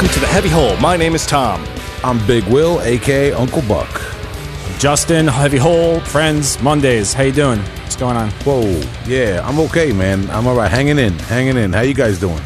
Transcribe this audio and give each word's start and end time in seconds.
welcome 0.00 0.14
to 0.14 0.20
the 0.20 0.32
Heavy 0.32 0.48
Hole. 0.48 0.78
My 0.78 0.96
name 0.96 1.14
is 1.14 1.26
Tom. 1.26 1.62
I'm 2.02 2.26
Big 2.26 2.42
Will, 2.44 2.80
aka 2.80 3.32
Uncle 3.32 3.60
Buck. 3.60 4.00
Justin, 4.78 5.26
Heavy 5.26 5.58
Hole, 5.58 6.00
friends, 6.00 6.58
Mondays. 6.62 7.12
How 7.12 7.24
you 7.24 7.32
doing? 7.32 7.58
What's 7.58 7.96
going 7.96 8.16
on? 8.16 8.30
Whoa, 8.30 8.62
yeah, 9.06 9.46
I'm 9.46 9.60
okay, 9.60 9.92
man. 9.92 10.30
I'm 10.30 10.46
all 10.46 10.56
right, 10.56 10.70
hanging 10.70 10.98
in, 10.98 11.12
hanging 11.18 11.58
in. 11.58 11.74
How 11.74 11.82
you 11.82 11.92
guys 11.92 12.18
doing? 12.18 12.40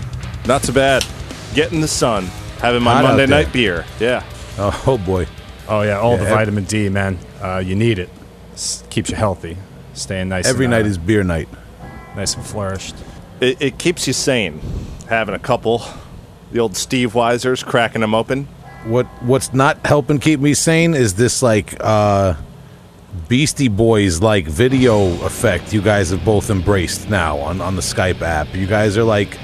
Not 0.48 0.62
so 0.64 0.73
bad. 0.73 1.06
Getting 1.55 1.80
the 1.80 1.87
sun. 1.87 2.25
Having 2.59 2.82
my 2.82 2.95
Hot 2.95 3.05
out 3.05 3.09
Monday 3.11 3.27
there. 3.27 3.45
night 3.45 3.52
beer. 3.52 3.84
Yeah. 4.00 4.25
Oh, 4.59 4.82
oh 4.88 4.98
boy. 4.98 5.29
Oh 5.68 5.82
yeah, 5.82 6.01
all 6.01 6.16
the 6.16 6.24
Yeah, 6.24 6.30
ev- 6.30 6.38
vitamin 6.38 6.65
D, 6.65 6.88
man. 6.88 7.21
Uh, 7.41 7.62
you 7.65 7.77
need 7.77 8.01
it. 8.01 8.10
S- 8.55 8.82
keeps 8.91 9.10
you 9.10 9.16
healthy, 9.16 9.57
staying 9.93 10.29
nice. 10.29 10.48
Every 10.48 10.65
and, 10.65 10.73
night 10.73 10.87
uh, 10.87 10.88
is 10.88 10.98
beer 10.98 11.23
night. 11.23 11.48
nice 12.16 12.34
and 12.34 12.45
flourished. 12.45 12.96
It, 13.41 13.62
it 13.62 13.79
keeps 13.79 14.09
you 14.09 14.12
sane. 14.12 14.60
Having 15.09 15.37
a 15.37 15.38
couple. 15.38 15.84
The 16.55 16.61
old 16.61 16.77
Steve 16.77 17.15
Weisers, 17.15 17.65
cracking 17.67 18.01
them 18.01 18.15
open. 18.15 18.45
What 18.85 19.07
What's 19.25 19.53
not 19.53 19.85
helping 19.85 20.21
keep 20.21 20.39
me 20.39 20.55
sane 20.55 20.95
is 20.95 21.15
this 21.15 21.43
like 21.43 21.75
uh 21.80 22.35
Beastie 23.29 23.67
Boys 23.69 24.21
like 24.23 24.47
video 24.47 25.13
effect 25.25 25.73
you 25.73 25.83
guys 25.83 26.11
have 26.11 26.25
both 26.25 26.51
embraced 26.51 27.11
now 27.11 27.39
on 27.39 27.61
on 27.61 27.75
the 27.75 27.83
Skype 27.83 28.23
app. 28.23 28.55
You 28.55 28.69
guys 28.69 28.97
are 28.97 29.03
like 29.03 29.37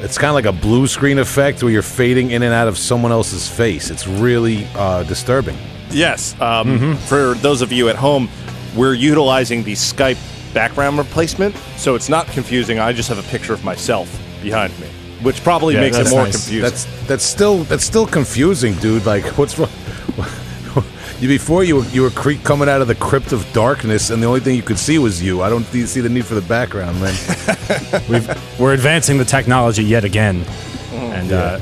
it's 0.00 0.18
kind 0.18 0.30
of 0.30 0.34
like 0.34 0.46
a 0.46 0.52
blue 0.60 0.88
screen 0.88 1.18
effect 1.20 1.62
where 1.62 1.70
you're 1.70 1.80
fading 1.80 2.32
in 2.32 2.42
and 2.42 2.52
out 2.52 2.66
of 2.66 2.76
someone 2.76 3.12
else's 3.12 3.48
face. 3.48 3.88
It's 3.90 4.08
really 4.08 4.66
uh, 4.74 5.04
disturbing. 5.04 5.56
Yes. 5.90 6.34
Um, 6.40 6.68
Mm-hmm. 6.68 6.94
For 7.06 7.34
those 7.34 7.62
of 7.62 7.70
you 7.70 7.88
at 7.88 7.94
home, 7.96 8.28
we're 8.76 8.94
utilizing 8.94 9.62
the 9.62 9.74
Skype 9.74 10.18
background 10.54 10.98
replacement, 10.98 11.54
so 11.76 11.94
it's 11.94 12.08
not 12.08 12.26
confusing. 12.28 12.80
I 12.80 12.92
just 12.92 13.08
have 13.10 13.18
a 13.18 13.28
picture 13.30 13.52
of 13.52 13.64
myself 13.64 14.08
behind 14.42 14.78
me, 14.80 14.88
which 15.22 15.42
probably 15.42 15.74
Yeah, 15.74 15.80
makes 15.82 15.96
it 15.98 16.10
more 16.10 16.24
nice. 16.24 16.32
confusing. 16.44 16.62
That's 16.62 17.06
that's 17.06 17.24
still 17.24 17.64
that's 17.64 17.84
still 17.84 18.06
confusing, 18.06 18.74
dude. 18.74 19.04
Like, 19.06 19.24
what's 19.38 19.58
wrong? 19.58 19.70
You 21.20 21.26
before 21.26 21.64
you 21.64 21.74
were, 21.78 21.84
you 21.86 22.02
were 22.02 22.10
cre- 22.10 22.34
coming 22.44 22.68
out 22.68 22.80
of 22.80 22.86
the 22.86 22.94
crypt 22.94 23.32
of 23.32 23.44
darkness, 23.52 24.10
and 24.10 24.22
the 24.22 24.28
only 24.28 24.38
thing 24.38 24.54
you 24.54 24.62
could 24.62 24.78
see 24.78 24.98
was 25.00 25.20
you. 25.20 25.42
I 25.42 25.48
don't 25.50 25.64
th- 25.64 25.88
see 25.88 26.00
the 26.00 26.08
need 26.08 26.24
for 26.24 26.36
the 26.36 26.42
background, 26.42 27.00
man. 27.00 27.12
We've, 28.08 28.60
we're 28.60 28.72
advancing 28.72 29.18
the 29.18 29.24
technology 29.24 29.82
yet 29.82 30.04
again, 30.04 30.44
Mm, 30.92 31.12
and 31.18 31.32
uh, 31.32 31.58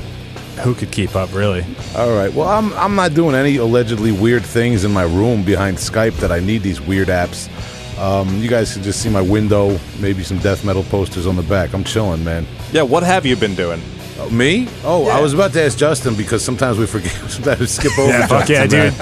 who 0.61 0.75
could 0.75 0.91
keep 0.91 1.15
up, 1.15 1.33
really? 1.33 1.65
All 1.95 2.11
right. 2.15 2.31
Well, 2.31 2.47
I'm 2.47 2.71
I'm 2.73 2.93
not 2.93 3.15
doing 3.15 3.33
any 3.33 3.55
allegedly 3.57 4.11
weird 4.11 4.43
things 4.45 4.83
in 4.83 4.91
my 4.91 5.03
room 5.05 5.41
behind 5.41 5.77
Skype 5.77 6.17
that 6.19 6.31
I 6.31 6.39
need 6.39 6.61
these 6.61 6.79
weird 6.79 7.07
apps. 7.07 7.49
Um, 7.97 8.41
you 8.41 8.47
guys 8.49 8.73
can 8.73 8.83
just 8.83 9.01
see 9.01 9.09
my 9.09 9.21
window, 9.21 9.79
maybe 9.99 10.23
some 10.23 10.37
death 10.39 10.63
metal 10.63 10.83
posters 10.83 11.25
on 11.25 11.35
the 11.35 11.41
back. 11.43 11.73
I'm 11.73 11.83
chilling, 11.83 12.23
man. 12.23 12.45
yeah, 12.71 12.83
what 12.83 13.03
have 13.03 13.25
you 13.25 13.35
been 13.35 13.55
doing? 13.55 13.81
Uh, 14.19 14.27
me? 14.29 14.67
Oh, 14.83 15.07
I 15.07 15.19
was 15.19 15.33
about 15.33 15.53
to 15.53 15.61
ask 15.63 15.77
Justin 15.77 16.15
because 16.15 16.43
sometimes 16.43 16.77
we 16.77 16.85
forget. 16.87 17.11
Sometimes 17.29 17.59
we 17.59 17.65
skip 17.67 17.97
over. 17.99 18.11
Yeah, 18.11 18.27
Justin, 18.27 18.55
yeah, 18.55 18.65
man. 18.67 18.91
dude. 18.91 19.01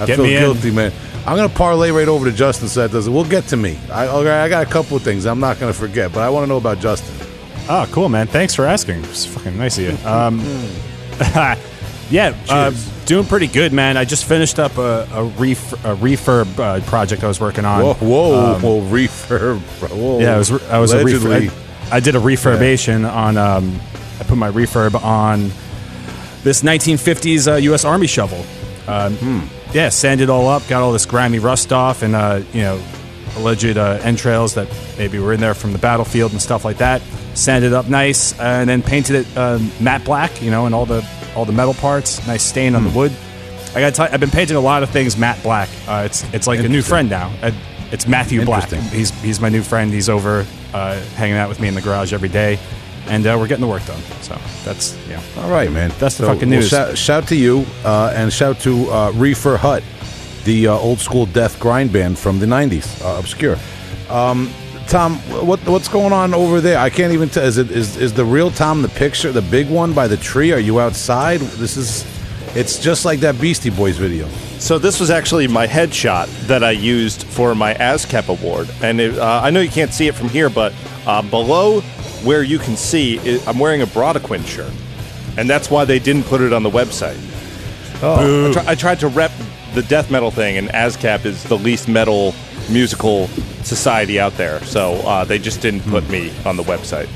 I 0.00 0.06
Get 0.06 0.16
feel 0.16 0.24
me 0.24 0.34
in. 0.36 0.40
guilty, 0.42 0.70
man. 0.72 0.92
I'm 1.26 1.36
gonna 1.36 1.48
parlay 1.48 1.90
right 1.90 2.08
over 2.08 2.24
to 2.30 2.36
Justin 2.36 2.68
so 2.68 2.80
that 2.80 2.90
doesn't. 2.92 3.12
We'll 3.12 3.24
get 3.28 3.44
to 3.48 3.56
me. 3.56 3.78
I, 3.92 4.06
all 4.06 4.24
right, 4.24 4.42
I 4.44 4.48
got 4.48 4.66
a 4.66 4.70
couple 4.70 4.96
of 4.96 5.02
things 5.02 5.26
I'm 5.26 5.38
not 5.40 5.60
gonna 5.60 5.72
forget, 5.72 6.12
but 6.12 6.22
I 6.22 6.30
want 6.30 6.44
to 6.44 6.48
know 6.48 6.56
about 6.56 6.78
Justin. 6.80 7.14
Oh, 7.68 7.86
cool, 7.92 8.08
man. 8.08 8.26
Thanks 8.26 8.54
for 8.54 8.64
asking. 8.64 9.04
It's 9.04 9.26
fucking 9.26 9.56
nice 9.58 9.78
of 9.78 9.84
you. 9.84 10.08
Um, 10.08 10.38
yeah, 12.10 12.36
uh, 12.48 12.72
doing 13.06 13.24
pretty 13.26 13.46
good, 13.46 13.72
man. 13.72 13.96
I 13.96 14.04
just 14.04 14.24
finished 14.24 14.58
up 14.58 14.76
a, 14.78 15.06
a, 15.12 15.24
ref- 15.24 15.72
a 15.84 15.94
refurb 15.96 16.58
uh, 16.58 16.80
project 16.86 17.22
I 17.24 17.28
was 17.28 17.40
working 17.40 17.64
on. 17.64 17.82
Whoa, 17.82 17.94
whoa, 17.94 18.58
whoa, 18.58 18.80
refurb. 18.82 19.60
Whoa, 19.90 20.16
Um, 20.16 20.20
Yeah, 20.22 20.34
I 20.34 20.38
was 20.38 20.50
I 20.70 20.78
was 20.78 20.92
a 20.92 21.04
refurb. 21.04 21.50
I, 21.92 21.96
I 21.96 22.00
did 22.00 22.14
a 22.16 22.18
refurbation 22.20 23.10
on. 23.10 23.36
Um, 23.36 23.80
I 24.20 24.24
put 24.24 24.36
my 24.36 24.50
refurb 24.50 24.94
on 25.02 25.50
this 26.42 26.62
1950s 26.62 27.50
uh, 27.52 27.56
U.S. 27.56 27.84
Army 27.84 28.06
shovel. 28.06 28.44
Um, 28.86 29.14
Hmm. 29.16 29.40
Yeah, 29.74 29.90
sanded 29.90 30.24
it 30.24 30.30
all 30.30 30.48
up, 30.48 30.66
got 30.66 30.82
all 30.82 30.92
this 30.92 31.04
grimy 31.04 31.38
rust 31.40 31.72
off, 31.74 32.02
and 32.02 32.14
uh, 32.14 32.40
you 32.54 32.62
know, 32.62 32.80
alleged 33.36 33.76
uh, 33.76 33.98
entrails 34.02 34.54
that 34.54 34.66
maybe 34.96 35.18
were 35.18 35.34
in 35.34 35.40
there 35.40 35.52
from 35.52 35.72
the 35.74 35.78
battlefield 35.78 36.32
and 36.32 36.40
stuff 36.40 36.64
like 36.64 36.78
that. 36.78 37.02
Sanded 37.34 37.74
up 37.74 37.86
nice, 37.86 38.38
and 38.40 38.68
then 38.68 38.82
painted 38.82 39.16
it 39.26 39.36
um, 39.36 39.70
matte 39.78 40.04
black. 40.06 40.40
You 40.40 40.50
know, 40.50 40.64
and 40.64 40.74
all 40.74 40.86
the 40.86 41.02
all 41.36 41.44
the 41.44 41.52
metal 41.52 41.74
parts, 41.74 42.26
nice 42.26 42.42
stain 42.42 42.74
on 42.74 42.84
the 42.84 42.90
Hmm. 42.90 42.96
wood. 42.96 43.12
I 43.74 43.80
got. 43.80 43.98
I've 44.00 44.20
been 44.20 44.30
painting 44.30 44.56
a 44.56 44.60
lot 44.60 44.82
of 44.82 44.90
things 44.90 45.16
matte 45.16 45.42
black. 45.42 45.68
Uh, 45.86 46.02
it's 46.06 46.24
it's 46.32 46.46
like 46.46 46.60
a 46.60 46.68
new 46.68 46.82
friend 46.82 47.08
now. 47.10 47.30
Uh, 47.42 47.50
it's 47.92 48.06
Matthew 48.08 48.44
Black. 48.44 48.64
Interesting. 48.72 48.98
He's 48.98 49.10
he's 49.22 49.40
my 49.40 49.48
new 49.50 49.62
friend. 49.62 49.92
He's 49.92 50.08
over 50.08 50.46
uh, 50.74 50.98
hanging 51.16 51.36
out 51.36 51.48
with 51.48 51.60
me 51.60 51.68
in 51.68 51.74
the 51.74 51.82
garage 51.82 52.12
every 52.14 52.28
day, 52.30 52.58
and 53.08 53.26
uh, 53.26 53.36
we're 53.38 53.46
getting 53.46 53.60
the 53.60 53.70
work 53.70 53.84
done. 53.86 54.00
So 54.22 54.36
that's 54.64 54.96
yeah. 55.08 55.20
All 55.38 55.50
right, 55.50 55.70
man. 55.70 55.92
That's 55.98 56.16
the 56.16 56.26
fucking 56.26 56.48
well, 56.48 56.60
news. 56.60 56.68
shout, 56.68 56.96
shout 56.98 57.28
to 57.28 57.36
you, 57.36 57.66
uh, 57.84 58.12
and 58.16 58.32
shout 58.32 58.58
to 58.60 58.90
uh, 58.90 59.12
Reefer 59.14 59.58
Hut, 59.58 59.82
the 60.44 60.68
uh, 60.68 60.72
old 60.74 60.98
school 60.98 61.26
death 61.26 61.60
grind 61.60 61.92
band 61.92 62.18
from 62.18 62.38
the 62.40 62.46
'90s, 62.46 63.04
uh, 63.04 63.18
obscure. 63.18 63.56
Um, 64.08 64.50
Tom, 64.88 65.16
what 65.46 65.60
what's 65.66 65.88
going 65.88 66.14
on 66.14 66.32
over 66.32 66.62
there? 66.62 66.78
I 66.78 66.88
can't 66.88 67.12
even 67.12 67.28
tell. 67.28 67.44
Is 67.44 67.58
it 67.58 67.70
is 67.70 67.98
is 67.98 68.14
the 68.14 68.24
real 68.24 68.50
Tom 68.50 68.80
the 68.80 68.88
picture, 68.88 69.30
the 69.30 69.42
big 69.42 69.68
one 69.68 69.92
by 69.92 70.08
the 70.08 70.16
tree? 70.16 70.50
Are 70.52 70.58
you 70.58 70.80
outside? 70.80 71.40
This 71.40 71.76
is. 71.76 72.06
It's 72.56 72.78
just 72.78 73.04
like 73.04 73.20
that 73.20 73.38
Beastie 73.38 73.68
Boys 73.68 73.98
video. 73.98 74.26
So 74.58 74.78
this 74.78 74.98
was 74.98 75.10
actually 75.10 75.46
my 75.46 75.66
headshot 75.66 76.26
that 76.46 76.64
I 76.64 76.70
used 76.70 77.24
for 77.24 77.54
my 77.54 77.74
ASCAP 77.74 78.28
award, 78.28 78.70
and 78.82 78.98
it, 78.98 79.18
uh, 79.18 79.42
I 79.44 79.50
know 79.50 79.60
you 79.60 79.68
can't 79.68 79.92
see 79.92 80.08
it 80.08 80.14
from 80.14 80.30
here, 80.30 80.48
but 80.48 80.72
uh, 81.06 81.20
below 81.20 81.82
where 82.24 82.42
you 82.42 82.58
can 82.58 82.74
see, 82.74 83.18
it, 83.18 83.46
I'm 83.46 83.58
wearing 83.58 83.82
a 83.82 83.86
Brodequin 83.86 84.46
shirt, 84.46 84.72
and 85.36 85.48
that's 85.48 85.70
why 85.70 85.84
they 85.84 85.98
didn't 85.98 86.24
put 86.24 86.40
it 86.40 86.54
on 86.54 86.62
the 86.62 86.70
website. 86.70 87.18
I, 88.48 88.52
try, 88.52 88.72
I 88.72 88.74
tried 88.74 89.00
to 89.00 89.08
rep 89.08 89.32
the 89.74 89.82
death 89.82 90.10
metal 90.10 90.30
thing, 90.30 90.56
and 90.56 90.68
ASCAP 90.70 91.26
is 91.26 91.44
the 91.44 91.58
least 91.58 91.86
metal 91.88 92.34
musical 92.68 93.26
society 93.64 94.18
out 94.20 94.34
there, 94.36 94.60
so 94.64 94.94
uh, 95.06 95.24
they 95.24 95.38
just 95.38 95.60
didn't 95.60 95.82
put 95.82 96.08
me 96.10 96.32
on 96.44 96.56
the 96.56 96.62
website, 96.62 97.08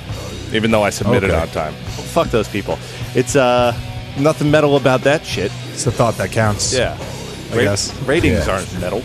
even 0.54 0.70
though 0.70 0.82
I 0.82 0.90
submitted 0.90 1.30
Okay. 1.30 1.40
on 1.40 1.48
time. 1.48 1.74
fuck 2.12 2.28
those 2.28 2.48
people. 2.48 2.78
It's 3.14 3.36
uh, 3.36 3.74
nothing 4.18 4.50
metal 4.50 4.76
about 4.76 5.00
that 5.02 5.24
shit. 5.24 5.50
It's 5.72 5.84
the 5.84 5.92
thought 5.92 6.16
that 6.18 6.30
counts. 6.30 6.74
Yeah. 6.74 6.96
I 7.52 7.56
guess. 7.64 7.92
Ratings 8.02 8.46
Yeah. 8.46 8.54
aren't 8.54 8.80
metal. 8.80 9.02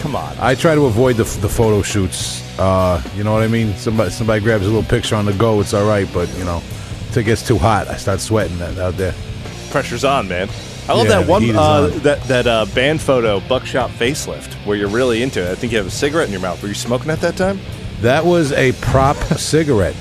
Come 0.00 0.14
on. 0.16 0.36
I 0.40 0.54
try 0.54 0.74
to 0.74 0.84
avoid 0.86 1.16
the, 1.16 1.24
the 1.40 1.48
photo 1.48 1.82
shoots. 1.82 2.42
Uh, 2.58 3.02
you 3.16 3.24
know 3.24 3.32
what 3.32 3.42
I 3.42 3.48
mean? 3.48 3.74
Somebody 3.76 4.10
somebody 4.10 4.40
grabs 4.40 4.64
a 4.64 4.68
little 4.68 4.82
picture 4.88 5.16
on 5.16 5.26
the 5.26 5.32
go, 5.32 5.60
it's 5.60 5.74
all 5.74 5.86
right. 5.88 6.08
But 6.12 6.28
you 6.38 6.44
know, 6.44 6.58
if 6.58 7.16
it 7.16 7.24
gets 7.24 7.46
too 7.46 7.58
hot, 7.58 7.88
I 7.88 7.96
start 7.96 8.20
sweating 8.20 8.58
that 8.58 8.78
out 8.78 8.96
there. 8.96 9.14
Pressure's 9.70 10.04
on, 10.04 10.28
man. 10.28 10.48
I 10.88 10.92
love 10.92 11.08
Yeah, 11.08 11.20
that 11.20 11.28
one 11.28 11.50
uh, 11.50 11.88
that 12.02 12.22
that 12.24 12.46
uh, 12.46 12.66
band 12.66 13.00
photo, 13.00 13.40
buckshot 13.40 13.90
facelift, 13.90 14.52
where 14.64 14.76
you're 14.76 14.88
really 14.88 15.22
into 15.22 15.42
it. 15.42 15.50
I 15.50 15.54
think 15.54 15.72
you 15.72 15.78
have 15.78 15.86
a 15.86 15.90
cigarette 15.90 16.26
in 16.26 16.32
your 16.32 16.40
mouth. 16.40 16.62
Were 16.62 16.68
you 16.68 16.74
smoking 16.74 17.10
at 17.10 17.20
that 17.20 17.36
time? 17.36 17.58
That 18.02 18.24
was 18.24 18.52
a 18.52 18.72
prop 18.72 19.16
cigarette 19.38 19.96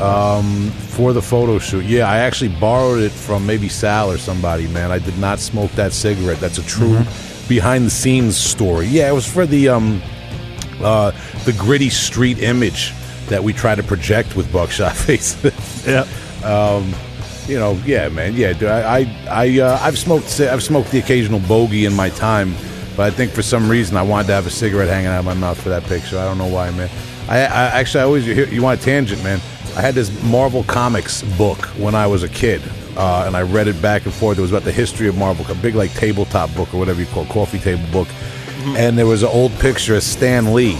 um, 0.00 0.70
for 0.70 1.12
the 1.12 1.22
photo 1.22 1.58
shoot. 1.58 1.84
Yeah, 1.84 2.08
I 2.08 2.18
actually 2.18 2.50
borrowed 2.60 3.02
it 3.02 3.10
from 3.12 3.44
maybe 3.46 3.68
Sal 3.68 4.10
or 4.10 4.18
somebody. 4.18 4.68
Man, 4.68 4.92
I 4.92 4.98
did 4.98 5.18
not 5.18 5.40
smoke 5.40 5.70
that 5.72 5.92
cigarette. 5.92 6.38
That's 6.38 6.58
a 6.58 6.62
true 6.64 7.02
behind 7.48 7.86
the 7.86 7.90
scenes 7.90 8.36
story. 8.36 8.86
Yeah, 8.86 9.10
it 9.10 9.14
was 9.14 9.26
for 9.30 9.46
the 9.46 9.68
um, 9.68 10.00
uh, 10.80 11.10
the 11.44 11.52
gritty 11.54 11.90
street 11.90 12.38
image 12.40 12.92
that 13.28 13.42
we 13.42 13.52
try 13.52 13.74
to 13.74 13.82
project 13.82 14.36
with 14.36 14.52
Buckshot 14.52 14.96
Face. 14.96 15.36
Yeah. 15.86 16.06
You 17.46 17.58
know, 17.58 17.80
yeah, 17.84 18.08
man, 18.08 18.34
yeah. 18.34 18.52
Dude, 18.52 18.68
I, 18.68 19.00
I, 19.00 19.28
I 19.28 19.60
uh, 19.60 19.78
I've 19.82 19.98
smoked, 19.98 20.40
I've 20.40 20.62
smoked 20.62 20.90
the 20.90 20.98
occasional 20.98 21.40
bogey 21.40 21.84
in 21.84 21.94
my 21.94 22.10
time, 22.10 22.54
but 22.96 23.02
I 23.04 23.10
think 23.10 23.32
for 23.32 23.42
some 23.42 23.68
reason 23.68 23.96
I 23.96 24.02
wanted 24.02 24.28
to 24.28 24.34
have 24.34 24.46
a 24.46 24.50
cigarette 24.50 24.88
hanging 24.88 25.08
out 25.08 25.18
of 25.18 25.24
my 25.24 25.34
mouth 25.34 25.60
for 25.60 25.68
that 25.68 25.84
picture. 25.84 26.18
I 26.18 26.24
don't 26.24 26.38
know 26.38 26.46
why, 26.46 26.70
man. 26.70 26.90
I, 27.28 27.38
I 27.38 27.80
actually, 27.80 28.00
I 28.00 28.04
always, 28.04 28.26
you, 28.26 28.44
you 28.46 28.62
want 28.62 28.80
a 28.80 28.84
tangent, 28.84 29.22
man? 29.22 29.40
I 29.76 29.80
had 29.80 29.94
this 29.94 30.22
Marvel 30.22 30.62
Comics 30.64 31.22
book 31.36 31.58
when 31.78 31.94
I 31.94 32.06
was 32.06 32.22
a 32.22 32.28
kid, 32.28 32.62
uh, 32.96 33.24
and 33.26 33.36
I 33.36 33.42
read 33.42 33.66
it 33.66 33.80
back 33.82 34.04
and 34.04 34.14
forth. 34.14 34.38
It 34.38 34.42
was 34.42 34.52
about 34.52 34.64
the 34.64 34.72
history 34.72 35.08
of 35.08 35.16
Marvel, 35.16 35.44
a 35.50 35.54
big 35.54 35.74
like 35.74 35.92
tabletop 35.94 36.54
book 36.54 36.72
or 36.72 36.78
whatever 36.78 37.00
you 37.00 37.06
call 37.06 37.24
it, 37.24 37.30
coffee 37.30 37.58
table 37.58 37.84
book. 37.90 38.08
And 38.76 38.96
there 38.96 39.06
was 39.06 39.22
an 39.22 39.28
old 39.28 39.52
picture 39.58 39.94
of 39.96 40.02
Stan 40.02 40.54
Lee, 40.54 40.78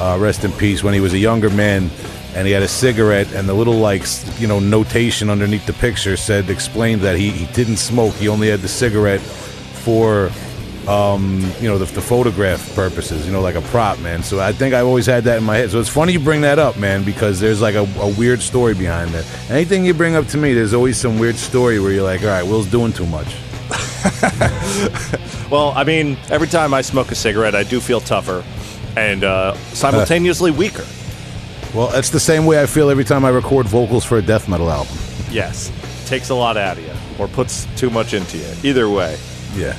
uh, 0.00 0.18
rest 0.20 0.44
in 0.44 0.52
peace, 0.52 0.82
when 0.82 0.94
he 0.94 1.00
was 1.00 1.12
a 1.12 1.18
younger 1.18 1.50
man, 1.50 1.90
and 2.34 2.46
he 2.46 2.52
had 2.52 2.62
a 2.62 2.68
cigarette, 2.68 3.32
and 3.32 3.48
the 3.48 3.54
little 3.54 3.74
like 3.74 4.02
you 4.38 4.46
know 4.46 4.58
notation 4.58 5.30
underneath 5.30 5.66
the 5.66 5.72
picture 5.74 6.16
said 6.16 6.50
explained 6.50 7.02
that 7.02 7.16
he, 7.16 7.30
he 7.30 7.46
didn't 7.52 7.76
smoke. 7.76 8.14
He 8.14 8.28
only 8.28 8.48
had 8.48 8.60
the 8.60 8.68
cigarette 8.68 9.20
for 9.20 10.30
um, 10.88 11.40
you 11.60 11.68
know 11.68 11.78
the, 11.78 11.84
the 11.86 12.00
photograph 12.00 12.74
purposes, 12.74 13.26
you 13.26 13.32
know, 13.32 13.40
like 13.40 13.54
a 13.54 13.62
prop, 13.62 13.98
man. 14.00 14.22
So 14.22 14.40
I 14.40 14.52
think 14.52 14.74
I've 14.74 14.86
always 14.86 15.06
had 15.06 15.24
that 15.24 15.38
in 15.38 15.44
my 15.44 15.56
head. 15.56 15.70
So 15.70 15.80
it's 15.80 15.88
funny 15.88 16.12
you 16.12 16.20
bring 16.20 16.40
that 16.42 16.58
up, 16.58 16.76
man, 16.78 17.04
because 17.04 17.40
there's 17.40 17.60
like 17.60 17.74
a, 17.74 17.86
a 18.00 18.08
weird 18.18 18.40
story 18.40 18.74
behind 18.74 19.10
that. 19.10 19.26
Anything 19.50 19.84
you 19.84 19.94
bring 19.94 20.16
up 20.16 20.26
to 20.28 20.38
me, 20.38 20.54
there's 20.54 20.74
always 20.74 20.96
some 20.96 21.18
weird 21.18 21.36
story 21.36 21.80
where 21.80 21.92
you're 21.92 22.02
like, 22.02 22.22
all 22.22 22.28
right, 22.28 22.42
Will's 22.42 22.70
doing 22.70 22.92
too 22.92 23.06
much. 23.06 23.36
Well, 25.52 25.74
I 25.76 25.84
mean, 25.84 26.16
every 26.30 26.48
time 26.48 26.72
I 26.72 26.80
smoke 26.80 27.10
a 27.10 27.14
cigarette, 27.14 27.54
I 27.54 27.62
do 27.62 27.78
feel 27.78 28.00
tougher 28.00 28.42
and 28.96 29.22
uh, 29.22 29.52
simultaneously 29.74 30.50
weaker. 30.50 30.86
Well, 31.74 31.90
it's 31.94 32.10
the 32.10 32.20
same 32.20 32.44
way 32.44 32.60
I 32.62 32.66
feel 32.66 32.90
every 32.90 33.04
time 33.04 33.24
I 33.24 33.30
record 33.30 33.66
vocals 33.66 34.04
for 34.04 34.18
a 34.18 34.22
death 34.22 34.48
metal 34.48 34.70
album. 34.70 34.96
Yes. 35.30 35.70
takes 36.06 36.28
a 36.28 36.34
lot 36.34 36.58
out 36.58 36.76
of 36.76 36.84
you 36.84 36.92
or 37.18 37.26
puts 37.26 37.66
too 37.76 37.88
much 37.88 38.12
into 38.12 38.36
you. 38.36 38.44
Either 38.62 38.90
way. 38.90 39.16
Yeah. 39.54 39.74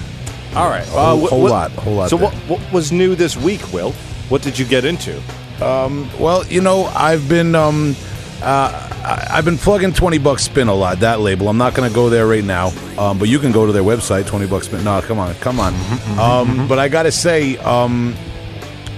All 0.56 0.68
right. 0.70 0.82
A 0.88 0.90
whole- 0.90 1.26
wh- 1.26 1.30
whole 1.30 1.42
what- 1.44 1.52
lot, 1.52 1.72
whole 1.74 1.94
lot 1.96 2.10
So 2.10 2.18
there. 2.18 2.30
what, 2.30 2.60
what 2.60 2.74
was 2.74 2.92
new 2.92 3.14
this 3.14 3.38
week, 3.38 3.62
Will? 3.72 3.92
What 4.30 4.42
did 4.42 4.58
you 4.58 4.66
get 4.66 4.84
into? 4.86 5.22
Well, 5.60 6.44
you 6.48 6.62
know, 6.62 6.86
I've 6.96 7.30
been 7.30 7.54
um, 7.54 7.96
uh, 8.42 8.72
I- 9.04 9.28
I've 9.38 9.46
been 9.46 9.58
plugging 9.60 9.94
Twenty 9.94 10.18
Bucks 10.18 10.44
Spin 10.44 10.68
a 10.70 10.74
lot. 10.74 11.00
That 11.02 11.20
label. 11.20 11.48
I'm 11.50 11.58
not 11.60 11.74
going 11.76 11.88
to 11.88 11.94
go 11.94 12.10
there 12.10 12.26
right 12.26 12.44
now, 12.44 12.72
um, 12.98 13.20
but 13.20 13.30
you 13.30 13.38
can 13.40 13.52
go 13.52 13.66
to 13.68 13.72
their 13.72 13.84
website, 13.84 14.26
Twenty 14.26 14.48
Bucks 14.48 14.66
Spin. 14.66 14.84
No, 14.84 15.02
come 15.02 15.20
on, 15.20 15.36
come 15.36 15.60
on. 15.60 15.74
Um, 16.20 16.68
but 16.68 16.80
I 16.80 16.88
got 16.90 17.04
to 17.04 17.12
say, 17.12 17.58
um, 17.58 18.14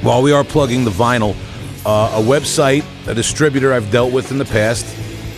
while 0.02 0.22
we 0.24 0.32
are 0.32 0.44
plugging 0.46 0.86
the 0.86 0.92
vinyl, 0.92 1.36
uh, 1.86 2.12
a 2.16 2.22
website, 2.22 2.84
a 3.08 3.14
distributor 3.14 3.74
I've 3.74 3.92
dealt 3.92 4.12
with 4.12 4.32
in 4.32 4.38
the 4.38 4.46
past, 4.46 4.86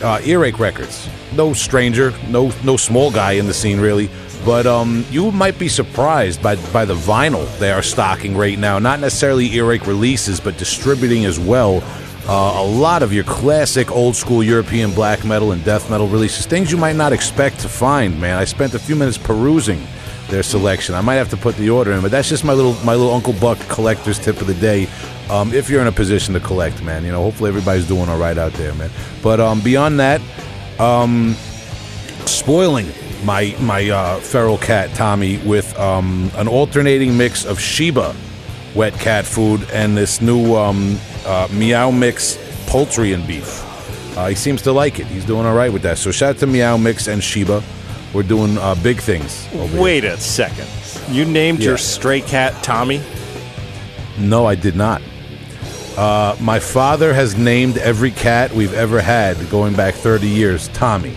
uh, 0.02 0.20
Earache 0.24 0.60
Records. 0.60 1.10
No 1.34 1.54
stranger, 1.54 2.14
no 2.30 2.52
no 2.64 2.78
small 2.78 3.12
guy 3.12 3.34
in 3.34 3.48
the 3.48 3.54
scene 3.54 3.80
really, 3.80 4.10
but 4.46 4.66
um, 4.66 5.06
you 5.12 5.32
might 5.32 5.60
be 5.60 5.68
surprised 5.68 6.42
by 6.42 6.56
by 6.72 6.86
the 6.86 6.96
vinyl 6.96 7.46
they 7.60 7.72
are 7.72 7.84
stocking 7.84 8.36
right 8.36 8.58
now. 8.58 8.80
Not 8.80 9.00
necessarily 9.00 9.48
Earache 9.50 9.86
releases, 9.86 10.40
but 10.40 10.58
distributing 10.58 11.26
as 11.26 11.40
well. 11.40 11.84
Uh, 12.30 12.62
a 12.62 12.66
lot 12.66 13.04
of 13.04 13.14
your 13.14 13.24
classic 13.24 13.90
old 13.92 14.16
school 14.16 14.44
European 14.44 14.94
black 14.94 15.24
metal 15.24 15.54
and 15.54 15.64
death 15.64 15.90
metal 15.90 16.08
releases, 16.08 16.46
things 16.46 16.72
you 16.72 16.78
might 16.78 16.96
not 16.96 17.14
expect 17.14 17.60
to 17.60 17.70
find. 17.70 18.20
Man, 18.20 18.38
I 18.38 18.44
spent 18.44 18.74
a 18.74 18.80
few 18.80 18.96
minutes 18.96 19.18
perusing 19.18 19.82
their 20.30 20.44
selection. 20.44 20.96
I 20.96 21.02
might 21.02 21.16
have 21.16 21.30
to 21.30 21.38
put 21.38 21.56
the 21.56 21.70
order 21.70 21.92
in, 21.92 22.02
but 22.02 22.12
that's 22.12 22.30
just 22.30 22.44
my 22.44 22.54
little 22.54 22.74
my 22.86 22.96
little 22.96 23.14
Uncle 23.14 23.34
Buck 23.34 23.60
collector's 23.68 24.20
tip 24.20 24.40
of 24.42 24.48
the 24.48 24.54
day. 24.56 24.88
Um, 25.30 25.54
if 25.54 25.70
you're 25.70 25.82
in 25.82 25.88
a 25.88 25.92
position 25.92 26.34
to 26.36 26.40
collect, 26.40 26.82
man, 26.84 27.04
you 27.04 27.12
know, 27.12 27.22
hopefully 27.22 27.50
everybody's 27.50 27.88
doing 27.88 28.10
all 28.10 28.18
right 28.18 28.38
out 28.38 28.54
there, 28.54 28.74
man. 28.76 28.90
But 29.22 29.40
um, 29.40 29.62
beyond 29.62 30.00
that, 30.00 30.22
um, 30.80 31.36
spoiling 32.26 32.88
my 33.24 33.56
my 33.60 33.90
uh, 33.90 34.20
feral 34.20 34.58
cat 34.58 34.94
Tommy 34.96 35.38
with 35.40 35.78
um, 35.80 36.32
an 36.36 36.48
alternating 36.48 37.18
mix 37.18 37.46
of 37.46 37.60
Sheba 37.60 38.16
wet 38.76 38.94
cat 38.94 39.26
food 39.26 39.68
and 39.74 39.98
this 39.98 40.22
new 40.22 40.56
um, 40.56 40.98
uh, 41.26 41.48
Meow 41.52 41.90
Mix 41.92 42.38
poultry 42.68 43.14
and 43.14 43.26
beef. 43.26 43.64
Uh, 44.18 44.28
he 44.28 44.36
seems 44.36 44.62
to 44.64 44.72
like 44.72 45.00
it. 45.00 45.08
He's 45.08 45.26
doing 45.26 45.46
all 45.46 45.56
right 45.56 45.72
with 45.72 45.82
that. 45.84 45.98
So 45.98 46.12
shout 46.12 46.36
out 46.36 46.40
to 46.40 46.48
Meow 46.48 46.78
Mix 46.78 47.08
and 47.08 47.24
Sheba. 47.24 47.64
We're 48.13 48.24
doing 48.24 48.57
uh, 48.57 48.75
big 48.75 49.00
things. 49.00 49.48
Over 49.54 49.68
here. 49.68 49.81
Wait 49.81 50.04
a 50.04 50.18
second. 50.18 50.68
You 51.13 51.25
named 51.25 51.59
Yeah. 51.59 51.69
your 51.69 51.77
stray 51.77 52.21
cat 52.21 52.54
Tommy? 52.63 53.01
No, 54.18 54.45
I 54.45 54.56
did 54.56 54.75
not. 54.75 55.01
Uh, 55.98 56.36
my 56.39 56.59
father 56.59 57.13
has 57.13 57.36
named 57.38 57.77
every 57.77 58.12
cat 58.12 58.51
we've 58.54 58.74
ever 58.74 59.01
had, 59.01 59.38
going 59.50 59.74
back 59.75 59.95
30 59.95 60.27
years, 60.27 60.68
Tommy. 60.69 61.15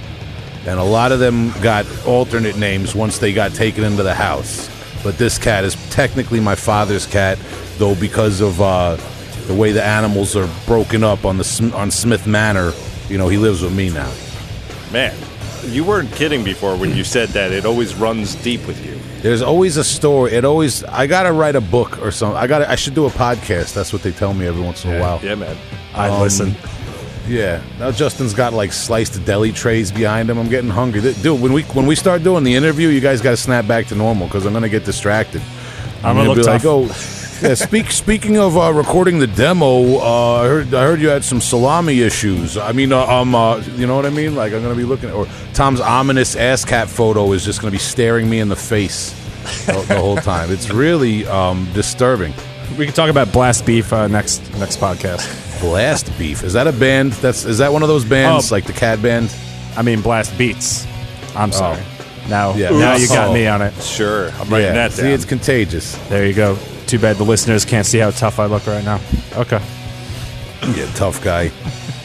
And 0.67 0.79
a 0.79 0.85
lot 0.85 1.13
of 1.13 1.21
them 1.21 1.53
got 1.63 1.87
alternate 2.07 2.57
names 2.57 2.95
once 2.95 3.19
they 3.19 3.33
got 3.33 3.53
taken 3.55 3.85
into 3.85 4.03
the 4.03 4.15
house. 4.15 4.69
But 5.03 5.17
this 5.17 5.39
cat 5.39 5.65
is 5.65 5.75
technically 5.91 6.41
my 6.41 6.55
father's 6.55 7.07
cat, 7.07 7.39
though 7.79 7.95
because 7.95 8.41
of 8.43 8.61
uh, 8.61 8.97
the 9.47 9.55
way 9.55 9.73
the 9.73 9.83
animals 9.85 10.37
are 10.37 10.49
broken 10.67 11.03
up 11.03 11.25
on 11.25 11.39
the 11.39 11.73
on 11.75 11.91
Smith 11.91 12.27
Manor, 12.27 12.73
you 13.09 13.17
know, 13.17 13.29
he 13.29 13.39
lives 13.39 13.63
with 13.63 13.75
me 13.75 13.89
now. 13.91 14.13
Man, 14.93 15.15
you 15.67 15.85
weren't 15.85 16.13
kidding 16.13 16.43
before 16.45 16.77
when 16.77 16.95
you 16.97 17.05
said 17.05 17.29
that 17.31 17.53
it 17.53 17.65
always 17.65 17.95
runs 17.95 18.35
deep 18.37 18.67
with 18.67 18.85
you. 18.85 18.99
There's 19.23 19.43
always 19.43 19.77
a 19.77 19.85
story. 19.85 20.33
It 20.33 20.45
always. 20.45 20.83
I 20.85 21.07
gotta 21.07 21.33
write 21.33 21.55
a 21.57 21.61
book 21.61 22.01
or 22.03 22.11
something. 22.11 22.37
I 22.39 22.47
got. 22.47 22.63
I 22.63 22.75
should 22.77 22.95
do 22.95 23.07
a 23.07 23.11
podcast. 23.11 23.75
That's 23.75 23.93
what 23.93 24.03
they 24.03 24.13
tell 24.13 24.33
me 24.33 24.47
every 24.47 24.63
once 24.63 24.85
in 24.85 24.95
a 24.95 25.01
while. 25.01 25.21
Yeah, 25.23 25.35
man. 25.35 25.57
I'd 25.95 26.11
Um, 26.11 26.21
listen. 26.23 26.55
Yeah. 27.29 27.63
Now 27.79 27.91
Justin's 27.93 28.35
got 28.35 28.53
like 28.55 28.73
sliced 28.73 29.23
deli 29.25 29.53
trays 29.53 29.93
behind 29.93 30.31
him. 30.31 30.39
I'm 30.39 30.49
getting 30.49 30.71
hungry. 30.71 31.01
Dude, 31.01 31.41
when 31.41 31.53
we 31.53 31.63
when 31.63 31.87
we 31.87 31.95
start 31.95 32.23
doing 32.25 32.45
the 32.45 32.55
interview, 32.55 32.89
you 32.89 33.01
guys 33.01 33.21
got 33.21 33.31
to 33.31 33.37
snap 33.37 33.67
back 33.69 33.87
to 33.89 33.95
normal 33.95 34.27
because 34.27 34.47
I'm 34.47 34.53
gonna 34.53 34.69
get 34.69 34.85
distracted. 34.85 35.43
I'm 36.03 36.17
gonna 36.17 36.31
be 36.31 36.37
look 36.37 36.47
like, 36.47 36.63
tough. 36.63 36.67
oh, 36.91 37.20
yeah. 37.43 37.55
Speak 37.55 37.91
speaking 37.91 38.39
of 38.39 38.57
uh, 38.57 38.73
recording 38.73 39.19
the 39.19 39.27
demo, 39.27 39.99
uh, 39.99 40.43
I 40.43 40.47
heard 40.47 40.75
I 40.75 40.83
heard 40.85 41.01
you 41.01 41.09
had 41.09 41.25
some 41.25 41.41
salami 41.41 42.01
issues. 42.01 42.57
I 42.57 42.73
mean, 42.73 42.93
uh, 42.93 43.05
um, 43.07 43.35
uh, 43.35 43.59
you 43.77 43.87
know 43.87 43.97
what 43.97 44.07
I 44.07 44.11
mean? 44.11 44.35
Like 44.35 44.53
I'm 44.53 44.63
gonna 44.63 44.75
be 44.75 44.85
looking, 44.85 45.09
at, 45.09 45.15
or 45.15 45.27
Tom's 45.55 45.81
ominous 45.81 46.37
ass 46.37 46.65
cat 46.65 46.89
photo 46.89 47.33
is 47.33 47.45
just 47.45 47.61
gonna 47.61 47.71
be 47.73 47.79
staring 47.79 48.29
me 48.29 48.41
in 48.41 48.49
the 48.49 48.57
face 48.57 49.13
the, 49.67 49.73
the 49.89 49.97
whole 49.99 50.17
time. 50.17 50.51
It's 50.51 50.71
really 50.71 51.27
um, 51.27 51.69
disturbing. 51.73 52.33
We 52.79 52.85
can 52.87 52.95
talk 52.95 53.11
about 53.11 53.33
Blast 53.33 53.67
Beef 53.67 53.93
uh, 53.93 54.07
next 54.09 54.41
next 54.59 54.79
podcast. 54.79 55.61
Blast 55.61 56.11
Beef 56.19 56.43
is 56.43 56.53
that 56.55 56.67
a 56.67 56.73
band? 56.73 57.13
That's 57.15 57.45
is 57.45 57.59
that 57.59 57.73
one 57.73 57.83
of 57.83 57.89
those 57.89 58.05
bands 58.05 58.51
Oh. 58.51 58.55
like 58.55 58.65
the 58.65 58.73
Cat 58.73 59.03
Band? 59.03 59.35
I 59.77 59.83
mean, 59.83 60.01
Blast 60.01 60.37
Beats. 60.39 60.87
I'm 61.37 61.53
sorry. 61.53 61.83
Now, 62.29 62.55
Yeah. 62.55 62.71
now 62.71 62.97
you 62.97 63.09
got 63.09 63.29
Oh. 63.29 63.33
me 63.35 63.47
on 63.47 63.61
it. 63.63 63.75
Sure. 63.83 64.31
I'm 64.33 64.49
writing 64.49 64.75
that 64.75 64.93
see, 64.93 65.09
it's 65.11 65.25
contagious. 65.25 65.97
There 66.09 66.27
you 66.27 66.35
go. 66.35 66.57
Too 66.91 66.99
bad 66.99 67.19
the 67.19 67.25
listeners 67.25 67.65
can't 67.65 67.87
see 67.87 67.99
how 67.99 68.11
tough 68.11 68.41
I 68.41 68.47
look 68.47 68.67
right 68.67 68.85
now. 68.85 69.01
Okay. 69.37 69.63
Yeah, 70.75 70.93
tough 70.95 71.23
guy. 71.23 71.53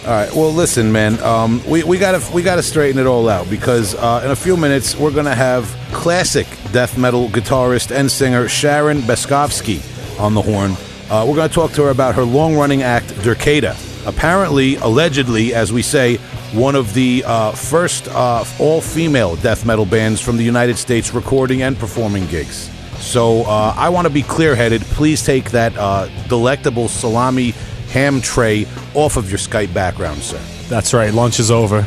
All 0.03 0.11
right. 0.11 0.31
Well, 0.31 0.51
listen, 0.51 0.91
man. 0.91 1.19
Um, 1.23 1.59
we 1.67 1.83
we 1.83 1.97
gotta 1.97 2.21
we 2.31 2.43
gotta 2.43 2.61
straighten 2.61 3.01
it 3.01 3.07
all 3.07 3.27
out 3.27 3.49
because 3.49 3.95
uh, 3.95 4.21
in 4.23 4.29
a 4.29 4.35
few 4.35 4.55
minutes 4.55 4.95
we're 4.95 5.09
gonna 5.09 5.33
have 5.33 5.65
classic 5.91 6.45
death 6.71 6.99
metal 6.99 7.29
guitarist 7.29 7.89
and 7.89 8.11
singer 8.11 8.47
Sharon 8.47 8.99
Bascovsky 8.99 9.81
on 10.19 10.35
the 10.35 10.41
horn. 10.43 10.73
Uh, 11.09 11.25
we're 11.27 11.35
gonna 11.35 11.49
talk 11.49 11.71
to 11.71 11.81
her 11.81 11.89
about 11.89 12.13
her 12.13 12.23
long 12.23 12.55
running 12.55 12.83
act 12.83 13.07
Derkéta. 13.23 13.75
Apparently, 14.05 14.75
allegedly, 14.75 15.55
as 15.55 15.73
we 15.73 15.81
say, 15.81 16.17
one 16.53 16.75
of 16.75 16.93
the 16.93 17.23
uh, 17.25 17.53
first 17.53 18.07
uh, 18.09 18.45
all 18.59 18.81
female 18.81 19.35
death 19.37 19.65
metal 19.65 19.87
bands 19.87 20.21
from 20.21 20.37
the 20.37 20.43
United 20.43 20.77
States 20.77 21.11
recording 21.11 21.63
and 21.63 21.75
performing 21.75 22.27
gigs. 22.27 22.69
So 22.99 23.43
uh, 23.43 23.73
I 23.77 23.89
want 23.89 24.07
to 24.07 24.13
be 24.13 24.23
clear 24.23 24.55
headed. 24.55 24.81
Please 24.81 25.23
take 25.23 25.51
that 25.51 25.75
uh, 25.77 26.07
delectable 26.27 26.87
salami 26.87 27.51
ham 27.89 28.21
tray 28.21 28.65
off 28.93 29.17
of 29.17 29.29
your 29.29 29.37
Skype 29.39 29.73
background, 29.73 30.21
sir. 30.21 30.41
That's 30.67 30.93
right. 30.93 31.13
Lunch 31.13 31.39
is 31.39 31.51
over. 31.51 31.85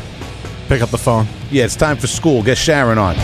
Pick 0.67 0.81
up 0.81 0.89
the 0.89 0.97
phone. 0.97 1.27
Yeah, 1.51 1.65
it's 1.65 1.75
time 1.75 1.97
for 1.97 2.07
school. 2.07 2.43
Get 2.43 2.57
Sharon 2.57 2.97
on. 2.97 3.15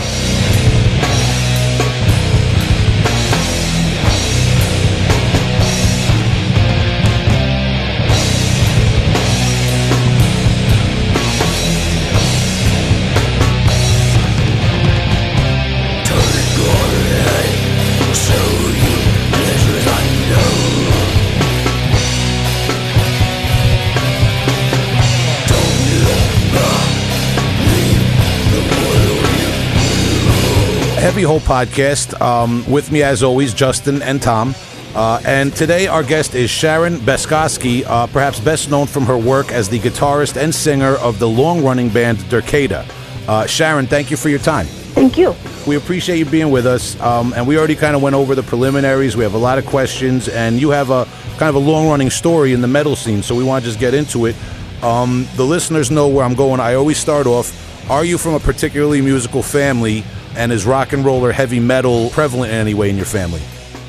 Heavy 31.16 31.24
Hole 31.24 31.40
Podcast. 31.40 32.20
Um, 32.20 32.70
with 32.70 32.92
me, 32.92 33.02
as 33.02 33.22
always, 33.22 33.54
Justin 33.54 34.02
and 34.02 34.20
Tom. 34.20 34.54
Uh, 34.94 35.18
and 35.24 35.50
today, 35.56 35.86
our 35.86 36.02
guest 36.02 36.34
is 36.34 36.50
Sharon 36.50 36.98
Bascovsky, 36.98 37.86
uh, 37.86 38.06
perhaps 38.08 38.38
best 38.38 38.70
known 38.70 38.86
from 38.86 39.06
her 39.06 39.16
work 39.16 39.50
as 39.50 39.66
the 39.70 39.78
guitarist 39.78 40.36
and 40.36 40.54
singer 40.54 40.96
of 40.96 41.18
the 41.18 41.26
long 41.26 41.64
running 41.64 41.88
band 41.88 42.18
Derkéta. 42.18 42.86
Uh, 43.26 43.46
Sharon, 43.46 43.86
thank 43.86 44.10
you 44.10 44.18
for 44.18 44.28
your 44.28 44.38
time. 44.38 44.66
Thank 44.66 45.16
you. 45.16 45.34
We 45.66 45.76
appreciate 45.76 46.18
you 46.18 46.26
being 46.26 46.50
with 46.50 46.66
us. 46.66 47.00
Um, 47.00 47.32
and 47.32 47.48
we 47.48 47.56
already 47.56 47.76
kind 47.76 47.96
of 47.96 48.02
went 48.02 48.14
over 48.14 48.34
the 48.34 48.42
preliminaries. 48.42 49.16
We 49.16 49.24
have 49.24 49.32
a 49.32 49.38
lot 49.38 49.56
of 49.56 49.64
questions, 49.64 50.28
and 50.28 50.60
you 50.60 50.68
have 50.68 50.90
a 50.90 51.06
kind 51.38 51.48
of 51.48 51.54
a 51.54 51.66
long 51.70 51.88
running 51.88 52.10
story 52.10 52.52
in 52.52 52.60
the 52.60 52.68
metal 52.68 52.94
scene, 52.94 53.22
so 53.22 53.34
we 53.34 53.42
want 53.42 53.64
to 53.64 53.70
just 53.70 53.80
get 53.80 53.94
into 53.94 54.26
it. 54.26 54.36
Um, 54.82 55.26
the 55.36 55.46
listeners 55.46 55.90
know 55.90 56.08
where 56.08 56.26
I'm 56.26 56.34
going. 56.34 56.60
I 56.60 56.74
always 56.74 56.98
start 56.98 57.26
off 57.26 57.90
Are 57.90 58.04
you 58.04 58.18
from 58.18 58.34
a 58.34 58.40
particularly 58.40 59.00
musical 59.00 59.42
family, 59.42 60.04
and 60.36 60.52
is 60.52 60.66
rock 60.66 60.92
and 60.92 61.04
roll 61.04 61.24
or 61.24 61.32
heavy 61.32 61.60
metal 61.60 62.10
prevalent 62.10 62.52
in 62.52 62.58
any 62.58 62.74
way 62.74 62.90
in 62.90 62.96
your 62.96 63.06
family? 63.06 63.42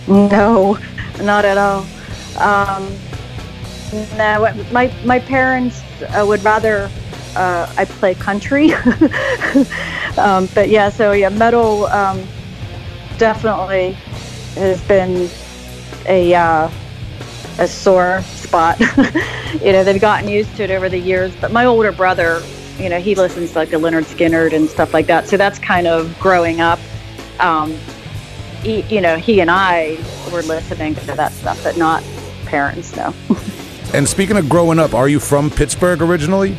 No, 0.07 0.77
not 1.21 1.45
at 1.45 1.57
all. 1.57 1.85
Um, 2.37 2.95
no, 4.17 4.53
my 4.71 4.93
my 5.05 5.19
parents 5.19 5.81
uh, 6.01 6.25
would 6.27 6.43
rather 6.43 6.89
uh, 7.35 7.71
I 7.77 7.85
play 7.85 8.15
country, 8.15 8.73
um, 10.17 10.47
but 10.53 10.69
yeah. 10.69 10.89
So 10.89 11.11
yeah, 11.11 11.29
metal 11.29 11.85
um, 11.87 12.25
definitely 13.17 13.93
has 14.55 14.81
been 14.83 15.29
a 16.05 16.33
uh, 16.33 16.69
a 17.59 17.67
sore 17.67 18.21
spot. 18.23 18.79
you 19.61 19.71
know, 19.71 19.83
they've 19.83 20.01
gotten 20.01 20.29
used 20.29 20.55
to 20.57 20.63
it 20.63 20.71
over 20.71 20.89
the 20.89 20.99
years. 20.99 21.33
But 21.39 21.51
my 21.51 21.65
older 21.65 21.91
brother, 21.91 22.41
you 22.79 22.89
know, 22.89 22.99
he 22.99 23.15
listens 23.15 23.51
to 23.51 23.59
like 23.59 23.69
the 23.69 23.77
Lynyrd 23.77 24.05
Skynyrd 24.05 24.53
and 24.53 24.69
stuff 24.69 24.93
like 24.93 25.07
that. 25.07 25.27
So 25.27 25.37
that's 25.37 25.59
kind 25.59 25.87
of 25.87 26.17
growing 26.19 26.61
up. 26.61 26.79
Um, 27.39 27.77
he, 28.61 28.81
you 28.83 29.01
know, 29.01 29.17
he 29.17 29.39
and 29.39 29.49
I 29.51 29.97
were 30.31 30.41
listening 30.41 30.95
to 30.95 31.05
that 31.15 31.31
stuff, 31.31 31.63
but 31.63 31.77
not 31.77 32.03
parents. 32.45 32.95
No. 32.95 33.13
And 33.93 34.07
speaking 34.07 34.35
of 34.35 34.49
growing 34.49 34.79
up, 34.79 34.93
are 34.93 35.07
you 35.07 35.19
from 35.19 35.49
Pittsburgh 35.49 36.01
originally? 36.01 36.57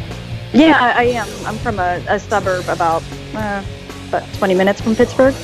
Yeah, 0.55 0.79
I, 0.81 1.01
I 1.01 1.03
am. 1.03 1.29
I'm 1.47 1.57
from 1.59 1.79
a, 1.79 2.03
a 2.09 2.19
suburb 2.19 2.67
about 2.69 3.03
uh, 3.35 3.63
about 4.09 4.33
20 4.35 4.55
minutes 4.55 4.81
from 4.81 4.97
Pittsburgh, 4.97 5.35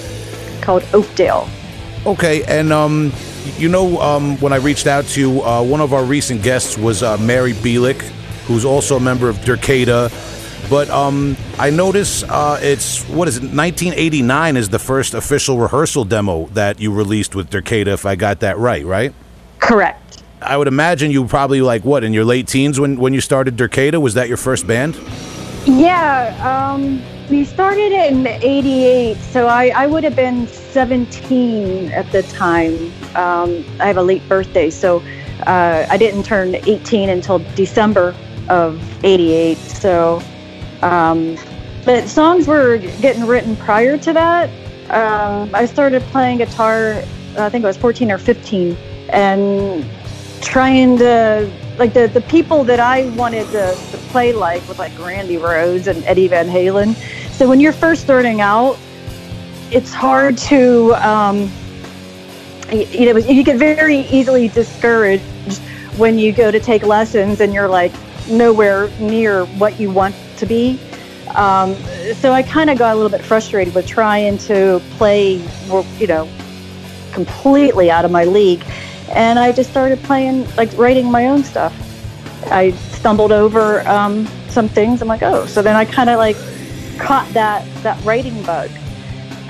called 0.62 0.82
Oakdale. 0.94 1.46
Okay, 2.06 2.42
and 2.44 2.72
um, 2.72 3.12
you 3.58 3.68
know, 3.68 4.00
um, 4.00 4.38
when 4.38 4.54
I 4.54 4.56
reached 4.56 4.86
out 4.86 5.04
to 5.08 5.20
you, 5.20 5.42
uh, 5.42 5.62
one 5.62 5.82
of 5.82 5.92
our 5.92 6.04
recent 6.04 6.42
guests 6.42 6.78
was 6.78 7.02
uh, 7.02 7.18
Mary 7.18 7.52
Bielich, 7.52 8.00
who's 8.46 8.64
also 8.64 8.96
a 8.96 9.00
member 9.00 9.28
of 9.28 9.36
Derkéta. 9.38 10.10
But 10.71 10.88
um, 10.90 11.37
I 11.59 11.71
notice 11.71 12.23
uh, 12.23 12.59
it's 12.62 13.02
what 13.09 13.28
is 13.28 13.37
it? 13.37 13.42
1989 13.42 14.56
is 14.56 14.68
the 14.68 14.78
first 14.78 15.14
official 15.14 15.59
rehearsal 15.59 16.04
demo 16.04 16.47
that 16.49 16.80
you 16.80 16.92
released 16.92 17.35
with 17.35 17.50
Derkéta, 17.50 17.88
if 17.88 18.06
I 18.06 18.16
got 18.16 18.40
that 18.40 18.59
right, 18.59 18.85
right? 18.85 19.14
Correct. 19.59 20.23
I 20.40 20.56
would 20.56 20.68
imagine 20.68 21.11
you 21.11 21.26
probably 21.26 21.61
like 21.61 21.85
what 21.85 22.04
in 22.04 22.12
your 22.12 22.25
late 22.25 22.47
teens 22.47 22.78
when 22.78 22.99
when 22.99 23.14
you 23.14 23.21
started 23.21 23.56
Derkéta. 23.56 24.00
Was 24.00 24.14
that 24.14 24.28
your 24.28 24.37
first 24.37 24.66
band? 24.66 24.99
Yeah, 25.66 26.37
um, 26.44 27.02
we 27.30 27.44
started 27.44 27.92
it 27.92 28.12
in 28.12 28.26
'88, 28.26 29.16
so 29.16 29.47
I, 29.47 29.68
I 29.68 29.87
would 29.87 30.04
have 30.04 30.14
been 30.14 30.47
17 30.47 31.90
at 31.92 32.11
the 32.12 32.23
time. 32.25 32.75
Um, 33.16 33.64
I 33.80 33.87
have 33.87 33.97
a 33.97 34.02
late 34.02 34.26
birthday, 34.28 34.68
so 34.68 35.02
uh, 35.47 35.87
I 35.88 35.97
didn't 35.97 36.25
turn 36.25 36.54
18 36.54 37.09
until 37.09 37.38
December 37.54 38.14
of 38.50 38.78
'88. 39.04 39.56
So, 39.56 40.23
um, 40.84 41.38
but 41.86 42.08
songs 42.08 42.46
were 42.46 42.76
getting 42.76 43.26
written 43.26 43.56
prior 43.56 43.96
to 43.98 44.12
that. 44.12 44.50
Um, 44.90 45.54
I 45.54 45.64
started 45.64 46.02
playing 46.02 46.38
guitar. 46.38 47.02
I 47.38 47.48
think 47.48 47.64
I 47.64 47.68
was 47.68 47.76
14 47.78 48.10
or 48.10 48.18
15, 48.18 48.76
and 49.08 49.84
trying 50.42 50.98
to 50.98 51.50
like 51.78 51.94
the, 51.94 52.06
the 52.08 52.20
people 52.20 52.64
that 52.64 52.80
I 52.80 53.06
wanted 53.10 53.46
to, 53.46 53.74
to 53.90 53.96
play 54.08 54.32
like 54.32 54.66
with 54.68 54.78
like 54.78 54.96
Randy 54.98 55.36
Rhoads 55.36 55.86
and 55.86 56.04
Eddie 56.04 56.28
Van 56.28 56.46
Halen. 56.46 56.94
So 57.32 57.48
when 57.48 57.60
you're 57.60 57.72
first 57.72 58.02
starting 58.02 58.42
out, 58.42 58.76
it's 59.70 59.92
hard 59.92 60.36
to 60.38 60.92
um, 60.96 61.50
you 62.70 63.12
know 63.12 63.18
you 63.18 63.42
get 63.42 63.56
very 63.56 64.00
easily 64.00 64.48
discouraged 64.48 65.24
when 65.96 66.18
you 66.18 66.30
go 66.30 66.50
to 66.50 66.60
take 66.60 66.82
lessons 66.82 67.40
and 67.40 67.54
you're 67.54 67.68
like 67.68 67.92
nowhere 68.28 68.88
near 69.00 69.46
what 69.46 69.80
you 69.80 69.90
want 69.90 70.14
to 70.38 70.46
be. 70.46 70.80
Um, 71.34 71.74
so 72.14 72.32
I 72.32 72.42
kind 72.42 72.70
of 72.70 72.78
got 72.78 72.92
a 72.92 72.96
little 72.96 73.10
bit 73.10 73.24
frustrated 73.24 73.74
with 73.74 73.86
trying 73.86 74.38
to 74.38 74.80
play, 74.96 75.42
you 75.98 76.06
know, 76.06 76.28
completely 77.12 77.90
out 77.90 78.04
of 78.04 78.10
my 78.10 78.24
league 78.24 78.62
and 79.10 79.38
I 79.38 79.52
just 79.52 79.70
started 79.70 80.02
playing, 80.02 80.48
like 80.56 80.76
writing 80.76 81.10
my 81.10 81.28
own 81.28 81.44
stuff. 81.44 81.72
I 82.50 82.72
stumbled 82.92 83.32
over 83.32 83.86
um, 83.88 84.26
some 84.48 84.68
things. 84.68 85.02
I'm 85.02 85.08
like, 85.08 85.22
oh, 85.22 85.46
so 85.46 85.62
then 85.62 85.76
I 85.76 85.84
kind 85.84 86.10
of 86.10 86.18
like 86.18 86.36
caught 86.98 87.28
that 87.30 87.66
that 87.82 88.02
writing 88.04 88.42
bug, 88.44 88.70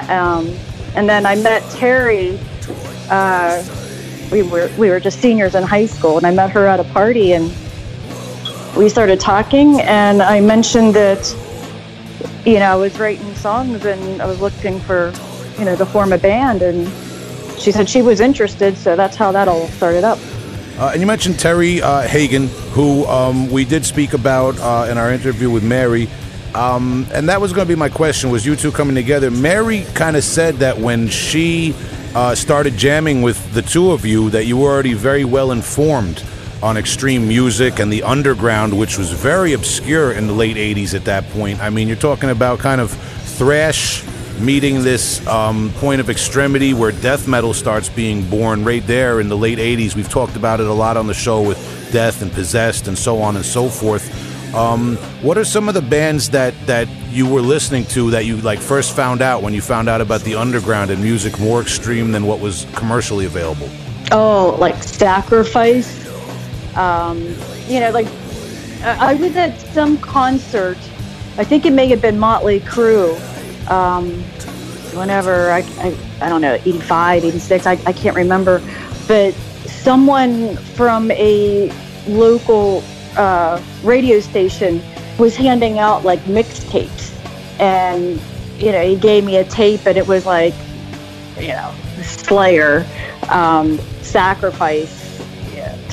um, 0.08 0.48
and 0.94 1.08
then 1.08 1.26
I 1.26 1.34
met 1.36 1.62
Terry. 1.70 2.38
Uh, 3.10 3.64
we 4.30 4.42
were 4.42 4.70
we 4.78 4.90
were 4.90 5.00
just 5.00 5.20
seniors 5.20 5.54
in 5.54 5.62
high 5.62 5.86
school, 5.86 6.16
and 6.16 6.26
I 6.26 6.30
met 6.30 6.50
her 6.50 6.66
at 6.66 6.80
a 6.80 6.84
party, 6.84 7.32
and 7.32 7.50
we 8.76 8.88
started 8.88 9.20
talking. 9.20 9.80
And 9.80 10.22
I 10.22 10.40
mentioned 10.40 10.94
that, 10.94 11.34
you 12.44 12.58
know, 12.58 12.72
I 12.72 12.76
was 12.76 12.98
writing 12.98 13.34
songs, 13.34 13.84
and 13.84 14.20
I 14.20 14.26
was 14.26 14.40
looking 14.40 14.80
for, 14.80 15.12
you 15.58 15.64
know, 15.64 15.76
to 15.76 15.86
form 15.86 16.12
a 16.12 16.18
band, 16.18 16.62
and 16.62 16.88
she 17.58 17.72
said 17.72 17.88
she 17.88 18.02
was 18.02 18.20
interested, 18.20 18.76
so 18.76 18.96
that's 18.96 19.16
how 19.16 19.32
that 19.32 19.48
all 19.48 19.68
started 19.68 20.04
up. 20.04 20.18
Uh, 20.76 20.90
and 20.92 21.00
you 21.00 21.06
mentioned 21.06 21.38
Terry 21.38 21.80
uh, 21.80 22.02
Hagen, 22.02 22.48
who 22.72 23.06
um, 23.06 23.48
we 23.50 23.64
did 23.64 23.84
speak 23.84 24.12
about 24.12 24.58
uh, 24.58 24.90
in 24.90 24.98
our 24.98 25.12
interview 25.12 25.48
with 25.48 25.62
Mary. 25.62 26.08
Um, 26.54 27.06
and 27.12 27.28
that 27.28 27.40
was 27.40 27.52
going 27.52 27.66
to 27.66 27.72
be 27.72 27.78
my 27.78 27.88
question: 27.88 28.30
was 28.30 28.44
you 28.44 28.56
two 28.56 28.72
coming 28.72 28.94
together? 28.94 29.30
Mary 29.30 29.84
kind 29.94 30.16
of 30.16 30.24
said 30.24 30.56
that 30.56 30.78
when 30.78 31.08
she 31.08 31.74
uh, 32.14 32.34
started 32.34 32.76
jamming 32.76 33.22
with 33.22 33.54
the 33.54 33.62
two 33.62 33.92
of 33.92 34.04
you, 34.04 34.30
that 34.30 34.46
you 34.46 34.56
were 34.56 34.68
already 34.68 34.94
very 34.94 35.24
well 35.24 35.52
informed 35.52 36.24
on 36.64 36.78
extreme 36.78 37.28
music 37.28 37.78
and 37.78 37.92
the 37.92 38.02
underground, 38.02 38.76
which 38.76 38.96
was 38.96 39.12
very 39.12 39.52
obscure 39.52 40.12
in 40.12 40.26
the 40.26 40.32
late 40.32 40.56
'80s 40.56 40.94
at 40.94 41.04
that 41.04 41.28
point. 41.28 41.60
I 41.60 41.68
mean, 41.68 41.88
you're 41.88 41.96
talking 41.96 42.30
about 42.30 42.58
kind 42.58 42.80
of 42.80 42.90
thrash 42.90 44.02
meeting 44.40 44.82
this 44.82 45.24
um, 45.26 45.70
point 45.76 46.00
of 46.00 46.08
extremity 46.08 46.72
where 46.72 46.90
death 46.90 47.28
metal 47.28 47.52
starts 47.52 47.90
being 47.90 48.28
born 48.30 48.64
right 48.64 48.84
there 48.86 49.20
in 49.20 49.28
the 49.28 49.36
late 49.36 49.58
80s. 49.58 49.94
We've 49.94 50.08
talked 50.08 50.36
about 50.36 50.58
it 50.60 50.66
a 50.66 50.72
lot 50.72 50.96
on 50.96 51.06
the 51.06 51.14
show 51.14 51.40
with 51.42 51.58
Death 51.92 52.22
and 52.22 52.32
Possessed 52.32 52.88
and 52.88 52.98
so 52.98 53.20
on 53.20 53.36
and 53.36 53.44
so 53.44 53.68
forth. 53.68 54.10
Um, 54.54 54.96
what 55.22 55.36
are 55.36 55.44
some 55.44 55.68
of 55.68 55.74
the 55.74 55.82
bands 55.82 56.30
that, 56.30 56.54
that 56.66 56.88
you 57.10 57.28
were 57.28 57.40
listening 57.40 57.84
to 57.86 58.10
that 58.12 58.24
you 58.24 58.36
like 58.38 58.58
first 58.58 58.94
found 58.94 59.20
out 59.20 59.42
when 59.42 59.52
you 59.52 59.60
found 59.60 59.88
out 59.88 60.00
about 60.00 60.22
the 60.22 60.34
underground 60.36 60.90
and 60.90 61.02
music 61.02 61.38
more 61.38 61.60
extreme 61.60 62.12
than 62.12 62.24
what 62.24 62.40
was 62.40 62.66
commercially 62.74 63.26
available? 63.26 63.68
Oh, 64.12 64.56
like 64.58 64.82
Sacrifice. 64.82 66.03
Um, 66.76 67.34
you 67.66 67.80
know, 67.80 67.90
like 67.90 68.06
I 68.82 69.14
was 69.14 69.36
at 69.36 69.58
some 69.72 69.98
concert. 69.98 70.78
I 71.36 71.44
think 71.44 71.64
it 71.66 71.72
may 71.72 71.86
have 71.88 72.02
been 72.02 72.18
Motley 72.18 72.60
Crue 72.60 73.18
um, 73.70 74.10
whenever 74.96 75.50
I, 75.50 75.60
I, 75.78 75.96
I 76.20 76.28
don't 76.28 76.40
know 76.40 76.54
85 76.54 77.24
86 77.24 77.66
I, 77.66 77.72
I 77.72 77.92
can't 77.92 78.16
remember. 78.16 78.60
But 79.08 79.34
someone 79.66 80.56
from 80.56 81.10
a 81.12 81.72
local 82.06 82.82
uh, 83.16 83.62
radio 83.82 84.20
station 84.20 84.82
was 85.18 85.36
handing 85.36 85.78
out 85.78 86.04
like 86.04 86.20
mixtapes. 86.20 87.12
And 87.60 88.20
you 88.58 88.72
know 88.72 88.82
he 88.82 88.96
gave 88.96 89.24
me 89.24 89.36
a 89.36 89.44
tape 89.44 89.86
and 89.86 89.96
it 89.98 90.06
was 90.06 90.26
like 90.26 90.54
you 91.38 91.48
know 91.48 91.74
slayer 92.02 92.86
um, 93.28 93.78
sacrifice 94.02 95.03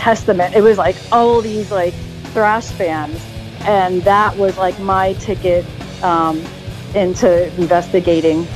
testament 0.01 0.55
it 0.55 0.61
was 0.61 0.79
like 0.79 0.95
all 1.11 1.41
these 1.41 1.71
like 1.71 1.93
thrash 2.33 2.71
bands 2.71 3.23
and 3.65 4.01
that 4.01 4.35
was 4.35 4.57
like 4.57 4.77
my 4.79 5.13
ticket 5.13 5.63
um, 6.03 6.43
into 6.95 7.53
investigating 7.61 8.47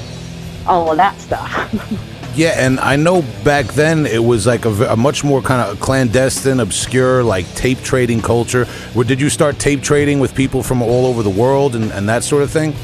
all 0.68 0.90
of 0.90 0.98
that 0.98 1.20
stuff. 1.20 2.02
Yeah, 2.36 2.54
and 2.58 2.82
I 2.82 2.98
know 2.98 3.22
back 3.46 3.68
then 3.68 4.06
it 4.06 4.22
was 4.22 4.46
like 4.46 4.66
a, 4.66 4.92
a 4.92 4.98
much 4.98 5.24
more 5.24 5.42
kind 5.42 5.62
of 5.62 5.80
clandestine, 5.80 6.60
obscure, 6.60 7.24
like 7.24 7.50
tape 7.56 7.80
trading 7.80 8.22
culture. 8.22 8.66
Where 8.94 9.06
did 9.06 9.22
you 9.22 9.30
start 9.30 9.58
tape 9.58 9.82
trading 9.82 10.20
with 10.20 10.36
people 10.36 10.62
from 10.62 10.82
all 10.82 11.06
over 11.06 11.24
the 11.24 11.30
world 11.30 11.78
and, 11.78 11.94
and 11.94 12.10
that 12.10 12.26
sort 12.26 12.44
of 12.44 12.52
thing? 12.52 12.76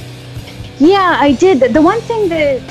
Yeah, 0.80 1.18
I 1.20 1.34
did. 1.34 1.60
The 1.74 1.82
one 1.82 2.00
thing 2.00 2.30
that, 2.30 2.62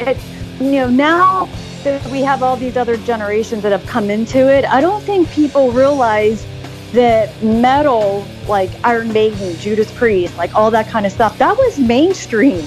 it, 0.00 0.18
you 0.58 0.72
know, 0.72 0.90
now 0.90 1.48
that 1.84 2.04
we 2.08 2.20
have 2.22 2.42
all 2.42 2.56
these 2.56 2.76
other 2.76 2.96
generations 2.98 3.62
that 3.62 3.72
have 3.72 3.86
come 3.86 4.10
into 4.10 4.52
it, 4.52 4.64
I 4.64 4.80
don't 4.80 5.02
think 5.02 5.30
people 5.30 5.72
realize 5.72 6.46
that 6.92 7.42
metal, 7.42 8.26
like 8.48 8.70
Iron 8.84 9.12
Maiden, 9.12 9.56
Judas 9.56 9.90
Priest, 9.92 10.36
like 10.36 10.54
all 10.54 10.70
that 10.72 10.88
kind 10.88 11.06
of 11.06 11.12
stuff, 11.12 11.38
that 11.38 11.56
was 11.56 11.78
mainstream 11.78 12.64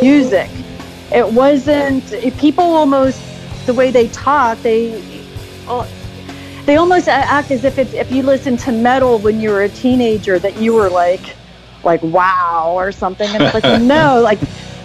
music. 0.00 0.48
It 1.12 1.26
wasn't, 1.32 2.04
people 2.38 2.64
almost, 2.64 3.20
the 3.66 3.74
way 3.74 3.90
they 3.90 4.08
talk, 4.08 4.58
they, 4.62 5.02
oh, 5.66 5.88
they 6.66 6.76
almost 6.76 7.08
act 7.08 7.50
as 7.50 7.64
if 7.64 7.78
it's, 7.78 7.92
if 7.92 8.10
you 8.10 8.22
listen 8.22 8.56
to 8.58 8.72
metal 8.72 9.18
when 9.18 9.40
you 9.40 9.50
were 9.50 9.62
a 9.62 9.68
teenager, 9.68 10.38
that 10.38 10.56
you 10.56 10.72
were 10.72 10.88
like, 10.88 11.36
like 11.84 12.02
wow 12.02 12.72
or 12.74 12.90
something. 12.92 13.28
And 13.28 13.42
it's 13.42 13.54
like, 13.54 13.82
no, 13.82 14.20
like 14.22 14.38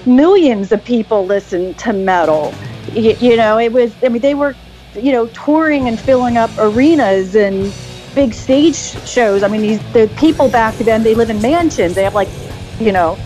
millions 0.06 0.72
of 0.72 0.84
people 0.84 1.26
listen 1.26 1.74
to 1.76 1.94
metal. 1.94 2.54
You, 2.94 3.16
you 3.20 3.38
know, 3.38 3.58
it 3.60 3.72
was, 3.72 3.94
I 4.04 4.10
mean, 4.10 4.22
they 4.22 4.34
were, 4.36 4.56
you 4.96 5.12
know, 5.12 5.28
touring 5.28 5.88
and 5.88 6.00
filling 6.00 6.38
up 6.38 6.52
arenas 6.58 7.36
and, 7.36 7.74
big 8.16 8.34
stage 8.34 8.76
shows. 8.76 9.44
I 9.44 9.48
mean, 9.48 9.62
these 9.62 9.94
the 9.94 10.12
people 10.18 10.50
back 10.50 10.76
then 10.76 11.04
they 11.04 11.16
live 11.16 11.30
in 11.30 11.42
mansions. 11.42 11.96
They 11.96 12.04
have 12.04 12.16
like, 12.16 12.30
you 12.80 12.92
know, 12.92 13.18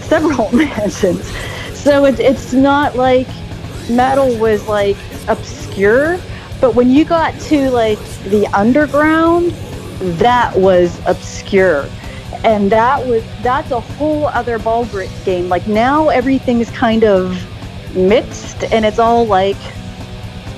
several 0.00 0.50
mansions. 0.64 1.26
So 1.76 2.04
it's 2.04 2.20
it's 2.20 2.52
not 2.52 2.96
like 2.96 3.28
metal 3.90 4.36
was 4.38 4.66
like 4.68 4.96
obscure, 5.28 6.18
but 6.60 6.74
when 6.74 6.90
you 6.90 7.04
got 7.04 7.38
to 7.42 7.70
like 7.70 7.98
the 8.24 8.46
underground, 8.52 9.52
that 10.20 10.54
was 10.56 11.00
obscure. 11.06 11.88
And 12.44 12.70
that 12.70 13.04
was 13.06 13.24
that's 13.42 13.70
a 13.70 13.80
whole 13.80 14.26
other 14.26 14.58
ball 14.58 14.86
game. 15.24 15.48
Like 15.48 15.66
now 15.66 16.08
everything's 16.08 16.70
kind 16.70 17.04
of 17.04 17.44
mixed 17.94 18.64
and 18.64 18.84
it's 18.84 18.98
all 18.98 19.26
like 19.26 19.56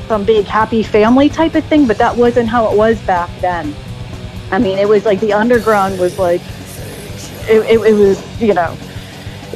some 0.08 0.25
big 0.25 0.44
happy 0.44 0.82
family 0.82 1.28
type 1.28 1.54
of 1.54 1.64
thing, 1.66 1.87
but 1.87 1.96
that 1.99 2.16
wasn't 2.16 2.49
how 2.49 2.70
it 2.70 2.76
was 2.76 3.00
back 3.02 3.30
then. 3.40 3.75
I 4.50 4.58
mean, 4.58 4.78
it 4.78 4.88
was 4.88 5.04
like 5.04 5.20
the 5.20 5.32
underground 5.32 6.00
was 6.00 6.18
like, 6.18 6.40
it, 7.49 7.64
it, 7.70 7.80
it 7.80 7.94
was, 7.94 8.42
you 8.42 8.52
know, 8.52 8.76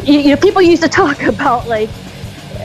you, 0.05 0.21
you, 0.21 0.31
know, 0.31 0.41
people 0.41 0.63
used 0.63 0.83
to 0.83 0.89
talk 1.03 1.23
about 1.23 1.67
like, 1.67 1.91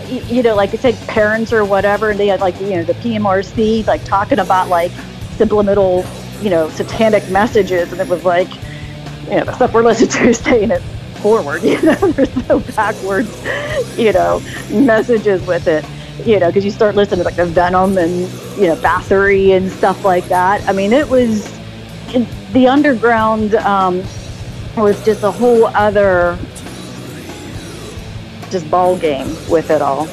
you, 0.08 0.44
know, 0.44 0.56
like 0.56 0.74
I 0.74 0.78
said, 0.78 0.96
parents 1.08 1.52
or 1.52 1.66
whatever, 1.66 2.12
and 2.12 2.20
they 2.20 2.28
had 2.28 2.42
like, 2.42 2.60
you 2.60 2.70
know, 2.70 2.84
the 2.84 2.94
PMRC, 2.94 3.88
like 3.88 4.04
talking 4.04 4.38
about 4.38 4.68
like 4.68 4.92
subliminal, 5.38 6.06
you 6.42 6.52
know, 6.52 6.70
satanic 6.70 7.28
messages, 7.30 7.92
and 7.92 8.00
it 8.00 8.08
was 8.08 8.24
like, 8.24 8.54
you 9.24 9.38
know, 9.38 9.46
the 9.46 9.54
stuff 9.56 9.74
we're 9.74 9.84
listening 9.84 10.10
to 10.10 10.30
is 10.30 10.38
saying 10.38 10.70
it 10.70 10.84
forward. 11.22 11.64
You 11.70 11.82
know, 11.82 11.96
there's 11.96 12.50
no 12.50 12.60
backwards, 12.60 13.30
you 13.98 14.12
know, 14.12 14.42
messages 14.72 15.46
with 15.46 15.68
it. 15.68 15.86
You 16.26 16.40
know, 16.40 16.48
because 16.48 16.66
you 16.66 16.72
start 16.72 16.96
listening 16.96 17.20
to 17.20 17.24
like 17.24 17.36
the 17.36 17.46
Venom 17.46 17.98
and 17.98 18.22
you 18.60 18.68
know 18.68 18.76
Bathory 18.76 19.56
and 19.56 19.72
stuff 19.72 20.04
like 20.04 20.26
that. 20.26 20.68
I 20.68 20.74
mean, 20.74 20.92
it 20.92 21.08
was 21.08 21.48
the 22.54 22.68
underground 22.68 23.56
um, 23.56 24.04
was 24.76 25.04
just 25.06 25.24
a 25.24 25.32
whole 25.32 25.68
other 25.68 26.38
just 28.50 28.70
ball 28.70 28.98
game 28.98 29.28
with 29.50 29.70
it 29.70 29.82
all. 29.82 30.08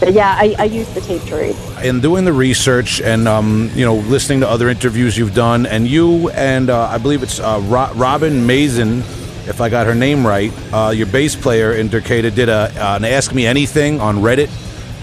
But 0.00 0.12
yeah, 0.12 0.36
I, 0.38 0.54
I 0.58 0.64
use 0.64 0.92
the 0.92 1.00
tape 1.00 1.22
trade. 1.22 1.56
in 1.82 2.00
doing 2.00 2.24
the 2.24 2.32
research 2.32 3.00
and 3.00 3.26
um, 3.28 3.70
you 3.74 3.84
know 3.84 3.96
listening 3.96 4.40
to 4.40 4.48
other 4.48 4.68
interviews 4.68 5.16
you've 5.16 5.34
done, 5.34 5.66
and 5.66 5.86
you 5.86 6.30
and 6.30 6.68
uh, 6.70 6.88
I 6.88 6.98
believe 6.98 7.22
it's 7.22 7.40
uh, 7.40 7.60
Ro- 7.64 7.92
Robin 7.94 8.46
Mason, 8.46 9.02
if 9.46 9.60
I 9.60 9.68
got 9.68 9.86
her 9.86 9.94
name 9.94 10.26
right, 10.26 10.52
uh, 10.72 10.90
your 10.94 11.06
bass 11.06 11.36
player 11.36 11.74
in 11.74 11.88
Derkéta 11.88 12.34
did 12.34 12.48
a, 12.48 12.72
uh, 12.76 12.96
an 12.96 13.04
Ask 13.04 13.34
Me 13.34 13.46
Anything 13.46 14.00
on 14.00 14.16
Reddit 14.16 14.50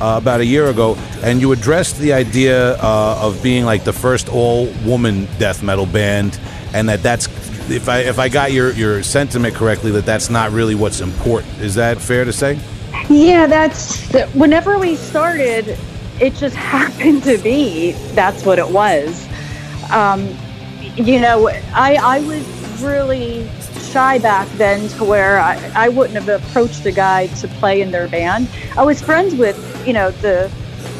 uh, 0.01 0.17
about 0.17 0.39
a 0.39 0.45
year 0.45 0.67
ago, 0.67 0.95
and 1.23 1.39
you 1.39 1.51
addressed 1.51 1.97
the 1.99 2.13
idea 2.13 2.75
uh, 2.77 3.19
of 3.21 3.41
being 3.43 3.65
like 3.65 3.83
the 3.83 3.93
first 3.93 4.29
all-woman 4.29 5.27
death 5.37 5.61
metal 5.61 5.85
band, 5.85 6.39
and 6.73 6.89
that 6.89 7.03
that's 7.03 7.27
if 7.69 7.87
I 7.87 7.99
if 7.99 8.17
I 8.17 8.27
got 8.29 8.51
your 8.51 8.71
your 8.73 9.03
sentiment 9.03 9.55
correctly, 9.55 9.91
that 9.91 10.05
that's 10.05 10.29
not 10.29 10.51
really 10.51 10.75
what's 10.75 11.01
important. 11.01 11.59
Is 11.59 11.75
that 11.75 11.99
fair 11.99 12.25
to 12.25 12.33
say? 12.33 12.59
Yeah, 13.09 13.45
that's 13.45 14.11
whenever 14.33 14.79
we 14.79 14.95
started, 14.95 15.77
it 16.19 16.33
just 16.35 16.55
happened 16.73 17.23
to 17.23 17.37
be 17.37 17.91
that's 18.13 18.43
what 18.43 18.57
it 18.57 18.69
was. 18.69 19.27
Um, 19.91 20.35
you 20.95 21.19
know, 21.19 21.47
I 21.73 21.95
I 22.01 22.19
was 22.21 22.81
really 22.81 23.47
shy 23.91 24.17
back 24.19 24.47
then 24.53 24.87
to 24.89 25.03
where 25.03 25.39
I, 25.39 25.71
I 25.75 25.89
wouldn't 25.89 26.21
have 26.21 26.29
approached 26.29 26.85
a 26.85 26.91
guy 26.91 27.27
to 27.27 27.47
play 27.47 27.81
in 27.81 27.91
their 27.91 28.07
band. 28.07 28.47
I 28.77 28.83
was 28.83 29.01
friends 29.01 29.35
with, 29.35 29.57
you 29.85 29.93
know, 29.93 30.11
the 30.11 30.49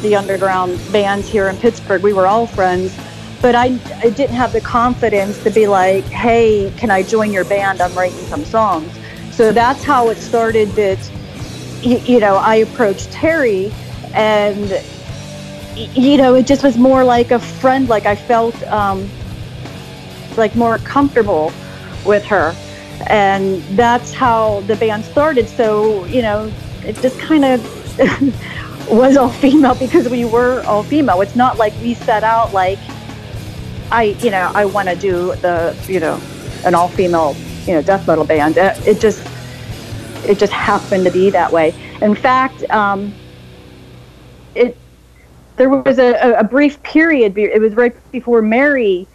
the 0.02 0.16
underground 0.16 0.80
bands 0.92 1.28
here 1.28 1.48
in 1.48 1.56
Pittsburgh. 1.56 2.02
We 2.02 2.12
were 2.12 2.26
all 2.26 2.46
friends, 2.46 2.94
but 3.40 3.54
I, 3.54 3.78
I 4.02 4.10
didn't 4.10 4.34
have 4.34 4.52
the 4.52 4.60
confidence 4.60 5.42
to 5.44 5.50
be 5.50 5.66
like, 5.66 6.04
hey, 6.04 6.72
can 6.76 6.90
I 6.90 7.02
join 7.02 7.32
your 7.32 7.44
band? 7.44 7.80
I'm 7.80 7.94
writing 7.94 8.18
some 8.18 8.44
songs. 8.44 8.92
So 9.30 9.52
that's 9.52 9.82
how 9.82 10.10
it 10.10 10.18
started 10.18 10.68
that, 10.70 11.10
you 11.82 12.20
know, 12.20 12.36
I 12.36 12.56
approached 12.56 13.10
Terry 13.12 13.72
and, 14.12 14.82
you 15.76 16.16
know, 16.16 16.34
it 16.34 16.46
just 16.46 16.62
was 16.62 16.76
more 16.76 17.04
like 17.04 17.30
a 17.30 17.38
friend. 17.38 17.88
Like 17.88 18.06
I 18.06 18.16
felt 18.16 18.60
um, 18.64 19.08
like 20.36 20.54
more 20.54 20.78
comfortable 20.78 21.52
with 22.04 22.24
her. 22.24 22.54
And 23.08 23.64
that's 23.78 24.12
how 24.12 24.62
the 24.62 24.76
band 24.76 25.04
started. 25.06 25.48
So, 25.48 26.06
you 26.06 26.22
know, 26.22 26.54
it 26.82 27.00
just 27.00 27.18
kind 27.18 27.44
of 27.44 27.66
was 28.86 29.16
all 29.16 29.32
female 29.32 29.74
because 29.74 30.08
we 30.08 30.24
were 30.24 30.64
all 30.66 30.84
female. 30.84 31.20
It's 31.22 31.36
not 31.36 31.58
like 31.58 31.78
we 31.80 31.94
set 31.94 32.24
out 32.24 32.52
like, 32.52 32.84
I, 33.90 34.16
you 34.20 34.30
know, 34.30 34.50
I 34.54 34.66
want 34.66 34.88
to 34.88 34.96
do 34.96 35.34
the, 35.42 35.78
you 35.86 36.00
know, 36.00 36.24
an 36.64 36.74
all 36.74 36.88
female, 36.90 37.40
you 37.66 37.74
know, 37.74 37.82
death 37.82 38.06
metal 38.06 38.24
band. 38.24 38.58
Uh, 38.58 38.74
It 38.84 39.00
just, 39.00 39.24
it 40.22 40.38
just 40.38 40.52
happened 40.52 41.04
to 41.06 41.10
be 41.12 41.30
that 41.30 41.52
way. 41.52 41.76
In 42.00 42.14
fact, 42.14 42.64
um, 42.70 43.16
it, 44.54 44.80
there 45.56 45.70
was 45.70 45.98
a, 45.98 46.14
a- 46.38 46.44
brief 46.44 46.82
period, 46.82 47.36
it 47.38 47.60
was 47.60 47.74
right 47.74 47.94
before 48.12 48.42
Mary, 48.42 49.08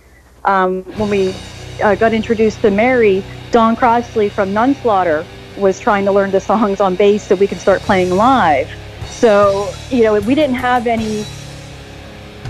um, 0.46 0.84
when 0.96 1.10
we 1.10 1.38
uh, 1.84 1.96
got 1.96 2.14
introduced 2.14 2.62
to 2.62 2.72
Mary, 2.72 3.28
Don 3.52 3.76
Crossley 3.76 4.30
from 4.30 4.50
Nunslaughter 4.54 5.26
was 5.58 5.80
trying 5.80 6.06
to 6.06 6.12
learn 6.12 6.32
the 6.32 6.40
songs 6.40 6.80
on 6.82 6.96
bass 6.96 7.24
so 7.28 7.36
we 7.36 7.48
could 7.48 7.60
start 7.60 7.82
playing 7.82 8.12
live. 8.12 8.70
So, 9.10 9.74
you 9.90 10.04
know, 10.04 10.20
we 10.20 10.36
didn't 10.36 10.56
have 10.56 10.86
any, 10.86 11.26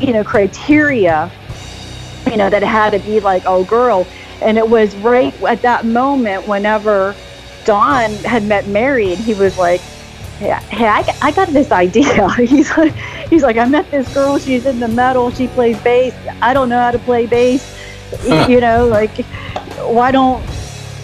you 0.02 0.12
know, 0.14 0.24
criteria, 0.24 1.32
you 2.30 2.36
know, 2.38 2.50
that 2.50 2.62
it 2.64 2.68
had 2.68 2.90
to 2.92 3.00
be 3.00 3.20
like, 3.20 3.44
oh, 3.46 3.64
girl. 3.64 4.06
And 4.42 4.58
it 4.58 4.68
was 4.68 4.96
right 4.98 5.34
at 5.44 5.62
that 5.62 5.86
moment 5.86 6.48
whenever 6.48 7.16
Don 7.66 8.12
had 8.12 8.44
met 8.44 8.68
Mary 8.68 9.14
and 9.14 9.20
he 9.24 9.34
was 9.34 9.58
like, 9.58 9.80
hey, 10.40 10.50
hey 10.70 10.88
I, 10.88 11.04
got- 11.04 11.24
I 11.24 11.32
got 11.32 11.48
this 11.50 11.72
idea. 11.72 12.30
he's 12.36 12.76
like, 12.78 12.94
he's 13.30 13.44
like, 13.44 13.58
I 13.58 13.66
met 13.66 13.90
this 13.92 14.12
girl. 14.14 14.38
She's 14.40 14.66
in 14.66 14.80
the 14.80 14.88
metal. 14.88 15.32
She 15.32 15.48
plays 15.48 15.80
bass. 15.82 16.14
I 16.42 16.54
don't 16.54 16.70
know 16.70 16.80
how 16.80 16.92
to 16.92 17.00
play 17.00 17.26
bass. 17.28 17.76
Y- 18.26 18.48
you 18.48 18.62
know, 18.62 18.88
like, 18.88 19.16
why 19.80 20.12
don't, 20.12 20.44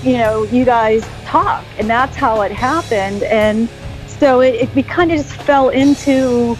you 0.04 0.18
know, 0.18 0.44
you 0.44 0.66
guys 0.66 1.08
talk? 1.26 1.64
And 1.78 1.90
that's 1.90 2.16
how 2.16 2.42
it 2.42 2.52
happened. 2.52 3.24
And 3.24 3.70
so 4.08 4.42
it, 4.42 4.70
it 4.76 4.88
kind 4.88 5.12
of 5.12 5.18
just 5.18 5.34
fell 5.34 5.70
into 5.70 6.58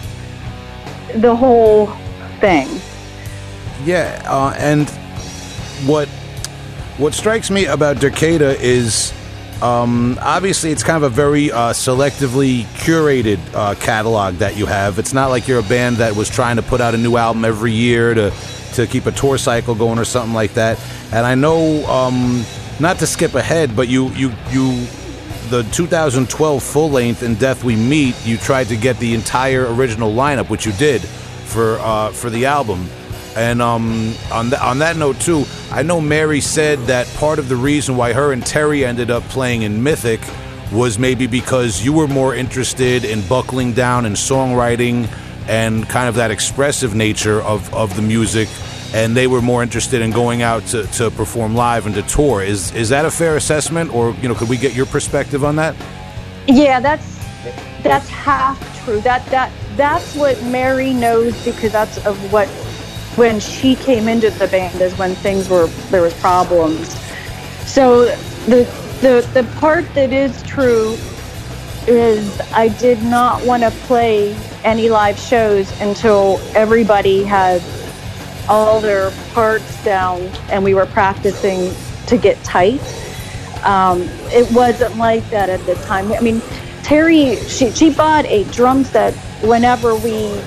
the 1.14 1.34
whole 1.34 1.86
thing. 2.40 2.68
Yeah, 3.84 4.22
uh, 4.26 4.54
and 4.58 4.88
what 5.86 6.08
what 6.96 7.12
strikes 7.12 7.50
me 7.50 7.66
about 7.66 7.96
Derkéta 7.96 8.58
is 8.60 9.12
um, 9.62 10.18
obviously 10.20 10.70
it's 10.70 10.82
kind 10.82 10.96
of 10.96 11.10
a 11.10 11.14
very 11.14 11.50
uh, 11.50 11.72
selectively 11.72 12.62
curated 12.74 13.38
uh, 13.54 13.74
catalog 13.76 14.36
that 14.36 14.56
you 14.56 14.66
have. 14.66 14.98
It's 14.98 15.12
not 15.12 15.30
like 15.30 15.48
you're 15.48 15.60
a 15.60 15.62
band 15.62 15.96
that 15.96 16.14
was 16.14 16.28
trying 16.28 16.56
to 16.56 16.62
put 16.62 16.80
out 16.80 16.94
a 16.94 16.98
new 16.98 17.16
album 17.16 17.44
every 17.44 17.72
year 17.72 18.14
to 18.14 18.32
to 18.74 18.86
keep 18.86 19.06
a 19.06 19.12
tour 19.12 19.38
cycle 19.38 19.74
going 19.74 19.98
or 19.98 20.04
something 20.04 20.34
like 20.34 20.54
that. 20.54 20.78
And 21.12 21.24
I 21.24 21.34
know, 21.34 21.86
um, 21.86 22.44
not 22.80 22.98
to 22.98 23.06
skip 23.06 23.34
ahead, 23.34 23.76
but 23.76 23.88
you 23.88 24.08
you 24.10 24.32
you 24.50 24.86
the 25.50 25.62
2012 25.72 26.62
full 26.62 26.90
length 26.90 27.22
in 27.22 27.34
Death 27.34 27.64
We 27.64 27.76
Meet, 27.76 28.26
you 28.26 28.36
tried 28.36 28.68
to 28.68 28.76
get 28.76 28.98
the 28.98 29.14
entire 29.14 29.72
original 29.74 30.12
lineup, 30.12 30.48
which 30.48 30.66
you 30.66 30.72
did 30.72 31.02
for 31.02 31.78
uh, 31.80 32.10
for 32.10 32.30
the 32.30 32.46
album. 32.46 32.88
And 33.36 33.60
um, 33.60 34.14
on 34.32 34.50
th- 34.50 34.62
on 34.62 34.78
that 34.78 34.96
note 34.96 35.20
too, 35.20 35.44
I 35.70 35.82
know 35.82 36.00
Mary 36.00 36.40
said 36.40 36.78
that 36.86 37.06
part 37.16 37.38
of 37.38 37.48
the 37.48 37.56
reason 37.56 37.96
why 37.96 38.12
her 38.12 38.32
and 38.32 38.44
Terry 38.44 38.84
ended 38.84 39.10
up 39.10 39.22
playing 39.24 39.62
in 39.62 39.82
Mythic 39.82 40.20
was 40.72 40.98
maybe 40.98 41.26
because 41.26 41.84
you 41.84 41.92
were 41.92 42.08
more 42.08 42.34
interested 42.34 43.04
in 43.04 43.26
buckling 43.28 43.72
down 43.72 44.06
and 44.06 44.16
songwriting 44.16 45.08
and 45.46 45.88
kind 45.88 46.08
of 46.08 46.14
that 46.14 46.30
expressive 46.30 46.94
nature 46.94 47.40
of, 47.42 47.72
of 47.74 47.94
the 47.96 48.02
music 48.02 48.48
and 48.94 49.16
they 49.16 49.26
were 49.26 49.42
more 49.42 49.60
interested 49.60 50.00
in 50.00 50.12
going 50.12 50.40
out 50.40 50.64
to, 50.66 50.86
to 50.86 51.10
perform 51.10 51.56
live 51.56 51.84
and 51.84 51.96
to 51.96 52.02
tour. 52.02 52.42
Is 52.42 52.72
is 52.74 52.88
that 52.90 53.04
a 53.04 53.10
fair 53.10 53.36
assessment 53.36 53.92
or 53.92 54.12
you 54.22 54.28
know 54.28 54.36
could 54.36 54.48
we 54.48 54.56
get 54.56 54.72
your 54.72 54.86
perspective 54.86 55.44
on 55.44 55.56
that? 55.56 55.74
Yeah, 56.46 56.78
that's 56.78 57.18
that's 57.82 58.08
half 58.08 58.56
true. 58.84 59.00
That 59.00 59.26
that 59.26 59.50
that's 59.76 60.14
what 60.14 60.40
Mary 60.44 60.92
knows 60.92 61.44
because 61.44 61.72
that's 61.72 62.06
of 62.06 62.32
what 62.32 62.46
when 63.16 63.40
she 63.40 63.74
came 63.74 64.06
into 64.06 64.30
the 64.30 64.46
band 64.46 64.80
is 64.80 64.96
when 64.96 65.16
things 65.16 65.48
were 65.48 65.66
there 65.90 66.02
was 66.02 66.14
problems. 66.20 66.94
So 67.66 68.04
the 68.46 68.62
the 69.00 69.28
the 69.34 69.42
part 69.58 69.92
that 69.94 70.12
is 70.12 70.40
true 70.44 70.96
is 71.88 72.40
I 72.52 72.68
did 72.68 73.02
not 73.02 73.44
want 73.44 73.64
to 73.64 73.72
play 73.72 74.36
any 74.62 74.88
live 74.88 75.18
shows 75.18 75.68
until 75.80 76.38
everybody 76.54 77.24
had 77.24 77.60
all 78.48 78.80
their 78.80 79.10
parts 79.32 79.82
down 79.84 80.22
and 80.50 80.62
we 80.62 80.74
were 80.74 80.86
practicing 80.86 81.72
to 82.06 82.16
get 82.16 82.42
tight. 82.44 82.80
Um, 83.64 84.02
it 84.30 84.50
wasn't 84.52 84.96
like 84.96 85.28
that 85.30 85.48
at 85.48 85.64
the 85.66 85.74
time. 85.86 86.12
I 86.12 86.20
mean, 86.20 86.42
Terry, 86.82 87.36
she, 87.36 87.70
she 87.70 87.90
bought 87.90 88.26
a 88.26 88.44
drum 88.44 88.84
set 88.84 89.14
whenever 89.42 89.94
we, 89.94 90.38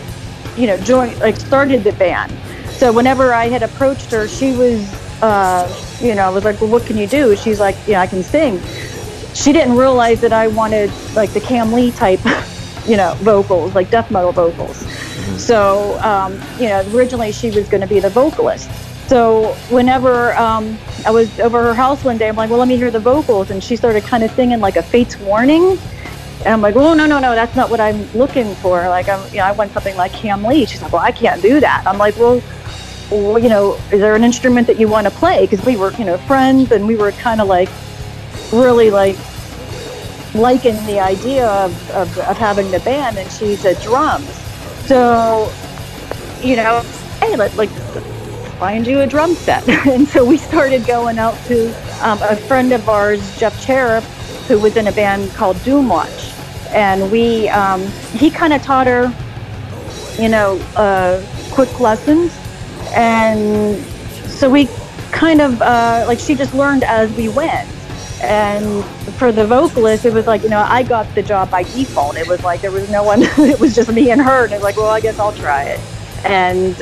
you 0.56 0.68
know, 0.68 0.78
joined, 0.78 1.20
like 1.20 1.36
started 1.36 1.84
the 1.84 1.94
band. 1.94 2.32
So 2.70 2.94
whenever 2.94 3.34
I 3.34 3.48
had 3.48 3.64
approached 3.64 4.12
her, 4.12 4.28
she 4.28 4.56
was, 4.56 4.88
uh, 5.24 5.68
you 6.00 6.14
know, 6.14 6.28
I 6.28 6.30
was 6.30 6.44
like, 6.44 6.62
well, 6.62 6.70
what 6.70 6.86
can 6.86 6.96
you 6.98 7.08
do? 7.08 7.36
She's 7.36 7.60
like, 7.60 7.76
yeah, 7.88 8.02
I 8.02 8.08
can 8.08 8.22
sing. 8.22 8.62
She 9.34 9.52
didn't 9.52 9.76
realize 9.76 10.22
that 10.22 10.32
I 10.32 10.48
wanted 10.48 10.92
like 11.16 11.32
the 11.34 11.40
Kam 11.40 11.74
Lee 11.74 11.92
type, 11.92 12.20
you 12.88 12.98
know, 12.98 13.14
vocals, 13.18 13.76
like 13.76 13.90
death 13.90 14.10
metal 14.10 14.32
vocals. 14.32 14.78
So, 15.42 16.00
um, 16.00 16.42
you 16.60 16.68
know, 16.68 16.84
originally 16.94 17.32
she 17.32 17.52
was 17.52 17.68
going 17.68 17.82
to 17.82 17.88
be 17.88 18.00
the 18.00 18.10
vocalist. 18.10 18.70
So 19.08 19.54
whenever 19.70 20.36
um, 20.36 20.78
I 21.06 21.12
was 21.12 21.40
over 21.40 21.62
her 21.64 21.74
house 21.74 22.04
one 22.04 22.18
day, 22.18 22.28
I'm 22.28 22.36
like, 22.36 22.50
well, 22.50 22.60
let 22.60 22.68
me 22.68 22.78
hear 22.78 22.92
the 22.92 23.00
vocals. 23.00 23.52
And 23.52 23.64
she 23.64 23.76
started 23.76 24.04
kind 24.04 24.24
of 24.24 24.32
singing 24.32 24.60
like 24.60 24.76
a 24.76 24.84
Fate's 24.84 25.18
Warning. 25.20 25.78
And 26.40 26.48
I'm 26.48 26.62
like, 26.62 26.76
oh, 26.76 26.94
no, 26.94 27.06
no, 27.06 27.20
no, 27.20 27.34
that's 27.36 27.56
not 27.56 27.70
what 27.70 27.80
I'm 27.80 28.12
looking 28.14 28.54
for. 28.56 28.88
Like, 28.90 29.10
I'm, 29.10 29.26
you 29.32 29.38
know, 29.38 29.46
I 29.46 29.52
want 29.52 29.72
something 29.72 29.96
like 29.96 30.14
Kam 30.14 30.44
Lee. 30.44 30.66
She's 30.66 30.82
like, 30.82 30.92
well, 30.92 31.02
I 31.02 31.12
can't 31.12 31.42
do 31.42 31.60
that. 31.60 31.84
I'm 31.86 31.98
like, 31.98 32.18
well, 32.18 32.42
well 33.10 33.40
you 33.40 33.50
know, 33.50 33.76
is 33.92 34.00
there 34.00 34.16
an 34.16 34.24
instrument 34.24 34.68
that 34.68 34.80
you 34.80 34.88
want 34.88 35.08
to 35.08 35.12
play? 35.12 35.46
Because 35.46 35.66
we 35.66 35.78
were, 35.78 35.92
you 35.94 36.06
know, 36.06 36.18
friends 36.18 36.72
and 36.72 36.86
we 36.86 36.96
were 36.96 37.12
kind 37.14 37.42
of 37.42 37.48
like 37.48 37.70
really 38.52 38.92
like 38.92 39.18
liking 40.38 40.76
the 40.86 41.00
idea 41.00 41.48
of, 41.48 41.92
of, 41.92 42.18
of 42.20 42.38
having 42.38 42.72
the 42.72 42.80
band. 42.80 43.18
And 43.18 43.32
she's 43.32 43.62
said 43.62 43.82
drums. 43.82 44.30
So, 44.86 45.52
you 46.42 46.56
know, 46.56 46.82
hey, 47.20 47.36
let, 47.36 47.56
like, 47.56 47.70
find 48.60 48.88
you 48.88 49.02
a 49.02 49.08
drum 49.08 49.36
set. 49.36 49.68
and 49.88 50.08
so 50.08 50.26
we 50.26 50.38
started 50.38 50.86
going 50.86 51.20
out 51.20 51.36
to 51.46 51.70
um, 52.08 52.20
a 52.22 52.36
friend 52.36 52.72
of 52.72 52.88
ours, 52.90 53.38
Jeff 53.38 53.60
Cherub, 53.64 54.04
who 54.48 54.60
was 54.60 54.78
in 54.78 54.88
a 54.88 54.92
band 54.92 55.32
called 55.32 55.58
Doomwatch. 55.58 56.34
And 56.74 57.12
we, 57.12 57.50
um, 57.50 57.86
he 58.14 58.30
kind 58.30 58.54
of 58.54 58.62
taught 58.62 58.88
her, 58.88 59.14
you 60.22 60.30
know, 60.30 60.58
uh, 60.76 61.24
quick 61.52 61.80
lessons. 61.80 62.36
And 62.96 63.84
so 64.28 64.50
we 64.50 64.68
kind 65.12 65.42
of, 65.42 65.62
uh, 65.62 66.06
like, 66.08 66.20
she 66.20 66.36
just 66.36 66.54
learned 66.54 66.84
as 66.84 67.12
we 67.14 67.30
went. 67.30 67.70
And 68.22 68.84
for 69.16 69.32
the 69.32 69.46
vocalist, 69.46 70.06
it 70.06 70.14
was 70.14 70.26
like, 70.26 70.44
you 70.44 70.50
know, 70.50 70.66
I 70.68 70.84
got 70.84 71.14
the 71.14 71.22
job 71.22 71.52
by 71.52 71.64
default. 71.64 72.18
It 72.18 72.28
was 72.28 72.44
like 72.44 72.62
there 72.62 72.72
was 72.72 72.90
no 72.90 73.04
one, 73.04 73.22
it 73.38 73.60
was 73.60 73.76
just 73.76 73.92
me 73.92 74.12
and 74.12 74.22
her. 74.22 74.46
And 74.46 74.54
it 74.54 74.56
was 74.56 74.64
like, 74.64 74.78
well, 74.78 74.90
I 74.90 75.00
guess 75.00 75.20
I'll 75.20 75.34
try 75.34 75.64
it. 75.64 75.80
And 76.26 76.76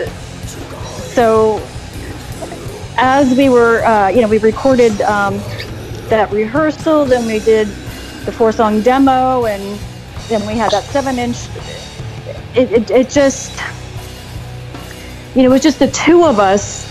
so 1.14 1.62
as 2.98 3.36
we 3.38 3.50
were, 3.50 3.84
uh, 3.84 4.10
you 4.10 4.22
know, 4.22 4.28
we 4.28 4.38
recorded 4.38 5.02
um, 5.02 5.38
that 6.10 6.32
rehearsal, 6.32 7.06
then 7.06 7.26
we 7.26 7.40
did 7.40 7.68
the 8.26 8.32
four 8.32 8.52
song 8.52 8.82
demo, 8.82 9.46
and 9.46 9.80
then 10.28 10.46
we 10.48 10.54
had 10.54 10.72
that 10.72 10.84
seven 10.86 11.20
inch. 11.20 11.48
It, 12.56 12.72
it, 12.72 12.92
it 12.92 13.10
just, 13.10 13.52
you 15.36 15.44
know, 15.44 15.50
it 15.50 15.54
was 15.54 15.62
just 15.62 15.80
the 15.80 15.92
two 15.92 16.24
of 16.24 16.40
us, 16.40 16.90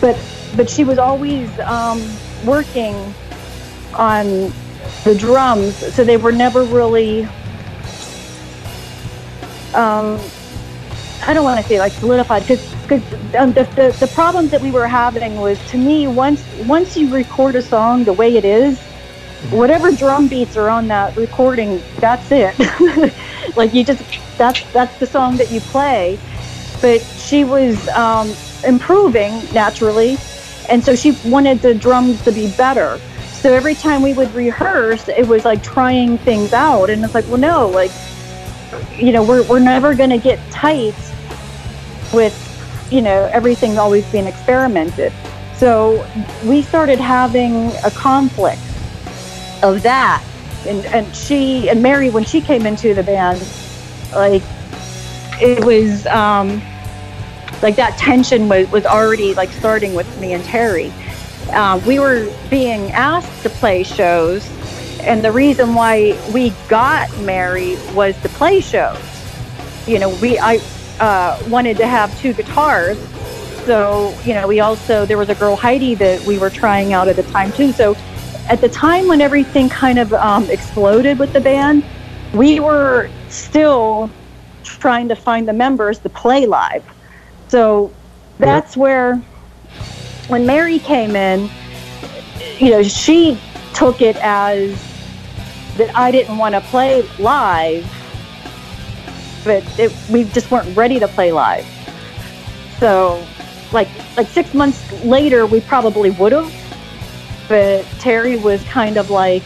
but 0.00 0.18
but 0.56 0.68
she 0.68 0.84
was 0.84 0.98
always 0.98 1.48
um, 1.60 2.02
working 2.44 3.14
on 3.94 4.52
the 5.04 5.14
drums, 5.16 5.76
so 5.94 6.04
they 6.04 6.16
were 6.16 6.32
never 6.32 6.62
really. 6.64 7.24
Um, 9.74 10.18
I 11.22 11.34
don't 11.34 11.44
want 11.44 11.60
to 11.60 11.66
say 11.66 11.78
like 11.78 11.92
solidified 11.92 12.42
because 12.42 12.74
because 12.82 13.02
um, 13.34 13.52
the, 13.52 13.64
the 13.76 13.96
the 14.00 14.10
problems 14.14 14.50
that 14.50 14.60
we 14.60 14.70
were 14.70 14.86
having 14.86 15.36
was 15.36 15.58
to 15.70 15.78
me 15.78 16.06
once 16.06 16.44
once 16.66 16.96
you 16.96 17.12
record 17.14 17.54
a 17.54 17.62
song 17.62 18.04
the 18.04 18.12
way 18.12 18.36
it 18.36 18.44
is, 18.44 18.78
whatever 19.50 19.90
drum 19.90 20.28
beats 20.28 20.56
are 20.56 20.68
on 20.68 20.88
that 20.88 21.16
recording, 21.16 21.80
that's 21.98 22.30
it. 22.30 22.54
like 23.56 23.74
you 23.74 23.84
just 23.84 24.02
that's 24.36 24.70
that's 24.72 24.98
the 24.98 25.06
song 25.06 25.36
that 25.36 25.50
you 25.50 25.60
play. 25.60 26.18
But 26.80 27.00
she 27.02 27.44
was 27.44 27.88
um, 27.88 28.32
improving 28.66 29.42
naturally, 29.52 30.16
and 30.68 30.82
so 30.82 30.94
she 30.94 31.12
wanted 31.24 31.60
the 31.60 31.74
drums 31.74 32.22
to 32.22 32.32
be 32.32 32.50
better. 32.56 32.98
So 33.40 33.54
every 33.54 33.74
time 33.74 34.02
we 34.02 34.12
would 34.12 34.32
rehearse, 34.34 35.08
it 35.08 35.26
was 35.26 35.46
like 35.46 35.62
trying 35.62 36.18
things 36.18 36.52
out, 36.52 36.90
and 36.90 37.02
it's 37.02 37.14
like, 37.14 37.26
well, 37.28 37.38
no, 37.38 37.68
like 37.68 37.90
you 38.98 39.12
know, 39.12 39.22
we're 39.22 39.42
we're 39.44 39.58
never 39.58 39.94
going 39.94 40.10
to 40.10 40.18
get 40.18 40.38
tight 40.50 40.94
with 42.12 42.36
you 42.90 43.00
know 43.00 43.30
everything 43.32 43.78
always 43.78 44.04
being 44.12 44.26
experimented. 44.26 45.12
So 45.56 46.06
we 46.44 46.60
started 46.60 46.98
having 46.98 47.70
a 47.84 47.90
conflict 47.90 48.60
of 49.62 49.82
that, 49.84 50.22
and 50.66 50.84
and 50.86 51.16
she 51.16 51.70
and 51.70 51.82
Mary 51.82 52.10
when 52.10 52.24
she 52.24 52.42
came 52.42 52.66
into 52.66 52.92
the 52.92 53.02
band, 53.02 53.42
like 54.12 54.42
it 55.40 55.64
was 55.64 56.06
um, 56.08 56.60
like 57.62 57.76
that 57.76 57.96
tension 57.96 58.50
was 58.50 58.70
was 58.70 58.84
already 58.84 59.32
like 59.32 59.50
starting 59.50 59.94
with 59.94 60.20
me 60.20 60.34
and 60.34 60.44
Terry. 60.44 60.92
Uh, 61.48 61.80
we 61.86 61.98
were 61.98 62.32
being 62.48 62.90
asked 62.92 63.42
to 63.42 63.50
play 63.50 63.82
shows, 63.82 64.48
and 65.00 65.24
the 65.24 65.32
reason 65.32 65.74
why 65.74 66.18
we 66.32 66.50
got 66.68 67.08
Mary 67.20 67.76
was 67.94 68.20
to 68.22 68.28
play 68.28 68.60
shows. 68.60 68.98
You 69.86 69.98
know, 69.98 70.10
we 70.20 70.38
I 70.38 70.60
uh, 71.00 71.42
wanted 71.48 71.76
to 71.78 71.86
have 71.86 72.16
two 72.20 72.32
guitars, 72.32 72.98
so 73.64 74.14
you 74.24 74.34
know 74.34 74.46
we 74.46 74.60
also 74.60 75.06
there 75.06 75.18
was 75.18 75.28
a 75.28 75.34
girl 75.34 75.56
Heidi 75.56 75.94
that 75.96 76.20
we 76.24 76.38
were 76.38 76.50
trying 76.50 76.92
out 76.92 77.08
at 77.08 77.16
the 77.16 77.24
time 77.24 77.52
too. 77.52 77.72
So 77.72 77.96
at 78.48 78.60
the 78.60 78.68
time 78.68 79.08
when 79.08 79.20
everything 79.20 79.68
kind 79.68 79.98
of 79.98 80.12
um, 80.12 80.48
exploded 80.50 81.18
with 81.18 81.32
the 81.32 81.40
band, 81.40 81.84
we 82.34 82.60
were 82.60 83.08
still 83.28 84.10
trying 84.64 85.08
to 85.08 85.16
find 85.16 85.48
the 85.48 85.52
members 85.52 85.98
to 86.00 86.08
play 86.08 86.46
live. 86.46 86.84
So 87.48 87.92
that's 88.38 88.76
where 88.76 89.20
when 90.30 90.46
Mary 90.46 90.78
came 90.78 91.16
in, 91.16 91.50
you 92.58 92.70
know, 92.70 92.82
she 92.82 93.38
took 93.74 94.00
it 94.00 94.16
as 94.22 94.70
that 95.76 95.94
I 95.96 96.10
didn't 96.10 96.38
want 96.38 96.54
to 96.54 96.60
play 96.60 97.02
live, 97.18 97.84
but 99.44 99.64
it, 99.78 99.92
we 100.10 100.24
just 100.24 100.50
weren't 100.50 100.74
ready 100.76 101.00
to 101.00 101.08
play 101.08 101.32
live. 101.32 101.66
So, 102.78 103.26
like 103.72 103.88
like 104.16 104.28
six 104.28 104.54
months 104.54 105.04
later, 105.04 105.46
we 105.46 105.60
probably 105.62 106.10
would 106.10 106.32
have, 106.32 106.52
but 107.48 107.84
Terry 107.98 108.36
was 108.36 108.62
kind 108.64 108.96
of 108.98 109.10
like, 109.10 109.44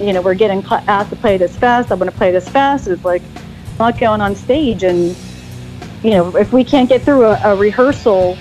you 0.00 0.12
know, 0.12 0.20
we're 0.20 0.34
getting 0.34 0.64
asked 0.70 1.10
to 1.10 1.16
play 1.16 1.38
this 1.38 1.56
fast. 1.56 1.90
I 1.90 1.94
want 1.94 2.10
to 2.10 2.16
play 2.16 2.30
this 2.30 2.48
fast. 2.48 2.86
It's 2.86 3.04
like 3.04 3.22
not 3.80 3.98
going 3.98 4.20
on 4.20 4.36
stage, 4.36 4.84
and 4.84 5.16
you 6.04 6.10
know, 6.10 6.36
if 6.36 6.52
we 6.52 6.62
can't 6.62 6.88
get 6.88 7.02
through 7.02 7.24
a, 7.24 7.40
a 7.44 7.56
rehearsal 7.56 8.38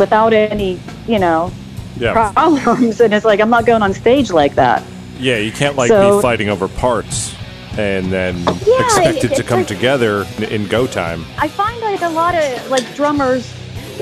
without 0.00 0.32
any, 0.32 0.80
you 1.06 1.18
know, 1.20 1.52
Yeah. 1.98 2.32
problems, 2.32 3.00
and 3.00 3.14
it's 3.14 3.24
like 3.24 3.38
I'm 3.40 3.50
not 3.50 3.66
going 3.66 3.82
on 3.82 3.94
stage 3.94 4.30
like 4.32 4.54
that. 4.56 4.82
Yeah, 5.20 5.36
you 5.36 5.52
can't 5.52 5.76
like 5.76 5.88
So- 5.88 6.16
be 6.16 6.22
fighting 6.22 6.48
over 6.48 6.66
parts 6.66 7.34
and 7.78 8.10
then 8.10 8.42
Yeah, 8.66 8.80
expect 8.84 9.18
it 9.24 9.32
it- 9.32 9.36
to 9.36 9.42
come 9.44 9.60
like- 9.60 9.68
together 9.68 10.26
in, 10.50 10.66
go 10.66 10.86
time. 10.86 11.24
I 11.38 11.46
find 11.46 11.80
like 11.82 12.02
a 12.02 12.08
lot 12.08 12.34
of 12.34 12.70
like 12.70 12.86
drummers, 12.96 13.52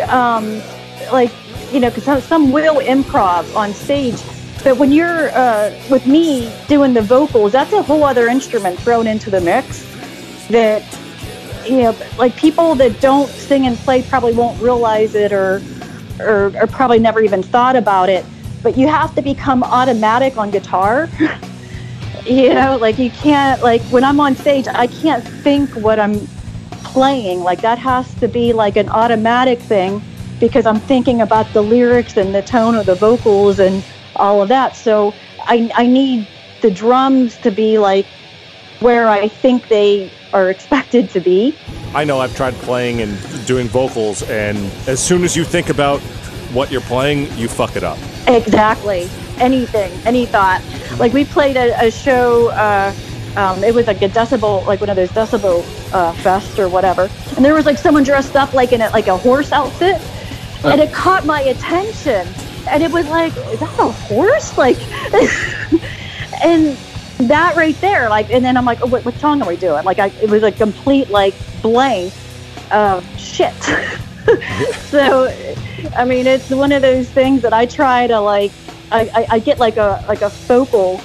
um, 0.09 0.63
like 1.13 1.31
you 1.73 1.81
know, 1.81 1.89
because 1.91 2.05
some, 2.05 2.21
some 2.23 2.51
will 2.53 2.77
improv 2.77 3.55
on 3.55 3.75
stage, 3.75 4.17
but 4.65 4.79
when 4.79 4.91
you're 4.91 5.29
uh, 5.35 5.71
with 5.91 6.07
me 6.07 6.51
doing 6.67 6.95
the 6.95 7.03
vocals, 7.03 7.53
that's 7.53 7.73
a 7.75 7.83
whole 7.83 8.05
other 8.05 8.29
instrument 8.29 8.79
thrown 8.81 9.07
into 9.07 9.29
the 9.29 9.41
mix. 9.41 9.85
That 10.49 10.83
you 11.67 11.83
know, 11.83 11.95
like 12.17 12.35
people 12.37 12.75
that 12.77 13.01
don't 13.03 13.29
sing 13.29 13.67
and 13.67 13.77
play 13.79 14.01
probably 14.03 14.33
won't 14.33 14.59
realize 14.63 15.15
it, 15.15 15.31
or 15.33 15.61
or, 16.21 16.53
or 16.61 16.67
probably 16.67 16.99
never 16.99 17.21
even 17.21 17.43
thought 17.43 17.77
about 17.77 18.09
it. 18.09 18.25
But 18.63 18.77
you 18.77 18.89
have 18.89 19.15
to 19.15 19.23
become 19.23 19.63
automatic 19.63 20.37
on 20.37 20.51
guitar. 20.51 21.09
you 22.27 22.55
know, 22.55 22.77
like 22.81 22.99
you 22.99 23.11
can't 23.11 23.63
like 23.63 23.83
when 23.85 24.05
I'm 24.05 24.21
on 24.21 24.35
stage, 24.35 24.67
I 24.69 24.87
can't 24.87 25.25
think 25.25 25.71
what 25.71 25.99
I'm 25.99 26.27
playing. 26.85 27.41
Like 27.41 27.61
that 27.61 27.79
has 27.79 28.13
to 28.17 28.29
be 28.29 28.53
like 28.53 28.77
an 28.77 28.89
automatic 28.89 29.59
thing 29.59 30.03
because 30.41 30.67
I'm 30.67 30.81
thinking 30.81 31.21
about 31.21 31.53
the 31.53 31.63
lyrics 31.63 32.17
and 32.17 32.35
the 32.35 32.43
tone 32.43 32.75
of 32.75 32.87
the 32.87 32.95
vocals 32.95 33.59
and 33.59 33.85
all 34.17 34.43
of 34.43 34.49
that. 34.49 34.77
So 34.77 35.15
I, 35.41 35.71
I 35.75 35.87
need 35.87 36.29
the 36.61 36.71
drums 36.71 37.37
to 37.39 37.51
be 37.51 37.79
like 37.79 38.07
where 38.81 39.09
I 39.09 39.29
think 39.29 39.69
they 39.69 40.11
are 40.33 40.51
expected 40.51 41.11
to 41.11 41.21
be. 41.21 41.57
I 41.95 42.05
know 42.05 42.21
I've 42.21 42.37
tried 42.37 42.55
playing 42.55 43.01
and 43.01 43.47
doing 43.47 43.67
vocals, 43.69 44.23
and 44.23 44.59
as 44.87 45.01
soon 45.03 45.25
as 45.25 45.37
you 45.37 45.45
think 45.45 45.69
about 45.69 46.01
what 46.53 46.71
you're 46.71 46.81
playing, 46.83 47.33
you 47.37 47.49
fuck 47.49 47.77
it 47.77 47.85
up. 47.85 47.99
Exactly. 48.27 49.09
Anything, 49.39 49.93
any 50.05 50.27
thought. 50.27 50.63
Like 50.99 51.13
we 51.13 51.25
played 51.25 51.57
a, 51.57 51.87
a 51.87 51.91
show. 51.91 52.49
Uh, 52.51 52.95
um, 53.37 53.63
it 53.63 53.75
was 53.75 53.87
like 53.87 54.03
a 54.03 54.09
decibel, 54.09 54.67
like 54.67 54.81
one 54.81 54.91
of 54.91 54.97
those 54.97 55.11
decibel 55.11 55.63
uh, 55.93 56.13
fest 56.15 56.59
or 56.59 56.69
whatever. 56.69 57.09
And 57.37 57.45
there 57.45 57.55
was 57.55 57.67
like 57.67 57.79
someone 57.79 58.03
dressed 58.03 58.37
up 58.37 58.53
like 58.53 58.73
in 58.73 58.81
a, 58.81 58.91
like 58.91 59.07
a 59.07 59.17
horse 59.17 59.53
outfit, 59.53 60.01
and 60.65 60.81
it 60.81 60.93
caught 60.93 61.25
my 61.25 61.41
attention. 61.43 62.27
And 62.69 62.83
it 62.83 62.91
was 62.91 63.09
like, 63.09 63.35
is 63.37 63.61
that 63.61 63.79
a 63.79 63.91
horse? 63.91 64.59
Like, 64.59 64.77
and 66.45 66.77
that 67.19 67.57
right 67.57 67.79
there, 67.81 68.09
like, 68.09 68.31
and 68.31 68.45
then 68.45 68.57
I'm 68.57 68.65
like, 68.65 68.81
oh, 68.83 68.87
what, 68.87 69.05
what 69.05 69.15
song 69.17 69.43
are 69.43 69.49
we 69.49 69.57
doing? 69.57 69.85
Like, 69.85 69.99
I, 69.99 70.07
it 70.23 70.31
was 70.31 70.43
a 70.43 70.53
complete 70.53 71.11
like 71.11 71.35
blank 71.63 72.13
of 72.71 73.05
shit. 73.19 73.55
so, 74.91 75.27
I 75.97 76.05
mean, 76.05 76.27
it's 76.27 76.51
one 76.51 76.73
of 76.73 76.83
those 76.83 77.09
things 77.09 77.43
that 77.43 77.53
I 77.53 77.67
try 77.67 78.07
to 78.07 78.21
like. 78.21 78.53
I, 78.91 79.01
I, 79.15 79.27
I 79.33 79.39
get 79.41 79.59
like 79.59 79.77
a 79.77 80.03
like 80.09 80.23
a 80.23 80.31
focal 80.31 81.01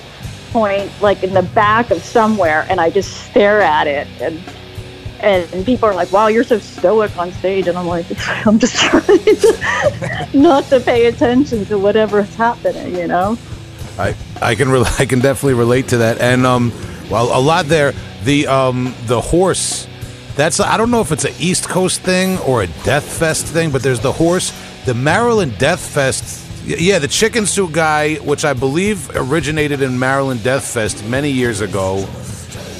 point 0.52 0.90
like 1.02 1.22
in 1.24 1.34
the 1.34 1.42
back 1.42 1.92
of 1.92 2.02
somewhere, 2.02 2.66
and 2.70 2.80
I 2.80 2.90
just 2.90 3.26
stare 3.26 3.62
at 3.62 3.88
it, 3.88 4.08
and 4.22 4.42
and 5.20 5.66
people 5.66 5.90
are 5.90 5.96
like, 5.96 6.12
"Wow, 6.12 6.28
you're 6.28 6.44
so 6.44 6.60
stoic 6.60 7.18
on 7.18 7.32
stage," 7.34 7.68
and 7.68 7.78
I'm 7.78 7.88
like, 7.88 8.06
"I'm 8.46 8.60
just 8.60 8.76
trying 8.76 9.04
to 9.04 10.30
not 10.34 10.66
to 10.66 10.80
pay 10.80 11.08
attention 11.08 11.66
to 11.66 11.78
whatever's 11.78 12.34
happening," 12.36 12.96
you 12.96 13.08
know. 13.08 13.38
I 13.98 14.16
I 14.44 14.56
can 14.56 14.70
re- 14.70 14.84
I 15.00 15.06
can 15.06 15.20
definitely 15.20 15.56
relate 15.56 15.90
to 15.90 15.98
that, 15.98 16.20
and 16.20 16.46
um, 16.46 16.72
well, 17.10 17.38
a 17.38 17.42
lot 17.42 17.66
there. 17.66 17.94
The 18.24 18.48
um 18.48 18.96
the 19.08 19.20
horse, 19.20 19.88
that's 20.36 20.60
I 20.60 20.78
don't 20.78 20.92
know 20.92 21.02
if 21.02 21.12
it's 21.12 21.26
a 21.26 21.34
East 21.40 21.68
Coast 21.68 22.02
thing 22.02 22.38
or 22.40 22.64
a 22.64 22.68
Death 22.84 23.04
Fest 23.20 23.46
thing, 23.48 23.72
but 23.72 23.84
there's 23.84 24.00
the 24.00 24.12
horse, 24.14 24.54
the 24.86 24.94
Maryland 24.94 25.58
Death 25.58 25.82
Fest. 25.82 26.42
Yeah, 26.66 27.00
the 27.00 27.10
chicken 27.10 27.46
suit 27.46 27.74
guy, 27.74 28.16
which 28.16 28.46
I 28.46 28.54
believe 28.54 29.10
originated 29.16 29.82
in 29.82 30.00
Maryland 30.00 30.44
Death 30.44 30.66
Fest 30.66 31.04
many 31.06 31.30
years 31.30 31.60
ago. 31.60 32.06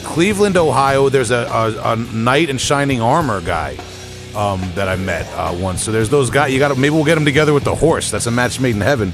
Cleveland, 0.04 0.56
Ohio. 0.56 1.10
There's 1.10 1.32
a, 1.32 1.46
a, 1.52 1.94
a 1.94 1.96
knight 1.98 2.50
in 2.50 2.58
shining 2.58 3.02
armor 3.02 3.42
guy. 3.42 3.78
um, 4.36 4.62
that 4.76 4.88
I 4.88 4.96
met 4.96 5.28
uh, 5.36 5.54
once. 5.60 5.84
So 5.84 5.92
there's 5.92 6.10
those 6.10 6.30
guys. 6.30 6.54
You 6.54 6.60
got 6.60 6.78
maybe 6.78 6.96
we'll 6.96 7.04
get 7.04 7.16
them 7.16 7.26
together 7.26 7.54
with 7.54 7.66
the 7.66 7.76
horse. 7.76 8.10
That's 8.10 8.26
a 8.26 8.32
match 8.32 8.60
made 8.60 8.76
in 8.76 8.82
heaven. 8.82 9.12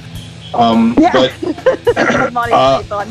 Um, 0.53 0.95
but 0.95 1.33
Monty 2.33 2.53
Uh, 2.53 3.05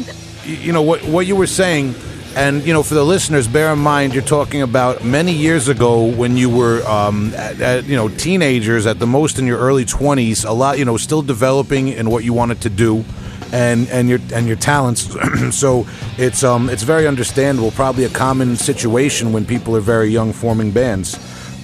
you 0.45 0.55
you 0.55 0.73
know 0.73 0.83
what 0.83 1.03
what 1.05 1.27
you 1.27 1.37
were 1.37 1.47
saying 1.47 1.95
and 2.37 2.65
you 2.65 2.73
know 2.73 2.83
for 2.83 2.95
the 2.95 3.05
listeners 3.05 3.49
bear 3.49 3.73
in 3.73 3.79
mind 3.79 4.13
you're 4.15 4.23
talking 4.23 4.63
about 4.63 5.05
many 5.05 5.33
years 5.33 5.69
ago 5.69 6.05
when 6.05 6.37
you 6.37 6.51
were 6.51 6.83
um, 6.87 7.33
at, 7.35 7.61
at, 7.61 7.85
you 7.85 7.97
know 7.97 8.09
teenagers 8.09 8.87
at 8.87 8.99
the 8.99 9.07
most 9.07 9.39
in 9.39 9.47
your 9.47 9.59
early 9.59 9.85
20s 9.85 10.45
a 10.47 10.53
lot 10.53 10.79
you 10.79 10.85
know 10.85 10.97
still 10.97 11.23
developing 11.23 11.89
in 11.89 12.11
what 12.11 12.25
you 12.25 12.33
wanted 12.33 12.61
to 12.61 12.71
do 12.71 13.05
and 13.53 13.89
and 13.89 14.09
your 14.09 14.19
and 14.35 14.47
your 14.47 14.57
talents. 14.57 15.17
So 15.51 15.87
it's 16.19 16.45
um 16.45 16.69
it's 16.69 16.83
very 16.83 17.07
understandable 17.07 17.71
probably 17.71 18.05
a 18.05 18.09
common 18.11 18.57
situation 18.57 19.33
when 19.33 19.45
people 19.45 19.77
are 19.77 19.81
very 19.81 20.09
young 20.09 20.33
forming 20.33 20.71
bands. 20.73 21.15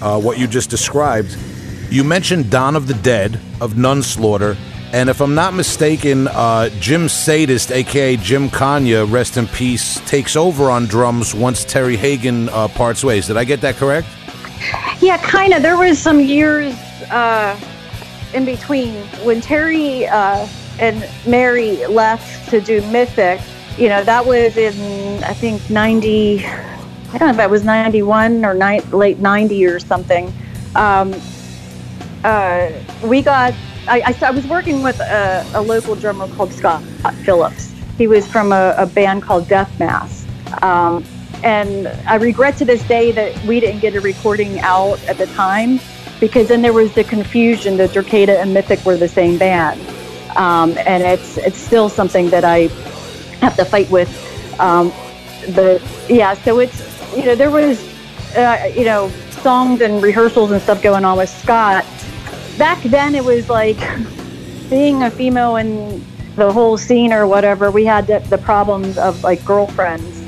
Uh, 0.01 0.21
what 0.21 0.39
you 0.39 0.47
just 0.47 0.71
described. 0.71 1.37
You 1.91 2.03
mentioned 2.03 2.51
Don 2.51 2.77
of 2.77 2.87
the 2.87 2.95
Dead 2.95 3.37
of 3.61 3.75
Nunslaughter, 3.75 4.57
and 4.95 5.11
if 5.11 5.21
I'm 5.21 5.35
not 5.35 5.55
mistaken, 5.55 6.29
uh, 6.29 6.69
Jim 6.79 7.09
Sadist, 7.09 7.73
aka 7.73 8.17
Jim 8.17 8.49
Konya, 8.49 9.11
rest 9.11 9.37
in 9.37 9.49
peace, 9.49 9.99
takes 10.09 10.37
over 10.37 10.71
on 10.71 10.87
drums 10.87 11.35
once 11.35 11.65
Terry 11.65 11.97
Hagen 11.97 12.49
uh, 12.51 12.69
parts 12.69 13.03
ways. 13.03 13.27
Did 13.27 13.37
I 13.37 13.43
get 13.43 13.61
that 13.63 13.75
correct? 13.75 14.07
Yeah, 15.01 15.19
kind 15.19 15.53
of. 15.53 15.63
There 15.63 15.77
was 15.77 15.99
some 15.99 16.21
years 16.21 16.75
uh, 17.11 17.59
in 18.35 18.45
between 18.45 18.95
when 19.25 19.41
Terry 19.41 20.07
uh, 20.07 20.47
and 20.79 21.11
Mary 21.27 21.85
left 21.87 22.49
to 22.51 22.61
do 22.61 22.81
Mythic. 22.93 23.41
You 23.77 23.89
know, 23.89 24.05
that 24.05 24.25
was 24.25 24.57
in 24.57 25.25
I 25.25 25.35
think 25.35 25.69
'90. 25.69 26.47
I 26.47 27.19
don't 27.19 27.21
know 27.21 27.31
if 27.31 27.37
that 27.39 27.51
was 27.51 27.65
'91 27.65 28.45
or 28.45 28.55
ni- 28.55 28.81
late 28.93 29.19
'90 29.19 29.67
or 29.67 29.81
something. 29.81 30.33
Um, 30.77 31.21
uh, 32.25 32.73
we 33.05 33.23
got. 33.23 33.55
I, 33.87 34.01
I, 34.01 34.27
I 34.29 34.31
was 34.31 34.47
working 34.47 34.83
with 34.83 34.99
a, 35.01 35.47
a 35.55 35.61
local 35.61 35.95
drummer 35.95 36.27
called 36.29 36.53
Scott 36.53 36.83
Phillips. 37.25 37.75
He 37.99 38.07
was 38.07 38.27
from 38.27 38.51
a, 38.51 38.75
a 38.79 38.87
band 38.87 39.23
called 39.23 39.47
Death 39.47 39.79
Mass. 39.79 40.27
Um, 40.63 41.05
and 41.43 41.89
I 42.09 42.17
regret 42.17 42.57
to 42.59 42.65
this 42.65 42.83
day 42.89 43.13
that 43.13 43.45
we 43.45 43.61
didn't 43.61 43.81
get 43.81 43.95
a 43.95 44.01
recording 44.01 44.59
out 44.61 45.03
at 45.05 45.19
the 45.19 45.27
time 45.27 45.79
because 46.19 46.49
then 46.49 46.63
there 46.63 46.73
was 46.73 46.95
the 46.95 47.05
confusion 47.05 47.77
that 47.77 47.91
Derkéta 47.91 48.41
and 48.41 48.55
Mythic 48.55 48.83
were 48.87 48.97
the 48.97 49.09
same 49.09 49.37
band. 49.37 49.79
Um, 50.37 50.77
and 50.79 51.03
it's 51.03 51.37
it's 51.37 51.59
still 51.59 51.89
something 51.89 52.31
that 52.31 52.45
I 52.45 52.69
have 53.41 53.57
to 53.57 53.65
fight 53.65 53.91
with. 53.91 54.09
Um, 54.59 54.93
but 55.55 55.83
yeah, 56.09 56.35
so 56.35 56.59
it's 56.59 56.81
you 57.15 57.27
know 57.27 57.35
there 57.35 57.51
was 57.51 57.79
uh, 58.35 58.73
you 58.75 58.85
know 58.85 59.11
songs 59.43 59.83
and 59.83 60.03
rehearsals 60.03 60.51
and 60.51 60.61
stuff 60.63 60.83
going 60.83 61.05
on 61.05 61.19
with 61.19 61.29
Scott. 61.29 61.85
Back 62.59 62.83
then, 62.85 63.15
it 63.15 63.25
was 63.25 63.49
like 63.49 63.79
being 64.71 65.03
a 65.03 65.11
female 65.11 65.57
in 65.57 66.05
the 66.37 66.53
whole 66.53 66.77
scene 66.77 67.13
or 67.13 67.27
whatever. 67.27 67.71
We 67.71 67.85
had 67.85 68.07
the, 68.07 68.21
the 68.31 68.39
problems 68.39 68.99
of 68.99 69.23
like 69.23 69.45
girlfriends 69.45 70.25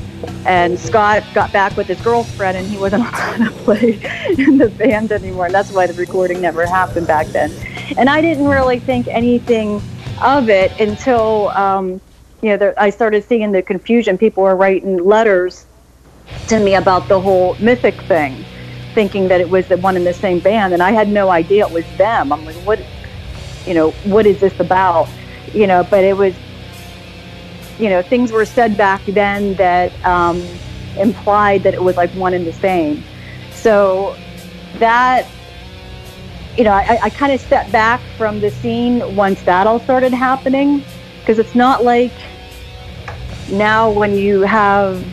and 0.46 0.78
Scott 0.78 1.24
got 1.34 1.52
back 1.52 1.76
with 1.76 1.88
his 1.88 2.00
girlfriend 2.00 2.56
and 2.56 2.66
he 2.66 2.78
wasn't 2.78 3.02
allowed 3.06 3.38
to 3.38 3.50
play 3.50 4.00
in 4.38 4.58
the 4.58 4.68
band 4.68 5.12
anymore. 5.12 5.46
And 5.46 5.54
that's 5.54 5.72
why 5.72 5.86
the 5.86 5.94
recording 5.94 6.40
never 6.40 6.66
happened 6.66 7.06
back 7.06 7.26
then. 7.28 7.52
And 7.96 8.08
I 8.08 8.20
didn't 8.20 8.46
really 8.46 8.78
think 8.78 9.08
anything 9.08 9.82
of 10.22 10.48
it 10.48 10.78
until, 10.80 11.48
um, 11.50 12.00
you 12.42 12.50
know, 12.50 12.56
there, 12.56 12.80
I 12.80 12.90
started 12.90 13.24
seeing 13.24 13.52
the 13.52 13.62
confusion. 13.62 14.16
People 14.16 14.44
were 14.44 14.56
writing 14.56 15.04
letters 15.04 15.66
to 16.48 16.58
me 16.58 16.74
about 16.74 17.08
the 17.08 17.20
whole 17.20 17.54
mythic 17.56 18.00
thing, 18.02 18.44
thinking 18.96 19.28
that 19.28 19.40
it 19.40 19.48
was 19.48 19.68
the 19.68 19.76
one 19.76 19.96
in 19.96 20.02
the 20.02 20.14
same 20.14 20.40
band. 20.40 20.74
And 20.74 20.82
I 20.82 20.90
had 20.90 21.08
no 21.08 21.30
idea 21.30 21.66
it 21.68 21.72
was 21.72 21.86
them. 21.96 22.32
I'm 22.32 22.44
like, 22.44 22.56
what, 22.66 22.80
you 23.64 23.74
know, 23.74 23.92
what 24.02 24.26
is 24.26 24.40
this 24.40 24.58
about? 24.58 25.08
You 25.54 25.68
know, 25.68 25.86
but 25.88 26.02
it 26.02 26.16
was 26.16 26.34
you 27.78 27.90
know, 27.90 28.02
things 28.02 28.32
were 28.32 28.44
said 28.44 28.76
back 28.76 29.04
then 29.06 29.54
that 29.54 29.92
um, 30.04 30.42
implied 30.98 31.62
that 31.62 31.74
it 31.74 31.82
was 31.82 31.96
like 31.96 32.10
one 32.10 32.32
and 32.34 32.46
the 32.46 32.52
same. 32.52 33.04
So 33.52 34.16
that, 34.78 35.26
you 36.56 36.64
know, 36.64 36.72
I, 36.72 36.98
I 37.04 37.10
kind 37.10 37.32
of 37.32 37.40
stepped 37.40 37.70
back 37.72 38.00
from 38.16 38.40
the 38.40 38.50
scene 38.50 39.14
once 39.14 39.42
that 39.42 39.66
all 39.66 39.80
started 39.80 40.12
happening 40.12 40.82
because 41.20 41.38
it's 41.38 41.54
not 41.54 41.84
like 41.84 42.12
now 43.50 43.90
when 43.90 44.14
you 44.14 44.40
have 44.40 45.04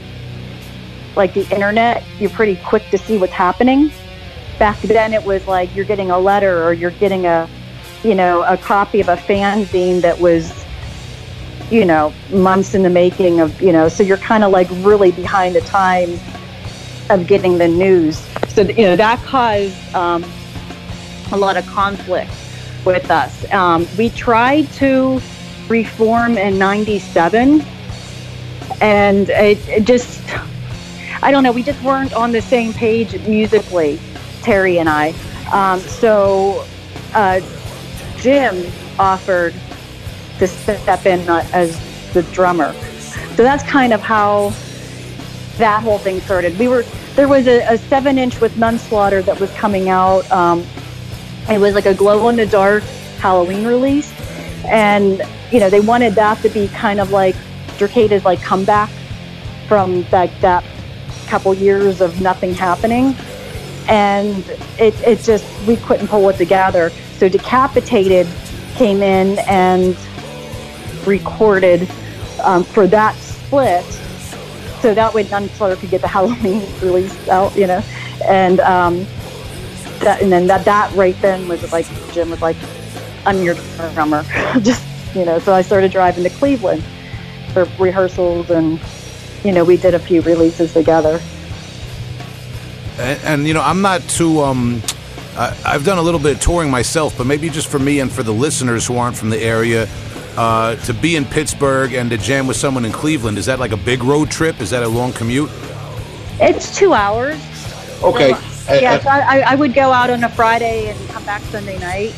like 1.15 1.33
the 1.33 1.47
internet, 1.53 2.03
you're 2.19 2.29
pretty 2.29 2.55
quick 2.65 2.89
to 2.91 2.97
see 2.97 3.17
what's 3.17 3.33
happening. 3.33 3.91
Back 4.59 4.79
then, 4.81 5.13
it 5.13 5.23
was 5.23 5.47
like 5.47 5.73
you're 5.75 5.85
getting 5.85 6.11
a 6.11 6.19
letter 6.19 6.63
or 6.63 6.73
you're 6.73 6.91
getting 6.91 7.25
a, 7.25 7.49
you 8.03 8.15
know, 8.15 8.43
a 8.43 8.57
copy 8.57 8.99
of 9.01 9.09
a 9.09 9.15
fanzine 9.15 10.01
that 10.01 10.19
was 10.19 10.63
you 11.73 11.85
know, 11.85 12.13
months 12.29 12.75
in 12.75 12.83
the 12.83 12.89
making 12.89 13.39
of, 13.39 13.59
you 13.61 13.71
know, 13.71 13.87
so 13.87 14.03
you're 14.03 14.17
kind 14.17 14.43
of 14.43 14.51
like 14.51 14.67
really 14.85 15.11
behind 15.11 15.55
the 15.55 15.61
time 15.61 16.19
of 17.09 17.25
getting 17.25 17.57
the 17.57 17.67
news. 17.67 18.17
So, 18.49 18.61
you 18.61 18.83
know, 18.83 18.95
that 18.95 19.19
caused 19.23 19.95
um, 19.95 20.23
a 21.31 21.37
lot 21.37 21.57
of 21.57 21.65
conflict 21.67 22.31
with 22.85 23.09
us. 23.09 23.51
Um, 23.51 23.87
we 23.97 24.09
tried 24.11 24.71
to 24.73 25.19
reform 25.67 26.37
in 26.37 26.59
97 26.59 27.61
and 28.81 29.29
it, 29.29 29.67
it 29.67 29.85
just, 29.85 30.21
I 31.23 31.31
don't 31.31 31.43
know, 31.43 31.53
we 31.53 31.63
just 31.63 31.81
weren't 31.83 32.13
on 32.13 32.33
the 32.33 32.41
same 32.41 32.73
page 32.73 33.17
musically, 33.25 33.97
Terry 34.41 34.79
and 34.79 34.89
I. 34.89 35.13
Um, 35.53 35.79
so 35.79 36.65
uh, 37.13 37.39
Jim 38.17 38.69
offered 38.99 39.53
to 40.39 40.47
step 40.47 41.05
in 41.05 41.27
uh, 41.29 41.47
as 41.53 41.79
the 42.13 42.23
drummer. 42.23 42.73
So 43.35 43.43
that's 43.43 43.63
kind 43.63 43.93
of 43.93 44.01
how 44.01 44.53
that 45.59 45.81
whole 45.81 45.97
thing 45.97 46.19
started. 46.19 46.59
We 46.59 46.67
were 46.67 46.83
there 47.15 47.29
was 47.29 47.47
a, 47.47 47.61
a 47.73 47.77
seven 47.77 48.17
inch 48.17 48.41
with 48.41 48.55
Nunslaughter 48.55 49.23
that 49.23 49.39
was 49.39 49.51
coming 49.51 49.87
out. 49.87 50.29
Um, 50.29 50.65
it 51.49 51.57
was 51.57 51.73
like 51.73 51.85
a 51.85 51.93
glow 51.93 52.27
in 52.29 52.35
the 52.35 52.45
dark 52.45 52.83
Halloween 53.19 53.65
release, 53.65 54.11
and 54.65 55.21
you 55.51 55.61
know 55.61 55.69
they 55.69 55.79
wanted 55.79 56.15
that 56.15 56.41
to 56.41 56.49
be 56.49 56.67
kind 56.67 56.99
of 56.99 57.11
like 57.11 57.35
Derkéta's 57.77 58.25
like 58.25 58.41
comeback 58.41 58.89
from 59.69 60.05
like 60.11 60.37
that 60.41 60.65
couple 61.33 61.51
years 61.55 61.99
of 61.99 62.21
nothing 62.21 62.53
happening, 62.53 63.15
and 63.87 64.47
it 64.77 64.93
it 65.01 65.19
just 65.21 65.43
we 65.67 65.77
couldn't 65.77 66.07
pull 66.07 66.29
it 66.29 66.37
together. 66.37 66.91
So 67.17 67.27
Decapitated 67.27 68.27
came 68.75 69.01
in 69.01 69.39
and 69.47 69.97
recorded 71.07 71.89
um, 72.43 72.63
for 72.63 72.85
that 72.85 73.15
split, 73.15 73.83
so 74.79 74.93
that 74.93 75.11
way 75.11 75.23
Nunslaughter 75.23 75.75
could 75.75 75.89
get 75.89 76.01
the 76.01 76.07
Halloween 76.17 76.61
release 76.83 77.27
out, 77.29 77.57
you 77.57 77.65
know, 77.65 77.81
and 78.27 78.59
um, 78.59 79.07
that, 80.01 80.21
and 80.21 80.31
then 80.31 80.45
that 80.45 80.65
that 80.65 80.93
right 80.93 81.19
then 81.19 81.47
was 81.47 81.73
like 81.73 81.87
Jim 82.11 82.29
was 82.29 82.43
like, 82.43 82.57
"I'm 83.25 83.41
your 83.41 83.55
drummer," 83.95 84.21
just 84.61 84.85
you 85.15 85.25
know. 85.25 85.39
So 85.39 85.51
I 85.51 85.63
started 85.63 85.91
driving 85.91 86.25
to 86.25 86.29
Cleveland 86.29 86.83
for 87.53 87.67
rehearsals, 87.79 88.51
and 88.51 88.79
you 89.43 89.51
know, 89.51 89.63
we 89.63 89.77
did 89.77 89.93
a 89.93 89.99
few 89.99 90.21
releases 90.21 90.73
together. 90.73 91.19
And, 92.97 93.19
and 93.23 93.47
you 93.47 93.53
know, 93.53 93.61
I'm 93.61 93.81
not 93.81 94.01
too. 94.01 94.41
Um, 94.41 94.81
I, 95.35 95.57
I've 95.65 95.83
done 95.83 95.97
a 95.97 96.01
little 96.01 96.19
bit 96.19 96.35
of 96.35 96.41
touring 96.41 96.69
myself, 96.69 97.17
but 97.17 97.25
maybe 97.25 97.49
just 97.49 97.67
for 97.67 97.79
me 97.79 97.99
and 97.99 98.11
for 98.11 98.23
the 98.23 98.33
listeners 98.33 98.85
who 98.85 98.97
aren't 98.97 99.17
from 99.17 99.29
the 99.29 99.39
area, 99.39 99.87
uh, 100.37 100.75
to 100.77 100.93
be 100.93 101.15
in 101.15 101.25
Pittsburgh 101.25 101.93
and 101.93 102.09
to 102.11 102.17
jam 102.17 102.47
with 102.47 102.57
someone 102.57 102.85
in 102.85 102.91
Cleveland, 102.91 103.37
is 103.37 103.45
that 103.47 103.59
like 103.59 103.71
a 103.71 103.77
big 103.77 104.03
road 104.03 104.29
trip? 104.29 104.61
Is 104.61 104.69
that 104.69 104.83
a 104.83 104.87
long 104.87 105.11
commute? 105.13 105.49
It's 106.39 106.75
two 106.75 106.93
hours. 106.93 107.35
okay. 108.03 108.33
So, 108.33 108.73
yeah, 108.75 108.99
so 108.99 109.09
I, 109.09 109.43
I 109.45 109.55
would 109.55 109.73
go 109.73 109.91
out 109.91 110.09
on 110.09 110.23
a 110.23 110.29
Friday 110.29 110.89
and 110.89 111.09
come 111.09 111.25
back 111.25 111.41
Sunday 111.43 111.77
night. 111.79 112.15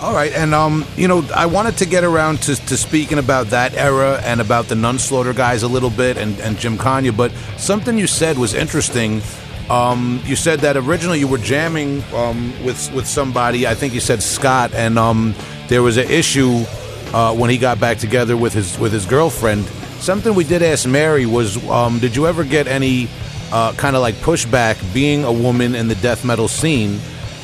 All 0.00 0.14
right, 0.14 0.32
and 0.32 0.54
um, 0.54 0.86
you 0.96 1.08
know, 1.08 1.28
I 1.36 1.44
wanted 1.44 1.76
to 1.76 1.84
get 1.84 2.04
around 2.04 2.40
to, 2.44 2.56
to 2.56 2.76
speaking 2.78 3.18
about 3.18 3.48
that 3.48 3.74
era 3.74 4.18
and 4.24 4.40
about 4.40 4.64
the 4.68 4.74
Nunslaughter 4.74 5.36
guys 5.36 5.62
a 5.62 5.68
little 5.68 5.90
bit 5.90 6.16
and, 6.16 6.40
and 6.40 6.58
Jim 6.58 6.78
Konya, 6.78 7.14
but 7.14 7.30
something 7.58 7.98
you 7.98 8.06
said 8.06 8.38
was 8.38 8.54
interesting. 8.54 9.20
Um, 9.68 10.22
you 10.24 10.36
said 10.36 10.60
that 10.60 10.78
originally 10.78 11.18
you 11.18 11.28
were 11.28 11.36
jamming 11.36 12.02
um, 12.14 12.50
with 12.64 12.90
with 12.94 13.06
somebody. 13.06 13.66
I 13.66 13.74
think 13.74 13.92
you 13.92 14.00
said 14.00 14.22
Scott, 14.22 14.72
and 14.72 14.98
um, 14.98 15.34
there 15.68 15.82
was 15.82 15.98
an 15.98 16.10
issue 16.10 16.64
uh, 17.12 17.34
when 17.34 17.50
he 17.50 17.58
got 17.58 17.78
back 17.78 17.98
together 17.98 18.38
with 18.38 18.54
his 18.54 18.78
with 18.78 18.92
his 18.92 19.04
girlfriend. 19.04 19.66
Something 20.00 20.34
we 20.34 20.44
did 20.44 20.62
ask 20.62 20.88
Mary 20.88 21.26
was, 21.26 21.62
um, 21.68 21.98
did 21.98 22.16
you 22.16 22.26
ever 22.26 22.42
get 22.42 22.66
any 22.68 23.06
uh, 23.52 23.74
kind 23.74 23.96
of 23.96 24.00
like 24.00 24.14
pushback 24.14 24.82
being 24.94 25.24
a 25.24 25.32
woman 25.32 25.74
in 25.74 25.88
the 25.88 25.94
death 25.96 26.24
metal 26.24 26.48
scene? 26.48 26.98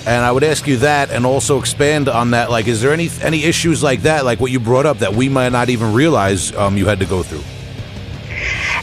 And 0.06 0.24
I 0.24 0.30
would 0.30 0.44
ask 0.44 0.66
you 0.68 0.76
that, 0.78 1.10
and 1.10 1.26
also 1.26 1.58
expand 1.58 2.08
on 2.08 2.30
that. 2.30 2.48
Like, 2.48 2.68
is 2.68 2.80
there 2.80 2.92
any 2.92 3.10
any 3.20 3.44
issues 3.44 3.82
like 3.82 4.02
that, 4.02 4.24
like 4.24 4.38
what 4.38 4.52
you 4.52 4.60
brought 4.60 4.86
up, 4.86 4.98
that 4.98 5.14
we 5.14 5.28
might 5.28 5.50
not 5.50 5.68
even 5.68 5.92
realize 5.92 6.54
um, 6.54 6.76
you 6.76 6.86
had 6.86 7.00
to 7.00 7.06
go 7.06 7.24
through? 7.24 7.42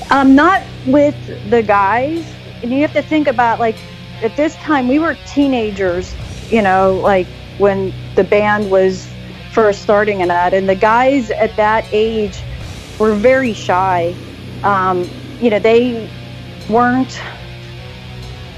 Um, 0.10 0.36
not 0.36 0.62
with 0.86 1.16
the 1.50 1.64
guys. 1.64 2.30
And 2.62 2.72
you 2.72 2.82
have 2.82 2.94
to 2.94 3.02
think 3.02 3.28
about 3.28 3.60
like 3.60 3.76
at 4.22 4.36
this 4.38 4.56
time 4.56 4.88
we 4.88 5.00
were 5.00 5.18
teenagers, 5.28 6.16
you 6.50 6.62
know, 6.62 7.00
like 7.04 7.28
when 7.58 7.94
the 8.16 8.24
band 8.24 8.72
was 8.72 9.10
first 9.52 9.82
starting 9.82 10.22
and 10.22 10.32
that, 10.32 10.54
and 10.54 10.68
the 10.68 10.76
guys 10.76 11.30
at 11.32 11.56
that 11.58 11.86
age 11.92 12.42
were 13.00 13.16
very 13.16 13.54
shy. 13.54 14.16
Um, 14.64 15.10
you 15.42 15.50
know, 15.50 15.60
they 15.60 16.10
weren't, 16.70 17.20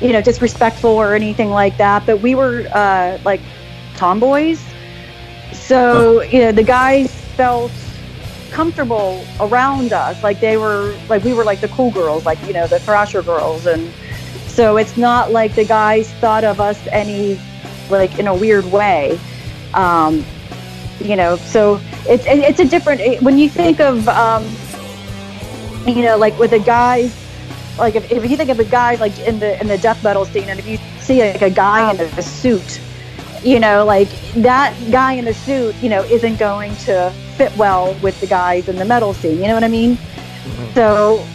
you 0.01 0.11
know, 0.11 0.21
disrespectful 0.21 0.89
or 0.89 1.15
anything 1.15 1.49
like 1.49 1.77
that, 1.77 2.05
but 2.05 2.21
we 2.21 2.35
were 2.35 2.67
uh, 2.73 3.17
like 3.23 3.41
tomboys. 3.95 4.63
So, 5.53 6.21
you 6.21 6.39
know, 6.39 6.51
the 6.51 6.63
guys 6.63 7.13
felt 7.35 7.71
comfortable 8.51 9.25
around 9.39 9.93
us. 9.93 10.21
Like 10.21 10.39
they 10.39 10.57
were, 10.57 10.95
like 11.09 11.23
we 11.23 11.33
were 11.33 11.43
like 11.43 11.61
the 11.61 11.69
cool 11.69 11.91
girls, 11.91 12.25
like, 12.25 12.41
you 12.45 12.53
know, 12.53 12.67
the 12.67 12.79
Thrasher 12.79 13.21
girls. 13.21 13.65
And 13.65 13.91
so 14.47 14.77
it's 14.77 14.97
not 14.97 15.31
like 15.31 15.55
the 15.55 15.65
guys 15.65 16.11
thought 16.15 16.43
of 16.43 16.59
us 16.59 16.79
any, 16.87 17.39
like, 17.89 18.19
in 18.19 18.27
a 18.27 18.35
weird 18.35 18.65
way. 18.65 19.19
Um, 19.73 20.25
you 20.99 21.15
know, 21.15 21.35
so 21.37 21.79
it's, 22.07 22.25
it's 22.27 22.59
a 22.59 22.65
different, 22.65 23.21
when 23.21 23.37
you 23.37 23.49
think 23.49 23.79
of, 23.79 24.07
um, 24.07 24.45
you 25.85 26.01
know, 26.03 26.17
like 26.17 26.37
with 26.39 26.51
the 26.51 26.59
guys, 26.59 27.13
like 27.77 27.95
if, 27.95 28.11
if 28.11 28.29
you 28.29 28.37
think 28.37 28.49
of 28.49 28.59
a 28.59 28.65
guy 28.65 28.95
like 28.95 29.17
in 29.19 29.39
the 29.39 29.59
in 29.59 29.67
the 29.67 29.77
death 29.77 30.03
metal 30.03 30.25
scene, 30.25 30.49
and 30.49 30.59
if 30.59 30.67
you 30.67 30.77
see 30.99 31.21
like 31.21 31.41
a 31.41 31.49
guy 31.49 31.91
in 31.91 31.99
a 31.99 32.21
suit, 32.21 32.79
you 33.43 33.59
know, 33.59 33.85
like 33.85 34.09
that 34.35 34.75
guy 34.91 35.13
in 35.13 35.25
the 35.25 35.33
suit, 35.33 35.75
you 35.81 35.89
know, 35.89 36.03
isn't 36.03 36.37
going 36.37 36.75
to 36.77 37.11
fit 37.35 37.55
well 37.57 37.93
with 38.01 38.19
the 38.21 38.27
guys 38.27 38.69
in 38.69 38.77
the 38.77 38.85
metal 38.85 39.13
scene. 39.13 39.37
You 39.37 39.47
know 39.47 39.53
what 39.53 39.63
I 39.63 39.67
mean? 39.67 39.95
Mm-hmm. 39.95 40.73
So 40.73 41.25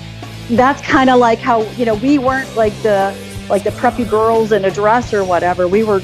that's 0.50 0.82
kind 0.82 1.10
of 1.10 1.18
like 1.18 1.38
how 1.38 1.62
you 1.72 1.84
know 1.84 1.94
we 1.94 2.18
weren't 2.18 2.54
like 2.56 2.74
the 2.82 3.14
like 3.48 3.64
the 3.64 3.70
preppy 3.70 4.08
girls 4.08 4.52
in 4.52 4.64
a 4.64 4.70
dress 4.70 5.12
or 5.12 5.24
whatever. 5.24 5.68
We 5.68 5.84
were 5.84 6.02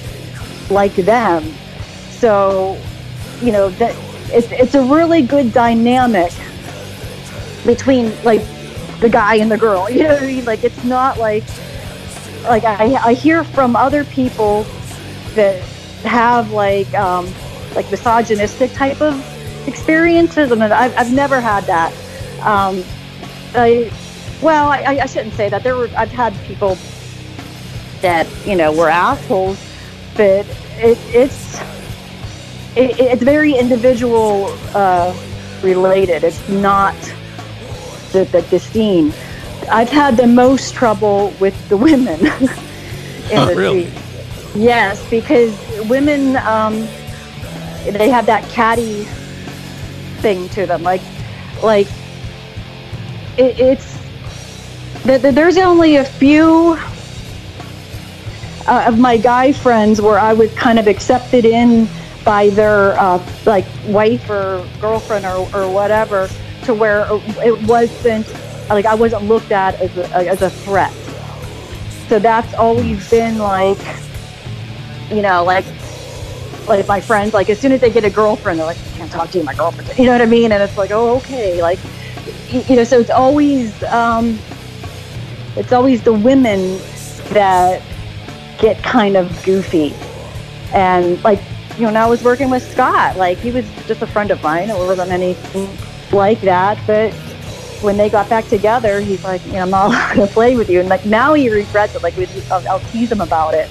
like 0.70 0.94
them. 0.94 1.44
So 2.10 2.78
you 3.40 3.52
know 3.52 3.70
that 3.70 3.94
it's 4.32 4.50
it's 4.52 4.74
a 4.74 4.82
really 4.82 5.22
good 5.22 5.52
dynamic 5.52 6.32
between 7.64 8.12
like 8.22 8.42
the 9.00 9.08
guy 9.08 9.36
and 9.36 9.50
the 9.50 9.58
girl. 9.58 9.88
You 9.96 10.04
know 10.04 10.14
what 10.14 10.22
I 10.22 10.26
mean? 10.26 10.44
Like 10.44 10.64
it's 10.64 10.84
not 10.84 11.18
like 11.18 11.44
like 12.44 12.64
I 12.64 12.94
I 12.94 13.14
hear 13.14 13.44
from 13.44 13.76
other 13.76 14.04
people 14.04 14.64
that 15.34 15.60
have 16.04 16.52
like 16.52 16.92
um, 16.94 17.28
like 17.74 17.90
misogynistic 17.90 18.72
type 18.72 19.00
of 19.00 19.14
experiences, 19.68 20.50
and 20.50 20.62
I've 20.62 20.96
I've 20.96 21.12
never 21.12 21.40
had 21.40 21.64
that. 21.64 21.92
Um, 22.42 22.84
I 23.54 23.90
well, 24.42 24.68
I, 24.68 24.98
I 25.02 25.06
shouldn't 25.06 25.34
say 25.34 25.48
that. 25.48 25.62
There 25.62 25.76
were 25.76 25.90
I've 25.96 26.10
had 26.10 26.34
people 26.44 26.76
that 28.02 28.26
you 28.46 28.56
know 28.56 28.72
were 28.72 28.88
assholes, 28.88 29.58
but 30.16 30.46
it, 30.76 30.98
it's 31.14 31.60
it, 32.76 33.00
it's 33.00 33.22
very 33.22 33.54
individual 33.54 34.46
uh, 34.74 35.14
related. 35.62 36.22
It's 36.24 36.46
not 36.48 36.94
the, 38.16 38.24
the, 38.24 38.40
the 38.42 38.58
scene. 38.58 39.12
I've 39.70 39.90
had 39.90 40.16
the 40.16 40.26
most 40.26 40.74
trouble 40.74 41.34
with 41.40 41.68
the 41.68 41.76
women 41.76 42.20
in 42.20 43.38
oh, 43.38 43.46
the 43.46 43.54
really? 43.54 43.90
scene. 43.90 44.62
Yes, 44.62 45.10
because 45.10 45.54
women, 45.88 46.36
um, 46.36 46.74
they 47.84 48.08
have 48.08 48.26
that 48.26 48.48
catty 48.50 49.04
thing 50.22 50.48
to 50.50 50.66
them. 50.66 50.82
Like, 50.82 51.02
like 51.62 51.88
it, 53.36 53.58
it's 53.60 53.96
that 55.04 55.22
there's 55.34 55.58
only 55.58 55.96
a 55.96 56.04
few 56.04 56.78
uh, 58.66 58.84
of 58.88 58.98
my 58.98 59.18
guy 59.18 59.52
friends 59.52 60.00
where 60.00 60.18
I 60.18 60.32
was 60.32 60.52
kind 60.54 60.78
of 60.78 60.86
accepted 60.86 61.44
in 61.44 61.86
by 62.24 62.48
their 62.50 62.98
uh, 62.98 63.22
like 63.44 63.66
wife 63.86 64.28
or 64.30 64.66
girlfriend 64.80 65.26
or, 65.26 65.48
or 65.54 65.70
whatever 65.70 66.28
to 66.66 66.74
where 66.74 67.06
it 67.44 67.62
wasn't 67.66 68.26
like 68.68 68.84
I 68.84 68.94
wasn't 68.94 69.24
looked 69.24 69.52
at 69.52 69.80
as 69.80 69.96
a, 69.96 70.16
as 70.16 70.42
a 70.42 70.50
threat. 70.50 70.92
So 72.08 72.18
that's 72.18 72.52
always 72.54 73.08
been 73.08 73.38
like, 73.38 73.78
you 75.10 75.22
know, 75.22 75.44
like 75.44 75.64
like 76.68 76.86
my 76.88 77.00
friends, 77.00 77.32
like 77.32 77.48
as 77.48 77.60
soon 77.60 77.72
as 77.72 77.80
they 77.80 77.90
get 77.90 78.04
a 78.04 78.10
girlfriend, 78.10 78.58
they're 78.58 78.66
like, 78.66 78.78
I 78.78 78.96
can't 78.98 79.10
talk 79.10 79.30
to 79.30 79.38
you, 79.38 79.44
my 79.44 79.54
girlfriend. 79.54 79.86
You 79.98 80.06
know 80.06 80.12
what 80.12 80.22
I 80.22 80.26
mean? 80.26 80.52
And 80.52 80.62
it's 80.62 80.76
like, 80.76 80.90
oh, 80.90 81.16
okay, 81.18 81.62
like, 81.62 81.78
you 82.50 82.76
know. 82.76 82.84
So 82.84 83.00
it's 83.00 83.10
always 83.10 83.82
um, 83.84 84.38
it's 85.56 85.72
always 85.72 86.02
the 86.02 86.12
women 86.12 86.78
that 87.30 87.82
get 88.58 88.82
kind 88.82 89.16
of 89.16 89.44
goofy, 89.44 89.94
and 90.72 91.22
like 91.22 91.40
you 91.76 91.82
know, 91.82 91.90
now 91.90 92.06
I 92.06 92.10
was 92.10 92.22
working 92.24 92.50
with 92.50 92.68
Scott. 92.68 93.16
Like 93.16 93.38
he 93.38 93.50
was 93.50 93.64
just 93.86 94.02
a 94.02 94.06
friend 94.06 94.30
of 94.30 94.42
mine. 94.42 94.70
It 94.70 94.74
wasn't 94.74 95.10
anything 95.10 95.68
like 96.12 96.40
that. 96.42 96.78
But 96.86 97.12
when 97.82 97.96
they 97.96 98.08
got 98.08 98.28
back 98.28 98.46
together, 98.48 99.00
he's 99.00 99.22
like, 99.24 99.44
you 99.46 99.52
know, 99.52 99.62
I'm 99.62 99.70
not 99.70 99.86
allowed 100.16 100.26
to 100.26 100.32
play 100.32 100.56
with 100.56 100.68
you. 100.70 100.80
And 100.80 100.88
like 100.88 101.04
now 101.06 101.34
he 101.34 101.48
regrets 101.50 101.94
it. 101.94 102.02
Like 102.02 102.14
I'll, 102.50 102.68
I'll 102.68 102.80
tease 102.90 103.10
him 103.12 103.20
about 103.20 103.54
it, 103.54 103.68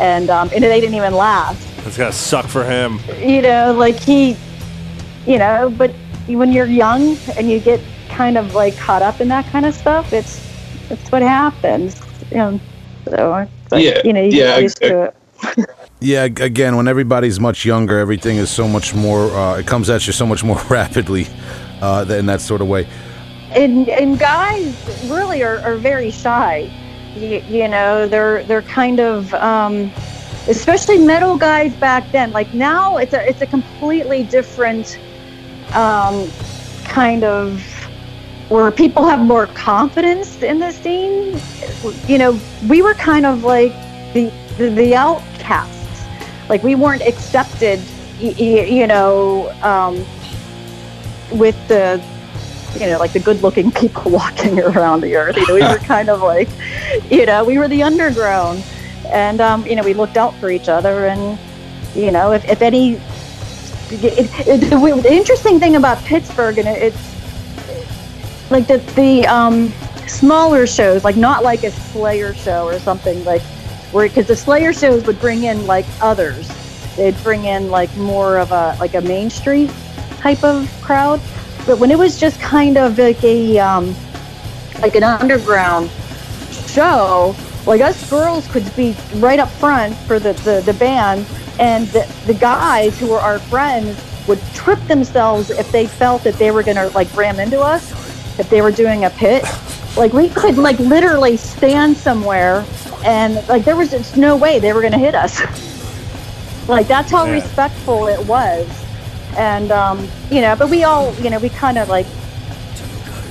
and 0.00 0.30
um, 0.30 0.50
and 0.54 0.62
they 0.64 0.80
didn't 0.80 0.94
even 0.96 1.14
laugh. 1.14 1.56
It's 1.86 1.96
gonna 1.96 2.12
suck 2.12 2.46
for 2.46 2.64
him. 2.64 2.98
You 3.18 3.42
know, 3.42 3.72
like 3.72 3.98
he, 3.98 4.36
you 5.26 5.38
know, 5.38 5.72
but 5.76 5.92
when 6.26 6.52
you're 6.52 6.66
young 6.66 7.16
and 7.36 7.50
you 7.50 7.60
get 7.60 7.80
kind 8.10 8.36
of 8.36 8.54
like 8.54 8.76
caught 8.76 9.00
up 9.02 9.20
in 9.20 9.28
that 9.28 9.46
kind 9.46 9.64
of 9.64 9.74
stuff, 9.74 10.12
it's 10.12 10.44
it's 10.90 11.10
what 11.12 11.22
happens. 11.22 12.00
You 12.30 12.36
know, 12.36 12.60
so 13.06 13.48
but, 13.70 13.80
Yeah, 13.82 14.02
you 14.04 14.12
know, 14.12 14.22
you 14.22 14.38
yeah, 14.38 14.44
get 14.56 14.62
used 14.62 14.84
I- 14.84 14.88
to 14.88 15.02
it. 15.04 15.70
Yeah, 16.00 16.24
again, 16.24 16.76
when 16.76 16.86
everybody's 16.86 17.40
much 17.40 17.64
younger, 17.64 17.98
everything 17.98 18.36
is 18.36 18.50
so 18.50 18.68
much 18.68 18.94
more. 18.94 19.30
Uh, 19.32 19.58
it 19.58 19.66
comes 19.66 19.90
at 19.90 20.06
you 20.06 20.12
so 20.12 20.26
much 20.26 20.44
more 20.44 20.60
rapidly, 20.70 21.26
uh, 21.80 22.06
in 22.08 22.26
that 22.26 22.40
sort 22.40 22.60
of 22.60 22.68
way. 22.68 22.86
and 23.50 23.88
and 23.88 24.18
guys 24.18 24.74
really 25.10 25.42
are, 25.42 25.58
are 25.60 25.76
very 25.76 26.10
shy 26.10 26.70
you, 27.16 27.42
you 27.48 27.68
know 27.68 28.06
they're 28.06 28.44
they're 28.44 28.62
kind 28.62 29.00
of 29.00 29.32
um, 29.34 29.90
especially 30.48 30.98
metal 30.98 31.36
guys 31.36 31.74
back 31.76 32.10
then 32.12 32.30
like 32.32 32.52
now 32.54 32.98
it's 32.98 33.14
a 33.14 33.28
it's 33.28 33.40
a 33.40 33.46
completely 33.46 34.24
different 34.24 34.98
um, 35.72 36.28
kind 36.84 37.24
of 37.24 37.62
where 38.50 38.70
people 38.70 39.06
have 39.06 39.20
more 39.20 39.46
confidence 39.48 40.42
in 40.42 40.58
the 40.58 40.70
scene 40.72 41.40
you 42.06 42.18
know 42.18 42.38
we 42.68 42.82
were 42.82 42.94
kind 42.94 43.26
of 43.26 43.44
like 43.44 43.72
the 44.12 44.30
the, 44.58 44.70
the 44.70 44.94
outcasts 44.94 45.77
like 46.48 46.62
we 46.62 46.74
weren't 46.74 47.02
accepted 47.02 47.80
you 48.20 48.86
know 48.86 49.50
um, 49.62 50.04
with 51.38 51.56
the 51.68 52.02
you 52.74 52.86
know, 52.86 52.98
like 52.98 53.12
the 53.12 53.20
good 53.20 53.42
looking 53.42 53.70
people 53.72 54.10
walking 54.10 54.60
around 54.60 55.00
the 55.00 55.16
earth. 55.16 55.36
You 55.36 55.46
know, 55.46 55.54
we 55.54 55.60
were 55.62 55.78
kind 55.86 56.08
of 56.08 56.22
like, 56.22 56.48
you 57.10 57.26
know, 57.26 57.44
we 57.44 57.58
were 57.58 57.68
the 57.68 57.82
underground. 57.82 58.64
And, 59.06 59.40
um, 59.40 59.66
you 59.66 59.74
know, 59.76 59.82
we 59.82 59.94
looked 59.94 60.16
out 60.16 60.34
for 60.34 60.50
each 60.50 60.68
other. 60.68 61.06
And, 61.06 61.38
you 61.94 62.10
know, 62.10 62.32
if, 62.32 62.44
if 62.48 62.62
any, 62.62 62.94
it, 63.90 64.30
it, 64.46 64.58
the, 64.60 65.00
the 65.02 65.12
interesting 65.12 65.58
thing 65.58 65.76
about 65.76 65.98
Pittsburgh, 66.04 66.58
and 66.58 66.68
it, 66.68 66.82
it's 66.94 68.50
like 68.50 68.66
the, 68.66 68.78
the 68.94 69.26
um, 69.26 69.72
smaller 70.06 70.66
shows, 70.66 71.04
like 71.04 71.16
not 71.16 71.42
like 71.42 71.64
a 71.64 71.70
Slayer 71.70 72.34
show 72.34 72.66
or 72.66 72.78
something, 72.78 73.24
like, 73.24 73.42
where, 73.92 74.08
because 74.08 74.26
the 74.26 74.36
Slayer 74.36 74.72
shows 74.72 75.04
would 75.06 75.20
bring 75.20 75.44
in 75.44 75.66
like 75.66 75.86
others. 76.00 76.48
They'd 76.96 77.16
bring 77.22 77.44
in 77.44 77.70
like 77.70 77.94
more 77.96 78.38
of 78.38 78.52
a, 78.52 78.76
like 78.80 78.94
a 78.94 79.00
Main 79.00 79.30
Street 79.30 79.70
type 80.18 80.42
of 80.44 80.70
crowd. 80.82 81.20
But 81.66 81.78
when 81.78 81.90
it 81.90 81.98
was 81.98 82.18
just 82.18 82.40
kind 82.40 82.76
of 82.76 82.98
like 82.98 83.22
a 83.22 83.58
um, 83.58 83.94
like 84.80 84.94
an 84.94 85.04
underground 85.04 85.90
show, 86.50 87.34
like 87.66 87.80
us 87.80 88.08
girls 88.08 88.46
could 88.48 88.74
be 88.74 88.96
right 89.16 89.38
up 89.38 89.50
front 89.50 89.94
for 89.96 90.18
the, 90.18 90.32
the, 90.44 90.62
the 90.64 90.72
band, 90.74 91.26
and 91.58 91.86
the, 91.88 92.10
the 92.26 92.34
guys 92.34 92.98
who 92.98 93.08
were 93.08 93.18
our 93.18 93.38
friends 93.38 94.02
would 94.26 94.40
trip 94.54 94.78
themselves 94.86 95.50
if 95.50 95.70
they 95.72 95.86
felt 95.86 96.22
that 96.24 96.34
they 96.34 96.50
were 96.50 96.62
gonna 96.62 96.88
like 96.88 97.14
ram 97.16 97.40
into 97.40 97.60
us, 97.60 97.90
if 98.38 98.48
they 98.50 98.62
were 98.62 98.70
doing 98.72 99.04
a 99.04 99.10
pit. 99.10 99.44
Like 99.98 100.12
we 100.12 100.28
could 100.30 100.56
like 100.56 100.78
literally 100.78 101.36
stand 101.36 101.96
somewhere, 101.96 102.64
and 103.04 103.46
like 103.48 103.64
there 103.64 103.76
was 103.76 103.90
just 103.90 104.16
no 104.16 104.36
way 104.36 104.58
they 104.60 104.72
were 104.72 104.80
gonna 104.80 104.98
hit 104.98 105.14
us. 105.14 105.40
like 106.68 106.86
that's 106.86 107.10
how 107.10 107.26
Yeah. 107.26 107.32
respectful 107.32 108.06
it 108.06 108.24
was 108.26 108.66
and 109.36 109.70
um, 109.70 110.08
you 110.30 110.40
know, 110.40 110.56
but 110.56 110.68
we 110.68 110.84
all, 110.84 111.14
you 111.16 111.30
know, 111.30 111.38
we 111.38 111.48
kind 111.48 111.78
of 111.78 111.88
like, 111.88 112.06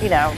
you 0.02 0.08
know, 0.08 0.34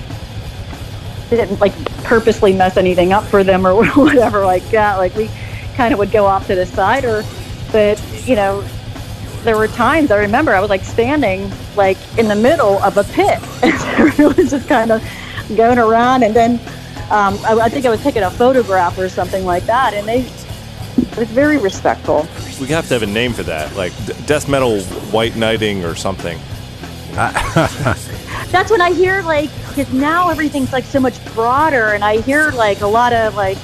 didn't 1.31 1.61
like 1.61 1.73
purposely 2.03 2.53
mess 2.53 2.77
anything 2.77 3.13
up 3.13 3.25
for 3.25 3.45
them 3.45 3.67
or 3.67 3.85
whatever 3.95 4.45
like 4.45 4.69
that. 4.71 4.97
Like 4.97 5.15
we 5.15 5.31
kind 5.77 5.93
of 5.93 5.99
would 5.99 6.11
go 6.11 6.27
off 6.27 6.47
to 6.49 6.55
the 6.55 6.67
side, 6.67 7.05
or, 7.05 7.23
but 7.73 8.03
you 8.27 8.35
know, 8.37 8.65
there 9.45 9.57
were 9.57 9.69
times 9.69 10.11
I 10.11 10.19
remember 10.19 10.55
I 10.55 10.61
was 10.61 10.71
like 10.71 10.85
standing 10.85 11.51
like 11.77 11.99
in 12.19 12.27
the 12.27 12.35
middle 12.35 12.79
of 12.83 12.97
a 12.97 13.05
pit, 13.05 13.39
and 13.63 13.73
everyone 13.73 14.37
was 14.37 14.51
just 14.51 14.69
kind 14.69 14.91
of 14.91 15.03
going 15.57 15.79
around, 15.79 16.23
and 16.23 16.35
then 16.35 16.61
Um, 17.11 17.37
I, 17.45 17.59
I 17.67 17.69
think 17.69 17.87
I 17.87 17.91
was 17.91 18.01
taking 18.03 18.23
a 18.23 18.31
photograph 18.31 18.97
or 18.97 19.09
something 19.09 19.45
like 19.45 19.65
that, 19.67 19.95
and 19.95 20.07
they 20.07 20.21
it 20.21 21.17
was 21.17 21.29
very 21.29 21.59
respectful. 21.59 22.29
We 22.61 22.69
have 22.69 22.87
to 22.87 22.95
have 22.95 23.03
a 23.03 23.07
name 23.07 23.33
for 23.33 23.43
that, 23.43 23.75
like 23.75 23.93
death 24.27 24.49
metal 24.49 24.81
white 25.11 25.35
knighting 25.35 25.85
or 25.85 25.97
something. 25.97 26.39
That's 27.15 28.71
when 28.71 28.81
I 28.81 28.93
hear 28.93 29.23
like 29.23 29.51
because 29.69 29.93
now 29.93 30.29
everything's 30.31 30.73
like 30.73 30.85
so 30.85 31.01
much 31.01 31.19
broader, 31.35 31.95
and 31.95 32.05
I 32.05 32.21
hear 32.21 32.53
like 32.53 32.81
a 32.81 32.87
lot 32.87 33.13
of 33.13 33.35
like 33.35 33.59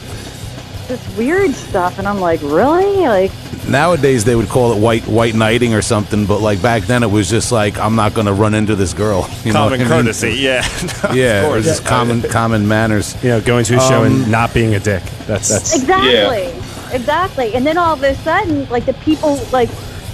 this 0.89 1.17
weird 1.17 1.53
stuff, 1.53 1.99
and 1.99 2.07
I'm 2.09 2.21
like, 2.21 2.41
really? 2.43 2.97
Like, 3.07 3.33
Nowadays 3.69 4.25
they 4.25 4.37
would 4.37 4.49
call 4.49 4.73
it 4.73 4.81
white 4.81 5.07
white 5.09 5.35
knighting 5.35 5.75
or 5.75 5.83
something, 5.83 6.25
but 6.25 6.41
like 6.41 6.63
back 6.63 6.85
then 6.85 7.03
it 7.03 7.11
was 7.11 7.29
just 7.29 7.51
like 7.51 7.77
I'm 7.79 7.97
not 7.97 8.15
going 8.15 8.29
to 8.29 8.33
run 8.33 8.55
into 8.55 8.77
this 8.77 8.95
girl. 8.95 9.29
You 9.45 9.53
know 9.53 9.61
Common 9.61 9.81
what 9.81 9.87
I 9.93 9.97
mean? 9.97 10.05
courtesy, 10.05 10.35
yeah. 10.35 10.65
Yeah, 11.13 11.43
of 11.47 11.53
it 11.53 11.57
was 11.57 11.65
just 11.65 11.85
common 11.85 12.23
common 12.23 12.67
manners. 12.69 13.21
You 13.25 13.31
know, 13.31 13.41
going 13.41 13.65
to 13.65 13.77
a 13.77 13.81
show 13.81 14.05
Um, 14.05 14.07
and 14.07 14.31
not 14.31 14.55
being 14.55 14.75
a 14.75 14.81
dick. 14.81 15.03
That's 15.27 15.49
that's 15.49 15.75
exactly, 15.77 16.47
exactly. 16.93 17.55
And 17.55 17.67
then 17.67 17.77
all 17.77 17.95
of 17.95 18.03
a 18.03 18.15
sudden, 18.17 18.69
like 18.69 18.87
the 18.87 18.95
people 18.95 19.41
like 19.53 19.69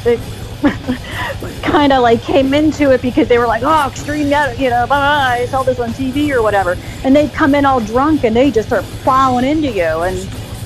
the 0.05 0.19
kind 1.63 1.93
of 1.93 2.03
like 2.03 2.23
came 2.23 2.55
into 2.55 2.93
it 2.93 3.03
because 3.03 3.29
they 3.29 3.39
were 3.39 3.47
like, 3.47 3.63
oh, 3.65 3.89
extreme, 3.89 4.27
you 4.27 4.31
know, 4.71 4.87
blah, 4.87 4.87
blah, 4.87 4.97
I 4.97 5.47
saw 5.47 5.63
this 5.63 5.79
on 5.81 5.91
TV 5.91 6.31
or 6.31 6.43
whatever, 6.43 6.77
and 7.05 7.15
they'd 7.15 7.33
come 7.33 7.55
in 7.55 7.65
all 7.65 7.81
drunk 7.81 8.25
and 8.25 8.35
they 8.35 8.51
just 8.51 8.69
start 8.69 8.85
plowing 9.03 9.45
into 9.45 9.69
you. 9.71 9.83
And 9.83 10.19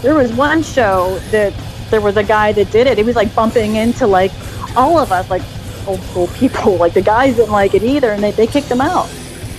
there 0.02 0.14
was 0.14 0.32
one 0.32 0.62
show 0.62 1.18
that 1.30 1.52
there 1.90 2.00
was 2.00 2.16
a 2.16 2.24
guy 2.24 2.52
that 2.52 2.70
did 2.70 2.86
it. 2.86 2.98
He 2.98 3.04
was 3.04 3.16
like 3.16 3.34
bumping 3.34 3.76
into 3.76 4.06
like 4.06 4.32
all 4.76 4.98
of 4.98 5.12
us, 5.12 5.28
like 5.30 5.42
old 5.86 6.00
school 6.02 6.26
people. 6.28 6.76
Like 6.78 6.92
the 6.94 7.02
guys 7.02 7.36
didn't 7.36 7.52
like 7.52 7.74
it 7.74 7.82
either, 7.82 8.10
and 8.12 8.22
they, 8.22 8.30
they 8.32 8.46
kicked 8.46 8.70
him 8.70 8.80
out. 8.80 9.08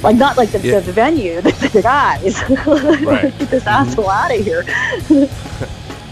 Like 0.03 0.15
not 0.15 0.37
like 0.37 0.51
the, 0.51 0.59
Yeah. 0.59 0.79
the 0.79 0.91
venue, 0.91 1.41
the, 1.41 1.51
the 1.73 1.81
guys. 1.81 2.41
Right. 3.05 3.37
Get 3.39 3.49
this 3.49 3.65
asshole 3.65 4.09
out 4.09 4.31
of 4.37 4.43
here. 4.43 4.63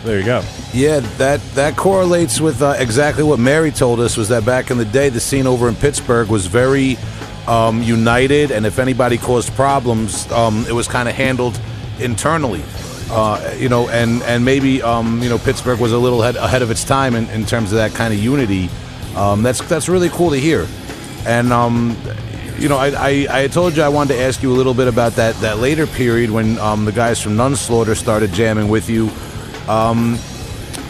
there 0.04 0.20
you 0.20 0.26
go. 0.26 0.44
Yeah, 0.74 1.00
that 1.18 1.42
that 1.56 1.76
correlates 1.78 2.40
with 2.42 2.62
uh, 2.62 2.76
exactly 2.78 3.24
what 3.24 3.40
Mary 3.40 3.72
told 3.72 4.00
us. 4.00 4.18
Was 4.18 4.30
that 4.30 4.46
back 4.46 4.72
in 4.72 4.78
the 4.78 4.86
day, 4.86 5.10
the 5.10 5.20
scene 5.20 5.48
over 5.48 5.68
in 5.70 5.76
Pittsburgh 5.76 6.30
was 6.30 6.48
very 6.48 6.98
um, 7.48 7.82
united, 7.84 8.52
and 8.52 8.66
if 8.66 8.80
anybody 8.80 9.18
caused 9.18 9.54
problems, 9.54 10.30
um, 10.32 10.66
it 10.68 10.74
was 10.74 10.88
kind 10.88 11.08
of 11.08 11.16
handled 11.16 11.60
internally. 12.00 12.64
Uh, 13.10 13.56
you 13.58 13.70
know, 13.70 13.88
and 13.90 14.24
and 14.24 14.44
maybe 14.44 14.82
um, 14.82 15.22
you 15.22 15.30
know 15.30 15.38
Pittsburgh 15.38 15.80
was 15.80 15.92
a 15.92 15.98
little 15.98 16.22
head, 16.22 16.36
ahead 16.36 16.62
of 16.62 16.72
its 16.72 16.84
time 16.84 17.16
in, 17.16 17.30
in 17.30 17.46
terms 17.46 17.72
of 17.72 17.78
that 17.78 17.94
kind 17.94 18.14
of 18.14 18.20
unity. 18.20 18.70
Um, 19.16 19.44
that's 19.44 19.62
that's 19.68 19.88
really 19.88 20.10
cool 20.10 20.32
to 20.32 20.40
hear, 20.40 20.68
and 21.26 21.54
um, 21.54 21.96
you 22.58 22.70
know, 22.70 22.78
I, 22.78 22.88
I, 22.88 23.28
I 23.44 23.48
told 23.48 23.76
you 23.76 23.84
I 23.84 23.90
wanted 23.90 24.16
to 24.16 24.22
ask 24.22 24.42
you 24.42 24.52
a 24.52 24.56
little 24.56 24.74
bit 24.74 24.88
about 24.88 25.14
that 25.14 25.36
that 25.36 25.60
later 25.60 25.86
period 25.86 26.32
when 26.32 26.58
um, 26.60 26.86
the 26.86 26.92
guys 26.92 27.22
from 27.22 27.34
Nunslaughter 27.34 27.96
started 27.96 28.32
jamming 28.34 28.70
with 28.70 28.90
you. 28.90 29.10
Um, 29.68 30.18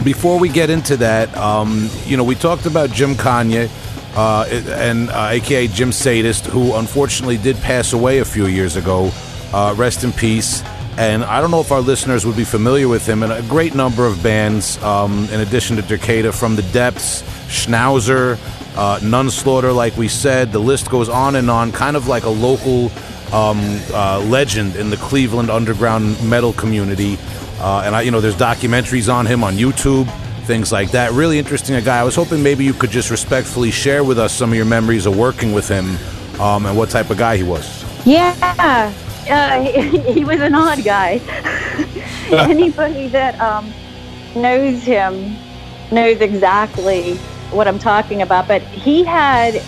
before 0.04 0.38
we 0.38 0.48
get 0.48 0.70
into 0.70 0.96
that, 0.98 1.34
um, 1.36 1.88
you 2.04 2.16
know, 2.16 2.24
we 2.24 2.34
talked 2.34 2.66
about 2.66 2.90
Jim 2.90 3.14
Konya, 3.14 3.68
uh, 4.16 4.46
and 4.50 5.10
uh, 5.10 5.28
AKA 5.32 5.68
Jim 5.68 5.92
Sadist, 5.92 6.46
who 6.46 6.74
unfortunately 6.74 7.36
did 7.36 7.56
pass 7.56 7.92
away 7.92 8.18
a 8.18 8.24
few 8.24 8.46
years 8.46 8.76
ago. 8.76 9.10
Uh, 9.52 9.74
rest 9.76 10.04
in 10.04 10.12
peace. 10.12 10.62
And 10.98 11.24
I 11.24 11.40
don't 11.42 11.50
know 11.50 11.60
if 11.60 11.72
our 11.72 11.80
listeners 11.80 12.24
would 12.24 12.36
be 12.36 12.44
familiar 12.44 12.88
with 12.88 13.06
him. 13.06 13.22
And 13.22 13.30
a 13.30 13.42
great 13.42 13.74
number 13.74 14.06
of 14.06 14.22
bands, 14.22 14.82
um, 14.82 15.28
in 15.30 15.40
addition 15.40 15.76
to 15.76 15.82
Derkéta, 15.82 16.32
from 16.32 16.56
the 16.56 16.62
Depths, 16.62 17.22
Schnauzer, 17.48 18.38
uh, 18.76 18.98
Nunslaughter, 19.00 19.74
like 19.74 19.96
we 19.96 20.08
said. 20.08 20.52
The 20.52 20.58
list 20.58 20.90
goes 20.90 21.08
on 21.08 21.36
and 21.36 21.50
on. 21.50 21.70
Kind 21.70 21.96
of 21.96 22.08
like 22.08 22.24
a 22.24 22.30
local 22.30 22.90
um, 23.32 23.58
uh, 23.92 24.20
legend 24.26 24.76
in 24.76 24.88
the 24.88 24.96
Cleveland 24.96 25.50
underground 25.50 26.22
metal 26.26 26.54
community. 26.54 27.18
Uh, 27.58 27.82
and 27.84 27.94
I, 27.94 28.02
you 28.02 28.10
know, 28.10 28.20
there's 28.20 28.36
documentaries 28.36 29.12
on 29.12 29.26
him 29.26 29.44
on 29.44 29.54
YouTube, 29.54 30.10
things 30.44 30.72
like 30.72 30.92
that. 30.92 31.12
Really 31.12 31.38
interesting 31.38 31.76
a 31.76 31.82
guy. 31.82 32.00
I 32.00 32.04
was 32.04 32.14
hoping 32.14 32.42
maybe 32.42 32.64
you 32.64 32.72
could 32.72 32.90
just 32.90 33.10
respectfully 33.10 33.70
share 33.70 34.04
with 34.04 34.18
us 34.18 34.32
some 34.32 34.50
of 34.50 34.56
your 34.56 34.66
memories 34.66 35.06
of 35.06 35.16
working 35.16 35.52
with 35.52 35.68
him, 35.68 35.96
um, 36.40 36.66
and 36.66 36.76
what 36.76 36.90
type 36.90 37.10
of 37.10 37.18
guy 37.18 37.36
he 37.36 37.42
was. 37.42 37.84
Yeah, 38.06 38.92
uh, 39.28 39.62
he, 39.62 39.98
he 40.12 40.24
was 40.24 40.40
an 40.40 40.54
odd 40.54 40.84
guy. 40.84 41.20
Anybody 42.30 43.08
that 43.08 43.40
um, 43.40 43.72
knows 44.34 44.82
him 44.82 45.36
knows 45.92 46.20
exactly 46.20 47.14
what 47.50 47.68
I'm 47.68 47.78
talking 47.78 48.22
about. 48.22 48.48
But 48.48 48.62
he 48.62 49.04
had, 49.04 49.62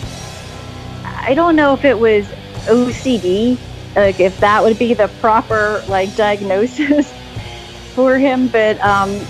I 1.05 1.35
don't 1.35 1.57
know 1.57 1.75
if 1.75 1.85
it 1.85 1.99
was 1.99 2.27
OCD, 2.67 3.59
like 3.97 4.21
if 4.21 4.39
that 4.41 4.63
would 4.63 4.79
be 4.79 4.95
the 4.95 5.09
proper 5.21 5.83
like 5.89 6.15
diagnosis 6.17 7.13
for 7.95 8.19
him. 8.19 8.49
But 8.49 8.81
um, 8.81 9.21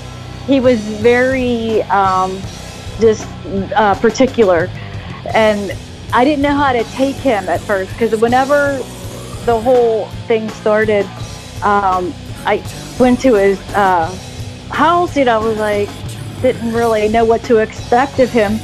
he 0.47 0.61
was 0.61 0.81
very 0.81 1.83
um, 1.85 2.41
just 3.01 3.27
uh, 3.75 3.95
particular, 3.97 4.71
and 5.35 5.77
I 6.13 6.25
didn't 6.25 6.43
know 6.43 6.55
how 6.55 6.73
to 6.73 6.85
take 6.85 7.17
him 7.17 7.49
at 7.49 7.61
first 7.61 7.93
because 7.93 8.19
whenever 8.21 8.83
the 9.45 9.61
whole 9.61 10.07
thing 10.27 10.49
started, 10.51 11.05
um, 11.63 12.13
I 12.45 12.63
went 12.99 13.21
to 13.21 13.35
his 13.35 13.61
uh, 13.75 14.07
house. 14.71 15.17
You 15.17 15.25
know, 15.25 15.41
I 15.41 15.45
was 15.45 15.59
like, 15.59 15.89
didn't 16.43 16.73
really 16.73 17.09
know 17.09 17.25
what 17.25 17.43
to 17.45 17.59
expect 17.59 18.19
of 18.21 18.31
him, 18.31 18.59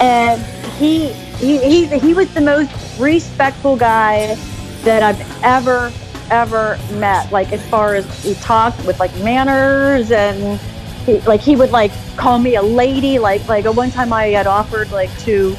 and 0.00 0.40
he 0.76 1.12
he 1.38 1.58
he, 1.58 1.98
he 1.98 2.14
was 2.14 2.32
the 2.34 2.40
most 2.40 2.70
respectful 2.98 3.76
guy 3.76 4.34
that 4.84 5.02
I've 5.02 5.44
ever 5.44 5.92
ever 6.30 6.78
met. 6.92 7.30
Like 7.32 7.52
as 7.52 7.66
far 7.68 7.94
as 7.94 8.22
he 8.22 8.34
talked 8.34 8.84
with 8.86 8.98
like 8.98 9.14
manners 9.16 10.10
and 10.10 10.60
he, 11.04 11.20
like 11.20 11.40
he 11.40 11.56
would 11.56 11.70
like 11.70 11.92
call 12.16 12.38
me 12.38 12.56
a 12.56 12.62
lady. 12.62 13.18
Like 13.18 13.46
like 13.48 13.64
one 13.66 13.90
time 13.90 14.12
I 14.12 14.26
had 14.26 14.46
offered 14.46 14.90
like 14.92 15.16
to 15.20 15.56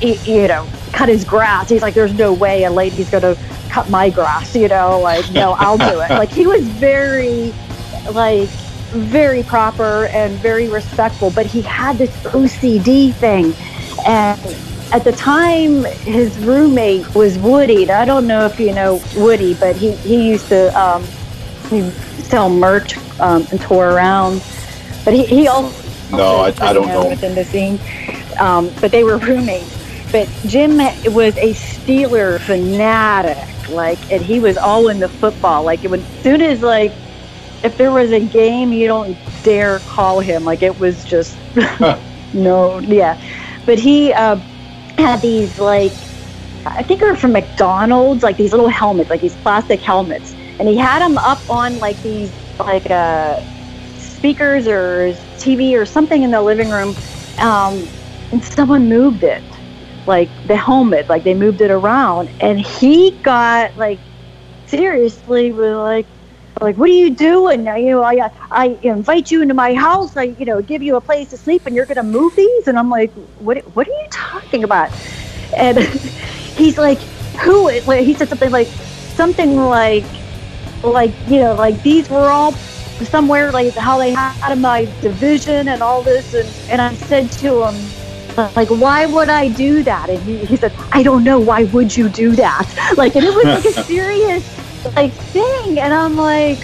you 0.00 0.48
know 0.48 0.68
cut 0.96 1.08
his 1.10 1.24
grass. 1.24 1.68
He's 1.68 1.82
like, 1.82 1.92
there's 1.94 2.14
no 2.14 2.32
way 2.32 2.64
a 2.64 2.70
lady's 2.70 3.10
gonna 3.10 3.36
cut 3.68 3.90
my 3.90 4.08
grass. 4.10 4.56
You 4.56 4.68
know, 4.68 4.98
like 5.00 5.30
no, 5.32 5.52
I'll 5.52 5.76
do 5.78 6.00
it. 6.00 6.10
Like 6.22 6.30
he 6.30 6.46
was 6.46 6.66
very 6.66 7.52
like 8.12 8.48
very 8.90 9.42
proper 9.42 10.06
and 10.06 10.32
very 10.38 10.68
respectful, 10.68 11.30
but 11.30 11.44
he 11.44 11.60
had 11.62 11.98
this 11.98 12.10
OCD 12.24 13.12
thing. 13.14 13.52
And 14.06 14.40
at 14.92 15.04
the 15.04 15.12
time, 15.12 15.84
his 15.84 16.38
roommate 16.38 17.14
was 17.14 17.36
Woody. 17.38 17.90
I 17.90 18.04
don't 18.06 18.26
know 18.26 18.46
if 18.46 18.58
you 18.58 18.72
know 18.72 19.00
Woody, 19.16 19.52
but 19.54 19.76
he, 19.76 19.92
he 19.96 20.28
used 20.30 20.48
to 20.48 20.68
um, 20.80 21.02
he 21.68 21.90
sell 22.30 22.48
merch 22.48 22.96
um, 23.20 23.46
and 23.50 23.60
tour 23.60 23.90
around. 23.90 24.42
But 25.04 25.12
he, 25.14 25.24
he 25.26 25.48
also 25.48 26.16
No, 26.16 26.36
I- 26.36 26.54
I 26.60 26.72
don't 26.72 26.86
you 26.86 26.92
know. 26.94 27.08
within 27.08 27.34
the 27.34 27.44
scene. 27.44 27.78
Um, 28.40 28.70
but 28.80 28.90
they 28.92 29.02
were 29.04 29.18
roommates. 29.18 29.75
But 30.16 30.30
Jim 30.46 30.78
was 30.78 31.36
a 31.36 31.52
Steeler 31.54 32.40
fanatic, 32.40 33.68
like, 33.68 34.06
and 34.10 34.24
he 34.24 34.40
was 34.40 34.56
all 34.56 34.88
in 34.88 35.00
the 35.00 35.10
football. 35.10 35.64
Like, 35.64 35.82
when 35.84 36.00
as 36.00 36.08
soon 36.22 36.40
as 36.40 36.62
like 36.62 36.94
if 37.62 37.76
there 37.76 37.92
was 37.92 38.12
a 38.12 38.20
game, 38.20 38.72
you 38.72 38.86
don't 38.88 39.20
dare 39.42 39.80
call 39.80 40.20
him. 40.20 40.44
Like 40.44 40.62
it 40.62 40.78
was 40.78 41.04
just 41.04 41.42
no, 42.32 42.80
yeah. 42.80 43.16
But 43.66 43.78
he 43.78 44.12
uh, 44.14 44.38
had 44.98 45.22
these 45.22 45.58
like 45.58 45.98
I 46.66 46.82
think 46.84 47.00
they 47.00 47.06
were 47.08 47.16
from 47.16 47.32
McDonald's, 47.32 48.22
like 48.22 48.38
these 48.38 48.52
little 48.52 48.68
helmets, 48.70 49.10
like 49.10 49.22
these 49.22 49.36
plastic 49.36 49.82
helmets, 49.82 50.34
and 50.60 50.68
he 50.68 50.78
had 50.78 51.00
them 51.00 51.18
up 51.18 51.44
on 51.48 51.78
like 51.78 52.00
these 52.02 52.34
like 52.58 52.90
uh, 52.90 53.36
speakers 53.96 54.68
or 54.68 55.12
TV 55.38 55.74
or 55.76 55.86
something 55.86 56.22
in 56.22 56.30
the 56.32 56.42
living 56.42 56.70
room, 56.70 56.96
um, 57.38 57.90
and 58.32 58.44
someone 58.44 58.88
moved 58.88 59.24
it, 59.24 59.44
like 60.06 60.30
the 60.44 60.56
helmet, 60.56 61.08
like 61.08 61.24
they 61.24 61.34
moved 61.34 61.60
it 61.60 61.70
around, 61.70 62.30
and 62.40 62.60
he 62.60 63.12
got 63.22 63.76
like 63.76 64.02
seriously 64.66 65.52
was 65.52 65.76
like 65.76 66.08
like 66.60 66.76
what 66.76 66.88
are 66.90 66.92
you 66.92 67.14
doing? 67.14 67.64
Now 67.64 67.76
you 67.76 67.90
know 67.90 68.02
i 68.02 68.30
i 68.50 68.78
invite 68.82 69.30
you 69.30 69.42
into 69.42 69.54
my 69.54 69.74
house. 69.74 70.16
I 70.16 70.24
you 70.24 70.44
know 70.44 70.62
give 70.62 70.82
you 70.82 70.96
a 70.96 71.00
place 71.00 71.30
to 71.30 71.36
sleep 71.38 71.66
and 71.66 71.74
you're 71.76 71.86
gonna 71.86 72.02
move 72.02 72.34
these? 72.36 72.66
And 72.68 72.78
i'm 72.78 72.90
like 72.90 73.12
what 73.38 73.58
what 73.74 73.86
are 73.86 73.90
you 73.90 74.06
talking 74.10 74.64
about? 74.64 74.90
And 75.56 75.78
he's 76.56 76.78
like 76.78 77.02
who 77.40 77.68
he 77.68 78.14
said 78.14 78.28
something 78.28 78.50
like 78.50 78.68
something 79.14 79.56
like 79.56 80.04
like 80.82 81.14
you 81.28 81.40
know 81.40 81.54
like 81.54 81.82
these 81.82 82.08
were 82.08 82.30
all 82.30 82.52
somewhere 83.04 83.52
like 83.52 83.74
how 83.76 83.98
they 83.98 84.12
had 84.12 84.54
my 84.58 84.86
division 85.00 85.68
and 85.68 85.82
all 85.82 86.02
this 86.02 86.32
and 86.32 86.48
and 86.70 86.80
i 86.80 86.94
said 86.94 87.30
to 87.30 87.62
him 87.64 87.94
like 88.56 88.68
why 88.68 89.06
would 89.06 89.28
i 89.28 89.48
do 89.48 89.82
that? 89.82 90.10
And 90.10 90.22
he, 90.22 90.44
he 90.44 90.56
said 90.56 90.72
i 90.92 91.02
don't 91.02 91.24
know. 91.24 91.40
Why 91.40 91.64
would 91.64 91.96
you 91.96 92.08
do 92.08 92.32
that? 92.36 92.64
Like 92.96 93.16
and 93.16 93.24
it 93.24 93.34
was 93.34 93.44
like 93.44 93.64
a 93.64 93.82
serious 93.84 94.44
like 94.94 95.12
thing. 95.12 95.78
And 95.78 95.92
i'm 95.92 96.16
like 96.16 96.58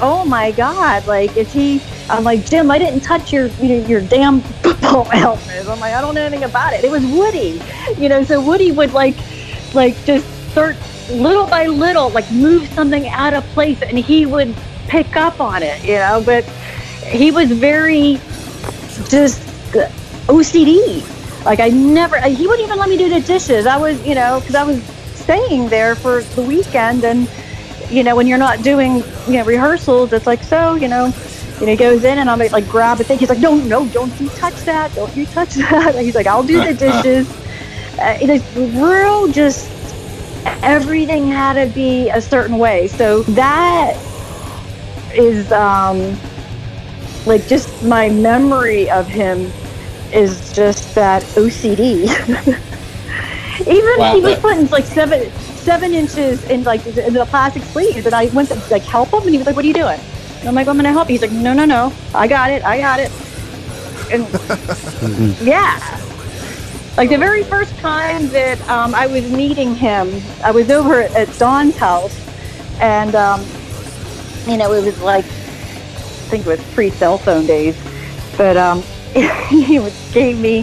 oh 0.00 0.24
my 0.24 0.50
god. 0.52 1.06
Like 1.06 1.36
is 1.36 1.52
he 1.52 1.80
i'm 2.08 2.24
like 2.24 2.44
jim 2.44 2.70
i 2.70 2.78
didn't 2.78 3.00
touch 3.00 3.32
your 3.32 3.46
you 3.62 3.68
know, 3.80 3.86
your 3.86 4.00
damn 4.00 4.40
football 4.40 5.04
helmet. 5.04 5.68
I'm 5.68 5.80
like 5.80 5.94
i 5.94 6.00
don't 6.00 6.14
know 6.14 6.22
anything 6.22 6.44
about 6.44 6.72
it. 6.74 6.84
It 6.84 6.90
was 6.90 7.04
woody 7.06 7.60
you 7.98 8.08
know 8.08 8.24
so 8.24 8.40
woody 8.40 8.72
would 8.72 8.92
like 8.92 9.16
like 9.74 9.96
just 10.04 10.26
start 10.50 10.76
little 11.10 11.46
by 11.46 11.66
little, 11.66 12.10
like 12.10 12.30
move 12.32 12.66
something 12.68 13.08
out 13.08 13.34
of 13.34 13.44
place, 13.48 13.80
and 13.82 13.98
he 13.98 14.26
would 14.26 14.54
pick 14.88 15.16
up 15.16 15.40
on 15.40 15.62
it, 15.62 15.82
you 15.84 15.94
know. 15.94 16.22
But 16.24 16.44
he 17.04 17.30
was 17.30 17.50
very 17.50 18.20
just 19.08 19.40
OCD. 20.30 21.44
Like 21.44 21.60
I 21.60 21.68
never, 21.68 22.20
he 22.20 22.46
wouldn't 22.46 22.66
even 22.66 22.78
let 22.78 22.88
me 22.88 22.96
do 22.96 23.08
the 23.08 23.20
dishes. 23.20 23.66
I 23.66 23.76
was, 23.76 24.04
you 24.06 24.14
know, 24.14 24.40
because 24.40 24.54
I 24.54 24.62
was 24.62 24.82
staying 25.14 25.68
there 25.68 25.94
for 25.94 26.22
the 26.22 26.42
weekend, 26.42 27.04
and 27.04 27.28
you 27.90 28.04
know, 28.04 28.14
when 28.14 28.26
you're 28.26 28.38
not 28.38 28.62
doing, 28.62 29.02
you 29.26 29.34
know, 29.34 29.44
rehearsals, 29.44 30.12
it's 30.12 30.26
like 30.26 30.42
so, 30.42 30.74
you 30.74 30.88
know. 30.88 31.12
You 31.60 31.66
know, 31.66 31.72
he 31.72 31.76
goes 31.76 32.04
in 32.04 32.18
and 32.18 32.30
I'm 32.30 32.38
like, 32.38 32.66
grab 32.70 33.00
a 33.00 33.04
thing. 33.04 33.18
He's 33.18 33.28
like, 33.28 33.38
no, 33.38 33.54
no, 33.54 33.86
don't 33.88 34.18
you 34.18 34.30
touch 34.30 34.54
that. 34.62 34.94
Don't 34.94 35.14
you 35.14 35.26
touch 35.26 35.54
that. 35.56 35.94
And 35.94 36.06
he's 36.06 36.14
like, 36.14 36.26
I'll 36.26 36.42
do 36.42 36.64
the 36.64 36.72
dishes. 36.86 37.28
uh, 37.98 38.16
it 38.18 38.30
is 38.30 38.42
real 38.80 39.28
just 39.28 39.70
everything 40.62 41.26
had 41.26 41.54
to 41.54 41.66
be 41.74 42.08
a 42.08 42.20
certain 42.20 42.56
way. 42.56 42.88
So 42.88 43.22
that 43.24 43.94
is 45.14 45.52
um, 45.52 46.18
like 47.26 47.46
just 47.46 47.82
my 47.84 48.08
memory 48.08 48.90
of 48.90 49.06
him 49.06 49.50
is 50.12 50.52
just 50.52 50.94
that 50.94 51.22
OCD. 51.34 52.04
Even 53.60 53.98
Wow, 53.98 54.14
he 54.14 54.20
was 54.20 54.34
that- 54.34 54.40
putting 54.42 54.68
like 54.68 54.84
seven 54.84 55.30
seven 55.32 55.92
inches 55.92 56.42
in 56.48 56.64
like 56.64 56.84
in 56.86 57.12
the 57.12 57.26
plastic 57.26 57.62
sleeves, 57.64 58.06
and 58.06 58.14
I 58.14 58.26
went 58.26 58.48
to 58.48 58.54
like 58.70 58.82
help 58.82 59.12
him, 59.12 59.20
and 59.22 59.30
he 59.30 59.38
was 59.38 59.46
like, 59.46 59.56
"What 59.56 59.64
are 59.64 59.68
you 59.68 59.74
doing?" 59.74 60.00
And 60.40 60.48
I'm 60.48 60.54
like, 60.54 60.66
"I'm 60.68 60.76
gonna 60.76 60.92
help 60.92 61.08
you." 61.08 61.14
He's 61.18 61.22
like, 61.22 61.32
"No, 61.32 61.52
no, 61.52 61.64
no, 61.66 61.92
I 62.14 62.26
got 62.26 62.50
it, 62.50 62.64
I 62.64 62.78
got 62.78 63.00
it." 63.00 63.10
And 64.10 64.26
yeah, 65.46 65.78
like 66.96 67.10
the 67.10 67.18
very 67.18 67.44
first 67.44 67.76
time 67.78 68.28
that 68.28 68.58
um, 68.68 68.94
I 68.94 69.06
was 69.06 69.30
meeting 69.30 69.74
him, 69.74 70.22
I 70.42 70.50
was 70.50 70.70
over 70.70 71.02
at, 71.02 71.14
at 71.14 71.38
Dawn's 71.38 71.76
house, 71.76 72.18
and 72.80 73.14
um, 73.14 73.44
you 74.46 74.56
know, 74.56 74.72
it 74.72 74.82
was 74.84 75.00
like 75.02 75.26
I 75.26 76.32
think 76.32 76.46
it 76.46 76.48
was 76.48 76.62
pre-cell 76.72 77.18
phone 77.18 77.44
days, 77.46 77.76
but 78.38 78.56
um, 78.56 78.82
he 79.48 79.90
gave 80.12 80.38
me, 80.38 80.62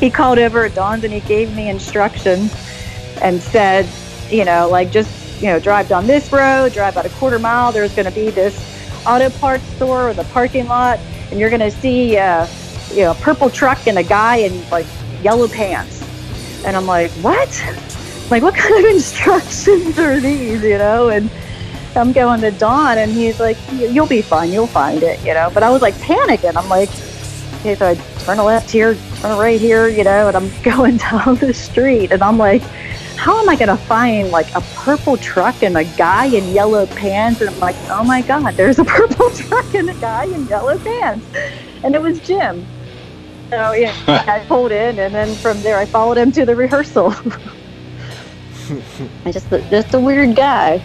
he 0.00 0.10
called 0.10 0.38
over 0.38 0.64
at 0.64 0.74
Dawn's 0.74 1.04
and 1.04 1.12
he 1.12 1.20
gave 1.20 1.54
me 1.54 1.68
instructions 1.68 2.54
and 3.22 3.40
said, 3.40 3.88
you 4.30 4.44
know, 4.44 4.68
like 4.68 4.90
just 4.90 5.18
you 5.40 5.46
know, 5.46 5.60
drive 5.60 5.88
down 5.88 6.06
this 6.06 6.32
road, 6.32 6.72
drive 6.72 6.94
about 6.94 7.06
a 7.06 7.10
quarter 7.10 7.38
mile. 7.38 7.72
There's 7.72 7.94
going 7.94 8.06
to 8.06 8.14
be 8.14 8.30
this 8.30 8.56
auto 9.06 9.30
parts 9.30 9.64
store 9.74 10.10
or 10.10 10.14
the 10.14 10.24
parking 10.24 10.66
lot, 10.66 10.98
and 11.30 11.38
you're 11.38 11.50
going 11.50 11.60
to 11.60 11.70
see, 11.70 12.16
uh, 12.16 12.46
you 12.90 13.02
know, 13.02 13.12
a 13.12 13.16
purple 13.16 13.48
truck 13.48 13.86
and 13.86 13.98
a 13.98 14.02
guy 14.02 14.36
in 14.36 14.68
like 14.70 14.86
yellow 15.22 15.48
pants. 15.48 16.02
And 16.64 16.76
I'm 16.76 16.86
like, 16.86 17.10
what? 17.12 17.48
Like, 18.30 18.42
what 18.42 18.54
kind 18.56 18.84
of 18.84 18.90
instructions 18.90 19.98
are 19.98 20.18
these, 20.18 20.62
you 20.62 20.78
know? 20.78 21.08
And 21.08 21.30
I'm 21.94 22.12
going 22.12 22.40
to 22.40 22.50
Dawn, 22.50 22.98
and 22.98 23.10
he's 23.10 23.38
like, 23.38 23.56
you'll 23.72 24.06
be 24.06 24.22
fine, 24.22 24.52
you'll 24.52 24.66
find 24.66 25.02
it, 25.02 25.20
you 25.24 25.34
know? 25.34 25.50
But 25.54 25.62
I 25.62 25.70
was 25.70 25.82
like 25.82 25.94
panicking. 25.94 26.56
I'm 26.56 26.68
like, 26.68 26.90
okay, 27.58 27.74
so 27.74 27.88
I 27.88 27.94
turn 28.24 28.38
a 28.38 28.44
left 28.44 28.70
here, 28.70 28.94
turn 29.16 29.32
a 29.32 29.36
right 29.36 29.60
here, 29.60 29.88
you 29.88 30.04
know, 30.04 30.28
and 30.28 30.36
I'm 30.36 30.50
going 30.62 30.96
down 30.98 31.36
the 31.36 31.52
street, 31.52 32.12
and 32.12 32.22
I'm 32.22 32.38
like, 32.38 32.62
how 33.16 33.40
am 33.40 33.48
I 33.48 33.56
going 33.56 33.68
to 33.68 33.76
find 33.76 34.30
like 34.30 34.54
a 34.54 34.60
purple 34.76 35.16
truck 35.16 35.62
and 35.62 35.76
a 35.76 35.84
guy 35.84 36.26
in 36.26 36.52
yellow 36.52 36.86
pants? 36.86 37.40
And 37.40 37.50
I'm 37.50 37.58
like, 37.58 37.76
oh 37.88 38.04
my 38.04 38.22
God, 38.22 38.54
there's 38.54 38.78
a 38.78 38.84
purple 38.96 39.30
truck 39.30 39.74
and 39.74 39.90
a 39.90 39.94
guy 39.94 40.24
in 40.24 40.46
yellow 40.46 40.78
pants. 40.78 41.26
And 41.82 41.94
it 41.94 42.02
was 42.02 42.20
Jim. 42.20 42.64
So 43.50 43.72
yeah, 43.72 43.94
I 44.28 44.44
pulled 44.46 44.72
in, 44.72 44.98
and 44.98 45.14
then 45.14 45.34
from 45.36 45.60
there 45.62 45.78
I 45.78 45.86
followed 45.86 46.18
him 46.18 46.32
to 46.32 46.44
the 46.44 46.54
rehearsal. 46.54 47.14
I 49.24 49.32
just 49.32 49.48
just 49.48 49.94
a 49.94 50.00
weird 50.00 50.36
guy. 50.36 50.84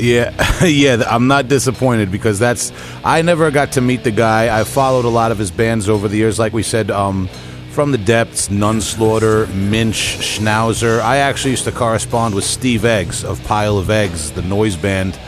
Yeah, 0.00 0.64
yeah, 0.64 1.02
I'm 1.06 1.26
not 1.26 1.48
disappointed 1.48 2.10
because 2.10 2.38
that's 2.38 2.72
I 3.04 3.22
never 3.22 3.50
got 3.50 3.72
to 3.72 3.80
meet 3.80 4.02
the 4.02 4.10
guy. 4.10 4.58
I 4.58 4.64
followed 4.64 5.04
a 5.04 5.10
lot 5.10 5.30
of 5.30 5.38
his 5.38 5.50
bands 5.50 5.88
over 5.88 6.08
the 6.08 6.16
years, 6.16 6.38
like 6.38 6.52
we 6.52 6.62
said, 6.62 6.90
um, 6.90 7.28
from 7.70 7.92
the 7.92 7.98
depths, 7.98 8.48
Nunslaughter, 8.48 9.46
Minch, 9.54 10.18
Schnauzer. 10.18 11.00
I 11.00 11.18
actually 11.18 11.52
used 11.52 11.64
to 11.64 11.72
correspond 11.72 12.34
with 12.34 12.44
Steve 12.44 12.84
Eggs 12.84 13.24
of 13.24 13.42
Pile 13.44 13.78
of 13.78 13.90
Eggs, 13.90 14.32
the 14.32 14.42
noise 14.42 14.76
band. 14.76 15.18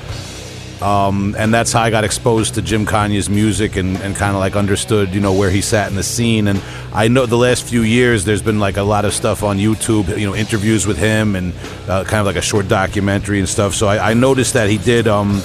Um, 0.82 1.36
and 1.38 1.54
that's 1.54 1.72
how 1.72 1.82
I 1.82 1.90
got 1.90 2.02
exposed 2.02 2.54
to 2.54 2.62
Jim 2.62 2.84
Konya's 2.84 3.30
music 3.30 3.76
and, 3.76 3.96
and 3.98 4.16
kind 4.16 4.34
of 4.34 4.40
like 4.40 4.56
understood, 4.56 5.14
you 5.14 5.20
know, 5.20 5.32
where 5.32 5.48
he 5.48 5.60
sat 5.60 5.88
in 5.88 5.96
the 5.96 6.02
scene. 6.02 6.48
And 6.48 6.60
I 6.92 7.06
know 7.06 7.24
the 7.24 7.36
last 7.36 7.64
few 7.64 7.82
years 7.82 8.24
there's 8.24 8.42
been 8.42 8.58
like 8.58 8.76
a 8.76 8.82
lot 8.82 9.04
of 9.04 9.14
stuff 9.14 9.44
on 9.44 9.58
YouTube, 9.58 10.18
you 10.18 10.26
know, 10.26 10.34
interviews 10.34 10.84
with 10.84 10.98
him 10.98 11.36
and 11.36 11.54
uh, 11.88 12.02
kind 12.02 12.20
of 12.20 12.26
like 12.26 12.36
a 12.36 12.42
short 12.42 12.66
documentary 12.66 13.38
and 13.38 13.48
stuff. 13.48 13.74
So 13.74 13.86
I, 13.86 14.10
I 14.10 14.14
noticed 14.14 14.54
that 14.54 14.68
he 14.68 14.76
did 14.76 15.06
um, 15.06 15.40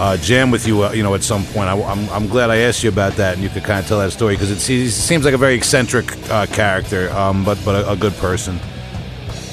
uh, 0.00 0.16
jam 0.16 0.50
with 0.50 0.66
you, 0.66 0.82
uh, 0.82 0.90
you 0.90 1.04
know, 1.04 1.14
at 1.14 1.22
some 1.22 1.44
point. 1.44 1.68
I, 1.68 1.76
am 1.76 2.10
I'm 2.10 2.26
glad 2.26 2.50
I 2.50 2.56
asked 2.56 2.82
you 2.82 2.88
about 2.88 3.12
that 3.14 3.34
and 3.34 3.44
you 3.44 3.48
could 3.48 3.62
kind 3.62 3.78
of 3.78 3.86
tell 3.86 4.00
that 4.00 4.10
story 4.10 4.34
because 4.34 4.50
it 4.50 4.58
seems 4.58 5.24
like 5.24 5.34
a 5.34 5.38
very 5.38 5.54
eccentric 5.54 6.16
uh, 6.30 6.46
character, 6.46 7.10
um, 7.12 7.44
but 7.44 7.58
but 7.64 7.84
a, 7.84 7.92
a 7.92 7.96
good 7.96 8.14
person. 8.14 8.56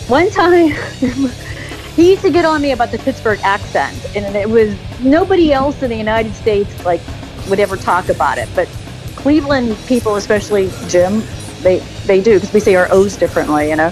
One 0.07 0.29
time, 0.31 0.73
he 1.97 2.11
used 2.11 2.21
to 2.21 2.29
get 2.29 2.45
on 2.45 2.61
me 2.61 2.71
about 2.71 2.91
the 2.91 2.99
Pittsburgh 2.99 3.39
accent, 3.41 3.97
and 4.15 4.35
it 4.35 4.47
was 4.47 4.77
nobody 5.01 5.51
else 5.51 5.81
in 5.81 5.89
the 5.89 5.97
United 5.97 6.35
States 6.35 6.85
like 6.85 7.01
would 7.49 7.59
ever 7.59 7.75
talk 7.75 8.09
about 8.09 8.37
it, 8.37 8.47
but 8.53 8.67
Cleveland 9.15 9.75
people, 9.87 10.15
especially 10.15 10.69
Jim, 10.87 11.23
they 11.63 11.79
they 12.05 12.21
do 12.21 12.35
because 12.35 12.53
we 12.53 12.59
say 12.59 12.75
our 12.75 12.87
O's 12.91 13.17
differently, 13.17 13.71
you 13.71 13.75
know. 13.75 13.89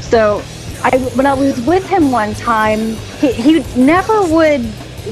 So, 0.00 0.42
I 0.84 0.98
when 1.14 1.24
I 1.24 1.32
was 1.32 1.58
with 1.62 1.88
him 1.88 2.12
one 2.12 2.34
time, 2.34 2.94
he, 3.20 3.32
he 3.32 3.60
never 3.74 4.22
would 4.22 4.62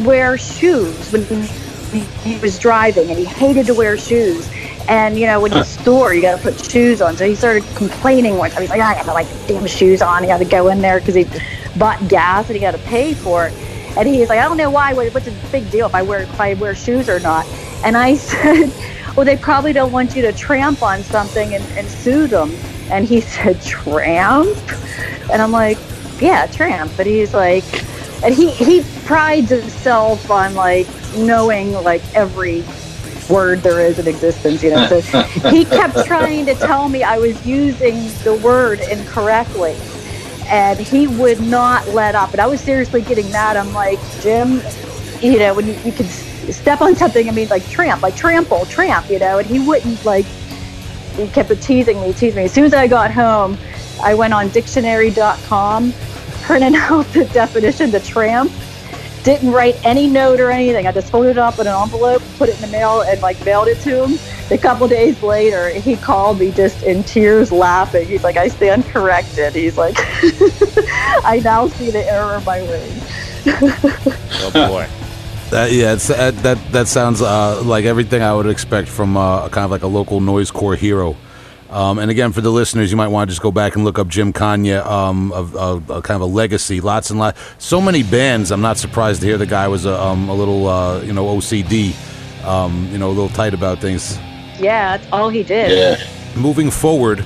wear 0.04 0.36
shoes 0.36 1.10
when 1.10 1.24
he, 1.24 2.00
he 2.00 2.38
was 2.40 2.58
driving, 2.58 3.08
and 3.08 3.18
he 3.18 3.24
hated 3.24 3.64
to 3.68 3.74
wear 3.74 3.96
shoes. 3.96 4.46
And 4.88 5.18
you 5.18 5.26
know, 5.26 5.38
when 5.38 5.52
you 5.52 5.62
store, 5.64 6.14
you 6.14 6.22
got 6.22 6.36
to 6.36 6.42
put 6.42 6.58
shoes 6.58 7.02
on. 7.02 7.16
So 7.16 7.28
he 7.28 7.34
started 7.34 7.62
complaining 7.76 8.38
one 8.38 8.50
time. 8.50 8.62
He's 8.62 8.70
like, 8.70 8.80
"I 8.80 8.94
got 8.94 9.04
to 9.04 9.12
like 9.12 9.28
damn 9.46 9.66
shoes 9.66 10.00
on. 10.00 10.22
He 10.22 10.28
got 10.28 10.38
to 10.38 10.46
go 10.46 10.68
in 10.68 10.80
there 10.80 10.98
because 10.98 11.14
he 11.14 11.26
bought 11.76 12.08
gas 12.08 12.46
and 12.46 12.54
he 12.54 12.60
got 12.60 12.72
to 12.72 12.78
pay 12.78 13.12
for 13.12 13.48
it." 13.48 13.52
And 13.98 14.08
he's 14.08 14.30
like, 14.30 14.38
"I 14.38 14.44
don't 14.44 14.56
know 14.56 14.70
why. 14.70 14.94
What's 14.94 15.26
the 15.26 15.34
big 15.52 15.70
deal 15.70 15.86
if 15.86 15.94
I 15.94 16.00
wear 16.02 16.20
if 16.20 16.40
I 16.40 16.54
wear 16.54 16.74
shoes 16.74 17.10
or 17.10 17.20
not?" 17.20 17.46
And 17.84 17.98
I 17.98 18.14
said, 18.16 18.72
"Well, 19.14 19.26
they 19.26 19.36
probably 19.36 19.74
don't 19.74 19.92
want 19.92 20.16
you 20.16 20.22
to 20.22 20.32
tramp 20.32 20.82
on 20.82 21.02
something 21.02 21.54
and, 21.54 21.64
and 21.76 21.86
sue 21.86 22.26
them." 22.26 22.50
And 22.90 23.04
he 23.04 23.20
said, 23.34 23.60
"Tramp?" 23.60 24.56
And 25.30 25.42
I'm 25.42 25.52
like, 25.52 25.76
"Yeah, 26.18 26.46
tramp." 26.46 26.92
But 26.96 27.04
he's 27.04 27.34
like, 27.34 27.64
and 28.24 28.34
he 28.34 28.50
he 28.52 28.82
prides 29.04 29.50
himself 29.50 30.30
on 30.30 30.54
like 30.54 30.86
knowing 31.14 31.72
like 31.72 32.02
every 32.14 32.64
word 33.28 33.60
there 33.60 33.80
is 33.80 33.98
in 33.98 34.08
existence, 34.08 34.62
you 34.62 34.70
know. 34.70 34.86
So 34.86 35.22
he 35.50 35.64
kept 35.64 36.06
trying 36.06 36.46
to 36.46 36.54
tell 36.54 36.88
me 36.88 37.02
I 37.02 37.18
was 37.18 37.44
using 37.46 38.08
the 38.24 38.40
word 38.42 38.80
incorrectly. 38.80 39.76
And 40.50 40.78
he 40.78 41.06
would 41.06 41.40
not 41.42 41.86
let 41.88 42.14
up. 42.14 42.32
And 42.32 42.40
I 42.40 42.46
was 42.46 42.60
seriously 42.60 43.02
getting 43.02 43.30
mad. 43.30 43.58
I'm 43.58 43.74
like, 43.74 43.98
Jim, 44.20 44.62
you 45.20 45.38
know, 45.38 45.52
when 45.54 45.66
you, 45.66 45.74
you 45.84 45.92
could 45.92 46.06
step 46.06 46.80
on 46.80 46.96
something, 46.96 47.28
I 47.28 47.32
mean, 47.32 47.48
like 47.48 47.68
tramp, 47.68 48.02
like 48.02 48.16
trample, 48.16 48.64
tramp, 48.66 49.10
you 49.10 49.18
know, 49.18 49.38
and 49.38 49.46
he 49.46 49.58
wouldn't 49.58 50.04
like, 50.04 50.24
he 51.16 51.28
kept 51.28 51.50
teasing 51.62 52.00
me, 52.00 52.12
teasing 52.12 52.36
me. 52.36 52.44
As 52.44 52.52
soon 52.52 52.64
as 52.64 52.72
I 52.72 52.86
got 52.86 53.10
home, 53.10 53.58
I 54.02 54.14
went 54.14 54.32
on 54.32 54.48
dictionary.com, 54.48 55.92
printed 56.42 56.74
out 56.76 57.04
the 57.12 57.24
definition 57.26 57.90
to 57.90 58.00
tramp, 58.00 58.50
didn't 59.28 59.52
write 59.52 59.76
any 59.84 60.06
note 60.06 60.40
or 60.40 60.50
anything. 60.50 60.86
I 60.86 60.92
just 60.92 61.10
folded 61.10 61.32
it 61.32 61.38
up 61.38 61.58
in 61.58 61.66
an 61.66 61.74
envelope, 61.74 62.22
put 62.38 62.48
it 62.48 62.54
in 62.54 62.62
the 62.62 62.68
mail, 62.68 63.02
and 63.02 63.20
like 63.20 63.44
mailed 63.44 63.68
it 63.68 63.78
to 63.82 64.06
him. 64.06 64.18
A 64.50 64.56
couple 64.56 64.88
days 64.88 65.22
later, 65.22 65.68
he 65.68 65.96
called 65.96 66.38
me 66.40 66.50
just 66.50 66.82
in 66.82 67.02
tears, 67.02 67.52
laughing. 67.52 68.08
He's 68.08 68.24
like, 68.24 68.38
"I 68.38 68.48
stand 68.48 68.86
corrected." 68.86 69.54
He's 69.54 69.76
like, 69.76 69.96
"I 71.24 71.42
now 71.44 71.68
see 71.68 71.90
the 71.90 72.04
error 72.10 72.36
of 72.36 72.46
my 72.46 72.62
ways." 72.62 73.04
Oh 74.40 74.50
boy. 74.52 74.86
That, 75.50 75.72
yeah, 75.72 75.94
it's, 75.94 76.08
that 76.08 76.36
that 76.42 76.58
that 76.72 76.88
sounds 76.88 77.20
uh, 77.20 77.62
like 77.62 77.84
everything 77.84 78.22
I 78.22 78.34
would 78.34 78.46
expect 78.46 78.88
from 78.88 79.16
uh, 79.16 79.48
kind 79.48 79.64
of 79.64 79.70
like 79.70 79.82
a 79.82 79.86
local 79.86 80.20
noise 80.20 80.50
core 80.50 80.76
hero. 80.76 81.16
Um, 81.70 81.98
and 81.98 82.10
again, 82.10 82.32
for 82.32 82.40
the 82.40 82.50
listeners, 82.50 82.90
you 82.90 82.96
might 82.96 83.08
want 83.08 83.28
to 83.28 83.32
just 83.32 83.42
go 83.42 83.52
back 83.52 83.76
and 83.76 83.84
look 83.84 83.98
up 83.98 84.08
Jim 84.08 84.32
Konya, 84.32 84.84
um, 84.86 85.32
of, 85.32 85.54
of, 85.54 85.90
of 85.90 86.02
kind 86.02 86.16
of 86.16 86.22
a 86.22 86.32
legacy. 86.32 86.80
Lots 86.80 87.10
and 87.10 87.18
lots, 87.18 87.38
so 87.58 87.80
many 87.80 88.02
bands. 88.02 88.50
I'm 88.50 88.62
not 88.62 88.78
surprised 88.78 89.20
to 89.20 89.26
hear 89.26 89.36
the 89.36 89.46
guy 89.46 89.68
was 89.68 89.84
a, 89.84 90.00
um, 90.00 90.28
a 90.28 90.34
little, 90.34 90.66
uh, 90.66 91.02
you 91.02 91.12
know, 91.12 91.26
OCD, 91.26 91.94
um, 92.44 92.88
you 92.90 92.98
know, 92.98 93.08
a 93.08 93.12
little 93.12 93.28
tight 93.28 93.52
about 93.52 93.80
things. 93.80 94.16
Yeah, 94.58 94.96
that's 94.96 95.12
all 95.12 95.28
he 95.28 95.42
did. 95.42 95.98
Yeah. 96.00 96.40
Moving 96.40 96.70
forward, 96.70 97.24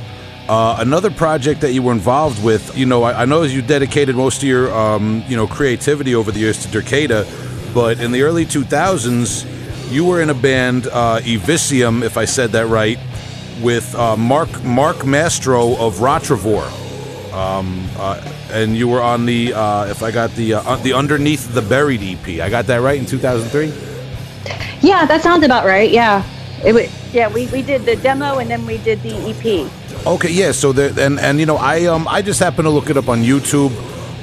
uh, 0.48 0.76
another 0.80 1.10
project 1.10 1.60
that 1.60 1.72
you 1.72 1.82
were 1.82 1.92
involved 1.92 2.42
with, 2.42 2.76
you 2.76 2.84
know, 2.84 3.04
I, 3.04 3.22
I 3.22 3.24
know 3.26 3.42
you 3.44 3.62
dedicated 3.62 4.16
most 4.16 4.38
of 4.38 4.48
your, 4.48 4.74
um, 4.74 5.22
you 5.28 5.36
know, 5.36 5.46
creativity 5.46 6.14
over 6.14 6.32
the 6.32 6.40
years 6.40 6.66
to 6.66 6.68
Derkéta, 6.68 7.24
but 7.72 8.00
in 8.00 8.10
the 8.10 8.22
early 8.22 8.44
2000s, 8.44 9.46
you 9.92 10.04
were 10.04 10.20
in 10.20 10.30
a 10.30 10.34
band, 10.34 10.88
uh, 10.88 11.20
Eviscium, 11.20 12.02
if 12.02 12.16
I 12.16 12.24
said 12.24 12.50
that 12.52 12.66
right, 12.66 12.98
with 13.60 13.94
uh, 13.94 14.16
Mark 14.16 14.62
Mark 14.64 15.04
Mastro 15.04 15.76
of 15.76 15.96
Rottrevore. 15.96 16.70
Um, 17.32 17.88
uh, 17.96 18.20
and 18.50 18.76
you 18.76 18.88
were 18.88 19.00
on 19.00 19.24
the 19.24 19.54
uh, 19.54 19.86
if 19.86 20.02
I 20.02 20.10
got 20.10 20.30
the 20.32 20.54
uh, 20.54 20.76
the 20.76 20.92
underneath 20.92 21.52
the 21.52 21.62
buried 21.62 22.02
EP. 22.02 22.40
I 22.40 22.48
got 22.50 22.66
that 22.66 22.82
right 22.82 22.98
in 22.98 23.06
2003. 23.06 23.72
Yeah, 24.80 25.06
that 25.06 25.22
sounds 25.22 25.44
about 25.44 25.64
right. 25.64 25.90
Yeah, 25.90 26.24
it 26.64 26.72
was, 26.74 27.14
yeah. 27.14 27.32
We, 27.32 27.46
we 27.48 27.62
did 27.62 27.82
the 27.82 27.96
demo 27.96 28.38
and 28.38 28.50
then 28.50 28.66
we 28.66 28.78
did 28.78 29.00
the 29.02 29.14
EP. 29.14 30.06
Okay, 30.06 30.30
yeah. 30.30 30.52
So 30.52 30.72
there, 30.72 30.92
and 30.98 31.18
and 31.20 31.38
you 31.38 31.46
know, 31.46 31.56
I 31.56 31.86
um 31.86 32.06
I 32.08 32.22
just 32.22 32.40
happened 32.40 32.66
to 32.66 32.70
look 32.70 32.90
it 32.90 32.96
up 32.96 33.08
on 33.08 33.22
YouTube. 33.22 33.72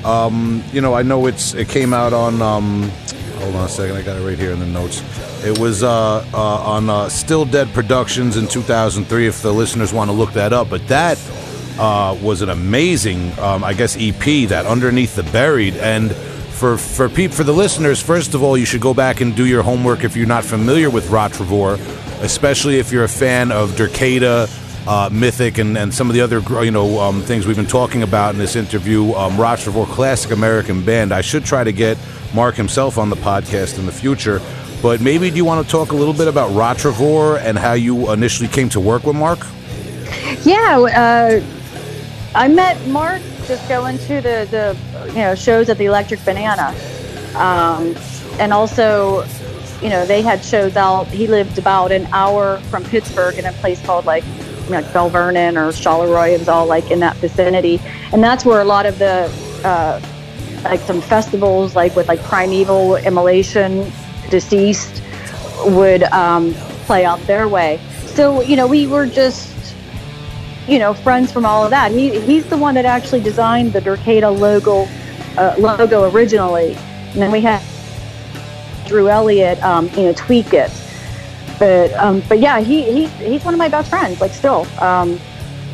Um, 0.06 0.64
you 0.72 0.82
know, 0.82 0.94
I 0.94 1.02
know 1.02 1.26
it's 1.26 1.54
it 1.54 1.70
came 1.70 1.94
out 1.94 2.14
on 2.14 2.42
um. 2.42 2.92
Hold 3.40 3.56
on 3.56 3.66
a 3.66 3.70
second, 3.70 3.96
I 3.96 4.02
got 4.02 4.18
it 4.18 4.26
right 4.26 4.38
here 4.38 4.52
in 4.52 4.60
the 4.60 4.66
notes. 4.66 5.02
It 5.44 5.58
was 5.58 5.84
uh, 5.84 6.26
uh, 6.34 6.38
on 6.38 6.90
uh, 6.90 7.08
Still 7.08 7.46
Dead 7.46 7.70
Productions 7.70 8.36
in 8.36 8.48
2003. 8.48 9.28
If 9.28 9.42
the 9.42 9.54
listeners 9.54 9.94
want 9.94 10.10
to 10.10 10.16
look 10.16 10.34
that 10.34 10.52
up, 10.52 10.70
but 10.70 10.86
that 10.90 11.18
uh, 11.80 12.18
was 12.22 12.42
an 12.42 12.50
amazing, 12.50 13.38
um, 13.40 13.64
I 13.64 13.74
guess, 13.74 13.96
EP. 13.98 14.50
That 14.50 14.66
underneath 14.66 15.16
the 15.16 15.24
buried 15.24 15.78
and 15.78 16.12
for 16.12 16.78
for 16.78 17.08
peop, 17.08 17.32
for 17.32 17.46
the 17.46 17.54
listeners, 17.54 18.02
first 18.02 18.34
of 18.34 18.44
all, 18.44 18.58
you 18.58 18.66
should 18.66 18.82
go 18.82 18.94
back 18.94 19.22
and 19.22 19.34
do 19.34 19.46
your 19.46 19.64
homework 19.64 20.04
if 20.04 20.18
you're 20.18 20.28
not 20.28 20.44
familiar 20.44 20.90
with 20.90 21.08
Rottrevore, 21.08 21.80
especially 22.22 22.80
if 22.80 22.92
you're 22.92 23.06
a 23.06 23.08
fan 23.08 23.54
of 23.54 23.72
Derkéta, 23.72 24.50
uh, 24.86 25.10
Mythic, 25.10 25.58
and, 25.58 25.78
and 25.78 25.94
some 25.94 26.10
of 26.10 26.16
the 26.16 26.22
other 26.22 26.42
you 26.66 26.72
know 26.72 27.00
um, 27.00 27.22
things 27.22 27.48
we've 27.48 27.56
been 27.56 27.66
talking 27.66 28.04
about 28.04 28.34
in 28.34 28.40
this 28.40 28.58
interview. 28.58 29.14
Um, 29.14 29.38
Rottrevore, 29.38 29.88
classic 29.88 30.32
American 30.32 30.84
band. 30.84 31.14
I 31.14 31.22
should 31.22 31.46
try 31.46 31.64
to 31.64 31.72
get 31.72 31.98
Mark 32.34 32.56
himself 32.56 32.98
on 32.98 33.10
the 33.10 33.16
podcast 33.16 33.80
in 33.80 33.86
the 33.86 33.94
future. 33.94 34.42
But 34.82 35.02
maybe 35.02 35.30
do 35.30 35.36
you 35.36 35.46
want 35.46 35.66
to 35.66 35.70
talk 35.70 35.92
a 35.92 35.96
little 35.96 36.14
bit 36.14 36.28
about 36.28 36.52
Rottrevore 36.52 37.42
and 37.42 37.58
how 37.58 37.74
you 37.74 38.12
initially 38.12 38.48
came 38.48 38.70
to 38.70 38.80
work 38.80 39.04
with 39.06 39.16
Mark? 39.16 39.40
Yeah, 40.44 40.80
uh, 40.80 41.42
I 42.34 42.48
met 42.48 42.86
Mark 42.88 43.22
just 43.46 43.68
going 43.68 43.98
to 43.98 44.22
the, 44.22 44.48
the 44.52 45.10
you 45.10 45.16
know 45.16 45.36
shows 45.36 45.70
at 45.70 45.78
the 45.78 45.86
Electric 45.86 46.24
Banana, 46.24 46.74
um, 47.36 47.96
and 48.40 48.54
also 48.54 49.26
you 49.82 49.90
know 49.90 50.06
they 50.06 50.22
had 50.22 50.44
shows 50.44 50.78
out. 50.78 51.08
He 51.08 51.28
lived 51.28 51.58
about 51.58 51.92
an 51.92 52.08
hour 52.14 52.60
from 52.70 52.84
Pittsburgh 52.84 53.38
in 53.38 53.46
a 53.46 53.54
place 53.54 53.84
called 53.86 54.06
like 54.06 54.24
you 54.66 54.72
know, 54.72 55.10
Vernon 55.10 55.58
or 55.58 55.72
Charleroi. 55.72 56.36
It 56.36 56.40
was 56.40 56.48
all 56.48 56.68
like 56.68 56.90
in 56.92 57.00
that 57.00 57.18
vicinity, 57.18 57.82
and 58.14 58.24
that's 58.24 58.46
where 58.46 58.62
a 58.62 58.66
lot 58.66 58.86
of 58.86 59.00
the 59.00 59.30
uh, 59.66 60.00
like 60.64 60.80
some 60.82 61.02
festivals 61.02 61.76
like 61.76 61.96
with 61.96 62.08
like 62.08 62.22
Primeval, 62.24 62.98
Immolation, 62.98 63.92
Deceased 64.30 65.04
would 65.66 66.04
um, 66.04 66.54
play 66.86 67.06
out 67.06 67.20
their 67.28 67.48
way. 67.48 67.80
So 68.06 68.42
you 68.42 68.56
know 68.56 68.68
we 68.68 68.88
were 68.88 69.06
just 69.06 69.50
you 70.70 70.78
know, 70.78 70.94
friends 70.94 71.32
from 71.32 71.46
all 71.46 71.64
of 71.64 71.72
that. 71.72 71.92
He, 71.92 72.20
he's 72.20 72.46
the 72.46 72.58
one 72.58 72.76
that 72.76 72.86
actually 72.86 73.22
designed 73.22 73.74
the 73.74 73.82
Derkéta 73.82 74.38
logo, 74.38 74.88
uh, 75.36 75.56
logo 75.58 76.10
originally, 76.12 76.76
and 76.76 77.22
then 77.22 77.32
we 77.32 77.42
had 77.42 77.62
Drew 78.86 79.10
Elliott, 79.10 79.62
um, 79.64 79.90
you 79.90 80.04
know, 80.04 80.14
tweak 80.14 80.54
it. 80.54 80.72
But 81.58 81.92
um, 81.94 82.22
but 82.30 82.40
yeah, 82.40 82.62
he, 82.62 82.84
he 82.84 83.08
he's 83.08 83.44
one 83.44 83.54
of 83.54 83.58
my 83.58 83.68
best 83.68 83.90
friends. 83.90 84.22
Like 84.22 84.32
still, 84.32 84.66
um, 84.80 85.20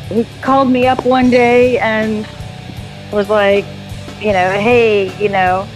he 0.08 0.24
called 0.40 0.70
me 0.70 0.86
up 0.86 1.04
one 1.04 1.30
day 1.30 1.78
and 1.78 2.26
was 3.12 3.28
like, 3.28 3.64
you 4.20 4.32
know, 4.32 4.50
hey, 4.52 5.16
you 5.22 5.28
know, 5.28 5.68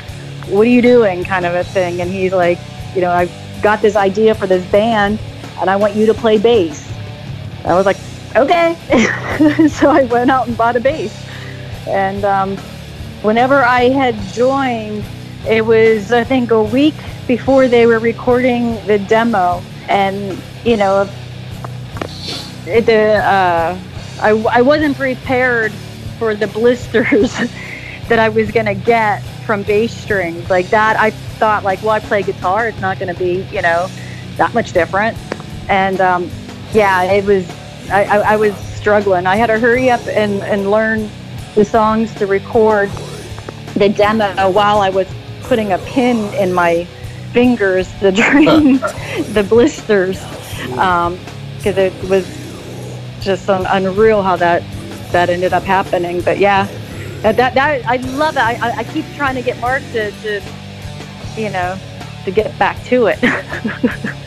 what 0.50 0.66
are 0.66 0.70
you 0.70 0.82
doing, 0.82 1.24
kind 1.24 1.46
of 1.46 1.54
a 1.54 1.64
thing. 1.64 2.00
And 2.00 2.10
he's 2.10 2.32
like, 2.32 2.58
you 2.94 3.00
know, 3.00 3.10
I've 3.10 3.32
got 3.62 3.82
this 3.82 3.96
idea 3.96 4.34
for 4.34 4.46
this 4.46 4.64
band, 4.70 5.18
and 5.58 5.70
I 5.70 5.76
want 5.76 5.94
you 5.94 6.06
to 6.06 6.14
play 6.14 6.38
bass. 6.38 6.92
I 7.64 7.74
was 7.74 7.86
like, 7.86 7.98
okay. 8.36 8.76
so 9.68 9.90
I 9.90 10.04
went 10.04 10.30
out 10.30 10.48
and 10.48 10.56
bought 10.56 10.76
a 10.76 10.80
bass. 10.80 11.26
And 11.86 12.24
um, 12.24 12.56
whenever 13.22 13.62
I 13.62 13.88
had 13.88 14.14
joined, 14.32 15.04
it 15.48 15.64
was, 15.64 16.12
I 16.12 16.24
think, 16.24 16.50
a 16.50 16.62
week 16.62 16.94
before 17.26 17.68
they 17.68 17.86
were 17.86 17.98
recording 17.98 18.74
the 18.86 18.98
demo. 18.98 19.62
And, 19.88 20.40
you 20.64 20.76
know, 20.76 21.08
it, 22.66 22.88
uh, 22.88 23.76
I, 24.20 24.30
I 24.30 24.62
wasn't 24.62 24.96
prepared 24.96 25.72
for 26.18 26.34
the 26.34 26.46
blisters 26.46 27.32
that 28.08 28.18
I 28.18 28.28
was 28.28 28.50
going 28.50 28.66
to 28.66 28.74
get 28.74 29.22
from 29.40 29.62
bass 29.62 29.92
strings. 29.92 30.48
Like 30.50 30.68
that, 30.68 30.98
I 30.98 31.10
thought, 31.10 31.64
like, 31.64 31.82
well, 31.82 31.90
I 31.90 32.00
play 32.00 32.22
guitar. 32.22 32.68
It's 32.68 32.80
not 32.80 32.98
going 32.98 33.12
to 33.12 33.18
be, 33.18 33.46
you 33.52 33.62
know, 33.62 33.88
that 34.36 34.54
much 34.54 34.72
different. 34.72 35.16
And 35.68 36.00
um, 36.00 36.30
yeah, 36.72 37.04
it 37.04 37.24
was 37.24 37.48
I, 37.90 38.04
I, 38.04 38.32
I, 38.32 38.36
was 38.36 38.54
struggling. 38.56 39.26
I 39.26 39.36
had 39.36 39.48
to 39.48 39.58
hurry 39.58 39.90
up 39.90 40.06
and, 40.06 40.42
and 40.42 40.70
learn 40.70 41.10
the 41.54 41.64
songs 41.64 42.14
to 42.16 42.26
record 42.26 42.90
the 43.74 43.88
demo 43.88 44.50
while 44.50 44.80
I 44.80 44.90
was 44.90 45.08
putting 45.42 45.72
a 45.72 45.78
pin 45.78 46.32
in 46.34 46.52
my 46.52 46.84
fingers 47.32 47.92
to 48.00 48.12
drain 48.12 48.74
the 49.32 49.44
blisters 49.48 50.18
because 50.60 50.78
um, 50.78 51.18
it 51.64 51.92
was 52.04 52.26
just 53.20 53.48
un- 53.48 53.66
unreal 53.68 54.22
how 54.22 54.36
that 54.36 54.62
that 55.12 55.28
ended 55.28 55.52
up 55.52 55.64
happening. 55.64 56.20
But 56.20 56.38
yeah, 56.38 56.66
that 57.22 57.36
that, 57.36 57.54
that 57.54 57.86
I 57.86 57.96
love 57.96 58.36
it. 58.36 58.40
I, 58.40 58.78
I 58.78 58.84
keep 58.84 59.04
trying 59.14 59.34
to 59.34 59.42
get 59.42 59.58
Mark 59.60 59.82
to, 59.92 60.10
to 60.10 60.42
you 61.36 61.50
know 61.50 61.78
to 62.24 62.30
get 62.30 62.58
back 62.58 62.82
to 62.84 63.06
it. 63.06 63.18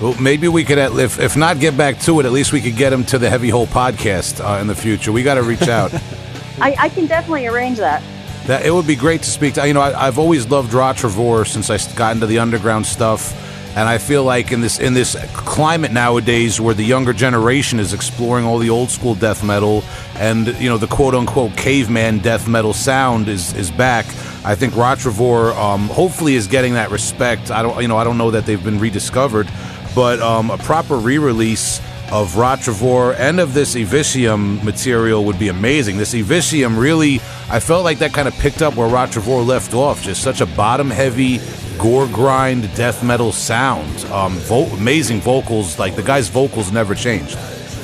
Well, 0.00 0.20
maybe 0.20 0.48
we 0.48 0.64
could, 0.64 0.76
if, 0.76 1.20
if 1.20 1.36
not 1.36 1.60
get 1.60 1.76
back 1.76 1.98
to 2.00 2.18
it, 2.20 2.26
at 2.26 2.32
least 2.32 2.52
we 2.52 2.60
could 2.60 2.76
get 2.76 2.92
him 2.92 3.04
to 3.04 3.18
the 3.18 3.30
Heavy 3.30 3.48
Hole 3.48 3.66
podcast 3.66 4.44
uh, 4.44 4.60
in 4.60 4.66
the 4.66 4.74
future. 4.74 5.12
We 5.12 5.22
got 5.22 5.34
to 5.34 5.42
reach 5.42 5.68
out. 5.68 5.94
I, 6.60 6.76
I, 6.78 6.88
can 6.88 7.06
definitely 7.06 7.46
arrange 7.46 7.78
that. 7.78 8.02
That 8.46 8.66
it 8.66 8.70
would 8.70 8.86
be 8.86 8.96
great 8.96 9.22
to 9.22 9.30
speak 9.30 9.54
to. 9.54 9.66
You 9.66 9.72
know, 9.72 9.80
I, 9.80 10.04
have 10.04 10.18
always 10.18 10.46
loved 10.48 10.72
Rottrevore 10.72 11.46
since 11.46 11.70
I 11.70 11.78
got 11.94 12.14
into 12.14 12.26
the 12.26 12.40
underground 12.40 12.86
stuff, 12.86 13.32
and 13.76 13.88
I 13.88 13.98
feel 13.98 14.24
like 14.24 14.52
in 14.52 14.60
this 14.60 14.78
in 14.78 14.94
this 14.94 15.16
climate 15.32 15.92
nowadays, 15.92 16.60
where 16.60 16.74
the 16.74 16.84
younger 16.84 17.12
generation 17.12 17.80
is 17.80 17.92
exploring 17.92 18.44
all 18.44 18.58
the 18.58 18.70
old 18.70 18.90
school 18.90 19.14
death 19.14 19.44
metal, 19.44 19.82
and 20.16 20.46
you 20.60 20.68
know 20.68 20.78
the 20.78 20.86
quote 20.86 21.14
unquote 21.14 21.56
caveman 21.56 22.18
death 22.18 22.46
metal 22.48 22.72
sound 22.72 23.28
is 23.28 23.54
is 23.54 23.70
back. 23.70 24.06
I 24.44 24.54
think 24.54 24.74
Rottrevore 24.74 25.56
um, 25.56 25.88
hopefully 25.88 26.34
is 26.34 26.46
getting 26.46 26.74
that 26.74 26.90
respect. 26.90 27.50
I 27.50 27.62
don't, 27.62 27.80
you 27.80 27.88
know, 27.88 27.96
I 27.96 28.04
don't 28.04 28.18
know 28.18 28.30
that 28.32 28.44
they've 28.44 28.62
been 28.62 28.78
rediscovered, 28.78 29.48
but 29.94 30.20
um, 30.20 30.50
a 30.50 30.58
proper 30.58 30.96
re-release 30.96 31.80
of 32.12 32.34
Rottrevore 32.34 33.16
and 33.18 33.40
of 33.40 33.54
this 33.54 33.74
Eviscium 33.74 34.62
material 34.62 35.24
would 35.24 35.38
be 35.38 35.48
amazing. 35.48 35.96
This 35.96 36.12
Eviscium 36.12 36.78
really, 36.78 37.16
I 37.48 37.58
felt 37.58 37.84
like 37.84 38.00
that 38.00 38.12
kind 38.12 38.28
of 38.28 38.34
picked 38.34 38.60
up 38.60 38.76
where 38.76 38.88
Rottrevore 38.88 39.46
left 39.46 39.72
off. 39.72 40.02
Just 40.02 40.22
such 40.22 40.42
a 40.42 40.46
bottom-heavy, 40.46 41.38
gore 41.78 42.06
grind 42.08 42.74
death 42.74 43.02
metal 43.02 43.32
sound. 43.32 44.04
Um, 44.06 44.34
vo- 44.34 44.66
amazing 44.76 45.20
vocals. 45.20 45.78
Like 45.78 45.96
the 45.96 46.02
guy's 46.02 46.28
vocals 46.28 46.72
never 46.72 46.94
changed. 46.94 47.36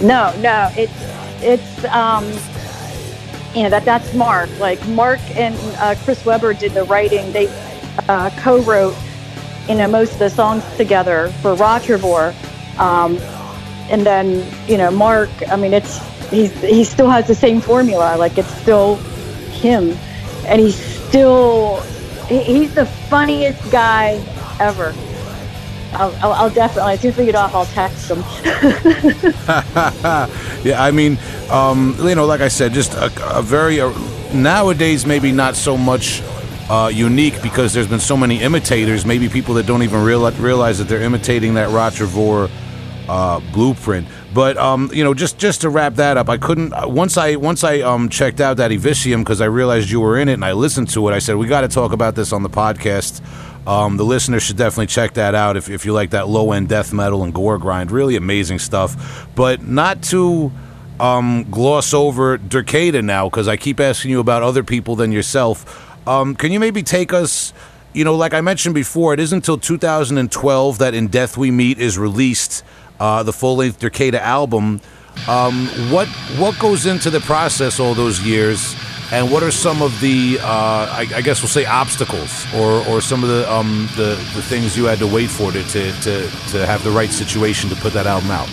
No, 0.03 0.34
no, 0.41 0.70
it's 0.76 0.93
it's 1.43 1.84
um, 1.86 2.24
you 3.55 3.62
know 3.62 3.70
that 3.70 3.84
that's 3.84 4.14
Mark. 4.14 4.49
Like 4.59 4.84
Mark 4.88 5.20
and 5.36 5.55
uh, 5.78 5.95
Chris 6.05 6.24
Weber 6.24 6.55
did 6.55 6.72
the 6.72 6.84
writing. 6.84 7.32
They 7.32 7.49
uh, 8.09 8.30
co-wrote 8.38 8.97
you 9.68 9.74
know 9.74 9.88
most 9.88 10.14
of 10.14 10.18
the 10.18 10.30
songs 10.30 10.64
together 10.76 11.28
for 11.43 11.55
Rottrevore. 11.55 12.34
Um, 12.78 13.18
and 13.91 14.07
then 14.07 14.47
you 14.68 14.78
know 14.78 14.91
Mark. 14.91 15.30
I 15.49 15.57
mean, 15.57 15.74
it's 15.74 15.99
he's 16.30 16.53
he 16.61 16.84
still 16.84 17.11
has 17.11 17.26
the 17.26 17.34
same 17.34 17.61
formula. 17.61 18.16
Like 18.16 18.38
it's 18.38 18.55
still 18.57 18.97
him, 19.51 19.97
and 20.47 20.61
he's 20.61 20.76
still 20.76 21.82
he's 22.30 22.74
the 22.74 22.86
funniest 22.86 23.70
guy 23.70 24.22
ever. 24.60 24.94
I'll, 25.92 26.14
I'll, 26.22 26.32
I'll, 26.32 26.50
definitely 26.50 26.92
as 26.92 27.00
soon 27.00 27.10
as 27.10 27.18
we 27.18 27.24
get 27.24 27.34
off, 27.34 27.52
I'll 27.54 27.66
text 27.66 28.08
him. 28.08 28.18
yeah, 30.64 30.76
I 30.80 30.92
mean, 30.92 31.18
um, 31.50 31.96
you 31.98 32.14
know, 32.14 32.26
like 32.26 32.40
I 32.40 32.48
said, 32.48 32.72
just 32.72 32.94
a, 32.94 33.10
a 33.36 33.42
very 33.42 33.80
uh, 33.80 33.92
nowadays 34.32 35.04
maybe 35.04 35.32
not 35.32 35.56
so 35.56 35.76
much 35.76 36.22
uh, 36.68 36.88
unique 36.92 37.42
because 37.42 37.74
there's 37.74 37.88
been 37.88 37.98
so 37.98 38.16
many 38.16 38.40
imitators. 38.40 39.04
Maybe 39.04 39.28
people 39.28 39.54
that 39.54 39.66
don't 39.66 39.82
even 39.82 40.04
realize, 40.04 40.38
realize 40.38 40.78
that 40.78 40.84
they're 40.84 41.02
imitating 41.02 41.54
that 41.54 41.70
Rottrevore 41.70 42.48
uh, 43.08 43.40
blueprint. 43.52 44.06
But 44.32 44.56
um, 44.56 44.90
you 44.92 45.02
know, 45.02 45.12
just 45.12 45.38
just 45.38 45.62
to 45.62 45.70
wrap 45.70 45.94
that 45.94 46.16
up, 46.16 46.28
I 46.28 46.36
couldn't 46.36 46.72
uh, 46.72 46.88
once 46.88 47.16
I 47.16 47.36
once 47.36 47.64
I 47.64 47.80
um, 47.80 48.08
checked 48.08 48.40
out 48.40 48.58
that 48.58 48.70
Eviscium 48.70 49.18
because 49.18 49.40
I 49.40 49.46
realized 49.46 49.90
you 49.90 50.00
were 50.00 50.18
in 50.18 50.28
it 50.28 50.34
and 50.34 50.44
I 50.44 50.52
listened 50.52 50.88
to 50.90 51.08
it. 51.08 51.12
I 51.12 51.18
said 51.18 51.36
we 51.36 51.46
got 51.48 51.62
to 51.62 51.68
talk 51.68 51.92
about 51.92 52.14
this 52.14 52.32
on 52.32 52.42
the 52.42 52.50
podcast. 52.50 53.20
Um, 53.66 53.96
the 53.96 54.04
listeners 54.04 54.42
should 54.42 54.56
definitely 54.56 54.86
check 54.86 55.14
that 55.14 55.34
out 55.34 55.56
if, 55.56 55.68
if 55.68 55.84
you 55.84 55.92
like 55.92 56.10
that 56.10 56.28
low 56.28 56.52
end 56.52 56.68
death 56.68 56.92
metal 56.92 57.22
and 57.24 57.34
gore 57.34 57.58
grind. 57.58 57.90
Really 57.90 58.16
amazing 58.16 58.58
stuff. 58.58 59.28
But 59.34 59.62
not 59.62 60.02
to 60.04 60.50
um, 61.00 61.46
gloss 61.50 61.92
over 61.92 62.38
Derkéta 62.38 63.02
now 63.02 63.28
because 63.28 63.48
I 63.48 63.56
keep 63.56 63.80
asking 63.80 64.10
you 64.10 64.20
about 64.20 64.42
other 64.42 64.62
people 64.62 64.96
than 64.96 65.12
yourself. 65.12 66.08
Um, 66.08 66.34
can 66.34 66.52
you 66.52 66.60
maybe 66.60 66.82
take 66.82 67.12
us? 67.12 67.52
You 67.92 68.04
know, 68.04 68.14
like 68.14 68.34
I 68.34 68.40
mentioned 68.40 68.74
before, 68.74 69.14
it 69.14 69.20
isn't 69.20 69.36
until 69.36 69.58
2012 69.58 70.78
that 70.78 70.94
In 70.94 71.08
Death 71.08 71.36
We 71.36 71.50
Meet 71.50 71.78
is 71.78 71.98
released, 71.98 72.62
uh, 73.01 73.22
the 73.24 73.32
full 73.32 73.57
length 73.57 73.80
Derkéta 73.80 74.20
album. 74.20 74.80
Um, 75.26 75.66
what 75.90 76.07
what 76.38 76.59
goes 76.59 76.86
into 76.86 77.11
the 77.11 77.20
process 77.20 77.80
all 77.80 77.94
those 77.94 78.20
years 78.20 78.76
and 79.12 79.30
what 79.30 79.42
are 79.42 79.51
some 79.51 79.82
of 79.82 80.01
the, 80.01 80.38
uh, 80.40 80.44
I, 80.46 81.07
I 81.16 81.20
guess 81.20 81.42
we'll 81.42 81.48
say, 81.48 81.64
obstacles, 81.64 82.46
or, 82.55 82.86
or 82.86 83.01
some 83.01 83.24
of 83.24 83.28
the, 83.28 83.51
um, 83.53 83.88
the 83.96 84.14
the 84.34 84.42
things 84.42 84.76
you 84.76 84.84
had 84.84 85.01
to 85.01 85.07
wait 85.07 85.30
for 85.30 85.51
to, 85.51 85.62
to, 85.64 85.92
to, 86.03 86.30
to 86.51 86.66
have 86.66 86.84
the 86.84 86.92
right 86.92 87.11
situation 87.11 87.68
to 87.70 87.76
put 87.76 87.92
that 87.94 88.07
album 88.07 88.30
out? 88.30 88.48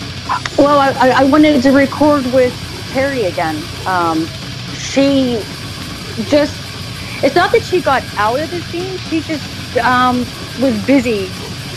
Well, 0.57 0.79
I, 0.79 1.09
I 1.09 1.23
wanted 1.25 1.61
to 1.61 1.71
record 1.71 2.25
with 2.33 2.53
Terry 2.89 3.25
again. 3.25 3.63
Um, 3.85 4.25
she 4.73 5.39
just, 6.25 6.57
it's 7.23 7.35
not 7.35 7.51
that 7.51 7.61
she 7.63 7.79
got 7.79 8.03
out 8.15 8.39
of 8.39 8.49
the 8.49 8.61
scene, 8.61 8.97
she 8.97 9.21
just 9.21 9.77
um, 9.77 10.25
was 10.59 10.83
busy 10.87 11.29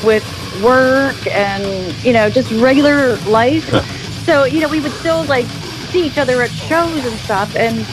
with 0.05 0.25
work 0.63 1.27
and, 1.27 1.95
you 2.05 2.13
know, 2.13 2.31
just 2.31 2.51
regular 2.53 3.17
life. 3.19 3.65
so, 4.25 4.45
you 4.45 4.61
know, 4.61 4.69
we 4.69 4.81
would 4.81 4.93
still 4.93 5.25
like 5.25 5.47
see 5.91 6.07
each 6.07 6.19
other 6.19 6.43
at 6.43 6.51
shows 6.51 7.05
and 7.05 7.19
stuff. 7.21 7.55
And, 7.57 7.87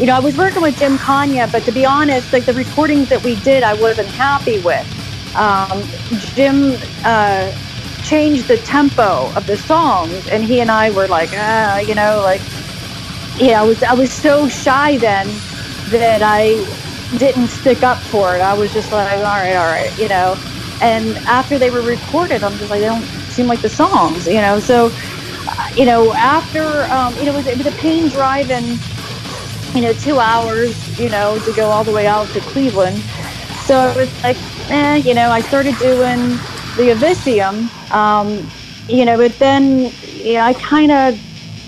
you 0.00 0.06
know, 0.06 0.16
I 0.16 0.20
was 0.20 0.36
working 0.36 0.62
with 0.62 0.78
Jim 0.78 0.98
Konya, 0.98 1.50
but 1.50 1.62
to 1.64 1.72
be 1.72 1.84
honest, 1.84 2.32
like 2.32 2.44
the 2.44 2.54
recordings 2.54 3.08
that 3.08 3.22
we 3.22 3.36
did, 3.36 3.62
I 3.62 3.74
wasn't 3.74 4.08
happy 4.08 4.58
with. 4.60 4.86
Um, 5.36 5.82
Jim, 6.34 6.76
uh, 7.04 7.52
changed 8.04 8.46
the 8.48 8.58
tempo 8.58 9.32
of 9.34 9.46
the 9.46 9.56
songs 9.56 10.28
and 10.28 10.44
he 10.44 10.60
and 10.60 10.70
I 10.70 10.90
were 10.90 11.08
like 11.08 11.30
ah 11.32 11.78
you 11.78 11.94
know 11.94 12.20
like 12.22 12.42
yeah 13.38 13.62
I 13.62 13.64
was 13.64 13.82
I 13.82 13.94
was 13.94 14.12
so 14.12 14.46
shy 14.46 14.98
then 14.98 15.26
that 15.88 16.20
I 16.22 16.62
didn't 17.16 17.48
stick 17.48 17.82
up 17.82 17.98
for 17.98 18.36
it 18.36 18.40
I 18.40 18.52
was 18.52 18.72
just 18.74 18.92
like 18.92 19.16
all 19.16 19.22
right 19.22 19.56
all 19.56 19.66
right 19.66 19.98
you 19.98 20.08
know 20.08 20.36
and 20.80 21.18
after 21.26 21.58
they 21.58 21.70
were 21.70 21.82
recorded 21.82 22.42
I'm 22.42 22.58
just 22.58 22.70
like 22.70 22.80
they 22.80 22.86
don't 22.86 23.10
seem 23.28 23.46
like 23.46 23.62
the 23.62 23.70
songs 23.70 24.26
you 24.26 24.40
know? 24.40 24.60
So 24.60 24.94
uh, 25.46 25.68
you 25.76 25.86
know 25.86 26.14
after 26.14 26.90
um, 26.90 27.16
you 27.18 27.24
know 27.26 27.32
it 27.32 27.36
was, 27.36 27.46
it 27.46 27.58
was 27.58 27.66
a 27.66 27.72
pain 27.72 28.08
driving 28.08 28.80
you 29.74 29.82
know 29.82 29.92
two 29.92 30.20
hours 30.20 30.88
you 30.98 31.08
know 31.10 31.38
to 31.40 31.52
go 31.52 31.70
all 31.70 31.84
the 31.84 31.92
way 31.92 32.06
out 32.06 32.32
to 32.32 32.40
Cleveland. 32.40 33.04
So 33.56 33.90
it 33.90 33.96
was 33.96 34.10
like 34.22 34.38
eh 34.68 34.96
you 34.96 35.14
know 35.14 35.30
I 35.30 35.40
started 35.40 35.78
doing 35.78 36.40
the 36.76 36.90
Eviscium, 36.90 37.70
um, 37.92 38.52
you 38.88 39.04
know, 39.04 39.16
but 39.16 39.38
then, 39.38 39.96
know, 40.34 40.40
I 40.40 40.54
kind 40.54 40.90
of, 40.92 41.20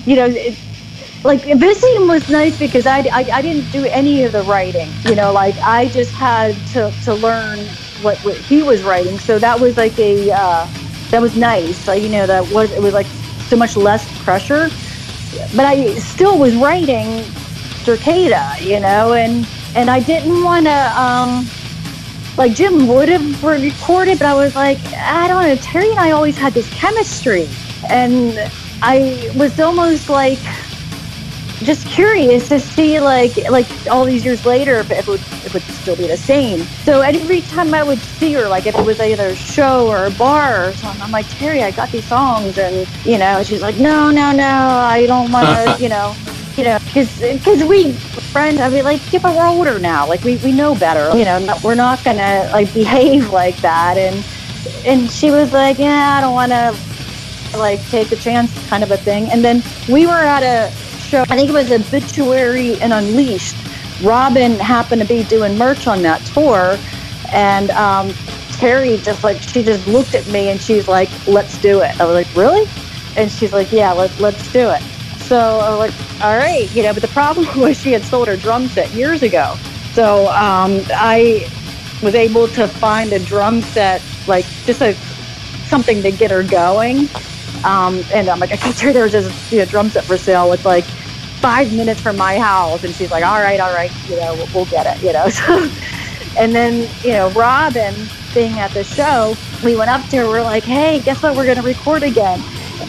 you 0.04 0.16
know, 0.16 0.26
it, 0.26 0.58
like 1.24 1.42
Eviscium 1.44 2.08
was 2.08 2.28
nice 2.28 2.56
because 2.56 2.86
I, 2.86 3.00
I, 3.12 3.26
I, 3.34 3.42
didn't 3.42 3.70
do 3.70 3.84
any 3.86 4.24
of 4.24 4.32
the 4.32 4.42
writing, 4.42 5.00
you 5.04 5.14
know, 5.14 5.32
like 5.32 5.56
I 5.64 5.88
just 5.88 6.14
had 6.14 6.66
to, 6.68 6.94
to 7.02 7.14
learn 7.14 7.78
what, 8.02 8.18
what 8.18 8.36
he 8.36 8.62
was 8.62 8.82
writing. 8.82 9.18
So 9.18 9.38
that 9.38 9.58
was 9.58 9.76
like 9.76 9.98
a, 9.98 10.30
uh, 10.32 10.68
that 11.10 11.20
was 11.20 11.36
nice. 11.36 11.86
Like, 11.86 12.02
you 12.02 12.08
know, 12.08 12.26
that 12.26 12.50
was, 12.52 12.70
it 12.72 12.82
was 12.82 12.94
like 12.94 13.06
so 13.48 13.56
much 13.56 13.76
less 13.76 14.06
pressure, 14.22 14.68
but 15.54 15.64
I 15.64 15.94
still 15.94 16.38
was 16.38 16.54
writing 16.56 17.22
Derkéta, 17.84 18.60
you 18.62 18.80
know, 18.80 19.14
and, 19.14 19.46
and 19.74 19.90
I 19.90 20.00
didn't 20.00 20.42
want 20.42 20.66
to, 20.66 21.00
um, 21.00 21.46
like 22.36 22.54
Jim 22.54 22.86
would 22.88 23.08
have 23.08 23.44
recorded, 23.44 24.18
but 24.18 24.26
I 24.26 24.34
was 24.34 24.54
like, 24.54 24.78
I 24.94 25.26
don't 25.28 25.42
know. 25.42 25.56
Terry 25.56 25.90
and 25.90 25.98
I 25.98 26.10
always 26.10 26.36
had 26.36 26.52
this 26.52 26.68
chemistry, 26.70 27.48
and 27.88 28.50
I 28.82 29.32
was 29.36 29.58
almost 29.58 30.10
like 30.10 30.38
just 31.62 31.86
curious 31.86 32.48
to 32.48 32.60
see 32.60 33.00
like 33.00 33.36
like 33.50 33.66
all 33.90 34.04
these 34.04 34.24
years 34.24 34.44
later 34.44 34.76
if 34.76 34.90
it 34.90 35.06
would 35.06 35.20
it 35.44 35.54
would 35.54 35.62
still 35.62 35.96
be 35.96 36.06
the 36.06 36.16
same. 36.16 36.60
So 36.84 37.00
every 37.00 37.40
time 37.42 37.72
I 37.72 37.82
would 37.82 37.98
see 37.98 38.32
her, 38.34 38.48
like 38.48 38.66
if 38.66 38.76
it 38.76 38.84
was 38.84 39.00
either 39.00 39.28
a 39.28 39.36
show 39.36 39.88
or 39.88 40.06
a 40.06 40.10
bar 40.10 40.68
or 40.68 40.72
something, 40.74 41.02
I'm 41.02 41.10
like 41.10 41.28
Terry, 41.38 41.62
I 41.62 41.70
got 41.70 41.90
these 41.90 42.04
songs, 42.04 42.58
and 42.58 42.86
you 43.04 43.18
know, 43.18 43.42
she's 43.42 43.62
like, 43.62 43.76
no, 43.78 44.10
no, 44.10 44.32
no, 44.32 44.44
I 44.44 45.06
don't 45.06 45.32
want 45.32 45.46
to, 45.46 45.76
you 45.82 45.88
know 45.88 46.14
you 46.56 46.64
know, 46.64 46.78
because 46.94 47.64
we 47.64 47.92
friends, 47.92 48.60
I 48.60 48.70
mean, 48.70 48.84
like, 48.84 49.12
yeah, 49.12 49.18
but 49.22 49.36
we're 49.36 49.46
older 49.46 49.78
now. 49.78 50.06
Like, 50.06 50.24
we, 50.24 50.36
we 50.38 50.52
know 50.52 50.74
better. 50.74 51.16
You 51.16 51.24
know, 51.24 51.38
not, 51.38 51.62
we're 51.62 51.74
not 51.74 52.02
gonna 52.02 52.48
like 52.52 52.72
behave 52.72 53.30
like 53.30 53.56
that. 53.58 53.98
And 53.98 54.24
and 54.86 55.10
she 55.10 55.30
was 55.30 55.52
like, 55.52 55.78
yeah, 55.78 56.16
I 56.16 56.20
don't 56.20 56.34
want 56.34 56.52
to 56.52 57.58
like 57.58 57.80
take 57.88 58.10
a 58.12 58.16
chance, 58.16 58.52
kind 58.68 58.82
of 58.82 58.90
a 58.90 58.96
thing. 58.96 59.28
And 59.30 59.44
then 59.44 59.62
we 59.88 60.06
were 60.06 60.12
at 60.12 60.42
a 60.42 60.72
show. 61.06 61.22
I 61.22 61.36
think 61.36 61.50
it 61.50 61.52
was 61.52 61.70
Obituary 61.70 62.80
and 62.80 62.92
Unleashed. 62.92 63.56
Robin 64.02 64.52
happened 64.58 65.00
to 65.00 65.08
be 65.08 65.22
doing 65.24 65.56
merch 65.56 65.86
on 65.86 66.02
that 66.02 66.20
tour, 66.26 66.76
and 67.32 67.70
um, 67.70 68.12
Terry 68.52 68.98
just 68.98 69.24
like 69.24 69.40
she 69.40 69.62
just 69.62 69.86
looked 69.86 70.14
at 70.14 70.26
me 70.28 70.50
and 70.50 70.60
she's 70.60 70.88
like, 70.88 71.08
"Let's 71.26 71.56
do 71.58 71.80
it." 71.80 71.98
I 72.00 72.04
was 72.04 72.14
like, 72.14 72.36
"Really?" 72.36 72.68
And 73.16 73.30
she's 73.30 73.52
like, 73.52 73.72
"Yeah, 73.72 73.92
let's 73.92 74.18
let's 74.20 74.52
do 74.52 74.68
it." 74.70 74.82
So 75.26 75.36
I 75.36 75.70
was 75.70 75.78
like, 75.80 76.22
all 76.22 76.36
right, 76.36 76.72
you 76.72 76.84
know, 76.84 76.92
but 76.92 77.02
the 77.02 77.08
problem 77.08 77.46
was 77.60 77.80
she 77.80 77.90
had 77.90 78.04
sold 78.04 78.28
her 78.28 78.36
drum 78.36 78.68
set 78.68 78.90
years 78.92 79.22
ago. 79.22 79.56
So 79.92 80.28
um, 80.28 80.80
I 80.90 81.48
was 82.00 82.14
able 82.14 82.46
to 82.48 82.68
find 82.68 83.12
a 83.12 83.18
drum 83.18 83.60
set, 83.60 84.02
like 84.28 84.44
just 84.64 84.82
a 84.82 84.94
something 85.66 86.00
to 86.02 86.12
get 86.12 86.30
her 86.30 86.44
going. 86.44 87.08
Um, 87.66 88.02
and 88.14 88.28
I'm 88.28 88.38
like, 88.38 88.52
I 88.52 88.56
can't 88.56 88.76
tell 88.78 88.92
there's 88.92 89.12
this 89.12 89.52
you 89.52 89.58
know, 89.58 89.64
drum 89.66 89.90
set 89.90 90.04
for 90.04 90.16
sale. 90.16 90.52
It's 90.52 90.64
like 90.64 90.84
five 90.84 91.72
minutes 91.74 92.00
from 92.00 92.16
my 92.16 92.38
house. 92.38 92.84
And 92.84 92.94
she's 92.94 93.10
like, 93.10 93.24
all 93.24 93.40
right, 93.40 93.60
all 93.60 93.74
right, 93.74 93.90
you 94.08 94.16
know, 94.16 94.34
we'll, 94.34 94.48
we'll 94.54 94.64
get 94.66 94.86
it, 94.86 95.02
you 95.02 95.12
know. 95.12 95.28
So, 95.36 95.68
and 96.38 96.54
then, 96.54 96.88
you 97.02 97.12
know, 97.12 97.30
Robin 97.30 97.94
being 98.34 98.58
at 98.58 98.70
the 98.72 98.84
show, 98.84 99.34
we 99.64 99.74
went 99.74 99.90
up 99.90 100.06
to 100.10 100.18
her, 100.18 100.28
we're 100.28 100.42
like, 100.42 100.64
hey, 100.64 101.00
guess 101.00 101.22
what? 101.22 101.34
We're 101.34 101.46
going 101.46 101.56
to 101.56 101.62
record 101.62 102.02
again. 102.02 102.42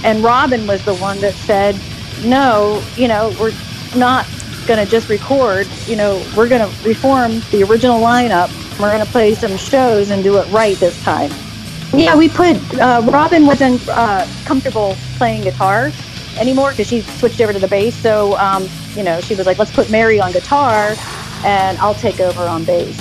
And 0.03 0.21
Robin 0.21 0.67
was 0.67 0.83
the 0.83 0.95
one 0.95 1.19
that 1.21 1.33
said, 1.33 1.79
no, 2.25 2.83
you 2.97 3.07
know, 3.07 3.33
we're 3.39 3.53
not 3.95 4.27
going 4.67 4.83
to 4.83 4.89
just 4.89 5.07
record. 5.07 5.65
You 5.85 5.95
know, 5.95 6.25
we're 6.35 6.49
going 6.49 6.69
to 6.69 6.87
reform 6.87 7.39
the 7.51 7.63
original 7.63 8.01
lineup. 8.01 8.49
We're 8.79 8.91
going 8.91 9.05
to 9.05 9.11
play 9.11 9.33
some 9.33 9.55
shows 9.55 10.09
and 10.11 10.23
do 10.23 10.37
it 10.39 10.47
right 10.51 10.75
this 10.77 11.01
time. 11.03 11.31
Yeah, 11.97 12.15
we 12.15 12.29
put, 12.29 12.57
uh, 12.79 13.01
Robin 13.05 13.45
wasn't 13.45 13.87
uh, 13.89 14.27
comfortable 14.45 14.95
playing 15.17 15.43
guitar 15.43 15.91
anymore 16.37 16.71
because 16.71 16.87
she 16.87 17.01
switched 17.01 17.41
over 17.41 17.51
to 17.53 17.59
the 17.59 17.67
bass. 17.67 17.95
So, 17.95 18.37
um, 18.37 18.67
you 18.95 19.03
know, 19.03 19.19
she 19.21 19.35
was 19.35 19.45
like, 19.47 19.57
let's 19.57 19.71
put 19.71 19.89
Mary 19.89 20.19
on 20.19 20.31
guitar 20.31 20.95
and 21.43 21.77
I'll 21.79 21.95
take 21.95 22.19
over 22.19 22.43
on 22.43 22.63
bass. 22.65 22.95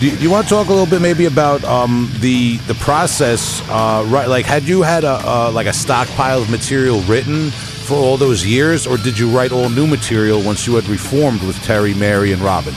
Do 0.00 0.06
you, 0.06 0.16
do 0.16 0.22
you 0.22 0.30
want 0.30 0.48
to 0.48 0.54
talk 0.54 0.68
a 0.68 0.70
little 0.70 0.86
bit 0.86 1.02
maybe 1.02 1.26
about 1.26 1.62
um, 1.64 2.10
the 2.20 2.56
the 2.66 2.74
process? 2.74 3.60
Uh, 3.68 4.02
right, 4.08 4.26
like 4.26 4.46
had 4.46 4.62
you 4.62 4.80
had 4.80 5.04
a 5.04 5.20
uh, 5.22 5.50
like 5.52 5.66
a 5.66 5.74
stockpile 5.74 6.40
of 6.40 6.48
material 6.48 7.02
written 7.02 7.50
for 7.50 7.96
all 7.96 8.16
those 8.16 8.46
years, 8.46 8.86
or 8.86 8.96
did 8.96 9.18
you 9.18 9.28
write 9.28 9.52
all 9.52 9.68
new 9.68 9.86
material 9.86 10.40
once 10.42 10.66
you 10.66 10.74
had 10.74 10.88
reformed 10.88 11.42
with 11.42 11.62
Terry, 11.64 11.92
Mary, 11.92 12.32
and 12.32 12.40
Robin? 12.40 12.72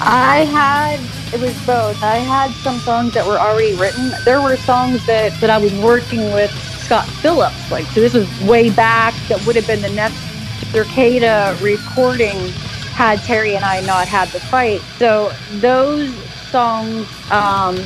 I 0.00 0.46
had 0.50 1.00
it 1.32 1.40
was 1.40 1.54
both. 1.66 2.02
I 2.02 2.16
had 2.16 2.50
some 2.52 2.78
songs 2.78 3.14
that 3.14 3.26
were 3.26 3.38
already 3.38 3.74
written. 3.74 4.12
There 4.24 4.40
were 4.40 4.56
songs 4.56 5.04
that 5.06 5.38
that 5.40 5.50
I 5.50 5.58
was 5.58 5.72
working 5.74 6.32
with 6.32 6.50
Scott 6.78 7.06
Phillips. 7.06 7.70
Like 7.70 7.86
so, 7.86 8.00
this 8.00 8.14
was 8.14 8.28
way 8.42 8.70
back. 8.70 9.14
That 9.28 9.44
would 9.46 9.56
have 9.56 9.66
been 9.66 9.82
the 9.82 9.90
next 9.90 10.18
Derkéta 10.72 11.60
recording 11.62 12.36
had 12.92 13.18
Terry 13.20 13.56
and 13.56 13.64
I 13.64 13.80
not 13.82 14.08
had 14.08 14.28
the 14.28 14.40
fight. 14.40 14.80
So 14.98 15.32
those 15.52 16.14
songs 16.50 17.06
um, 17.30 17.76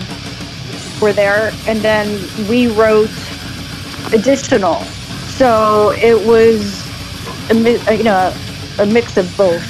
were 1.01 1.13
there, 1.13 1.53
and 1.67 1.81
then 1.81 2.09
we 2.49 2.69
wrote 2.69 3.11
additional 4.13 4.85
so 5.41 5.93
it 5.93 6.27
was, 6.27 6.87
a, 7.49 7.95
you 7.97 8.05
know, 8.05 8.31
a 8.79 8.85
mix 8.85 9.17
of 9.17 9.35
both. 9.39 9.65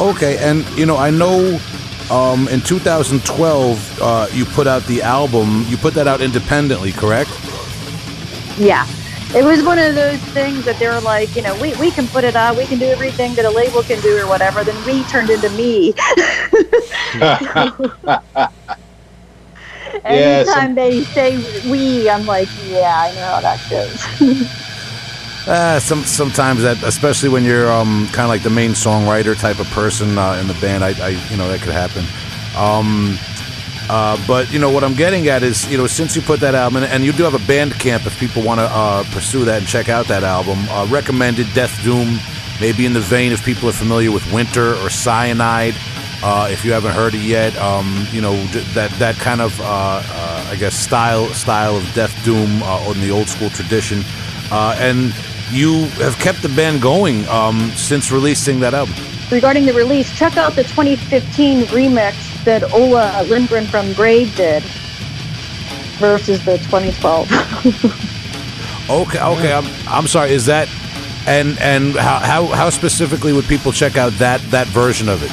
Okay, 0.00 0.38
and 0.38 0.64
you 0.78 0.86
know, 0.86 0.96
I 0.96 1.10
know 1.10 1.58
um, 2.10 2.48
in 2.48 2.60
2012 2.60 4.02
uh, 4.02 4.26
you 4.32 4.44
put 4.44 4.66
out 4.66 4.82
the 4.84 5.02
album. 5.02 5.64
You 5.68 5.76
put 5.76 5.94
that 5.94 6.08
out 6.08 6.20
independently, 6.20 6.92
correct? 6.92 7.30
Yeah. 8.58 8.86
It 9.32 9.44
was 9.44 9.62
one 9.62 9.78
of 9.78 9.94
those 9.94 10.18
things 10.32 10.64
that 10.64 10.80
they 10.80 10.88
were 10.88 11.00
like, 11.00 11.36
you 11.36 11.42
know, 11.42 11.54
we, 11.60 11.72
we 11.76 11.92
can 11.92 12.08
put 12.08 12.24
it 12.24 12.34
out, 12.34 12.56
we 12.56 12.66
can 12.66 12.80
do 12.80 12.86
everything 12.86 13.34
that 13.34 13.44
a 13.44 13.50
label 13.50 13.84
can 13.84 14.00
do 14.00 14.18
or 14.18 14.26
whatever. 14.26 14.64
Then 14.64 14.84
we 14.84 15.04
turned 15.04 15.30
into 15.30 15.48
me. 15.50 15.94
Yeah, 19.92 20.00
Anytime 20.04 20.46
some- 20.46 20.74
they 20.76 21.02
say 21.04 21.36
we, 21.70 22.08
I'm 22.08 22.24
like, 22.24 22.48
yeah, 22.68 22.94
I 22.96 23.12
know 23.14 23.26
how 23.26 23.40
that 23.40 23.60
goes. 23.68 24.20
Uh, 25.46 25.80
some 25.80 26.04
sometimes 26.04 26.62
that, 26.62 26.82
especially 26.82 27.28
when 27.28 27.44
you're 27.44 27.70
um, 27.72 28.06
kind 28.08 28.20
of 28.24 28.28
like 28.28 28.42
the 28.42 28.50
main 28.50 28.72
songwriter 28.72 29.38
type 29.38 29.58
of 29.58 29.66
person 29.70 30.18
uh, 30.18 30.34
in 30.34 30.46
the 30.46 30.54
band, 30.54 30.84
I, 30.84 30.90
I 31.04 31.08
you 31.30 31.36
know 31.36 31.48
that 31.48 31.60
could 31.60 31.72
happen. 31.72 32.04
Um, 32.56 33.16
uh, 33.88 34.22
but 34.26 34.52
you 34.52 34.58
know 34.58 34.70
what 34.70 34.84
I'm 34.84 34.94
getting 34.94 35.28
at 35.28 35.42
is 35.42 35.68
you 35.70 35.78
know 35.78 35.86
since 35.86 36.14
you 36.14 36.20
put 36.20 36.40
that 36.40 36.54
album 36.54 36.84
and 36.84 37.04
you 37.04 37.12
do 37.12 37.24
have 37.24 37.34
a 37.34 37.46
band 37.46 37.72
camp 37.74 38.06
if 38.06 38.18
people 38.20 38.42
want 38.42 38.60
to 38.60 38.66
uh, 38.66 39.02
pursue 39.10 39.44
that 39.46 39.58
and 39.58 39.66
check 39.66 39.88
out 39.88 40.06
that 40.08 40.24
album, 40.24 40.58
uh, 40.68 40.86
recommended 40.90 41.46
Death 41.54 41.82
Doom, 41.82 42.18
maybe 42.60 42.84
in 42.84 42.92
the 42.92 43.00
vein 43.00 43.32
if 43.32 43.42
people 43.42 43.68
are 43.68 43.72
familiar 43.72 44.12
with 44.12 44.30
Winter 44.32 44.74
or 44.74 44.88
Cianide. 44.88 45.74
Uh, 46.22 46.48
if 46.50 46.66
you 46.66 46.72
haven't 46.72 46.92
heard 46.92 47.14
it 47.14 47.22
yet, 47.22 47.56
um, 47.56 48.06
you 48.12 48.20
know 48.20 48.36
that 48.74 48.90
that 48.98 49.16
kind 49.16 49.40
of 49.40 49.58
I 49.62 50.54
guess 50.58 50.74
style 50.74 51.28
style 51.28 51.76
of 51.76 51.94
Death 51.94 52.14
Doom 52.26 52.62
in 52.92 53.00
the 53.00 53.10
old 53.10 53.28
school 53.28 53.48
tradition, 53.48 54.04
and 54.52 55.14
you 55.50 55.86
have 56.02 56.18
kept 56.18 56.42
the 56.42 56.48
band 56.50 56.82
going 56.82 57.26
um, 57.28 57.70
since 57.70 58.10
releasing 58.10 58.60
that 58.60 58.74
album. 58.74 58.94
regarding 59.30 59.66
the 59.66 59.72
release, 59.72 60.12
check 60.16 60.36
out 60.36 60.54
the 60.54 60.64
2015 60.64 61.62
remix 61.66 62.44
that 62.44 62.62
Ola 62.72 63.24
Lindgren 63.28 63.66
from 63.66 63.92
Grave 63.92 64.34
did 64.36 64.62
versus 65.98 66.44
the 66.44 66.58
2012. 66.58 68.06
Okay, 68.90 69.22
okay. 69.22 69.52
I'm, 69.52 69.64
I'm 69.86 70.08
sorry. 70.08 70.32
Is 70.32 70.46
that 70.46 70.68
and 71.24 71.56
and 71.60 71.94
how, 71.94 72.18
how 72.18 72.46
how 72.46 72.70
specifically 72.70 73.32
would 73.32 73.44
people 73.44 73.70
check 73.70 73.96
out 73.96 74.12
that 74.14 74.40
that 74.50 74.66
version 74.66 75.08
of 75.08 75.22
it? 75.22 75.30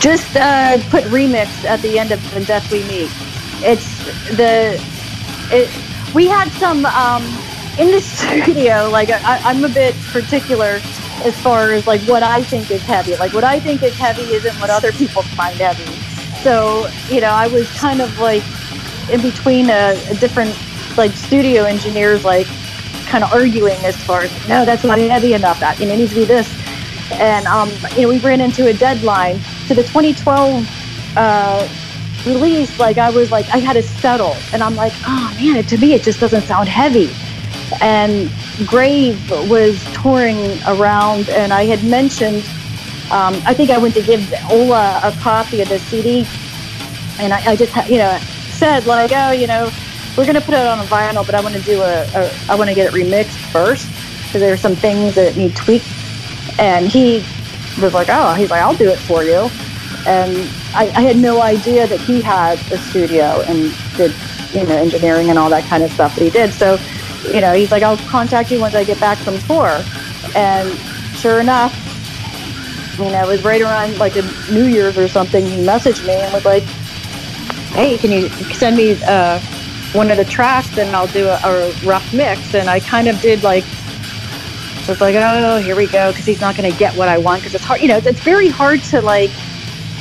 Just 0.00 0.34
uh, 0.34 0.78
put 0.90 1.04
remix 1.04 1.64
at 1.64 1.80
the 1.80 1.96
end 1.96 2.10
of 2.10 2.20
the 2.34 2.44
Death 2.44 2.72
We 2.72 2.82
Meet. 2.88 3.10
It's 3.62 4.04
the 4.36 4.82
it. 5.52 5.70
We 6.12 6.26
had 6.26 6.48
some 6.52 6.84
um, 6.86 7.22
in 7.78 7.90
the 7.90 8.00
studio. 8.02 8.88
Like 8.90 9.10
I, 9.10 9.40
I'm 9.44 9.64
a 9.64 9.68
bit 9.68 9.94
particular 10.12 10.80
as 11.24 11.38
far 11.40 11.72
as 11.72 11.86
like 11.86 12.00
what 12.02 12.22
I 12.22 12.42
think 12.42 12.70
is 12.70 12.82
heavy. 12.82 13.16
Like 13.16 13.32
what 13.32 13.44
I 13.44 13.60
think 13.60 13.82
is 13.82 13.94
heavy 13.94 14.22
isn't 14.22 14.54
what 14.60 14.70
other 14.70 14.92
people 14.92 15.22
find 15.22 15.56
heavy. 15.56 15.84
So 16.42 16.88
you 17.08 17.20
know, 17.20 17.30
I 17.30 17.46
was 17.48 17.70
kind 17.78 18.00
of 18.00 18.18
like 18.18 18.42
in 19.10 19.22
between 19.22 19.70
a, 19.70 20.00
a 20.10 20.14
different 20.16 20.56
like 20.96 21.12
studio 21.12 21.64
engineers, 21.64 22.24
like 22.24 22.46
kind 23.06 23.24
of 23.24 23.32
arguing 23.32 23.78
as 23.84 23.96
far 23.96 24.22
as 24.22 24.48
no, 24.48 24.64
that's 24.64 24.84
not 24.84 24.98
heavy 24.98 25.34
enough. 25.34 25.60
That 25.60 25.78
you 25.80 25.86
know, 25.86 25.94
it 25.94 25.98
needs 25.98 26.12
to 26.12 26.20
be 26.20 26.24
this. 26.24 26.52
And 27.12 27.46
um, 27.46 27.70
you 27.96 28.02
know, 28.02 28.08
we 28.08 28.18
ran 28.18 28.40
into 28.40 28.66
a 28.66 28.74
deadline 28.74 29.40
to 29.68 29.74
the 29.74 29.82
2012 29.82 30.66
uh, 31.16 31.68
release. 32.26 32.78
Like 32.78 32.98
I 32.98 33.10
was 33.10 33.30
like, 33.30 33.48
I 33.50 33.58
had 33.58 33.74
to 33.74 33.82
settle, 33.82 34.36
and 34.52 34.62
I'm 34.62 34.76
like, 34.76 34.92
oh 35.06 35.34
man, 35.40 35.64
to 35.64 35.78
me 35.78 35.94
it 35.94 36.02
just 36.02 36.20
doesn't 36.20 36.42
sound 36.42 36.68
heavy. 36.68 37.10
And 37.80 38.30
Grave 38.66 39.30
was 39.48 39.82
touring 39.94 40.58
around, 40.66 41.28
and 41.28 41.52
I 41.52 41.64
had 41.64 41.82
mentioned. 41.84 42.44
Um, 43.10 43.40
I 43.46 43.54
think 43.54 43.70
I 43.70 43.78
went 43.78 43.94
to 43.94 44.02
give 44.02 44.32
Ola 44.50 45.00
a 45.02 45.12
copy 45.20 45.62
of 45.62 45.68
the 45.68 45.78
CD, 45.78 46.26
and 47.18 47.32
I, 47.32 47.52
I 47.52 47.56
just, 47.56 47.74
you 47.88 47.96
know, 47.98 48.18
said 48.50 48.86
like, 48.86 49.12
oh, 49.14 49.30
you 49.30 49.46
know, 49.46 49.70
we're 50.16 50.26
gonna 50.26 50.40
put 50.40 50.54
it 50.54 50.66
on 50.66 50.78
a 50.78 50.82
vinyl, 50.82 51.24
but 51.24 51.34
I 51.34 51.40
want 51.40 51.54
to 51.54 51.62
do 51.62 51.80
a, 51.80 52.04
a 52.14 52.30
I 52.50 52.54
want 52.54 52.68
to 52.68 52.74
get 52.74 52.92
it 52.92 52.96
remixed 52.96 53.36
first 53.50 53.88
because 54.28 54.42
there 54.42 54.52
are 54.52 54.58
some 54.58 54.76
things 54.76 55.14
that 55.14 55.36
need 55.36 55.56
tweaked. 55.56 55.86
And 56.58 56.86
he 56.86 57.24
was 57.80 57.94
like, 57.94 58.08
oh, 58.10 58.34
he's 58.34 58.50
like, 58.50 58.60
I'll 58.60 58.76
do 58.76 58.90
it 58.90 58.98
for 58.98 59.24
you. 59.24 59.48
And 60.06 60.36
I, 60.74 60.92
I 60.94 61.00
had 61.00 61.16
no 61.16 61.40
idea 61.40 61.86
that 61.86 62.00
he 62.00 62.20
had 62.20 62.58
a 62.70 62.78
studio 62.78 63.42
and 63.46 63.74
did, 63.96 64.14
you 64.52 64.66
know, 64.66 64.76
engineering 64.76 65.30
and 65.30 65.38
all 65.38 65.48
that 65.50 65.64
kind 65.64 65.82
of 65.82 65.90
stuff 65.92 66.14
that 66.16 66.22
he 66.22 66.30
did. 66.30 66.52
So, 66.52 66.78
you 67.24 67.40
know, 67.40 67.52
he's 67.52 67.70
like, 67.70 67.82
I'll 67.82 67.96
contact 68.08 68.50
you 68.50 68.60
once 68.60 68.74
I 68.74 68.84
get 68.84 69.00
back 69.00 69.18
from 69.18 69.38
tour. 69.40 69.82
And 70.34 70.72
sure 71.16 71.40
enough, 71.40 71.74
you 72.98 73.10
know, 73.10 73.24
it 73.24 73.28
was 73.28 73.44
right 73.44 73.60
around 73.60 73.98
like 73.98 74.16
a 74.16 74.22
New 74.52 74.64
Year's 74.64 74.98
or 74.98 75.08
something. 75.08 75.44
He 75.44 75.64
messaged 75.64 76.06
me 76.06 76.14
and 76.14 76.32
was 76.32 76.44
like, 76.44 76.62
hey, 77.72 77.98
can 77.98 78.10
you 78.10 78.28
send 78.28 78.76
me 78.76 78.98
uh, 79.06 79.40
one 79.92 80.10
of 80.10 80.16
the 80.16 80.24
tracks 80.24 80.76
and 80.78 80.94
I'll 80.94 81.06
do 81.08 81.26
a, 81.28 81.40
a 81.44 81.72
rough 81.84 82.12
mix. 82.12 82.54
And 82.54 82.68
I 82.68 82.80
kind 82.80 83.08
of 83.08 83.20
did 83.20 83.42
like, 83.42 83.64
was 84.88 85.00
like, 85.00 85.14
oh, 85.16 85.58
here 85.58 85.76
we 85.76 85.86
go, 85.86 86.10
because 86.10 86.24
he's 86.24 86.40
not 86.40 86.56
going 86.56 86.70
to 86.70 86.78
get 86.78 86.96
what 86.96 87.08
I 87.08 87.18
want. 87.18 87.42
Because 87.42 87.54
it's 87.54 87.64
hard, 87.64 87.80
you 87.80 87.88
know, 87.88 87.98
it's, 87.98 88.06
it's 88.06 88.20
very 88.20 88.48
hard 88.48 88.80
to 88.84 89.02
like, 89.02 89.30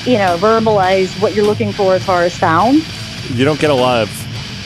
you 0.05 0.17
know, 0.17 0.37
verbalize 0.37 1.19
what 1.21 1.35
you're 1.35 1.45
looking 1.45 1.73
for 1.73 1.93
as 1.93 2.03
far 2.05 2.23
as 2.23 2.33
sound. 2.33 2.85
You 3.29 3.43
don't 3.43 3.59
get 3.59 3.69
a 3.69 3.75
lot 3.75 4.01
of 4.01 4.09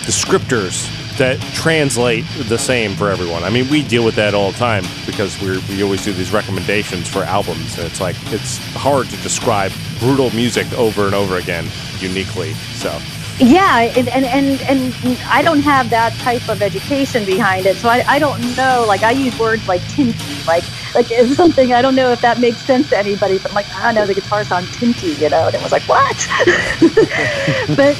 descriptors 0.05 1.00
that 1.21 1.39
translate 1.53 2.25
the 2.49 2.57
same 2.57 2.95
for 2.95 3.11
everyone. 3.11 3.43
I 3.43 3.51
mean, 3.51 3.69
we 3.69 3.83
deal 3.83 4.03
with 4.03 4.15
that 4.15 4.33
all 4.33 4.51
the 4.51 4.57
time 4.57 4.83
because 5.05 5.39
we 5.39 5.59
we 5.69 5.83
always 5.83 6.03
do 6.03 6.13
these 6.13 6.33
recommendations 6.33 7.07
for 7.07 7.19
albums, 7.19 7.77
and 7.77 7.85
it's 7.85 8.01
like 8.01 8.15
it's 8.33 8.57
hard 8.73 9.07
to 9.09 9.17
describe 9.17 9.71
brutal 9.99 10.31
music 10.31 10.65
over 10.73 11.05
and 11.05 11.13
over 11.13 11.37
again 11.37 11.67
uniquely. 11.99 12.53
So 12.73 12.89
Yeah, 13.37 13.81
and, 13.95 14.09
and, 14.09 14.25
and, 14.25 14.61
and 14.63 15.19
I 15.27 15.43
don't 15.43 15.61
have 15.61 15.91
that 15.91 16.13
type 16.13 16.49
of 16.49 16.63
education 16.63 17.23
behind 17.23 17.67
it, 17.67 17.75
so 17.75 17.87
I, 17.87 18.03
I 18.07 18.17
don't 18.17 18.41
know. 18.57 18.83
Like 18.87 19.03
I 19.03 19.11
use 19.11 19.37
words 19.37 19.67
like 19.67 19.87
tinty, 19.89 20.43
like 20.47 20.63
like 20.95 21.11
it's 21.11 21.35
something 21.35 21.71
I 21.71 21.83
don't 21.83 21.95
know 21.95 22.11
if 22.11 22.21
that 22.21 22.39
makes 22.39 22.63
sense 22.63 22.89
to 22.89 22.97
anybody. 22.97 23.37
But 23.37 23.51
I'm 23.51 23.55
like, 23.55 23.67
ah, 23.69 23.89
I 23.89 23.91
know 23.91 24.07
the 24.07 24.15
guitar 24.15 24.43
sound 24.43 24.73
tinty, 24.73 25.13
you 25.21 25.29
know, 25.29 25.45
and 25.45 25.53
it 25.53 25.61
was 25.61 25.71
like 25.71 25.83
what? 25.83 26.17
but 27.77 27.95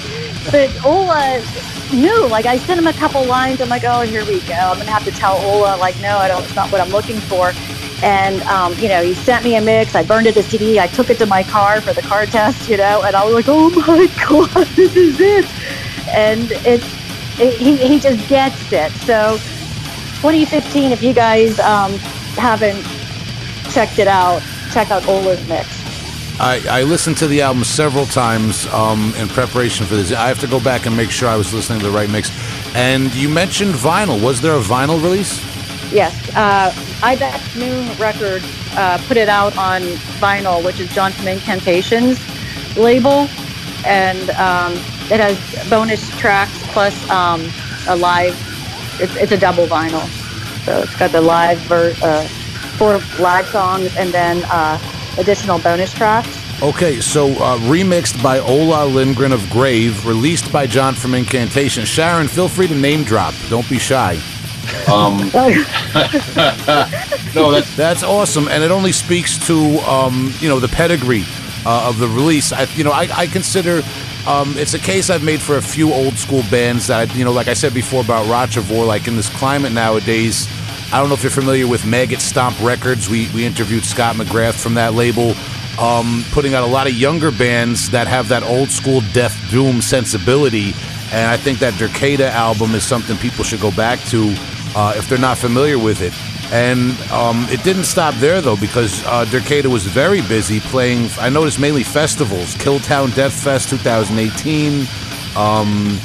but 0.50 0.84
Ola 0.84 1.40
knew. 1.94 2.28
Like 2.28 2.46
I 2.46 2.58
sent 2.58 2.80
him 2.80 2.88
a 2.88 2.94
couple 2.94 3.24
lines. 3.26 3.62
I'm 3.62 3.70
like, 3.70 3.84
oh, 3.86 4.02
here 4.02 4.26
we 4.26 4.40
go. 4.42 4.54
I'm 4.54 4.78
gonna 4.78 4.92
have 4.92 5.06
to 5.06 5.12
tell 5.12 5.38
Ola 5.38 5.78
like, 5.78 6.00
no, 6.02 6.18
I 6.18 6.28
don't. 6.28 6.44
It's 6.44 6.56
not 6.56 6.72
what 6.72 6.82
I'm 6.82 6.90
looking 6.90 7.18
for. 7.18 7.54
And 8.04 8.42
um, 8.44 8.74
you 8.80 8.88
know, 8.88 9.04
he 9.04 9.14
sent 9.14 9.44
me 9.44 9.56
a 9.56 9.62
mix. 9.62 9.96
I 9.96 10.04
burned 10.04 10.28
it 10.28 10.34
to 10.34 10.44
CD. 10.44 10.80
I 10.80 10.88
took 10.88 11.10
it 11.10 11.18
to 11.20 11.26
my 11.26 11.44
car 11.44 11.82
for 11.82 11.94
the 11.94 12.02
car 12.02 12.26
test. 12.26 12.70
You 12.70 12.78
know, 12.78 13.04
and 13.04 13.16
I 13.16 13.24
was 13.26 13.34
like, 13.34 13.46
oh 13.48 13.70
my 13.70 14.08
god, 14.30 14.68
this 14.76 14.96
is 14.96 15.20
it. 15.20 15.46
And 16.10 16.52
it's 16.66 16.86
it, 17.40 17.54
he 17.58 17.78
he 17.78 18.00
just 18.00 18.28
gets 18.28 18.72
it. 18.72 18.92
So 19.04 19.38
2015, 20.22 20.92
if 20.92 21.02
you 21.02 21.14
guys 21.14 21.60
um, 21.60 21.94
haven't 22.38 22.84
checked 23.72 24.00
it 24.00 24.08
out, 24.08 24.42
check 24.72 24.92
out 24.92 25.08
Ola's 25.08 25.48
mix. 25.48 25.81
I, 26.42 26.80
I 26.80 26.84
listened 26.84 27.18
to 27.18 27.28
the 27.28 27.42
album 27.42 27.64
several 27.64 28.08
times 28.08 28.66
um, 28.74 29.14
in 29.16 29.28
preparation 29.28 29.86
for 29.86 29.94
this. 29.94 30.12
I 30.12 30.28
have 30.28 30.40
to 30.40 30.48
go 30.48 30.60
back 30.60 30.88
and 30.88 30.98
make 30.98 31.12
sure 31.12 31.30
I 31.30 31.36
was 31.36 31.54
listening 31.54 31.78
to 31.82 31.86
the 31.86 31.92
right 31.92 32.10
mix. 32.10 32.32
And 32.76 33.14
you 33.14 33.30
mentioned 33.30 33.76
vinyl. 33.76 34.20
Was 34.20 34.42
there 34.42 34.56
a 34.56 34.60
vinyl 34.60 35.04
release? 35.04 35.40
Yes, 35.94 36.36
uh, 36.36 36.74
Ibex 37.04 37.56
Moon 37.56 37.96
Records 38.00 38.44
uh, 38.76 39.00
put 39.08 39.18
it 39.18 39.30
out 39.30 39.56
on 39.56 39.84
vinyl, 40.18 40.66
which 40.66 40.80
is 40.80 40.92
John 40.96 41.12
from 41.12 41.28
Incantations 41.28 42.20
label, 42.76 43.28
and 43.86 44.32
um, 44.32 44.74
it 45.12 45.20
has 45.20 45.38
bonus 45.70 46.10
tracks 46.18 46.58
plus 46.74 47.08
um, 47.12 47.46
a 47.88 47.96
live. 47.96 48.34
It's, 49.00 49.16
it's 49.16 49.32
a 49.32 49.38
double 49.38 49.68
vinyl, 49.68 50.08
so 50.66 50.80
it's 50.80 50.96
got 50.98 51.12
the 51.12 51.22
live 51.22 51.60
ver- 51.60 51.94
uh, 52.02 52.28
four 52.80 53.00
live 53.20 53.46
songs 53.50 53.96
and 53.96 54.12
then 54.12 54.44
uh, 54.46 54.80
additional 55.18 55.60
bonus 55.60 55.94
tracks. 55.94 56.62
Okay, 56.62 57.02
so 57.02 57.30
uh, 57.30 57.58
remixed 57.60 58.22
by 58.22 58.40
Ola 58.40 58.86
Lindgren 58.86 59.32
of 59.32 59.50
Grave, 59.50 60.06
released 60.06 60.52
by 60.52 60.68
John 60.68 60.94
from 60.94 61.16
Incantation. 61.16 61.86
Sharon, 61.86 62.28
feel 62.28 62.48
free 62.48 62.68
to 62.68 62.76
name 62.76 63.04
drop. 63.04 63.34
Don't 63.50 63.68
be 63.70 63.80
shy. 63.80 64.20
Um, 64.92 65.18
no, 67.34 67.52
that's 67.52 67.76
That's 67.76 68.04
awesome, 68.04 68.48
and 68.48 68.64
it 68.64 68.72
only 68.72 68.92
speaks 68.92 69.38
to 69.48 69.80
um, 69.80 70.32
you 70.40 70.50
know 70.50 70.60
the 70.60 70.68
pedigree 70.68 71.24
uh, 71.66 71.88
of 71.90 71.98
the 71.98 72.08
release. 72.08 72.54
I, 72.54 72.64
you 72.76 72.84
know, 72.84 72.92
I, 72.92 73.08
I 73.16 73.28
consider 73.28 73.82
um, 74.28 74.54
it's 74.58 74.76
a 74.76 74.80
case 74.80 75.10
I've 75.10 75.24
made 75.24 75.42
for 75.42 75.58
a 75.58 75.62
few 75.62 75.92
old 75.92 76.14
school 76.16 76.44
bands 76.52 76.88
that 76.88 77.14
you 77.16 77.26
know, 77.26 77.32
like 77.32 77.48
I 77.48 77.54
said 77.54 77.74
before 77.74 78.02
about 78.04 78.26
Rottrevore. 78.28 78.86
Like 78.86 79.08
in 79.08 79.16
this 79.16 79.30
climate 79.30 79.72
nowadays, 79.72 80.48
I 80.94 81.00
don't 81.00 81.08
know 81.08 81.16
if 81.16 81.24
you're 81.24 81.32
familiar 81.32 81.68
with 81.68 81.86
Maggot 81.86 82.20
Stomp 82.20 82.60
Records. 82.62 83.10
We 83.10 83.30
we 83.34 83.46
interviewed 83.46 83.86
Scott 83.86 84.18
McGrath 84.18 84.62
from 84.62 84.74
that 84.74 84.94
label. 84.94 85.34
Um, 85.80 86.26
putting 86.32 86.54
out 86.54 86.64
a 86.64 86.72
lot 86.72 86.86
of 86.86 86.94
younger 86.94 87.32
bands 87.32 87.90
that 87.92 88.08
have 88.08 88.28
that 88.28 88.44
old 88.44 88.70
school 88.70 89.00
death 89.14 89.34
doom 89.50 89.82
sensibility, 89.82 90.74
and 91.14 91.32
I 91.32 91.38
think 91.38 91.60
that 91.60 91.74
Derkéta 91.76 92.30
album 92.30 92.76
is 92.76 92.84
something 92.84 93.16
people 93.18 93.46
should 93.46 93.62
go 93.62 93.72
back 93.72 94.00
to 94.10 94.36
uh, 94.76 94.94
if 94.98 95.08
they're 95.08 95.18
not 95.18 95.38
familiar 95.38 95.80
with 95.80 96.02
it. 96.02 96.14
And 96.52 96.92
um, 97.10 97.46
it 97.50 97.64
didn't 97.64 97.86
stop 97.86 98.14
there 98.16 98.42
though, 98.42 98.58
because 98.58 99.02
uh, 99.06 99.24
Derkéta 99.30 99.68
was 99.68 99.86
very 99.86 100.22
busy 100.24 100.60
playing. 100.60 101.10
I 101.20 101.30
noticed 101.30 101.58
mainly 101.58 101.84
festivals: 101.84 102.56
Killtown 102.56 103.16
Death 103.16 103.34
Fest 103.34 103.70
2018, 103.70 104.86
um, 105.38 105.98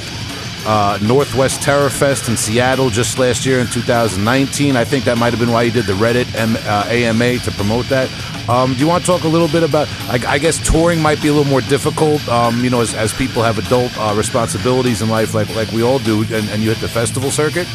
uh, 0.67 0.99
Northwest 1.01 1.63
Terror 1.63 1.89
Fest 1.89 2.29
in 2.29 2.37
Seattle 2.37 2.91
just 2.91 3.19
last 3.19 3.47
year 3.47 3.61
in 3.61 3.67
2019. 3.69 4.77
I 4.77 4.85
think 4.85 5.05
that 5.05 5.17
might 5.17 5.31
have 5.31 5.39
been 5.39 5.53
why 5.53 5.65
he 5.65 5.71
did 5.71 5.85
the 5.85 5.93
Reddit 5.93 6.35
M- 6.35 6.57
uh, 6.57 6.85
AMA 6.89 7.39
to 7.39 7.51
promote 7.53 7.87
that. 7.87 8.11
Um, 8.49 8.75
do 8.75 8.81
you 8.81 8.87
want 8.87 9.05
to 9.05 9.07
talk 9.07 9.25
a 9.25 9.29
little 9.29 9.49
bit 9.49 9.63
about? 9.63 9.89
I, 10.09 10.21
I 10.27 10.39
guess 10.39 10.59
touring 10.59 11.01
might 11.01 11.23
be 11.23 11.29
a 11.29 11.33
little 11.33 11.51
more 11.51 11.61
difficult. 11.63 12.27
Um, 12.29 12.63
you 12.63 12.71
know, 12.71 12.81
as, 12.81 12.95
as 12.95 13.13
people 13.13 13.43
have 13.43 13.59
adult 13.59 13.97
uh, 13.99 14.15
responsibilities 14.17 15.03
in 15.03 15.09
life, 15.09 15.35
like 15.35 15.55
like 15.55 15.71
we 15.73 15.83
all 15.83 15.99
do, 15.99 16.23
and, 16.23 16.49
and 16.51 16.63
you 16.63 16.71
hit 16.71 16.79
the 16.79 16.89
festival 16.89 17.31
circuit. 17.31 17.67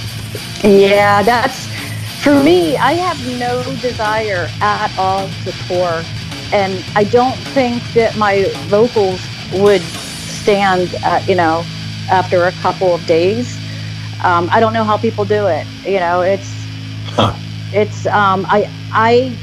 Yeah, 0.63 1.23
that's 1.23 1.67
for 2.23 2.41
me. 2.43 2.77
I 2.77 2.93
have 2.93 3.17
no 3.39 3.63
desire 3.81 4.47
at 4.61 4.97
all 4.97 5.27
to 5.43 5.51
tour, 5.67 6.03
and 6.53 6.83
I 6.95 7.03
don't 7.05 7.37
think 7.53 7.83
that 7.93 8.17
my 8.17 8.45
vocals 8.67 9.21
would 9.53 9.81
stand. 9.81 10.95
Uh, 11.03 11.21
you 11.27 11.35
know, 11.35 11.65
after 12.09 12.45
a 12.45 12.51
couple 12.53 12.93
of 12.93 13.05
days. 13.05 13.61
Um, 14.23 14.49
I 14.51 14.59
don't 14.59 14.73
know 14.73 14.85
how 14.85 14.97
people 14.97 15.25
do 15.25 15.47
it. 15.47 15.67
You 15.85 15.99
know, 15.99 16.21
it's 16.21 16.69
it's 17.71 18.05
um, 18.07 18.45
I 18.49 18.67
I 18.91 19.39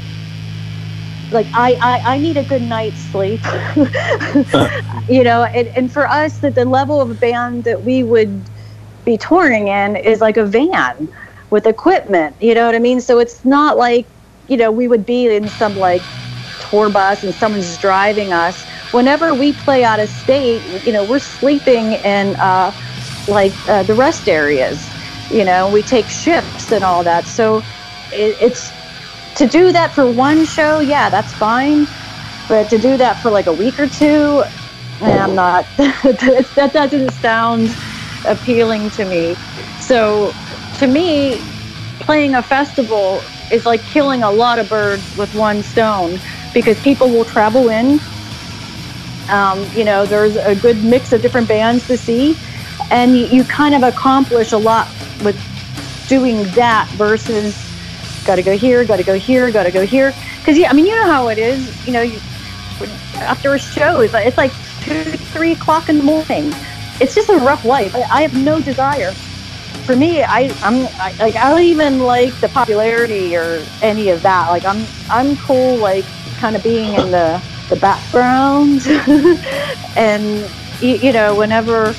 like 1.31 1.49
I, 1.53 1.77
I 1.81 2.01
I 2.05 2.17
need 2.19 2.37
a 2.37 2.43
good 2.43 2.61
night's 2.61 3.01
sleep. 3.01 3.45
you 5.07 5.23
know, 5.23 5.43
and, 5.45 5.69
and 5.75 5.91
for 5.91 6.07
us, 6.07 6.39
that 6.39 6.55
the 6.55 6.65
level 6.65 7.01
of 7.01 7.19
band 7.19 7.63
that 7.65 7.83
we 7.83 8.03
would 8.03 8.49
be 9.05 9.17
touring 9.17 9.67
in 9.67 9.95
is 9.95 10.21
like 10.21 10.37
a 10.37 10.45
van 10.45 11.07
with 11.49 11.65
equipment. 11.65 12.35
You 12.39 12.53
know 12.55 12.65
what 12.65 12.75
I 12.75 12.79
mean? 12.79 13.01
So 13.01 13.19
it's 13.19 13.45
not 13.45 13.77
like 13.77 14.09
you 14.47 14.57
know 14.57 14.71
we 14.71 14.87
would 14.87 15.05
be 15.05 15.27
in 15.33 15.49
some 15.49 15.75
like 15.75 16.05
tour 16.59 16.89
bus 16.89 17.23
and 17.23 17.33
someone's 17.33 17.77
driving 17.77 18.33
us. 18.33 18.65
Whenever 18.91 19.33
we 19.33 19.53
play 19.53 19.83
out 19.83 19.99
of 19.99 20.09
state, 20.09 20.61
you 20.85 20.91
know, 20.91 21.03
we're 21.03 21.19
sleeping 21.19 21.93
in 21.93 22.35
uh, 22.37 22.71
like 23.27 23.53
uh, 23.67 23.83
the 23.83 23.93
rest 23.93 24.27
areas. 24.27 24.87
You 25.29 25.45
know, 25.45 25.71
we 25.71 25.83
take 25.83 26.07
shifts 26.07 26.71
and 26.71 26.83
all 26.83 27.03
that. 27.03 27.25
So 27.25 27.59
it, 28.11 28.37
it's 28.41 28.71
to 29.35 29.47
do 29.47 29.71
that 29.71 29.93
for 29.93 30.11
one 30.11 30.45
show. 30.45 30.79
Yeah, 30.79 31.09
that's 31.09 31.33
fine. 31.33 31.87
But 32.47 32.69
to 32.71 32.79
do 32.79 32.97
that 32.97 33.21
for 33.21 33.29
like 33.29 33.45
a 33.45 33.53
week 33.53 33.79
or 33.79 33.87
two, 33.87 34.43
I'm 35.01 35.35
not. 35.35 35.65
that 35.77 36.71
doesn't 36.73 37.11
sound 37.11 37.75
appealing 38.25 38.89
to 38.91 39.05
me. 39.05 39.35
So 39.79 40.33
to 40.79 40.87
me, 40.87 41.39
playing 41.99 42.35
a 42.35 42.41
festival 42.41 43.21
is 43.51 43.65
like 43.65 43.81
killing 43.81 44.23
a 44.23 44.31
lot 44.31 44.59
of 44.59 44.67
birds 44.67 45.15
with 45.17 45.33
one 45.35 45.61
stone 45.63 46.19
because 46.53 46.79
people 46.81 47.07
will 47.07 47.25
travel 47.25 47.69
in. 47.69 47.99
Um, 49.29 49.65
you 49.75 49.83
know, 49.83 50.05
there's 50.05 50.35
a 50.35 50.55
good 50.55 50.83
mix 50.83 51.13
of 51.13 51.21
different 51.21 51.47
bands 51.47 51.87
to 51.87 51.97
see, 51.97 52.37
and 52.91 53.15
you, 53.15 53.25
you 53.27 53.43
kind 53.43 53.75
of 53.75 53.83
accomplish 53.83 54.51
a 54.51 54.57
lot 54.57 54.87
with 55.23 55.37
doing 56.07 56.43
that 56.55 56.89
versus 56.97 57.55
got 58.25 58.35
to 58.35 58.43
go 58.43 58.57
here, 58.57 58.83
got 58.85 58.97
to 58.97 59.03
go 59.03 59.17
here, 59.17 59.51
got 59.51 59.63
to 59.63 59.71
go 59.71 59.85
here. 59.85 60.13
Because 60.39 60.57
yeah, 60.57 60.69
I 60.69 60.73
mean, 60.73 60.85
you 60.85 60.95
know 60.95 61.05
how 61.05 61.29
it 61.29 61.37
is. 61.37 61.87
You 61.87 61.93
know, 61.93 62.01
you, 62.01 62.19
after 63.15 63.53
a 63.53 63.59
show, 63.59 64.01
it's 64.01 64.13
like, 64.13 64.25
it's 64.25 64.37
like 64.37 64.51
two, 64.81 65.03
three 65.03 65.51
o'clock 65.53 65.89
in 65.89 65.97
the 65.97 66.03
morning. 66.03 66.51
It's 66.99 67.15
just 67.15 67.29
a 67.29 67.37
rough 67.37 67.65
life. 67.65 67.95
I, 67.95 68.01
I 68.01 68.21
have 68.21 68.35
no 68.35 68.59
desire. 68.59 69.11
For 69.85 69.95
me, 69.95 70.21
I, 70.23 70.51
I'm 70.61 70.87
I, 70.99 71.15
like 71.19 71.35
I 71.35 71.49
don't 71.49 71.63
even 71.63 71.99
like 71.99 72.33
the 72.41 72.49
popularity 72.49 73.35
or 73.35 73.65
any 73.81 74.09
of 74.09 74.21
that. 74.21 74.49
Like 74.49 74.65
I'm 74.65 74.85
I'm 75.09 75.35
cool 75.37 75.77
like 75.77 76.05
kind 76.37 76.55
of 76.55 76.61
being 76.61 76.93
in 76.93 77.09
the 77.09 77.41
the 77.69 77.75
background 77.77 78.85
and 79.95 80.49
you, 80.81 80.95
you 80.95 81.13
know 81.13 81.35
whenever 81.35 81.95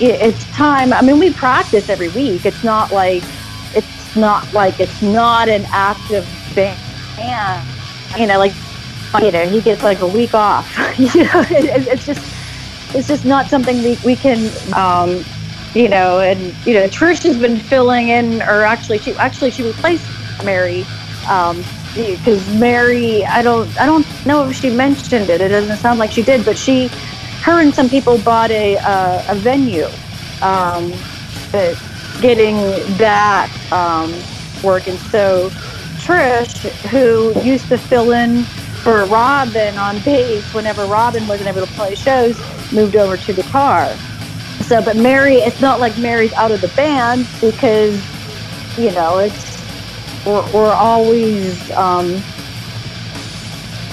it's 0.00 0.44
time. 0.50 0.92
I 0.92 1.02
mean, 1.02 1.18
we 1.18 1.32
practice 1.32 1.88
every 1.88 2.08
week. 2.08 2.44
It's 2.44 2.64
not 2.64 2.90
like 2.90 3.22
it's 3.74 4.16
not 4.16 4.52
like 4.52 4.80
it's 4.80 5.02
not 5.02 5.48
an 5.48 5.64
active 5.70 6.26
band. 6.54 7.68
You 8.18 8.26
know, 8.26 8.38
like 8.38 8.52
you 9.20 9.30
know, 9.30 9.46
he 9.46 9.60
gets 9.60 9.82
like 9.82 10.00
a 10.00 10.06
week 10.06 10.34
off. 10.34 10.68
you 10.98 11.24
know, 11.24 11.44
it, 11.50 11.86
it's 11.86 12.06
just 12.06 12.94
it's 12.94 13.08
just 13.08 13.24
not 13.24 13.46
something 13.46 13.82
we, 13.82 13.98
we 14.04 14.16
can 14.16 14.50
um, 14.74 15.24
you 15.74 15.88
know, 15.88 16.20
and 16.20 16.40
you 16.66 16.74
know, 16.74 16.86
Trish 16.88 17.22
has 17.22 17.36
been 17.36 17.58
filling 17.58 18.08
in, 18.08 18.42
or 18.42 18.62
actually, 18.62 18.98
she 18.98 19.12
actually 19.14 19.50
she 19.50 19.62
replaced 19.62 20.06
Mary, 20.44 20.84
um, 21.28 21.62
because 21.94 22.54
Mary, 22.58 23.24
I 23.24 23.42
don't, 23.42 23.68
I 23.80 23.86
don't 23.86 24.06
know 24.26 24.48
if 24.48 24.56
she 24.56 24.70
mentioned 24.70 25.28
it. 25.28 25.40
It 25.40 25.48
doesn't 25.48 25.76
sound 25.76 25.98
like 25.98 26.10
she 26.10 26.22
did, 26.22 26.44
but 26.44 26.56
she, 26.56 26.88
her 27.42 27.60
and 27.60 27.74
some 27.74 27.88
people 27.88 28.18
bought 28.18 28.50
a 28.50 28.76
uh, 28.78 29.32
a 29.32 29.34
venue, 29.34 29.88
um, 30.42 30.92
getting 32.20 32.56
that 32.98 33.50
um, 33.72 34.12
work, 34.62 34.86
and 34.86 34.98
So 34.98 35.50
Trish, 35.98 36.68
who 36.88 37.38
used 37.42 37.68
to 37.68 37.78
fill 37.78 38.12
in 38.12 38.44
for 38.82 39.04
Robin 39.06 39.76
on 39.78 40.00
bass 40.00 40.52
whenever 40.52 40.84
Robin 40.86 41.26
wasn't 41.28 41.48
able 41.48 41.64
to 41.66 41.72
play 41.74 41.94
shows, 41.94 42.36
moved 42.72 42.96
over 42.96 43.16
to 43.16 43.32
guitar. 43.32 43.86
So, 44.62 44.82
but 44.82 44.96
Mary, 44.96 45.36
it's 45.36 45.60
not 45.60 45.78
like 45.78 45.96
Mary's 45.98 46.32
out 46.32 46.50
of 46.50 46.60
the 46.60 46.68
band 46.68 47.28
because, 47.40 47.94
you 48.78 48.90
know, 48.92 49.18
it's 49.18 49.51
we're, 50.26 50.52
we're 50.52 50.72
always, 50.72 51.70
um, 51.72 52.08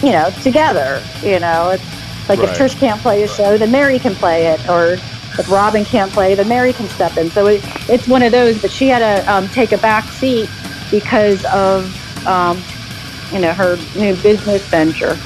you 0.03 0.11
know, 0.11 0.29
together. 0.41 1.03
You 1.23 1.39
know, 1.39 1.69
it's 1.69 2.29
like 2.29 2.39
Right. 2.39 2.49
if 2.49 2.57
Trish 2.57 2.79
can't 2.79 3.01
play 3.01 3.23
a 3.23 3.27
show, 3.27 3.57
then 3.57 3.71
Mary 3.71 3.99
can 3.99 4.15
play 4.15 4.47
it, 4.47 4.69
or 4.69 4.93
if 4.93 5.49
Robin 5.49 5.83
can't 5.85 6.11
play, 6.11 6.35
then 6.35 6.47
Mary 6.47 6.73
can 6.73 6.87
step 6.89 7.17
in. 7.17 7.29
So 7.31 7.47
it, 7.47 7.61
it's 7.89 8.07
one 8.07 8.21
of 8.23 8.31
those. 8.31 8.61
But 8.61 8.71
she 8.71 8.87
had 8.87 8.99
to 8.99 9.31
um, 9.31 9.47
take 9.49 9.71
a 9.71 9.77
back 9.77 10.05
seat 10.05 10.49
because 10.91 11.43
of, 11.45 11.85
um, 12.27 12.61
you 13.31 13.39
know, 13.39 13.53
her 13.53 13.77
new 13.95 14.15
business 14.21 14.65
venture. 14.67 15.17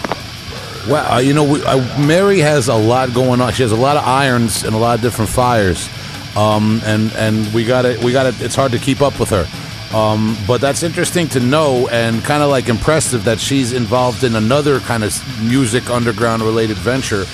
Well, 0.87 1.13
uh, 1.13 1.19
you 1.19 1.33
know, 1.33 1.43
we, 1.45 1.63
uh, 1.63 1.77
Mary 2.05 2.39
has 2.39 2.67
a 2.67 2.75
lot 2.75 3.13
going 3.13 3.39
on. 3.39 3.53
She 3.53 3.63
has 3.63 3.71
a 3.71 3.77
lot 3.77 3.95
of 3.95 4.03
irons 4.05 4.63
and 4.65 4.75
a 4.75 4.77
lot 4.77 4.95
of 4.95 5.01
different 5.01 5.31
fires, 5.31 5.89
um, 6.35 6.81
and 6.83 7.11
and 7.13 7.53
we 7.53 7.63
got 7.63 7.83
to 7.83 7.97
we 8.03 8.11
got 8.11 8.33
to. 8.33 8.43
It's 8.43 8.55
hard 8.55 8.73
to 8.73 8.79
keep 8.79 9.01
up 9.01 9.17
with 9.17 9.29
her, 9.29 9.47
um, 9.93 10.35
but 10.47 10.59
that's 10.59 10.83
interesting 10.83 11.27
to 11.29 11.39
know 11.39 11.87
and 11.89 12.23
kind 12.23 12.41
of 12.41 12.49
like 12.49 12.67
impressive 12.67 13.23
that 13.25 13.39
she's 13.39 13.73
involved 13.73 14.23
in 14.23 14.35
another 14.35 14.79
kind 14.79 15.03
of 15.03 15.13
music 15.43 15.89
underground 15.89 16.41
related 16.41 16.77
venture 16.77 17.25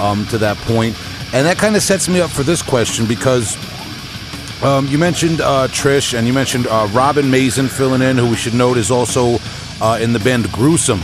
um, 0.00 0.26
to 0.26 0.38
that 0.38 0.56
point. 0.58 0.96
and 1.34 1.46
that 1.46 1.58
kind 1.58 1.76
of 1.76 1.82
sets 1.82 2.08
me 2.08 2.20
up 2.20 2.30
for 2.30 2.42
this 2.42 2.62
question 2.62 3.06
because. 3.06 3.56
Um, 4.62 4.86
you 4.86 4.96
mentioned 4.96 5.42
uh, 5.42 5.68
Trish, 5.68 6.16
and 6.16 6.26
you 6.26 6.32
mentioned 6.32 6.66
uh, 6.66 6.88
Robin 6.92 7.26
Mazen 7.26 7.68
filling 7.68 8.00
in, 8.00 8.16
who 8.16 8.30
we 8.30 8.36
should 8.36 8.54
note 8.54 8.78
is 8.78 8.90
also 8.90 9.36
uh, 9.82 9.98
in 10.00 10.14
the 10.14 10.18
band 10.18 10.50
Gruesome, 10.50 11.00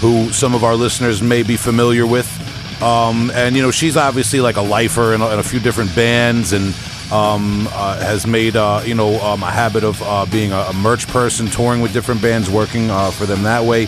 who 0.00 0.30
some 0.30 0.54
of 0.54 0.62
our 0.62 0.76
listeners 0.76 1.20
may 1.20 1.42
be 1.42 1.56
familiar 1.56 2.06
with. 2.06 2.28
Um, 2.80 3.32
and 3.34 3.56
you 3.56 3.62
know, 3.62 3.72
she's 3.72 3.96
obviously 3.96 4.40
like 4.40 4.56
a 4.56 4.62
lifer 4.62 5.14
in 5.14 5.20
a, 5.20 5.30
in 5.30 5.38
a 5.40 5.42
few 5.42 5.58
different 5.58 5.94
bands, 5.96 6.52
and 6.52 6.74
um, 7.12 7.68
uh, 7.72 8.00
has 8.00 8.26
made 8.26 8.56
uh, 8.56 8.82
you 8.84 8.94
know 8.94 9.20
um, 9.20 9.42
a 9.42 9.50
habit 9.50 9.84
of 9.84 10.02
uh, 10.02 10.26
being 10.26 10.50
a, 10.50 10.56
a 10.56 10.72
merch 10.72 11.06
person, 11.06 11.46
touring 11.46 11.80
with 11.80 11.92
different 11.92 12.22
bands, 12.22 12.50
working 12.50 12.90
uh, 12.90 13.10
for 13.10 13.26
them 13.26 13.42
that 13.42 13.62
way. 13.62 13.86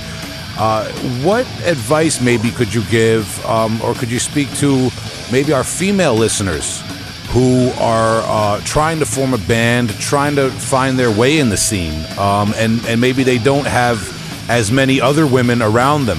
Uh, 0.56 0.88
what 1.24 1.46
advice 1.66 2.20
maybe 2.20 2.50
could 2.50 2.72
you 2.72 2.84
give, 2.84 3.44
um, 3.46 3.80
or 3.82 3.94
could 3.94 4.10
you 4.10 4.20
speak 4.20 4.48
to 4.56 4.90
maybe 5.32 5.52
our 5.52 5.64
female 5.64 6.14
listeners 6.14 6.82
who 7.30 7.70
are 7.80 8.22
uh, 8.26 8.60
trying 8.64 9.00
to 9.00 9.06
form 9.06 9.34
a 9.34 9.38
band, 9.38 9.90
trying 9.98 10.36
to 10.36 10.50
find 10.50 10.96
their 10.96 11.10
way 11.10 11.38
in 11.38 11.48
the 11.48 11.56
scene, 11.56 12.04
um, 12.18 12.52
and 12.56 12.84
and 12.86 13.00
maybe 13.00 13.24
they 13.24 13.38
don't 13.38 13.66
have 13.66 14.12
as 14.50 14.70
many 14.70 15.00
other 15.00 15.26
women 15.26 15.62
around 15.62 16.04
them 16.04 16.18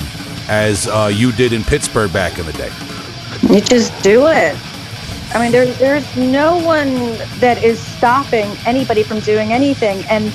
as 0.49 0.87
you 1.15 1.31
did 1.31 1.53
in 1.53 1.63
Pittsburgh 1.63 2.11
back 2.11 2.39
in 2.39 2.45
the 2.47 2.53
day. 2.53 2.71
You 3.47 3.61
just 3.61 3.93
do 4.01 4.25
it. 4.27 4.57
I 5.35 5.41
mean, 5.41 5.51
there, 5.51 5.65
there's 5.65 6.15
no 6.15 6.57
one 6.57 6.95
that 7.39 7.61
is 7.61 7.77
stopping 7.77 8.49
anybody 8.65 9.03
from 9.03 9.19
doing 9.19 9.51
anything. 9.51 10.01
And 10.05 10.33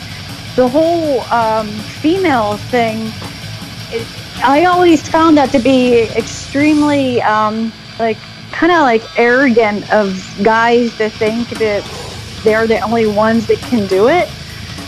the 0.56 0.68
whole 0.68 1.22
um, 1.32 1.68
female 1.68 2.58
thing, 2.58 3.10
it, 3.88 4.06
I 4.44 4.66
always 4.66 5.08
found 5.08 5.38
that 5.38 5.52
to 5.52 5.58
be 5.58 6.02
extremely, 6.02 7.22
um, 7.22 7.72
like, 7.98 8.18
kind 8.52 8.72
of 8.72 8.80
like 8.80 9.02
arrogant 9.18 9.90
of 9.90 10.22
guys 10.42 10.94
to 10.98 11.08
think 11.08 11.48
that 11.48 11.82
they're 12.44 12.66
the 12.66 12.80
only 12.80 13.06
ones 13.06 13.46
that 13.46 13.58
can 13.58 13.86
do 13.86 14.08
it. 14.08 14.28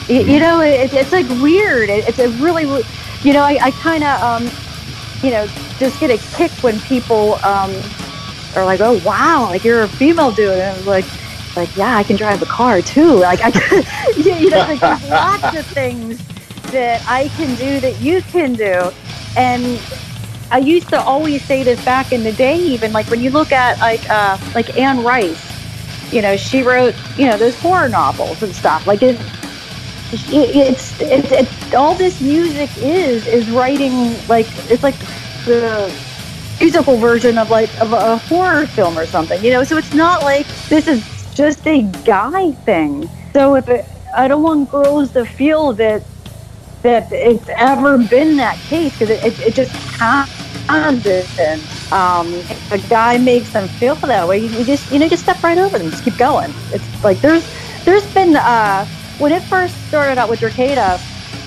You, 0.09 0.35
you 0.35 0.41
know, 0.41 0.61
it, 0.61 0.93
it's 0.93 1.13
like 1.13 1.29
weird. 1.41 1.89
It, 1.89 2.07
it's 2.07 2.19
a 2.19 2.29
really, 2.33 2.65
you 3.23 3.33
know, 3.33 3.43
I, 3.43 3.59
I 3.63 3.71
kind 3.71 4.05
of, 4.05 4.21
um, 4.21 4.43
you 5.23 5.31
know, 5.31 5.47
just 5.79 5.99
get 6.01 6.11
a 6.11 6.19
kick 6.37 6.51
when 6.63 6.79
people 6.81 7.37
um, 7.45 7.73
are 8.57 8.65
like, 8.65 8.81
"Oh, 8.81 9.01
wow, 9.05 9.45
like 9.45 9.65
you're 9.65 9.83
a 9.83 9.89
female 9.89 10.33
dude," 10.33 10.51
and 10.51 10.63
I 10.63 10.77
was 10.77 10.87
like, 10.87 11.05
"Like, 11.57 11.77
yeah, 11.77 11.97
I 11.97 12.03
can 12.03 12.17
drive 12.17 12.43
a 12.43 12.47
car 12.47 12.83
too. 12.83 13.19
Like, 13.21 13.41
I, 13.41 13.51
can, 13.51 13.85
you 14.17 14.51
know, 14.51 14.59
like 14.59 14.81
there's 14.81 15.09
lots 15.09 15.57
of 15.57 15.67
things 15.67 16.19
that 16.73 17.05
I 17.09 17.29
can 17.37 17.55
do 17.57 17.81
that 17.81 18.01
you 18.01 18.23
can 18.23 18.55
do." 18.55 18.91
And 19.37 19.81
I 20.51 20.59
used 20.59 20.91
to 20.91 21.01
always 21.01 21.43
say 21.45 21.63
this 21.63 21.83
back 21.83 22.13
in 22.13 22.23
the 22.23 22.33
day, 22.33 22.59
even 22.59 22.93
like 22.93 23.07
when 23.07 23.21
you 23.21 23.31
look 23.31 23.53
at 23.53 23.79
like 23.79 24.09
uh, 24.11 24.37
like 24.55 24.77
Anne 24.79 25.03
Rice, 25.03 26.13
you 26.13 26.21
know, 26.21 26.37
she 26.37 26.63
wrote 26.63 26.95
you 27.17 27.27
know 27.27 27.39
those 27.39 27.59
horror 27.59 27.89
novels 27.89 28.43
and 28.43 28.55
stuff. 28.55 28.87
Like 28.87 29.03
it, 29.03 29.19
it, 30.13 30.55
it's 30.55 31.01
it's 31.01 31.33
it, 31.33 31.75
all 31.75 31.95
this 31.95 32.21
music 32.21 32.69
is 32.77 33.27
is 33.27 33.49
writing 33.51 34.15
like 34.29 34.47
it's 34.71 34.83
like 34.83 34.99
the 35.47 35.91
musical 36.63 36.97
version 36.97 37.39
of 37.39 37.51
like 37.51 37.69
of 37.81 37.93
a 37.93 38.17
horror 38.19 38.67
film 38.67 38.97
or 38.97 39.05
something, 39.05 39.43
you 39.45 39.51
know. 39.51 39.65
So 39.65 39.77
it's 39.77 39.95
not 39.95 40.23
like 40.23 40.47
this 40.69 40.87
is 40.87 41.03
just 41.35 41.67
a 41.67 41.83
guy 42.05 42.53
thing. 42.53 43.11
So 43.33 43.57
if 43.57 43.69
it, 43.69 43.85
I 44.17 44.29
don't 44.29 44.43
want 44.43 44.71
girls 44.71 45.11
to 45.13 45.25
feel 45.25 45.73
that 45.75 46.05
that 46.83 47.11
it's 47.11 47.49
ever 47.57 47.99
been 47.99 48.37
that 48.37 48.57
case 48.59 48.93
because 48.93 49.11
it, 49.11 49.25
it, 49.25 49.41
it 49.49 49.55
just 49.55 49.73
hasn't. 49.99 51.07
Um, 51.93 52.33
if 52.33 52.73
a 52.73 52.79
guy 52.89 53.19
makes 53.19 53.53
them 53.53 53.69
feel 53.69 53.97
that 53.97 54.27
way, 54.27 54.39
you, 54.39 54.49
you 54.49 54.65
just 54.65 54.91
you 54.93 55.01
know 55.01 55.09
just 55.09 55.25
step 55.25 55.43
right 55.43 55.59
over 55.59 55.79
them, 55.79 55.91
just 55.91 56.05
keep 56.05 56.17
going. 56.17 56.53
It's 56.71 57.05
like 57.05 57.21
there's 57.21 57.45
there's 57.85 58.07
been 58.15 58.37
uh, 58.37 58.87
when 59.19 59.33
it 59.33 59.43
first 59.43 59.75
started 59.89 60.17
out 60.17 60.31
with 60.31 60.39
Derkéta, 60.41 61.01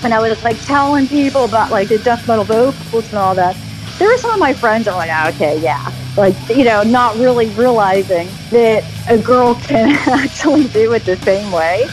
and 0.04 0.12
I 0.12 0.20
was 0.20 0.44
like 0.44 0.60
telling 0.66 1.08
people 1.08 1.46
about 1.46 1.70
like 1.70 1.88
the 1.88 1.98
death 1.98 2.28
metal 2.28 2.44
vocals 2.44 3.08
and 3.08 3.14
all 3.18 3.34
that. 3.34 3.56
There 3.98 4.08
were 4.08 4.18
some 4.18 4.32
of 4.32 4.38
my 4.38 4.52
friends 4.52 4.84
that 4.84 4.92
were 4.92 4.98
like, 4.98 5.10
ah, 5.12 5.28
okay, 5.30 5.60
yeah, 5.60 5.92
like 6.16 6.34
you 6.48 6.64
know, 6.64 6.82
not 6.82 7.16
really 7.16 7.48
realizing 7.50 8.28
that 8.50 8.84
a 9.08 9.18
girl 9.18 9.54
can 9.54 9.90
actually 10.06 10.68
do 10.68 10.92
it 10.92 11.04
the 11.04 11.16
same 11.16 11.50
way. 11.50 11.86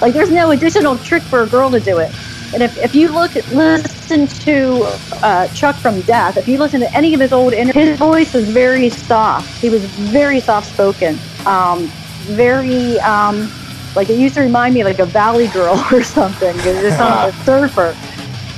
Like 0.00 0.12
there's 0.12 0.30
no 0.30 0.50
additional 0.50 0.98
trick 0.98 1.22
for 1.22 1.42
a 1.42 1.46
girl 1.46 1.70
to 1.70 1.80
do 1.80 1.98
it. 1.98 2.12
And 2.52 2.62
if, 2.62 2.76
if 2.78 2.94
you 2.94 3.08
look 3.08 3.36
at 3.36 3.48
listen 3.52 3.94
listen 4.08 4.26
to 4.44 4.82
uh, 5.24 5.48
Chuck 5.48 5.76
from 5.76 6.00
Death, 6.02 6.36
if 6.36 6.46
you 6.46 6.58
listen 6.58 6.80
to 6.80 6.94
any 6.94 7.14
of 7.14 7.20
his 7.20 7.32
old 7.32 7.52
interviews, 7.52 7.88
his 7.88 7.98
voice 7.98 8.34
was 8.34 8.48
very 8.48 8.90
soft. 8.90 9.60
He 9.60 9.70
was 9.70 9.84
very 9.84 10.40
soft 10.40 10.72
spoken, 10.72 11.18
um, 11.46 11.86
very 12.26 12.98
um, 13.00 13.50
like 13.96 14.10
it 14.10 14.18
used 14.18 14.34
to 14.34 14.42
remind 14.42 14.74
me 14.74 14.84
like 14.84 14.98
a 14.98 15.06
Valley 15.06 15.48
Girl 15.48 15.82
or 15.92 16.02
something. 16.02 16.54
It's 16.58 16.98
not 16.98 17.30
a 17.30 17.32
surfer, 17.44 17.96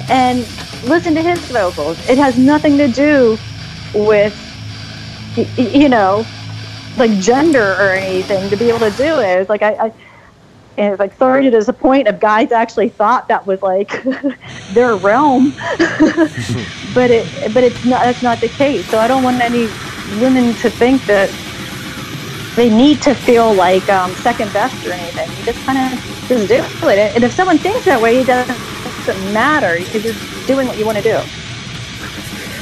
and 0.09 0.45
listen 0.87 1.15
to 1.15 1.23
his 1.23 1.39
vocals. 1.51 1.99
It 2.09 2.19
has 2.19 2.39
nothing 2.39 2.79
to 2.79 2.89
do 2.89 3.39
with 3.95 4.35
you 5.57 5.89
know 5.89 6.25
like 6.97 7.11
gender 7.19 7.73
or 7.75 7.91
anything 7.93 8.49
to 8.51 8.57
be 8.57 8.69
able 8.71 8.91
to 8.91 8.97
do 8.97 9.21
it. 9.21 9.41
It's 9.41 9.51
like 9.51 9.63
I. 9.63 9.73
I 9.87 9.93
and 10.79 10.93
it's 10.93 11.01
like 11.01 11.15
sorry 11.15 11.43
to 11.43 11.51
disappoint 11.51 12.07
if 12.07 12.21
guys 12.21 12.53
actually 12.53 12.89
thought 12.89 13.29
that 13.29 13.47
was 13.47 13.63
like 13.63 14.03
their 14.73 14.97
realm 14.97 15.51
but 16.95 17.11
it 17.11 17.55
but 17.55 17.65
it's 17.65 17.85
not 17.85 18.05
that's 18.05 18.23
not 18.23 18.41
the 18.41 18.49
case 18.49 18.87
so 18.91 18.99
i 18.99 19.09
don't 19.09 19.23
want 19.23 19.41
any 19.41 19.69
women 20.21 20.53
to 20.57 20.69
think 20.69 21.03
that 21.07 21.31
they 22.57 22.71
need 22.71 23.01
to 23.03 23.15
feel 23.15 23.55
like 23.55 23.89
um, 23.91 24.11
second 24.17 24.53
best 24.53 24.87
or 24.87 24.93
anything 24.93 25.31
you 25.39 25.45
just 25.45 25.65
kind 25.65 25.79
of 25.79 25.99
just 26.29 26.49
do 26.49 26.89
it 26.89 26.99
and 26.99 27.25
if 27.25 27.33
someone 27.33 27.59
thinks 27.59 27.85
that 27.85 28.01
way 28.01 28.21
it 28.21 28.27
doesn't, 28.27 28.59
doesn't 29.07 29.33
matter 29.33 29.79
because 29.79 30.05
you're 30.05 30.36
doing 30.47 30.67
what 30.67 30.79
you 30.79 30.87
want 30.87 30.97
to 30.97 31.05
do 31.05 31.19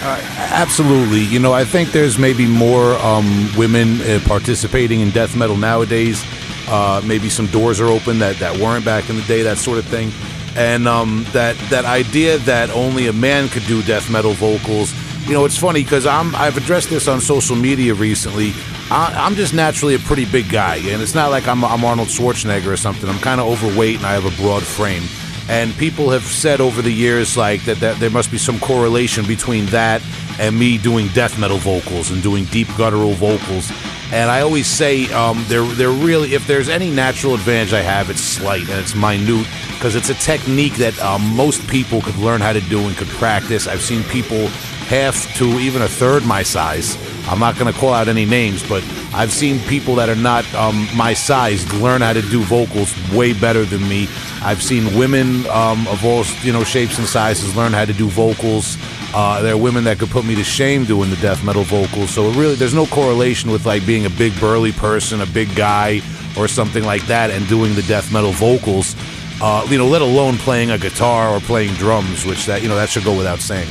Absolutely. 0.04 1.20
You 1.20 1.38
know, 1.38 1.52
I 1.52 1.64
think 1.64 1.92
there's 1.92 2.18
maybe 2.18 2.46
more 2.46 2.94
um, 2.96 3.48
women 3.56 4.00
uh, 4.02 4.20
participating 4.26 5.00
in 5.00 5.10
death 5.10 5.34
metal 5.34 5.56
nowadays. 5.56 6.22
Uh, 6.68 7.00
maybe 7.04 7.30
some 7.30 7.46
doors 7.46 7.80
are 7.80 7.86
open 7.86 8.18
that, 8.18 8.36
that 8.36 8.58
weren't 8.58 8.84
back 8.84 9.08
in 9.08 9.16
the 9.16 9.22
day, 9.22 9.42
that 9.42 9.58
sort 9.58 9.78
of 9.78 9.86
thing. 9.86 10.10
And 10.56 10.86
um, 10.86 11.24
that 11.32 11.56
that 11.70 11.84
idea 11.84 12.38
that 12.38 12.70
only 12.70 13.08
a 13.08 13.12
man 13.12 13.48
could 13.48 13.64
do 13.64 13.82
death 13.82 14.10
metal 14.10 14.34
vocals. 14.34 14.94
You 15.26 15.32
know, 15.32 15.46
it's 15.46 15.58
funny 15.58 15.82
because 15.82 16.06
I'm 16.06 16.34
I've 16.36 16.56
addressed 16.56 16.90
this 16.90 17.08
on 17.08 17.20
social 17.20 17.56
media 17.56 17.94
recently. 17.94 18.52
I, 18.90 19.12
I'm 19.16 19.34
just 19.34 19.52
naturally 19.54 19.94
a 19.94 19.98
pretty 19.98 20.26
big 20.26 20.50
guy, 20.50 20.76
and 20.76 21.02
it's 21.02 21.14
not 21.14 21.30
like 21.30 21.48
I'm, 21.48 21.64
I'm 21.64 21.84
Arnold 21.84 22.08
Schwarzenegger 22.08 22.66
or 22.66 22.76
something. 22.76 23.08
I'm 23.08 23.18
kind 23.18 23.40
of 23.40 23.48
overweight 23.48 23.96
and 23.96 24.06
I 24.06 24.12
have 24.12 24.26
a 24.26 24.42
broad 24.42 24.62
frame. 24.62 25.02
And 25.48 25.74
people 25.76 26.10
have 26.10 26.22
said 26.22 26.60
over 26.60 26.80
the 26.80 26.90
years 26.90 27.36
like 27.36 27.64
that, 27.64 27.78
that 27.78 27.98
there 28.00 28.10
must 28.10 28.30
be 28.30 28.38
some 28.38 28.58
correlation 28.60 29.26
between 29.26 29.66
that 29.66 30.02
and 30.38 30.58
me 30.58 30.78
doing 30.78 31.08
death 31.08 31.38
metal 31.38 31.58
vocals 31.58 32.10
and 32.10 32.22
doing 32.22 32.44
deep 32.46 32.68
guttural 32.76 33.12
vocals. 33.12 33.70
And 34.12 34.30
I 34.30 34.40
always 34.40 34.66
say 34.66 35.12
um, 35.12 35.44
they're 35.48 35.64
they're 35.64 35.90
really 35.90 36.34
if 36.34 36.46
there's 36.46 36.68
any 36.68 36.90
natural 36.90 37.34
advantage 37.34 37.72
I 37.72 37.80
have, 37.80 38.10
it's 38.10 38.20
slight 38.20 38.62
and 38.62 38.78
it's 38.78 38.94
minute 38.94 39.46
because 39.74 39.96
it's 39.96 40.10
a 40.10 40.14
technique 40.14 40.74
that 40.74 40.98
um, 41.02 41.22
most 41.34 41.66
people 41.68 42.00
could 42.00 42.16
learn 42.16 42.40
how 42.40 42.52
to 42.52 42.60
do 42.62 42.80
and 42.80 42.96
could 42.96 43.08
practice. 43.08 43.66
I've 43.66 43.82
seen 43.82 44.02
people 44.04 44.46
half 44.88 45.34
to 45.36 45.44
even 45.58 45.82
a 45.82 45.88
third 45.88 46.24
my 46.24 46.42
size. 46.42 46.96
I'm 47.26 47.38
not 47.38 47.58
going 47.58 47.72
to 47.72 47.78
call 47.78 47.92
out 47.92 48.08
any 48.08 48.26
names, 48.26 48.66
but 48.68 48.82
I've 49.14 49.32
seen 49.32 49.58
people 49.60 49.94
that 49.96 50.08
are 50.08 50.14
not 50.14 50.44
um, 50.54 50.86
my 50.94 51.14
size 51.14 51.70
learn 51.80 52.02
how 52.02 52.12
to 52.12 52.22
do 52.22 52.42
vocals 52.42 52.94
way 53.12 53.32
better 53.32 53.64
than 53.64 53.88
me. 53.88 54.08
I've 54.42 54.62
seen 54.62 54.96
women 54.96 55.46
um, 55.46 55.86
of 55.88 56.04
all 56.04 56.24
you 56.42 56.52
know 56.52 56.64
shapes 56.64 56.98
and 56.98 57.06
sizes 57.06 57.56
learn 57.56 57.72
how 57.72 57.86
to 57.86 57.92
do 57.94 58.08
vocals. 58.08 58.76
Uh, 59.14 59.40
there 59.40 59.54
are 59.54 59.58
women 59.58 59.84
that 59.84 59.98
could 59.98 60.10
put 60.10 60.24
me 60.24 60.34
to 60.34 60.44
shame 60.44 60.84
doing 60.84 61.08
the 61.08 61.16
death 61.16 61.42
metal 61.44 61.62
vocals. 61.62 62.10
So 62.10 62.28
it 62.28 62.36
really, 62.36 62.56
there's 62.56 62.74
no 62.74 62.86
correlation 62.86 63.50
with 63.50 63.64
like 63.64 63.86
being 63.86 64.04
a 64.04 64.10
big 64.10 64.38
burly 64.38 64.72
person, 64.72 65.20
a 65.20 65.26
big 65.26 65.54
guy, 65.54 66.02
or 66.36 66.46
something 66.46 66.84
like 66.84 67.06
that, 67.06 67.30
and 67.30 67.46
doing 67.48 67.74
the 67.74 67.82
death 67.82 68.12
metal 68.12 68.32
vocals. 68.32 68.94
Uh, 69.40 69.66
you 69.68 69.78
know, 69.78 69.86
let 69.86 70.02
alone 70.02 70.36
playing 70.38 70.70
a 70.70 70.78
guitar 70.78 71.30
or 71.30 71.40
playing 71.40 71.72
drums, 71.74 72.26
which 72.26 72.44
that 72.46 72.62
you 72.62 72.68
know 72.68 72.76
that 72.76 72.90
should 72.90 73.04
go 73.04 73.16
without 73.16 73.38
saying. 73.38 73.68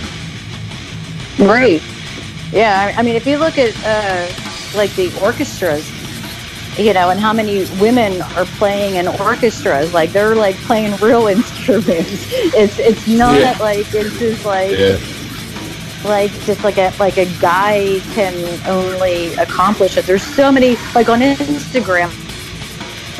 Right. 1.39 1.81
Yeah. 2.53 2.91
I 2.95 2.99
I 2.99 3.03
mean, 3.03 3.15
if 3.15 3.25
you 3.25 3.37
look 3.37 3.57
at 3.57 3.73
uh, 3.85 4.77
like 4.77 4.93
the 4.95 5.11
orchestras, 5.21 5.89
you 6.77 6.93
know, 6.93 7.09
and 7.09 7.19
how 7.19 7.33
many 7.33 7.65
women 7.79 8.21
are 8.35 8.45
playing 8.45 8.95
in 8.95 9.07
orchestras, 9.07 9.93
like 9.93 10.11
they're 10.11 10.35
like 10.35 10.55
playing 10.67 10.95
real 10.97 11.27
instruments. 11.35 12.25
It's 12.55 12.79
it's 12.79 13.07
not 13.07 13.39
Yeah. 13.39 13.57
like 13.59 13.85
it's 13.93 14.17
just 14.19 14.45
like 14.45 14.71
Yeah. 14.77 14.97
like 16.03 16.31
just 16.45 16.63
like 16.63 16.77
a 16.77 16.93
like 16.99 17.17
a 17.17 17.25
guy 17.39 17.99
can 18.13 18.33
only 18.67 19.33
accomplish 19.35 19.97
it. 19.97 20.05
There's 20.05 20.23
so 20.23 20.51
many 20.51 20.75
like 20.95 21.09
on 21.09 21.21
Instagram. 21.21 22.11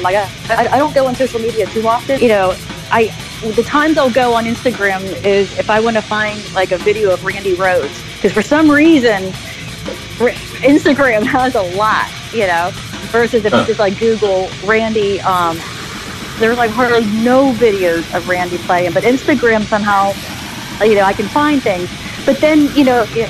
Like 0.02 0.16
I, 0.16 0.30
I, 0.50 0.68
I 0.74 0.78
don't 0.80 0.94
go 0.94 1.06
on 1.08 1.16
social 1.16 1.40
media 1.40 1.66
too 1.68 1.88
often. 1.88 2.20
You 2.20 2.28
know, 2.30 2.56
I 2.92 3.14
the 3.52 3.64
times 3.64 3.98
I'll 3.98 4.12
go 4.12 4.34
on 4.34 4.46
Instagram 4.46 5.02
is 5.24 5.58
if 5.60 5.70
I 5.70 5.80
want 5.80 5.96
to 5.98 6.02
find 6.02 6.42
like 6.54 6.72
a 6.72 6.78
video 6.78 7.12
of 7.12 7.24
Randy 7.26 7.56
Rhoads 7.56 8.16
because 8.16 8.32
for 8.32 8.42
some 8.42 8.70
reason 8.70 9.32
Instagram 10.64 11.24
has 11.24 11.56
a 11.56 11.62
lot. 11.62 12.10
You 12.34 12.48
know, 12.48 12.72
versus 13.12 13.46
if 13.46 13.54
you 13.54 13.66
just 13.66 13.80
like 13.80 14.00
Google 14.00 14.50
Randy. 14.66 15.22
Um, 15.22 15.58
there's 16.40 16.58
like 16.58 16.72
hardly 16.72 17.06
no 17.24 17.54
videos 17.54 18.12
of 18.16 18.28
Randy 18.28 18.58
playing, 18.58 18.94
but 18.94 19.04
Instagram 19.04 19.64
somehow 19.66 20.14
you 20.82 20.96
know, 20.96 21.04
I 21.04 21.14
can 21.14 21.28
find 21.28 21.62
things. 21.62 21.90
But 22.26 22.38
then, 22.38 22.74
you 22.76 22.84
know, 22.84 23.06
it, 23.10 23.30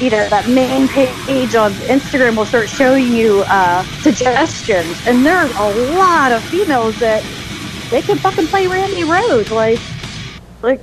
you 0.00 0.10
know, 0.10 0.28
that 0.28 0.48
main 0.48 0.88
page 0.88 1.54
on 1.54 1.72
Instagram 1.72 2.36
will 2.36 2.44
start 2.44 2.68
showing 2.68 3.12
you 3.12 3.44
uh, 3.48 3.82
suggestions, 4.00 5.00
and 5.06 5.24
there's 5.24 5.50
a 5.56 5.94
lot 5.94 6.32
of 6.32 6.42
females 6.44 6.98
that 7.00 7.22
they 7.90 8.02
can 8.02 8.18
fucking 8.18 8.46
play 8.46 8.66
Randy 8.66 9.02
Rhoads, 9.02 9.50
like, 9.50 9.80
like, 10.62 10.82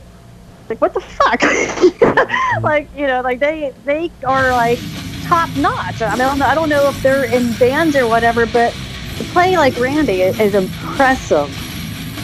like 0.70 0.80
what 0.82 0.94
the 0.94 1.02
fuck? 1.02 1.42
like, 2.64 2.90
you 2.96 3.08
know, 3.08 3.22
like 3.22 3.40
they 3.40 3.74
they 3.86 4.12
are 4.26 4.52
like 4.52 4.80
top 5.24 5.50
notch. 5.58 6.02
I 6.02 6.12
mean, 6.12 6.22
I 6.22 6.26
don't 6.26 6.40
know, 6.40 6.46
I 6.46 6.56
don't 6.56 6.70
know 6.70 6.90
if 6.90 7.02
they're 7.02 7.26
in 7.26 7.54
bands 7.54 7.96
or 7.96 8.08
whatever, 8.08 8.46
but 8.46 8.74
to 9.18 9.24
play 9.26 9.58
like 9.58 9.78
Randy 9.80 10.22
is, 10.22 10.40
is 10.40 10.56
impressive. 10.56 11.50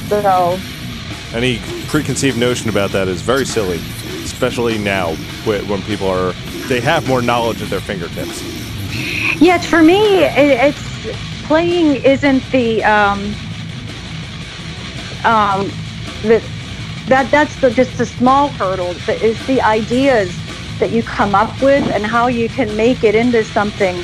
So. 0.08 0.60
Any 1.34 1.60
preconceived 1.88 2.38
notion 2.38 2.70
about 2.70 2.92
that 2.92 3.08
is 3.08 3.22
very 3.22 3.46
silly, 3.46 3.78
especially 4.24 4.78
now 4.78 5.14
when 5.46 5.82
people 5.84 6.08
are 6.08 6.34
they 6.68 6.80
have 6.80 7.08
more 7.08 7.22
knowledge 7.22 7.62
at 7.62 7.70
their 7.70 7.80
fingertips. 7.80 8.42
Yeah, 9.42 9.58
for 9.60 9.82
me, 9.82 10.24
it, 10.24 10.76
it's 10.76 11.48
playing 11.48 12.04
isn't 12.04 12.44
the 12.52 12.84
um, 12.84 13.34
um, 15.26 15.68
the, 16.22 16.44
that 17.08 17.30
that's 17.32 17.60
the, 17.60 17.72
just 17.72 17.98
the 17.98 18.06
small 18.06 18.50
hurdle. 18.50 18.94
But 19.06 19.22
it's 19.22 19.46
the 19.48 19.62
ideas 19.62 20.36
that 20.80 20.92
you 20.92 21.04
come 21.04 21.36
up 21.36 21.62
with 21.62 21.84
and 21.90 22.06
how 22.06 22.28
you 22.28 22.50
can 22.50 22.76
make 22.76 23.04
it 23.04 23.16
into 23.16 23.44
something. 23.44 24.04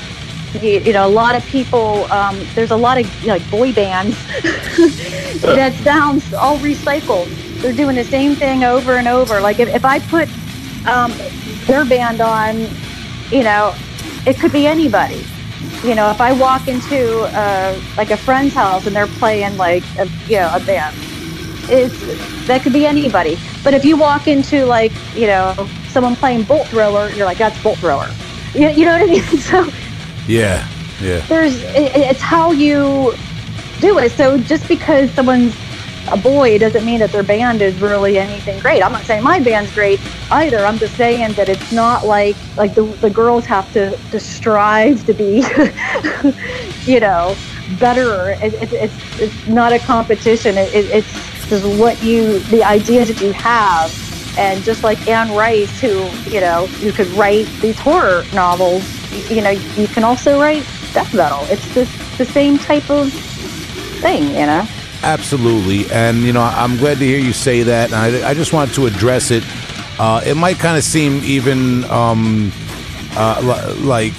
You, 0.62 0.80
you 0.80 0.94
know, 0.94 1.08
a 1.08 1.10
lot 1.10 1.36
of 1.36 1.46
people. 1.46 2.06
Um, 2.12 2.40
there's 2.56 2.72
a 2.72 2.78
lot 2.78 3.00
of 3.00 3.26
like 3.26 3.50
boy 3.50 3.74
bands 3.74 4.16
that 5.42 5.74
sounds 5.84 6.34
all 6.34 6.58
recycled. 6.58 7.30
They're 7.62 7.74
doing 7.74 7.96
the 7.96 8.04
same 8.04 8.36
thing 8.36 8.64
over 8.64 8.98
and 8.98 9.08
over. 9.08 9.42
Like 9.42 9.60
if, 9.60 9.70
if 9.74 9.86
I 9.86 10.00
put 10.00 10.30
um, 10.88 11.14
their 11.66 11.86
band 11.86 12.22
on, 12.22 12.68
you 13.32 13.44
know, 13.44 13.76
it 14.26 14.38
could 14.38 14.52
be 14.52 14.68
anybody. 14.68 15.26
You 15.86 15.94
know, 15.94 16.10
if 16.10 16.20
I 16.20 16.32
walk 16.34 16.68
into 16.68 17.20
uh, 17.38 17.80
like 17.96 18.10
a 18.10 18.18
friend's 18.18 18.56
house 18.56 18.88
and 18.88 18.96
they're 18.96 19.06
playing 19.06 19.56
like 19.58 19.84
a, 20.00 20.08
you 20.28 20.38
know 20.38 20.50
a 20.52 20.60
band, 20.60 20.96
it's 21.70 22.48
that 22.48 22.62
could 22.64 22.74
be 22.74 22.88
anybody. 22.88 23.38
But 23.64 23.76
if 23.76 23.86
you 23.86 23.96
walk 23.96 24.28
into 24.28 24.66
like 24.66 24.92
you 25.14 25.28
know 25.28 25.54
someone 25.90 26.16
playing 26.16 26.44
Bolt 26.44 26.68
Thrower, 26.70 27.10
you're 27.12 27.26
like 27.26 27.38
that's 27.38 27.62
Bolt 27.62 27.78
Thrower. 27.78 28.10
You, 28.56 28.70
you 28.70 28.86
know 28.86 28.94
what 28.94 29.04
I 29.04 29.06
mean? 29.06 29.24
So 29.38 29.70
Yeah, 30.28 30.68
yeah. 31.02 31.20
there's 31.28 31.62
it, 31.62 31.96
it's 31.96 32.22
how 32.22 32.52
you 32.52 33.14
do 33.80 34.00
it. 34.00 34.12
So 34.14 34.40
just 34.40 34.68
because 34.68 35.12
someone's 35.12 35.56
a 36.08 36.18
boy 36.18 36.58
doesn't 36.58 36.86
mean 36.86 37.00
that 37.00 37.12
their 37.12 37.24
band 37.24 37.62
is 37.62 37.82
really 37.82 38.18
anything 38.18 38.60
great. 38.60 38.82
I'm 38.84 38.92
not 38.92 39.06
saying 39.06 39.24
my 39.24 39.40
band's 39.40 39.72
great 39.72 40.00
either. 40.32 40.66
I'm 40.66 40.78
just 40.78 40.96
saying 40.96 41.34
that 41.34 41.50
it's 41.50 41.72
not 41.72 42.06
like 42.06 42.38
like 42.58 42.76
the 42.76 42.84
the 43.02 43.10
girls 43.10 43.46
have 43.46 43.72
to 43.74 43.98
to 44.12 44.20
strive 44.20 45.06
to 45.06 45.14
be, 45.14 45.44
you 46.92 47.00
know, 47.00 47.36
better. 47.80 48.32
It, 48.42 48.54
it, 48.56 48.74
it's 48.74 49.20
it's 49.20 49.48
not 49.48 49.74
a 49.74 49.80
competition. 49.80 50.58
It, 50.58 50.74
it, 50.74 50.86
it's 50.92 51.50
just 51.50 51.66
what 51.80 52.02
you 52.04 52.40
the 52.40 52.64
ideas 52.64 53.08
that 53.10 53.22
you 53.22 53.32
have. 53.34 53.92
And 54.38 54.64
just 54.66 54.84
like 54.84 55.08
Anne 55.08 55.32
Rice, 55.34 55.80
who 55.80 56.10
you 56.30 56.42
know, 56.42 56.68
you 56.82 56.92
could 56.92 57.08
write 57.10 57.48
these 57.62 57.80
horror 57.80 58.26
novels, 58.34 58.84
y- 59.12 59.26
you 59.30 59.42
know, 59.42 59.52
you 59.52 59.88
can 59.88 60.04
also 60.04 60.40
write 60.40 60.66
death 60.94 61.14
metal. 61.14 61.40
It's 61.50 61.74
the 61.74 61.86
the 62.18 62.26
same 62.26 62.58
type 62.58 62.90
of 62.90 63.12
thing, 64.02 64.24
you 64.36 64.46
know. 64.46 64.68
Absolutely, 65.06 65.88
and 65.92 66.24
you 66.24 66.34
know 66.34 66.42
I'm 66.42 66.78
glad 66.78 66.98
to 66.98 67.06
hear 67.06 67.20
you 67.20 67.32
say 67.32 67.62
that. 67.62 67.94
And 67.94 67.96
I, 67.96 68.30
I 68.30 68.34
just 68.34 68.54
wanted 68.54 68.74
to 68.74 68.88
address 68.88 69.30
it. 69.30 69.44
Uh, 70.00 70.22
it 70.26 70.36
might 70.36 70.58
kind 70.58 70.78
of 70.78 70.84
seem 70.84 71.24
even 71.24 71.84
um, 71.86 72.52
uh, 73.16 73.40
li- 73.44 73.84
like 73.86 74.14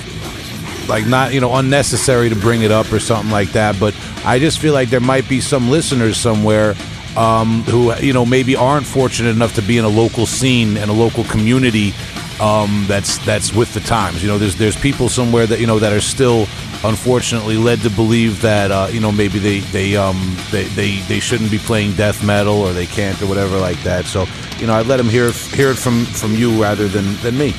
like 0.89 1.05
not 1.07 1.35
you 1.35 1.41
know 1.41 1.57
unnecessary 1.57 2.29
to 2.29 2.37
bring 2.37 2.63
it 2.63 2.71
up 2.71 2.93
or 2.93 3.01
something 3.01 3.33
like 3.33 3.51
that, 3.51 3.81
but 3.81 3.99
I 4.25 4.39
just 4.39 4.61
feel 4.61 4.75
like 4.75 4.89
there 4.89 5.01
might 5.01 5.29
be 5.29 5.41
some 5.41 5.71
listeners 5.71 6.19
somewhere 6.19 6.77
um, 7.17 7.63
who 7.63 7.93
you 7.97 8.13
know 8.13 8.25
maybe 8.25 8.55
aren't 8.55 8.87
fortunate 8.87 9.31
enough 9.31 9.57
to 9.57 9.63
be 9.63 9.79
in 9.79 9.85
a 9.85 9.89
local 9.89 10.25
scene 10.25 10.77
and 10.77 10.89
a 10.89 10.95
local 10.95 11.25
community 11.25 11.95
um, 12.41 12.85
that's 12.87 13.19
that's 13.27 13.53
with 13.53 13.73
the 13.75 13.81
times. 13.81 14.23
You 14.23 14.29
know, 14.29 14.39
there's 14.39 14.57
there's 14.57 14.77
people 14.77 15.09
somewhere 15.09 15.47
that 15.47 15.59
you 15.59 15.67
know 15.67 15.79
that 15.79 15.93
are 15.93 16.01
still 16.01 16.47
unfortunately 16.89 17.57
led 17.57 17.81
to 17.81 17.91
believe 17.91 18.41
that 18.43 18.71
uh, 18.71 18.89
you 18.91 19.01
know 19.01 19.13
maybe 19.13 19.39
they 19.39 19.61
they 19.61 19.97
um 19.97 20.37
they, 20.51 20.65
they 20.65 21.01
they 21.01 21.21
shouldn't 21.21 21.51
be 21.51 21.59
playing 21.59 21.93
death 21.95 22.25
metal 22.25 22.57
or 22.63 22.73
they 22.73 22.87
can't 22.87 23.21
or 23.23 23.27
whatever 23.27 23.59
like 23.59 23.81
that. 23.83 24.05
So 24.05 24.27
you 24.59 24.67
know, 24.67 24.73
I 24.73 24.83
let 24.83 24.97
them 24.97 25.09
hear 25.09 25.31
hear 25.33 25.71
it 25.71 25.77
from 25.77 26.05
from 26.07 26.35
you 26.35 26.61
rather 26.61 26.89
than 26.89 27.15
than 27.17 27.37
me. 27.37 27.55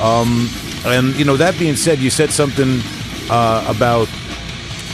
Um, 0.00 0.48
and 0.84 1.14
you 1.16 1.24
know, 1.24 1.36
that 1.36 1.58
being 1.58 1.76
said, 1.76 1.98
you 1.98 2.10
said 2.10 2.30
something 2.30 2.80
uh, 3.30 3.64
about 3.68 4.08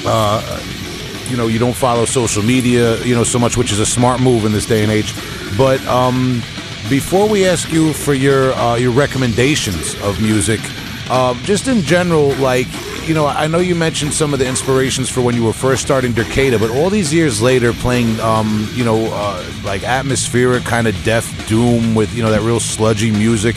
uh, 0.05 0.63
you 1.29 1.37
know 1.37 1.47
you 1.47 1.59
don't 1.59 1.77
follow 1.77 2.05
social 2.05 2.43
media 2.43 3.03
you 3.05 3.15
know 3.15 3.25
so 3.25 3.39
much, 3.39 3.57
which 3.57 3.73
is 3.73 3.81
a 3.81 3.87
smart 3.87 4.21
move 4.21 4.45
in 4.45 4.53
this 4.53 4.67
day 4.67 4.83
and 4.83 4.93
age. 4.93 5.15
But 5.57 5.85
um, 5.87 6.43
before 6.89 7.29
we 7.29 7.47
ask 7.47 7.73
you 7.73 7.93
for 7.93 8.15
your 8.15 8.53
uh, 8.55 8.77
your 8.77 8.93
recommendations 8.93 9.95
of 10.03 10.21
music, 10.21 10.61
uh, 11.11 11.35
just 11.45 11.69
in 11.69 11.83
general, 11.83 12.29
like 12.37 12.69
you 13.09 13.15
know, 13.15 13.27
I 13.27 13.47
know 13.47 13.59
you 13.59 13.75
mentioned 13.75 14.13
some 14.13 14.35
of 14.35 14.39
the 14.39 14.47
inspirations 14.47 15.09
for 15.09 15.23
when 15.23 15.35
you 15.35 15.43
were 15.43 15.55
first 15.55 15.83
starting 15.83 16.13
Derkéta, 16.13 16.61
but 16.61 16.71
all 16.71 16.91
these 16.91 17.13
years 17.13 17.41
later, 17.41 17.73
playing 17.73 18.21
um, 18.21 18.69
you 18.75 18.85
know 18.85 19.09
uh, 19.11 19.51
like 19.65 19.83
atmospheric 19.83 20.65
kind 20.65 20.87
of 20.87 20.95
death 21.05 21.49
doom 21.49 21.95
with 21.95 22.15
you 22.15 22.23
know 22.23 22.31
that 22.31 22.43
real 22.43 22.61
sludgy 22.61 23.11
music. 23.11 23.57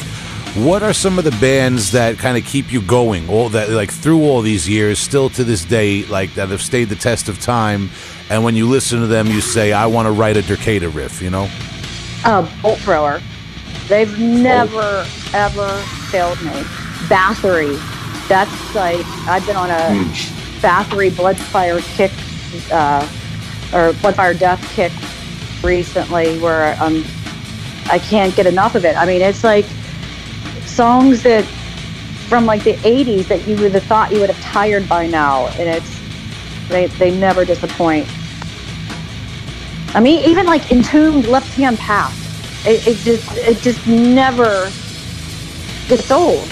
What 0.56 0.84
are 0.84 0.94
some 0.94 1.18
of 1.18 1.26
the 1.26 1.32
bands 1.32 1.92
that 1.92 2.18
kind 2.18 2.38
of 2.38 2.46
keep 2.46 2.72
you 2.72 2.82
going, 2.82 3.30
all 3.30 3.50
that 3.50 3.70
like 3.70 3.92
through 3.92 4.22
all 4.22 4.42
these 4.42 4.70
years, 4.70 5.00
still 5.00 5.30
to 5.32 5.44
this 5.44 5.66
day, 5.66 6.06
like 6.06 6.34
that 6.36 6.48
have 6.48 6.62
stayed 6.62 6.86
the 6.86 6.96
test 6.96 7.28
of 7.28 7.40
time? 7.42 7.90
And 8.30 8.46
when 8.46 8.56
you 8.56 8.70
listen 8.70 9.02
to 9.02 9.08
them, 9.08 9.28
you 9.28 9.42
say, 9.42 9.74
"I 9.74 9.86
want 9.88 10.06
to 10.06 10.12
write 10.12 10.38
a 10.38 10.42
Derkéta 10.42 10.94
riff," 10.94 11.22
you 11.22 11.30
know? 11.30 11.50
Uh, 12.24 12.48
bolt 12.62 12.80
thrower. 12.80 13.22
They've 13.90 14.18
never 14.18 15.06
ever 15.34 15.78
failed 16.10 16.42
me. 16.42 16.64
Bathory. 17.10 17.91
That's 18.32 18.76
like 18.76 19.06
I've 19.28 19.46
been 19.46 19.58
on 19.58 19.70
a 19.70 19.90
Bathory 20.62 21.12
Bloodfire 21.12 21.82
kick, 21.98 22.14
uh, 22.72 23.02
or 23.74 23.92
Bloodfire 24.00 24.40
Death 24.40 24.66
kick 24.74 24.94
recently, 25.62 26.40
where 26.40 26.82
um, 26.82 27.04
I 27.88 28.00
can't 28.00 28.34
get 28.34 28.48
enough 28.48 28.76
of 28.76 28.86
it. 28.86 28.96
I 28.96 29.06
mean, 29.06 29.22
it's 29.22 29.44
like 29.44 29.66
songs 30.64 31.24
that 31.24 31.44
from 32.30 32.46
like 32.46 32.64
the 32.64 32.76
80s 32.76 33.28
that 33.28 33.46
you 33.46 33.58
would 33.58 33.74
have 33.74 33.84
thought 33.84 34.14
you 34.14 34.22
would 34.22 34.30
have 34.30 34.42
tired 34.42 34.88
by 34.88 35.08
now 35.08 35.48
and 35.60 35.68
it's 35.68 36.00
they, 36.70 36.86
they 36.88 37.14
never 37.14 37.44
disappoint. 37.44 38.08
I 39.94 40.00
mean 40.00 40.24
even 40.24 40.46
like 40.46 40.72
entombed 40.72 41.28
left 41.28 41.54
hand 41.56 41.78
path 41.80 42.16
it, 42.66 42.88
it 42.88 42.98
just 43.00 43.30
it 43.40 43.58
just 43.58 43.86
never 43.88 44.72
gets 45.90 46.10
old 46.10 46.48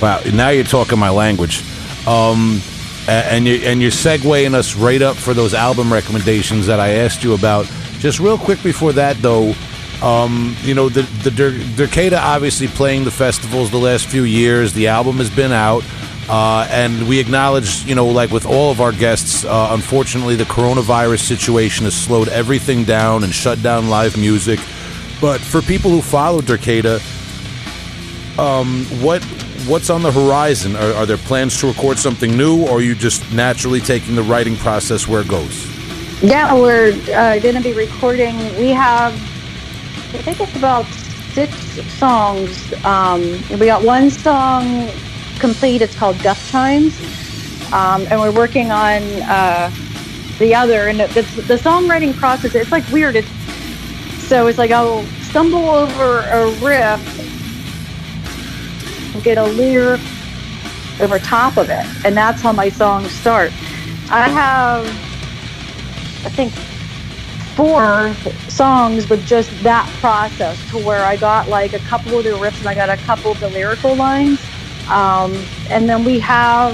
Wow, 0.00 0.20
now 0.32 0.50
you're 0.50 0.64
talking 0.64 0.98
my 0.98 1.10
language. 1.10 1.62
Um, 2.06 2.60
and 3.08 3.46
you 3.46 3.54
and 3.56 3.80
you're 3.80 3.90
segueing 3.90 4.54
us 4.54 4.74
right 4.74 5.00
up 5.00 5.16
for 5.16 5.32
those 5.32 5.54
album 5.54 5.92
recommendations 5.92 6.66
that 6.66 6.80
I 6.80 6.90
asked 6.90 7.22
you 7.22 7.34
about. 7.34 7.66
Just 7.98 8.20
real 8.20 8.38
quick 8.38 8.62
before 8.62 8.92
that, 8.94 9.16
though, 9.18 9.54
um, 10.02 10.56
you 10.62 10.74
know 10.74 10.88
the 10.88 11.02
the 11.22 11.30
Der- 11.30 11.86
Derkéta 11.86 12.18
obviously 12.20 12.68
playing 12.68 13.04
the 13.04 13.10
festivals 13.10 13.70
the 13.70 13.78
last 13.78 14.06
few 14.06 14.24
years. 14.24 14.72
The 14.72 14.88
album 14.88 15.16
has 15.16 15.30
been 15.30 15.52
out. 15.52 15.84
Uh, 16.28 16.66
and 16.72 17.06
we 17.08 17.20
acknowledge, 17.20 17.84
you 17.84 17.94
know, 17.94 18.06
like 18.08 18.32
with 18.32 18.46
all 18.46 18.72
of 18.72 18.80
our 18.80 18.90
guests, 18.90 19.44
uh, 19.44 19.68
unfortunately, 19.70 20.34
the 20.34 20.42
coronavirus 20.42 21.20
situation 21.20 21.84
has 21.84 21.94
slowed 21.94 22.26
everything 22.26 22.82
down 22.82 23.22
and 23.22 23.32
shut 23.32 23.62
down 23.62 23.88
live 23.88 24.16
music. 24.16 24.58
But 25.20 25.40
for 25.40 25.62
people 25.62 25.92
who 25.92 26.02
follow 26.02 26.40
Derkéta, 26.40 26.98
um, 28.40 28.84
what 29.00 29.22
what's 29.66 29.90
on 29.90 30.02
the 30.02 30.12
horizon? 30.12 30.76
Are, 30.76 30.92
are 30.94 31.06
there 31.06 31.16
plans 31.16 31.58
to 31.60 31.68
record 31.68 31.98
something 31.98 32.36
new, 32.36 32.64
or 32.66 32.78
are 32.78 32.80
you 32.80 32.94
just 32.94 33.32
naturally 33.32 33.80
taking 33.80 34.14
the 34.14 34.22
writing 34.22 34.56
process 34.56 35.08
where 35.08 35.20
it 35.20 35.28
goes? 35.28 35.66
Yeah, 36.22 36.54
we're 36.54 36.92
uh, 37.14 37.38
going 37.40 37.56
to 37.56 37.60
be 37.60 37.72
recording. 37.72 38.36
We 38.56 38.70
have, 38.70 39.12
I 39.12 40.22
think 40.22 40.40
it's 40.40 40.56
about 40.56 40.86
six 41.32 41.52
songs. 41.98 42.72
Um, 42.84 43.20
we 43.58 43.66
got 43.66 43.82
one 43.82 44.10
song 44.10 44.88
complete. 45.38 45.82
It's 45.82 45.94
called 45.94 46.18
Death 46.20 46.50
Times, 46.50 46.98
um, 47.72 48.06
and 48.10 48.20
we're 48.20 48.32
working 48.34 48.70
on 48.70 49.02
uh, 49.22 49.70
the 50.38 50.54
other. 50.54 50.88
And 50.88 51.00
it's, 51.00 51.14
the 51.14 51.56
songwriting 51.56 52.14
process, 52.14 52.54
it's 52.54 52.72
like 52.72 52.88
weird. 52.90 53.16
It's 53.16 53.28
so 54.26 54.46
it's 54.46 54.58
like 54.58 54.70
I'll 54.70 55.04
stumble 55.22 55.68
over 55.68 56.20
a 56.20 56.50
riff, 56.62 57.00
get 59.22 59.38
a 59.38 59.44
lyric 59.44 60.00
over 61.00 61.18
top 61.18 61.56
of 61.56 61.68
it, 61.68 61.86
and 62.04 62.16
that's 62.16 62.40
how 62.40 62.52
my 62.52 62.68
songs 62.68 63.10
start. 63.10 63.52
I 64.10 64.28
have 64.28 64.86
I 66.24 66.28
think 66.28 66.52
four 67.54 68.12
songs 68.48 69.08
with 69.08 69.24
just 69.26 69.48
that 69.62 69.88
process 70.00 70.58
to 70.70 70.78
where 70.78 71.04
I 71.04 71.16
got 71.16 71.48
like 71.48 71.72
a 71.72 71.78
couple 71.78 72.18
of 72.18 72.24
the 72.24 72.30
riffs 72.30 72.58
and 72.58 72.68
I 72.68 72.74
got 72.74 72.90
a 72.90 72.96
couple 72.98 73.30
of 73.30 73.38
the 73.38 73.48
lyrical 73.48 73.94
lines. 73.94 74.40
Um, 74.90 75.34
and 75.70 75.88
then 75.88 76.04
we 76.04 76.18
have, 76.18 76.72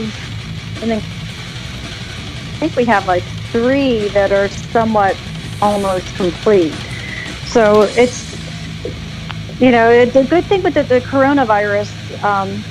and 0.80 0.90
then 0.90 0.98
I 0.98 2.56
think 2.58 2.76
we 2.76 2.84
have 2.86 3.06
like 3.06 3.22
three 3.52 4.08
that 4.08 4.32
are 4.32 4.48
somewhat 4.48 5.16
almost 5.60 6.14
complete. 6.16 6.74
So 7.44 7.82
it's, 7.82 8.31
you 9.58 9.70
know, 9.70 9.90
it, 9.90 10.12
the 10.12 10.24
good 10.24 10.44
thing 10.44 10.62
with 10.62 10.74
the, 10.74 10.82
the 10.82 11.00
coronavirus, 11.00 11.90
um, 12.22 12.62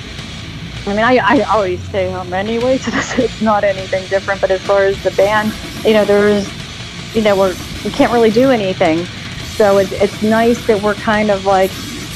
I 0.86 0.96
mean, 0.96 1.04
I, 1.04 1.18
I 1.22 1.40
always 1.42 1.82
stay 1.88 2.10
home 2.10 2.32
anyway, 2.32 2.78
so 2.78 2.90
this, 2.90 3.18
it's 3.18 3.40
not 3.40 3.64
anything 3.64 4.06
different. 4.08 4.40
But 4.40 4.50
as 4.50 4.60
far 4.62 4.84
as 4.84 5.02
the 5.02 5.10
band, 5.12 5.52
you 5.84 5.92
know, 5.94 6.04
there's, 6.04 6.48
you 7.14 7.22
know, 7.22 7.36
we're, 7.36 7.54
we 7.84 7.90
can't 7.90 8.12
really 8.12 8.30
do 8.30 8.50
anything. 8.50 9.04
So 9.56 9.78
it's, 9.78 9.92
it's 9.92 10.22
nice 10.22 10.66
that 10.66 10.82
we're 10.82 10.94
kind 10.94 11.30
of 11.30 11.44
like, 11.44 11.70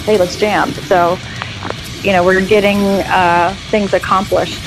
hey, 0.04 0.18
let's 0.18 0.36
jam. 0.36 0.72
So, 0.72 1.18
you 2.02 2.12
know, 2.12 2.24
we're 2.24 2.44
getting 2.44 2.78
uh, 2.78 3.54
things 3.70 3.92
accomplished. 3.92 4.62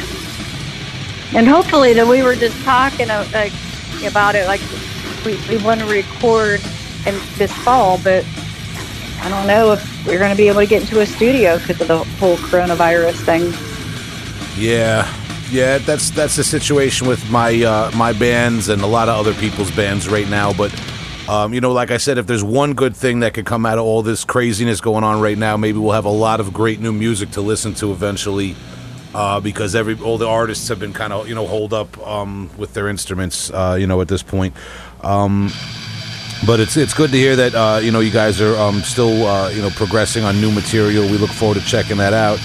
And 1.34 1.48
hopefully 1.48 1.94
that 1.94 2.08
we 2.08 2.24
were 2.24 2.36
just 2.36 2.60
talking 2.64 3.10
uh, 3.10 3.28
like, 3.34 3.54
about 4.04 4.36
it, 4.36 4.48
like 4.48 4.62
we, 5.26 5.38
we 5.48 5.62
want 5.64 5.80
to 5.82 5.86
record 5.86 6.62
in 7.06 7.20
this 7.38 7.52
fall, 7.52 8.00
but 8.04 8.26
I 9.22 9.30
don't 9.30 9.48
know 9.48 9.74
if 9.74 10.06
we're 10.08 10.20
going 10.20 10.32
to 10.32 10.38
be 10.38 10.48
able 10.48 10.62
to 10.62 10.68
get 10.68 10.82
into 10.82 11.02
a 11.02 11.06
studio 11.06 11.58
because 11.58 11.82
of 11.82 11.88
the 11.88 11.98
whole 12.20 12.38
coronavirus 12.38 13.16
thing. 13.26 13.54
Yeah, 14.62 15.14
yeah, 15.52 15.78
that's 15.80 16.10
that's 16.12 16.36
the 16.36 16.44
situation 16.44 17.08
with 17.08 17.30
my 17.30 17.64
uh, 17.64 17.92
my 17.96 18.14
bands 18.14 18.70
and 18.70 18.82
a 18.82 18.88
lot 18.88 19.10
of 19.10 19.18
other 19.18 19.34
people's 19.40 19.72
bands 19.72 20.08
right 20.08 20.28
now. 20.30 20.54
But 20.54 20.74
um, 21.28 21.54
you 21.54 21.62
know, 21.62 21.72
like 21.72 21.92
I 21.92 21.98
said, 21.98 22.18
if 22.18 22.28
there's 22.28 22.44
one 22.44 22.74
good 22.74 22.96
thing 22.96 23.20
that 23.20 23.34
could 23.34 23.46
come 23.46 23.66
out 23.66 23.78
of 23.78 23.84
all 23.84 24.02
this 24.02 24.24
craziness 24.24 24.82
going 24.82 25.04
on 25.04 25.22
right 25.22 25.38
now, 25.38 25.58
maybe 25.58 25.78
we'll 25.80 25.92
have 25.92 26.06
a 26.06 26.10
lot 26.10 26.40
of 26.40 26.54
great 26.54 26.80
new 26.80 26.94
music 26.94 27.32
to 27.32 27.42
listen 27.42 27.74
to 27.76 27.92
eventually. 27.92 28.56
Uh, 29.14 29.40
because 29.40 29.74
every 29.74 30.00
all 30.02 30.20
the 30.20 30.28
artists 30.28 30.68
have 30.68 30.80
been 30.80 30.94
kind 30.94 31.12
of 31.12 31.28
you 31.28 31.34
know 31.34 31.48
holed 31.48 31.74
up 31.74 31.98
um, 32.08 32.50
with 32.58 32.74
their 32.76 32.88
instruments, 32.88 33.50
uh, 33.52 33.76
you 33.80 33.88
know, 33.88 34.02
at 34.02 34.08
this 34.08 34.22
point. 34.22 34.56
Um, 35.02 35.52
but 36.46 36.60
it's 36.60 36.78
it's 36.78 36.94
good 36.94 37.12
to 37.12 37.18
hear 37.18 37.36
that 37.36 37.56
uh, 37.56 37.80
you 37.82 37.92
know 37.92 38.00
you 38.00 38.12
guys 38.12 38.42
are 38.42 38.56
um, 38.58 38.84
still 38.84 39.26
uh, 39.26 39.50
you 39.50 39.62
know 39.62 39.70
progressing 39.70 40.24
on 40.24 40.40
new 40.40 40.52
material. 40.52 41.08
We 41.08 41.18
look 41.18 41.32
forward 41.32 41.60
to 41.60 41.66
checking 41.66 41.98
that 41.98 42.14
out. 42.14 42.40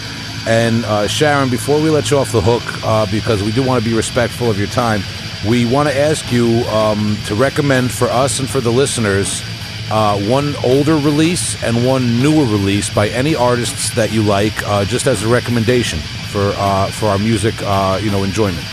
And 0.47 0.85
uh, 0.85 1.07
Sharon, 1.07 1.49
before 1.49 1.81
we 1.81 1.89
let 1.89 2.11
you 2.11 2.19
off 2.19 2.31
the 2.31 2.41
hook, 2.41 2.63
uh, 2.85 3.07
because 3.11 3.43
we 3.43 3.51
do 3.51 3.63
want 3.63 3.83
to 3.83 3.89
be 3.89 3.97
respectful 3.97 4.51
of 4.51 4.59
your 4.59 4.69
time, 4.69 5.01
we 5.49 5.65
want 5.65 5.89
to 5.89 5.97
ask 5.97 6.31
you 6.31 6.65
um, 6.69 7.17
to 7.27 7.35
recommend 7.35 7.91
for 7.91 8.09
us 8.09 8.41
and 8.41 8.51
for 8.51 8.61
the 8.61 8.71
listeners 8.71 9.43
uh, 9.91 10.19
one 10.29 10.55
older 10.63 10.97
release 10.97 11.63
and 11.63 11.87
one 11.87 12.21
newer 12.21 12.45
release 12.45 12.93
by 12.93 13.09
any 13.09 13.35
artists 13.35 13.95
that 13.95 14.13
you 14.13 14.23
like, 14.23 14.67
uh, 14.67 14.85
just 14.85 15.07
as 15.07 15.23
a 15.23 15.29
recommendation 15.29 15.99
for 16.31 16.53
for 16.93 17.07
our 17.07 17.19
music, 17.19 17.55
you 18.03 18.11
know, 18.11 18.23
enjoyment. 18.23 18.67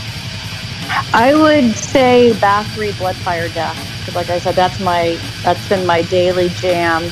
I 1.14 1.34
would 1.36 1.76
say 1.76 2.32
Bathory 2.36 2.92
Bloodfire 2.92 3.54
Death. 3.54 3.91
Like 4.14 4.30
I 4.30 4.40
said, 4.40 4.56
that's 4.56 4.80
my 4.80 5.18
that's 5.44 5.68
been 5.70 5.86
my 5.86 6.02
daily 6.04 6.50
jam. 6.50 7.04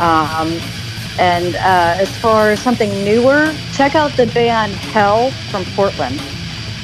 Um, 0.00 0.58
and 1.18 1.56
uh, 1.56 1.96
as 1.98 2.16
far 2.18 2.50
as 2.50 2.60
something 2.60 2.90
newer, 3.04 3.52
check 3.72 3.94
out 3.94 4.12
the 4.12 4.26
band 4.28 4.72
Hell 4.72 5.30
from 5.50 5.64
Portland. 5.74 6.20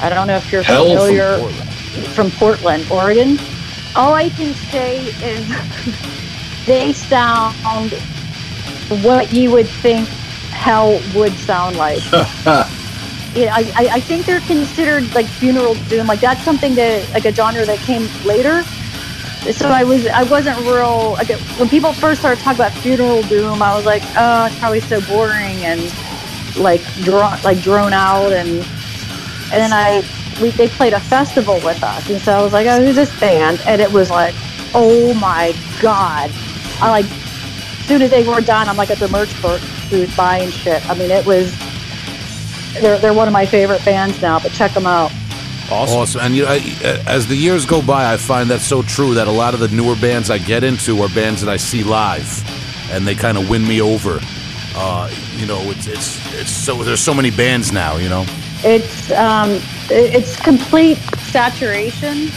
I 0.01 0.09
don't 0.11 0.27
know 0.27 0.37
if 0.37 0.51
you're 0.51 0.63
Hell 0.63 0.85
from 0.87 0.97
familiar 0.97 1.39
Portland. 1.39 2.07
from 2.09 2.31
Portland, 2.33 2.87
Oregon. 2.91 3.39
All 3.95 4.15
I 4.15 4.29
can 4.31 4.53
say 4.55 4.99
is 5.23 5.47
they 6.67 6.93
sound 6.93 7.93
what 9.05 9.33
you 9.33 9.51
would 9.53 9.69
think 9.69 10.09
hell 10.51 11.01
would 11.15 11.33
sound 11.35 11.77
like. 11.77 12.03
Yeah, 13.35 13.53
I, 13.53 13.89
I 13.95 14.01
think 14.01 14.27
they're 14.27 14.39
considered 14.43 15.13
like 15.13 15.27
funeral 15.27 15.75
doom. 15.89 16.07
Like 16.07 16.21
that's 16.21 16.43
something 16.43 16.77
that 16.77 17.13
like 17.13 17.25
a 17.25 17.33
genre 17.35 17.67
that 17.67 17.79
came 17.81 18.07
later. 18.25 18.63
So 19.53 19.69
I 19.69 19.85
was 19.85 20.07
I 20.07 20.23
wasn't 20.23 20.59
real 20.61 21.13
like 21.13 21.29
when 21.59 21.69
people 21.69 21.93
first 21.93 22.21
started 22.21 22.43
talking 22.43 22.61
about 22.61 22.73
funeral 22.73 23.23
doom 23.23 23.63
I 23.63 23.75
was 23.75 23.85
like 23.85 24.03
oh 24.17 24.47
it's 24.47 24.59
probably 24.59 24.81
so 24.81 25.01
boring 25.03 25.59
and 25.65 25.81
like 26.57 26.81
drawn 27.03 27.41
like 27.43 27.61
drone 27.61 27.93
out 27.93 28.33
and 28.33 28.49
and 28.49 29.61
then 29.61 29.73
I 29.73 30.03
we, 30.41 30.51
they 30.51 30.69
played 30.69 30.95
a 30.95 31.01
festival 31.01 31.55
with 31.57 31.81
us. 31.85 32.11
And 32.11 32.21
so 32.21 32.33
I 32.33 32.43
was 32.43 32.53
like 32.53 32.67
oh 32.67 32.85
who's 32.85 32.97
this 32.97 33.21
band? 33.21 33.61
And 33.67 33.81
it 33.83 33.93
was 33.93 34.11
like 34.11 34.35
oh 34.75 35.13
my 35.21 35.55
god. 35.83 36.31
I 36.81 36.91
like 36.91 37.05
as 37.05 37.87
soon 37.87 38.01
as 38.03 38.11
they 38.11 38.27
were 38.27 38.41
done 38.41 38.69
I'm 38.69 38.77
like 38.77 38.91
at 38.91 38.99
the 38.99 39.09
merch 39.09 39.31
booth 39.43 40.17
buying 40.17 40.51
shit. 40.51 40.89
I 40.89 40.95
mean 40.95 41.11
it 41.11 41.27
was 41.27 41.55
they're 42.81 42.99
they're 42.99 43.15
one 43.15 43.29
of 43.29 43.33
my 43.33 43.45
favorite 43.45 43.85
bands 43.85 44.21
now 44.23 44.41
but 44.41 44.53
check 44.53 44.73
them 44.73 44.87
out 44.87 45.13
Awesome. 45.71 45.99
Awesome. 45.99 46.21
And 46.21 46.37
you 46.37 46.43
know, 46.45 46.51
I- 46.51 47.03
as 47.07 47.27
the 47.27 47.37
years 47.37 47.65
go 47.67 47.81
by, 47.83 48.13
I 48.13 48.17
find 48.17 48.51
that 48.51 48.61
so 48.61 48.83
true 48.83 49.15
that 49.15 49.27
a 49.29 49.33
lot 49.33 49.55
of 49.55 49.61
the 49.61 49.69
newer 49.69 49.97
bands 49.97 50.31
I 50.31 50.39
get 50.39 50.63
into 50.63 51.01
are 51.03 51.09
bands 51.09 51.41
that 51.43 51.51
I 51.51 51.57
see 51.57 51.83
live, 51.83 52.29
and 52.93 53.07
they 53.07 53.15
kind 53.15 53.39
of 53.39 53.49
win 53.49 53.67
me 53.67 53.81
over. 53.81 54.21
Uh, 54.77 55.11
you 55.37 55.47
know, 55.47 55.61
it's 55.71 55.87
it's 55.87 56.35
it's 56.41 56.51
so 56.51 56.83
there's 56.83 57.01
so 57.01 57.15
many 57.15 57.31
bands 57.31 57.73
now. 57.73 57.97
You 57.97 58.09
know. 58.09 58.27
It's 58.63 59.11
um, 59.13 59.61
it's 59.91 60.39
complete 60.41 60.99
saturation. 61.33 62.29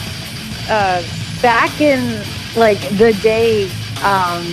Uh, 0.70 1.02
back 1.42 1.80
in 1.80 2.22
like 2.56 2.80
the 2.98 3.12
day, 3.22 3.64
um, 4.04 4.44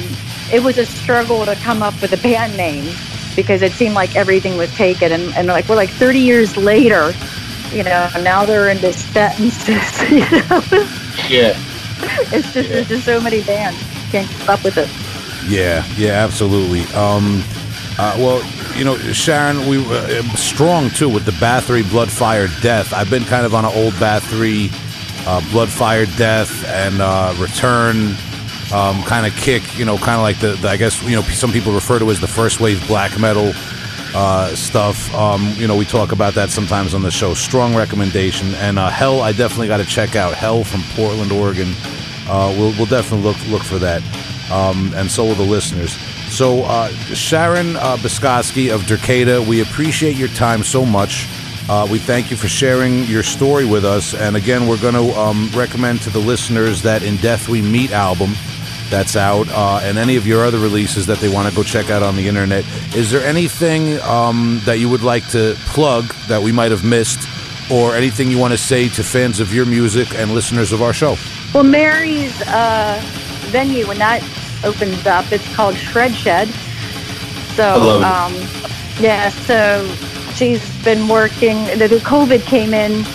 it 0.52 0.64
was 0.64 0.78
a 0.78 0.86
struggle 0.86 1.46
to 1.46 1.56
come 1.56 1.82
up 1.82 2.00
with 2.02 2.12
a 2.14 2.18
band 2.18 2.56
name 2.58 2.94
because 3.36 3.62
it 3.62 3.72
seemed 3.74 3.96
like 3.96 4.16
everything 4.16 4.58
was 4.58 4.74
taken, 4.76 5.12
and, 5.12 5.34
and 5.36 5.48
like 5.48 5.68
we're 5.68 5.76
like 5.76 5.90
30 5.90 6.20
years 6.20 6.56
later, 6.58 7.14
you 7.76 7.84
know, 7.84 8.10
now 8.22 8.46
they're 8.46 8.70
into 8.70 8.92
sentences. 8.94 10.02
You 10.10 10.20
know, 10.22 10.62
Yeah. 11.30 11.58
it's 12.32 12.52
just 12.54 12.70
there's 12.70 12.88
just 12.88 13.06
so 13.06 13.20
many 13.22 13.44
bands 13.44 13.78
can't 14.12 14.30
keep 14.30 14.50
up 14.50 14.64
with 14.64 14.78
it. 14.78 14.90
Yeah, 15.50 15.84
yeah, 15.98 16.24
absolutely. 16.24 16.82
Um, 16.96 17.44
uh, 17.98 18.16
well, 18.18 18.44
you 18.78 18.84
know, 18.84 18.98
Sharon, 18.98 19.68
we 19.68 19.78
uh, 19.86 20.22
strong 20.36 20.90
too 20.90 21.08
with 21.10 21.26
the 21.26 21.32
Bathory 21.34 21.90
Blood 21.90 22.10
Fire 22.10 22.48
Death. 22.62 22.94
I've 22.94 23.10
been 23.10 23.24
kind 23.26 23.46
of 23.46 23.54
on 23.56 23.64
an 23.66 23.72
old 23.76 23.94
Bathory 23.94 24.70
uh, 25.28 25.42
Blood 25.52 25.70
Fire 25.70 26.06
Death 26.18 26.66
and 26.68 27.02
uh, 27.02 27.34
Return 27.40 28.16
um, 28.74 29.02
kind 29.04 29.26
of 29.26 29.34
kick. 29.38 29.78
You 29.78 29.86
know, 29.86 29.98
kind 29.98 30.16
of 30.18 30.22
like 30.22 30.40
the, 30.40 30.54
the 30.62 30.68
I 30.70 30.78
guess 30.78 31.02
you 31.04 31.16
know 31.16 31.22
some 31.24 31.52
people 31.52 31.74
refer 31.74 32.00
to 32.00 32.10
as 32.12 32.20
the 32.20 32.28
first 32.28 32.60
wave 32.60 32.86
black 32.88 33.18
metal 33.20 33.54
uh, 34.16 34.56
stuff. 34.56 35.14
Um, 35.14 35.54
you 35.58 35.68
know, 35.68 35.76
we 35.76 35.86
talk 35.86 36.12
about 36.14 36.34
that 36.36 36.50
sometimes 36.50 36.94
on 36.94 37.02
the 37.02 37.12
show. 37.12 37.34
Strong 37.34 37.76
recommendation. 37.76 38.56
And 38.56 38.80
uh, 38.80 38.90
Hell, 38.90 39.22
I 39.22 39.34
definitely 39.34 39.68
got 39.68 39.78
to 39.78 39.86
check 39.86 40.16
out 40.16 40.34
Hell 40.34 40.64
from 40.64 40.82
Portland, 40.96 41.32
Oregon. 41.32 41.74
Uh, 42.28 42.56
we'll, 42.58 42.72
we'll 42.78 42.86
definitely 42.86 43.28
look 43.28 43.38
look 43.50 43.62
for 43.62 43.78
that. 43.80 44.02
Um, 44.52 44.94
and 44.96 45.12
so 45.12 45.26
will 45.26 45.36
the 45.36 45.44
listeners. 45.44 45.92
So, 46.32 46.64
uh, 46.64 46.88
Sharon 47.14 47.76
uh, 47.76 47.98
Bascovsky 47.98 48.74
of 48.74 48.82
Derkéta, 48.82 49.46
we 49.46 49.62
appreciate 49.62 50.16
your 50.16 50.28
time 50.30 50.64
so 50.64 50.86
much. 50.86 51.28
Uh, 51.68 51.88
we 51.90 51.98
thank 51.98 52.30
you 52.30 52.38
for 52.38 52.48
sharing 52.48 53.04
your 53.06 53.24
story 53.24 53.66
with 53.66 53.86
us. 53.86 54.14
And 54.14 54.36
again, 54.36 54.68
we're 54.68 54.82
going 54.82 54.94
to 54.94 55.20
um, 55.20 55.50
recommend 55.56 56.02
to 56.02 56.10
the 56.10 56.20
listeners 56.20 56.82
that 56.84 57.04
In 57.04 57.16
Death 57.18 57.50
We 57.50 57.62
Meet 57.62 57.92
album 57.92 58.34
that's 58.90 59.16
out, 59.16 59.48
uh, 59.50 59.80
and 59.84 59.98
any 59.98 60.16
of 60.16 60.26
your 60.28 60.46
other 60.46 60.60
releases 60.60 61.06
that 61.08 61.18
they 61.20 61.30
want 61.30 61.50
to 61.50 61.56
go 61.56 61.64
check 61.64 61.90
out 61.90 62.04
on 62.04 62.16
the 62.16 62.28
internet. 62.28 62.64
Is 62.96 63.12
there 63.12 63.26
anything 63.26 64.00
um, 64.02 64.62
that 64.66 64.80
you 64.80 64.90
would 64.90 65.02
like 65.04 65.28
to 65.30 65.56
plug 65.68 66.06
that 66.28 66.42
we 66.42 66.52
might 66.52 66.72
have 66.72 66.84
missed, 66.84 67.28
or 67.72 67.96
anything 67.96 68.30
you 68.30 68.38
want 68.38 68.54
to 68.54 68.58
say 68.58 68.88
to 68.90 69.04
fans 69.04 69.40
of 69.40 69.54
your 69.54 69.66
music 69.66 70.14
and 70.16 70.34
listeners 70.34 70.72
of 70.72 70.82
our 70.82 70.94
show? 70.94 71.16
Well, 71.54 71.64
Mary's 71.64 72.40
uh, 72.44 73.00
venue 73.52 73.88
when 73.88 73.98
that 73.98 74.22
opens 74.64 75.06
up, 75.08 75.32
it's 75.32 75.48
called 75.56 75.76
Shred 75.76 76.14
Shed. 76.14 76.48
So, 77.56 77.64
I 77.64 77.76
love 77.78 78.02
it. 78.02 78.06
um, 78.06 79.04
yeah, 79.04 79.30
so 79.30 79.88
she's 80.36 80.62
been 80.84 81.08
working. 81.08 81.64
The, 81.78 81.88
the 81.88 81.98
COVID 81.98 82.42
came 82.46 82.74
in 82.74 83.06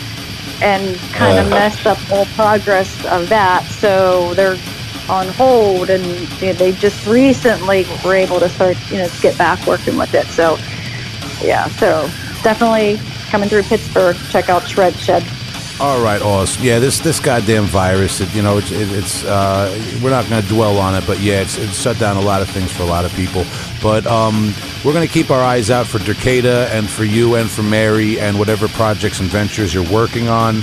and 0.62 0.96
kind 1.12 1.38
of 1.38 1.46
Uh. 1.46 1.50
messed 1.50 1.86
up 1.86 1.98
all 2.10 2.24
progress 2.26 2.92
of 3.06 3.28
that. 3.28 3.64
So 3.64 4.34
they're 4.34 4.56
on 5.10 5.28
hold, 5.28 5.90
and 5.90 6.04
they, 6.38 6.52
they 6.52 6.72
just 6.72 7.06
recently 7.06 7.84
were 8.04 8.14
able 8.14 8.38
to 8.40 8.48
start, 8.48 8.76
you 8.90 8.98
know, 8.98 9.08
get 9.20 9.36
back 9.36 9.66
working 9.66 9.96
with 9.96 10.14
it. 10.14 10.26
So, 10.28 10.56
yeah, 11.44 11.66
so 11.68 12.08
definitely 12.42 12.98
coming 13.28 13.48
through 13.48 13.64
Pittsburgh. 13.64 14.16
Check 14.30 14.48
out 14.48 14.66
Shred 14.68 14.94
Shed. 14.94 15.24
All 15.80 16.02
right, 16.02 16.20
awesome. 16.20 16.62
Yeah, 16.62 16.78
this 16.78 16.98
this 16.98 17.20
goddamn 17.20 17.64
virus. 17.64 18.20
It, 18.20 18.34
you 18.34 18.42
know, 18.42 18.58
it's 18.58 18.70
it, 18.70 18.92
it's 18.92 19.24
uh, 19.24 19.72
we're 20.02 20.10
not 20.10 20.28
going 20.28 20.42
to 20.42 20.46
dwell 20.46 20.76
on 20.76 20.94
it, 20.94 21.06
but 21.06 21.20
yeah, 21.20 21.40
it's, 21.40 21.56
it's 21.56 21.80
shut 21.80 21.98
down 21.98 22.18
a 22.18 22.20
lot 22.20 22.42
of 22.42 22.50
things 22.50 22.70
for 22.70 22.82
a 22.82 22.86
lot 22.86 23.06
of 23.06 23.14
people. 23.14 23.46
But 23.82 24.06
um, 24.06 24.52
we're 24.84 24.92
going 24.92 25.08
to 25.08 25.12
keep 25.12 25.30
our 25.30 25.42
eyes 25.42 25.70
out 25.70 25.86
for 25.86 25.96
Derkéta 25.98 26.68
and 26.68 26.86
for 26.86 27.04
you 27.04 27.36
and 27.36 27.50
for 27.50 27.62
Mary 27.62 28.20
and 28.20 28.38
whatever 28.38 28.68
projects 28.68 29.20
and 29.20 29.30
ventures 29.30 29.72
you're 29.72 29.90
working 29.90 30.28
on. 30.28 30.56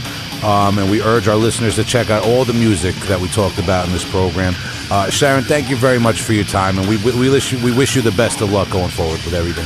Um, 0.43 0.77
and 0.77 0.91
we 0.91 1.01
urge 1.01 1.27
our 1.27 1.35
listeners 1.35 1.77
to 1.77 1.83
check 1.83 2.11
out 2.11 2.23
all 2.23 2.45
the 2.45 2.53
music 2.53 2.93
that 3.07 3.19
we 3.19 3.27
talked 3.29 3.57
about 3.57 3.87
in 3.87 3.93
this 3.93 4.07
program. 4.07 4.53
Uh, 4.91 5.09
Sharon, 5.09 5.43
thank 5.43 5.67
you 5.67 5.77
very 5.77 5.99
much 5.99 6.21
for 6.21 6.33
your 6.33 6.45
time, 6.45 6.77
and 6.77 6.87
we 6.87 6.97
we 6.97 7.27
wish 7.27 7.51
you, 7.51 7.57
we 7.65 7.75
wish 7.75 7.95
you 7.95 8.03
the 8.03 8.11
best 8.11 8.41
of 8.41 8.51
luck 8.51 8.69
going 8.69 8.89
forward 8.89 9.19
with 9.25 9.33
everything. 9.33 9.65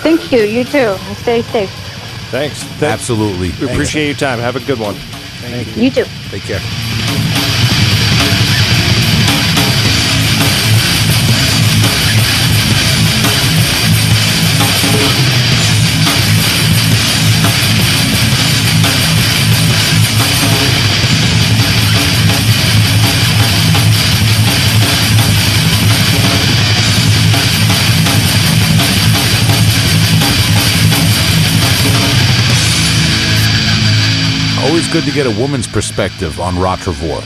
Thank 0.00 0.32
you. 0.32 0.44
You 0.44 0.64
too. 0.64 0.96
Stay 1.16 1.42
safe. 1.42 1.97
Thanks. 2.30 2.62
Th- 2.78 2.82
Absolutely, 2.92 3.50
We 3.64 3.72
appreciate 3.72 4.06
your 4.06 4.14
time. 4.16 4.38
Have 4.38 4.56
a 4.56 4.60
good 4.60 4.78
one. 4.78 4.94
You 5.76 5.90
too. 5.90 6.04
Take 6.30 6.42
care. 6.42 6.60
Always 34.88 35.04
good 35.04 35.10
to 35.12 35.14
get 35.14 35.26
a 35.26 35.40
woman's 35.40 35.66
perspective 35.66 36.40
on 36.40 36.54
Rottrevore. 36.54 37.22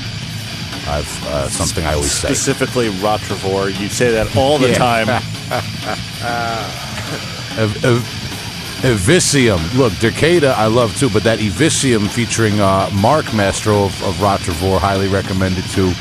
I've 0.88 1.26
uh, 1.28 1.48
something 1.48 1.84
I 1.84 1.94
always 1.94 2.10
say. 2.10 2.26
Specifically, 2.28 2.88
Rottrevore. 2.88 3.78
You 3.78 3.88
say 3.88 4.10
that 4.10 4.34
all 4.36 4.58
the 4.58 4.70
Yeah. 4.70 4.78
time. 4.78 5.08
Ev- 7.58 7.84
Ev- 7.84 8.82
Eviscium. 8.82 9.60
Look, 9.78 9.92
Derkéta 9.94 10.54
I 10.54 10.66
love 10.66 10.96
too, 10.96 11.08
but 11.08 11.22
that 11.22 11.38
Eviscium 11.38 12.08
featuring 12.08 12.60
uh, 12.60 12.90
Mark 12.94 13.32
Mastro 13.32 13.84
of, 13.84 14.02
of 14.02 14.14
Rottrevore, 14.16 14.80
highly 14.80 15.06
recommended 15.06 15.62
too. 15.70 15.92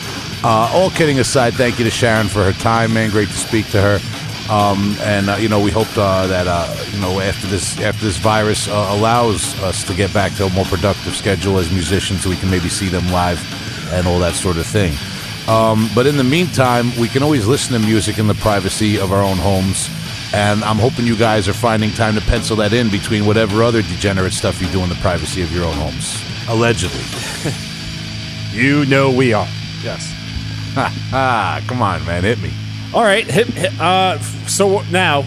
Uh, 0.43 0.71
all 0.73 0.89
kidding 0.89 1.19
aside, 1.19 1.53
thank 1.53 1.77
you 1.77 1.85
to 1.85 1.91
Sharon 1.91 2.27
for 2.27 2.43
her 2.43 2.53
time, 2.53 2.93
man. 2.93 3.11
Great 3.11 3.27
to 3.29 3.37
speak 3.37 3.69
to 3.69 3.79
her. 3.81 3.99
Um, 4.51 4.95
and 4.99 5.29
uh, 5.29 5.37
you 5.37 5.47
know, 5.47 5.61
we 5.61 5.71
hope 5.71 5.87
uh, 5.97 6.27
that 6.27 6.45
uh, 6.47 6.67
you 6.91 6.99
know 6.99 7.19
after 7.21 7.47
this 7.47 7.79
after 7.79 8.03
this 8.03 8.17
virus 8.17 8.67
uh, 8.67 8.87
allows 8.91 9.57
us 9.61 9.83
to 9.87 9.93
get 9.93 10.13
back 10.13 10.35
to 10.35 10.45
a 10.45 10.49
more 10.49 10.65
productive 10.65 11.15
schedule 11.15 11.57
as 11.57 11.71
musicians, 11.71 12.23
so 12.23 12.29
we 12.29 12.35
can 12.35 12.49
maybe 12.49 12.67
see 12.67 12.89
them 12.89 13.09
live 13.11 13.39
and 13.93 14.05
all 14.07 14.19
that 14.19 14.33
sort 14.33 14.57
of 14.57 14.65
thing. 14.65 14.93
Um, 15.47 15.89
but 15.95 16.05
in 16.05 16.17
the 16.17 16.23
meantime, 16.23 16.91
we 16.99 17.07
can 17.07 17.23
always 17.23 17.47
listen 17.47 17.79
to 17.79 17.85
music 17.85 18.19
in 18.19 18.27
the 18.27 18.35
privacy 18.35 18.99
of 18.99 19.11
our 19.11 19.23
own 19.23 19.37
homes. 19.37 19.89
And 20.33 20.63
I'm 20.63 20.77
hoping 20.77 21.05
you 21.05 21.17
guys 21.17 21.49
are 21.49 21.53
finding 21.53 21.91
time 21.91 22.15
to 22.15 22.21
pencil 22.21 22.55
that 22.57 22.71
in 22.71 22.89
between 22.89 23.25
whatever 23.25 23.63
other 23.63 23.81
degenerate 23.81 24.31
stuff 24.31 24.61
you 24.61 24.67
do 24.69 24.81
in 24.81 24.87
the 24.87 24.95
privacy 24.95 25.41
of 25.41 25.51
your 25.53 25.65
own 25.65 25.75
homes. 25.75 26.23
Allegedly. 26.47 27.03
You 28.51 28.85
know 28.85 29.09
we 29.09 29.31
are. 29.31 29.47
Yes. 29.81 30.11
ah, 30.75 31.63
come 31.67 31.81
on, 31.81 32.05
man, 32.05 32.23
hit 32.23 32.37
me. 32.41 32.51
All 32.93 33.03
right. 33.03 33.25
Hit, 33.25 33.47
hit, 33.47 33.79
uh, 33.79 34.19
so 34.47 34.81
now, 34.91 35.23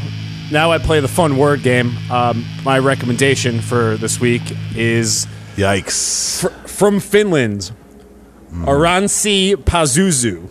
now 0.52 0.70
I 0.70 0.78
play 0.78 1.00
the 1.00 1.08
fun 1.08 1.36
word 1.38 1.62
game. 1.62 1.92
Um, 2.10 2.44
my 2.64 2.78
recommendation 2.78 3.60
for 3.60 3.96
this 3.96 4.20
week 4.20 4.42
is 4.76 5.26
Yikes. 5.56 6.40
fr- 6.42 6.68
from 6.68 7.00
Finland, 7.00 7.72
Oranssi 8.52 9.54
Pazuzu, 9.56 10.46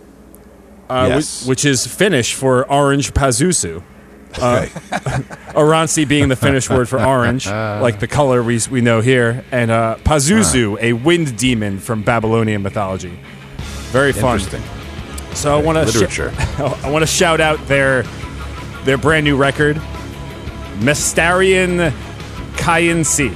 uh, 0.90 1.06
Yes. 1.10 1.44
whi- 1.44 1.50
which 1.50 1.66
is 1.66 1.86
Finnish 1.86 2.34
for 2.34 2.70
orange 2.72 3.14
Pazuzu. 3.14 3.84
Okay. 4.32 4.66
Oranssi 5.54 6.08
being 6.08 6.28
the 6.30 6.36
Finnish 6.36 6.68
word 6.68 6.90
for 6.90 7.00
orange, 7.00 7.46
like 7.48 8.00
the 8.00 8.08
color 8.08 8.42
we, 8.42 8.60
we 8.72 8.82
know 8.82 9.00
here, 9.02 9.46
and 9.52 9.70
uh, 9.70 9.98
Pazuzu, 10.04 10.78
a 10.82 10.94
wind 10.94 11.38
demon 11.38 11.78
from 11.78 12.02
Babylonian 12.02 12.64
mythology. 12.64 13.20
Very 13.92 14.12
fun. 14.12 14.40
Interesting. 14.40 14.64
So 15.36 15.58
I 15.58 15.62
want 15.62 15.78
to 15.78 15.86
Literature. 15.86 16.34
I 16.58 16.90
want 16.90 17.04
to 17.04 17.08
shout 17.08 17.42
out 17.42 17.66
their 17.68 18.04
their 18.84 18.98
brand 18.98 19.26
new 19.26 19.36
record, 19.38 19.78
Mestarin 20.78 21.92
Kynsi. 22.56 23.36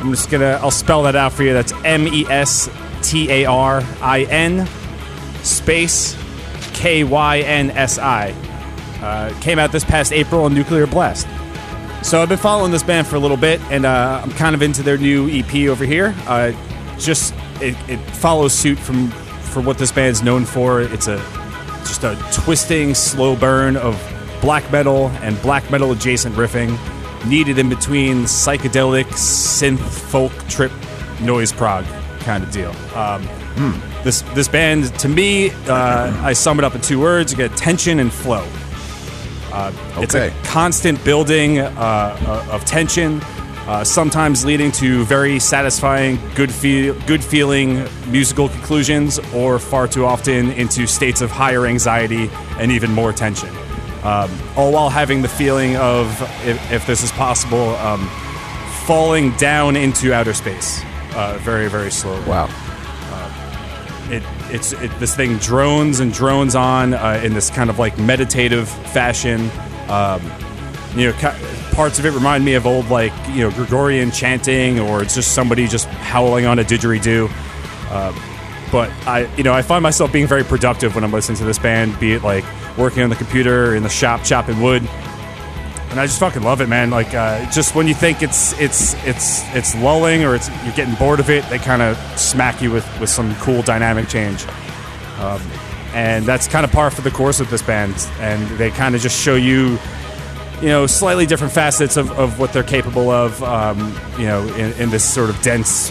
I'm 0.00 0.10
just 0.10 0.30
gonna 0.30 0.58
I'll 0.62 0.70
spell 0.70 1.02
that 1.04 1.16
out 1.16 1.32
for 1.32 1.42
you. 1.42 1.52
That's 1.52 1.72
M 1.84 2.08
E 2.08 2.26
S 2.26 2.68
T 3.02 3.30
A 3.30 3.44
R 3.46 3.82
I 4.00 4.22
N 4.22 4.66
space 5.42 6.16
K 6.72 7.04
Y 7.04 7.38
N 7.40 7.70
S 7.70 7.98
I. 7.98 8.34
Uh, 9.02 9.32
came 9.40 9.58
out 9.58 9.72
this 9.72 9.84
past 9.84 10.12
April 10.12 10.44
on 10.44 10.54
Nuclear 10.54 10.86
Blast. 10.86 11.26
So 12.02 12.22
I've 12.22 12.28
been 12.28 12.38
following 12.38 12.72
this 12.72 12.82
band 12.82 13.06
for 13.06 13.16
a 13.16 13.18
little 13.18 13.36
bit, 13.36 13.60
and 13.70 13.84
uh, 13.84 14.20
I'm 14.22 14.30
kind 14.32 14.54
of 14.54 14.62
into 14.62 14.82
their 14.82 14.96
new 14.96 15.28
EP 15.28 15.68
over 15.68 15.84
here. 15.84 16.14
Uh, 16.26 16.52
just 16.98 17.34
it, 17.60 17.76
it 17.88 17.98
follows 18.16 18.52
suit 18.54 18.78
from 18.78 19.12
for 19.50 19.60
what 19.60 19.78
this 19.78 19.92
band's 19.92 20.22
known 20.22 20.44
for. 20.44 20.80
It's 20.80 21.08
a 21.08 21.18
just 21.80 22.04
a 22.04 22.16
twisting, 22.32 22.94
slow 22.94 23.36
burn 23.36 23.76
of 23.76 23.94
black 24.40 24.70
metal 24.72 25.08
and 25.22 25.40
black 25.42 25.70
metal 25.70 25.92
adjacent 25.92 26.34
riffing, 26.36 26.78
needed 27.26 27.58
in 27.58 27.68
between 27.68 28.24
psychedelic 28.24 29.04
synth 29.06 29.78
folk 29.78 30.32
trip 30.48 30.72
noise 31.20 31.52
prog 31.52 31.84
kind 32.20 32.42
of 32.44 32.50
deal. 32.50 32.74
Um, 32.94 33.26
This 34.04 34.22
this 34.34 34.48
band, 34.48 34.94
to 35.00 35.08
me, 35.08 35.50
uh, 35.68 36.26
I 36.30 36.32
sum 36.32 36.58
it 36.58 36.64
up 36.64 36.74
in 36.74 36.80
two 36.80 36.98
words: 37.00 37.32
you 37.32 37.36
get 37.36 37.54
tension 37.56 38.00
and 38.00 38.10
flow. 38.10 38.46
Uh, 39.52 39.72
It's 39.98 40.14
a 40.14 40.30
constant 40.44 41.04
building 41.04 41.58
uh, 41.58 41.66
uh, 41.68 42.54
of 42.54 42.64
tension, 42.64 43.20
uh, 43.66 43.84
sometimes 43.84 44.44
leading 44.44 44.72
to 44.72 45.04
very 45.04 45.38
satisfying, 45.38 46.18
good 46.34 46.52
feel, 46.52 46.94
good 47.06 47.22
feeling 47.22 47.86
musical 48.06 48.48
conclusions, 48.48 49.18
or 49.34 49.58
far 49.58 49.86
too 49.86 50.04
often 50.04 50.50
into 50.52 50.86
states 50.86 51.20
of 51.20 51.30
higher 51.30 51.66
anxiety 51.66 52.30
and 52.58 52.72
even 52.72 52.90
more 52.92 53.12
tension. 53.12 53.50
Um, 54.02 54.30
all 54.56 54.72
while 54.72 54.88
having 54.88 55.22
the 55.22 55.28
feeling 55.28 55.76
of, 55.76 56.06
if, 56.46 56.72
if 56.72 56.86
this 56.86 57.02
is 57.02 57.12
possible, 57.12 57.76
um, 57.76 58.08
falling 58.86 59.32
down 59.32 59.76
into 59.76 60.12
outer 60.12 60.32
space, 60.34 60.82
uh, 61.14 61.38
very 61.42 61.68
very 61.68 61.90
slowly 61.90 62.24
Wow. 62.26 62.48
it 64.10 64.22
it's 64.50 64.72
it, 64.72 64.90
this 64.98 65.14
thing 65.14 65.36
drones 65.38 66.00
and 66.00 66.12
drones 66.12 66.54
on 66.54 66.94
uh, 66.94 67.20
in 67.22 67.34
this 67.34 67.50
kind 67.50 67.70
of 67.70 67.78
like 67.78 67.96
meditative 67.98 68.68
fashion. 68.68 69.50
Um, 69.88 70.20
you 70.96 71.10
know, 71.10 71.34
parts 71.72 71.98
of 71.98 72.06
it 72.06 72.10
remind 72.12 72.44
me 72.44 72.54
of 72.54 72.66
old 72.66 72.88
like 72.88 73.12
you 73.30 73.40
know 73.40 73.50
Gregorian 73.50 74.10
chanting, 74.10 74.80
or 74.80 75.02
it's 75.02 75.14
just 75.14 75.34
somebody 75.34 75.66
just 75.66 75.86
howling 75.86 76.46
on 76.46 76.58
a 76.58 76.64
didgeridoo. 76.64 77.30
Uh, 77.90 78.12
but 78.72 78.90
I, 79.06 79.32
you 79.36 79.42
know, 79.42 79.52
I 79.52 79.62
find 79.62 79.82
myself 79.82 80.12
being 80.12 80.26
very 80.26 80.44
productive 80.44 80.94
when 80.94 81.02
I'm 81.02 81.12
listening 81.12 81.38
to 81.38 81.44
this 81.44 81.58
band, 81.58 81.98
be 81.98 82.12
it 82.12 82.22
like 82.22 82.44
working 82.78 83.02
on 83.02 83.10
the 83.10 83.16
computer 83.16 83.74
in 83.74 83.82
the 83.82 83.88
shop 83.88 84.22
chopping 84.22 84.60
wood, 84.60 84.82
and 85.90 85.98
I 85.98 86.06
just 86.06 86.20
fucking 86.20 86.42
love 86.42 86.60
it, 86.60 86.68
man. 86.68 86.90
Like, 86.90 87.14
uh, 87.14 87.50
just 87.50 87.74
when 87.74 87.88
you 87.88 87.94
think 87.94 88.22
it's 88.22 88.58
it's 88.60 88.94
it's 89.04 89.42
it's 89.56 89.74
lulling 89.74 90.24
or 90.24 90.36
it's 90.36 90.48
you're 90.64 90.74
getting 90.74 90.94
bored 90.94 91.18
of 91.18 91.30
it, 91.30 91.44
they 91.50 91.58
kind 91.58 91.82
of 91.82 91.96
smack 92.18 92.62
you 92.62 92.70
with 92.70 93.00
with 93.00 93.10
some 93.10 93.34
cool 93.36 93.62
dynamic 93.62 94.08
change. 94.08 94.46
Um, 95.18 95.42
and 95.92 96.24
that's 96.24 96.46
kind 96.46 96.64
of 96.64 96.70
par 96.70 96.90
for 96.90 97.02
the 97.02 97.10
course 97.10 97.40
with 97.40 97.50
this 97.50 97.62
band. 97.62 97.94
And 98.20 98.48
they 98.58 98.70
kind 98.70 98.94
of 98.94 99.00
just 99.00 99.20
show 99.20 99.34
you, 99.34 99.78
you 100.60 100.68
know, 100.68 100.86
slightly 100.86 101.26
different 101.26 101.52
facets 101.52 101.96
of, 101.96 102.10
of 102.18 102.38
what 102.38 102.52
they're 102.52 102.62
capable 102.62 103.10
of, 103.10 103.42
um, 103.42 103.78
you 104.18 104.26
know, 104.26 104.42
in, 104.54 104.72
in 104.74 104.90
this 104.90 105.04
sort 105.04 105.30
of 105.30 105.40
dense 105.42 105.90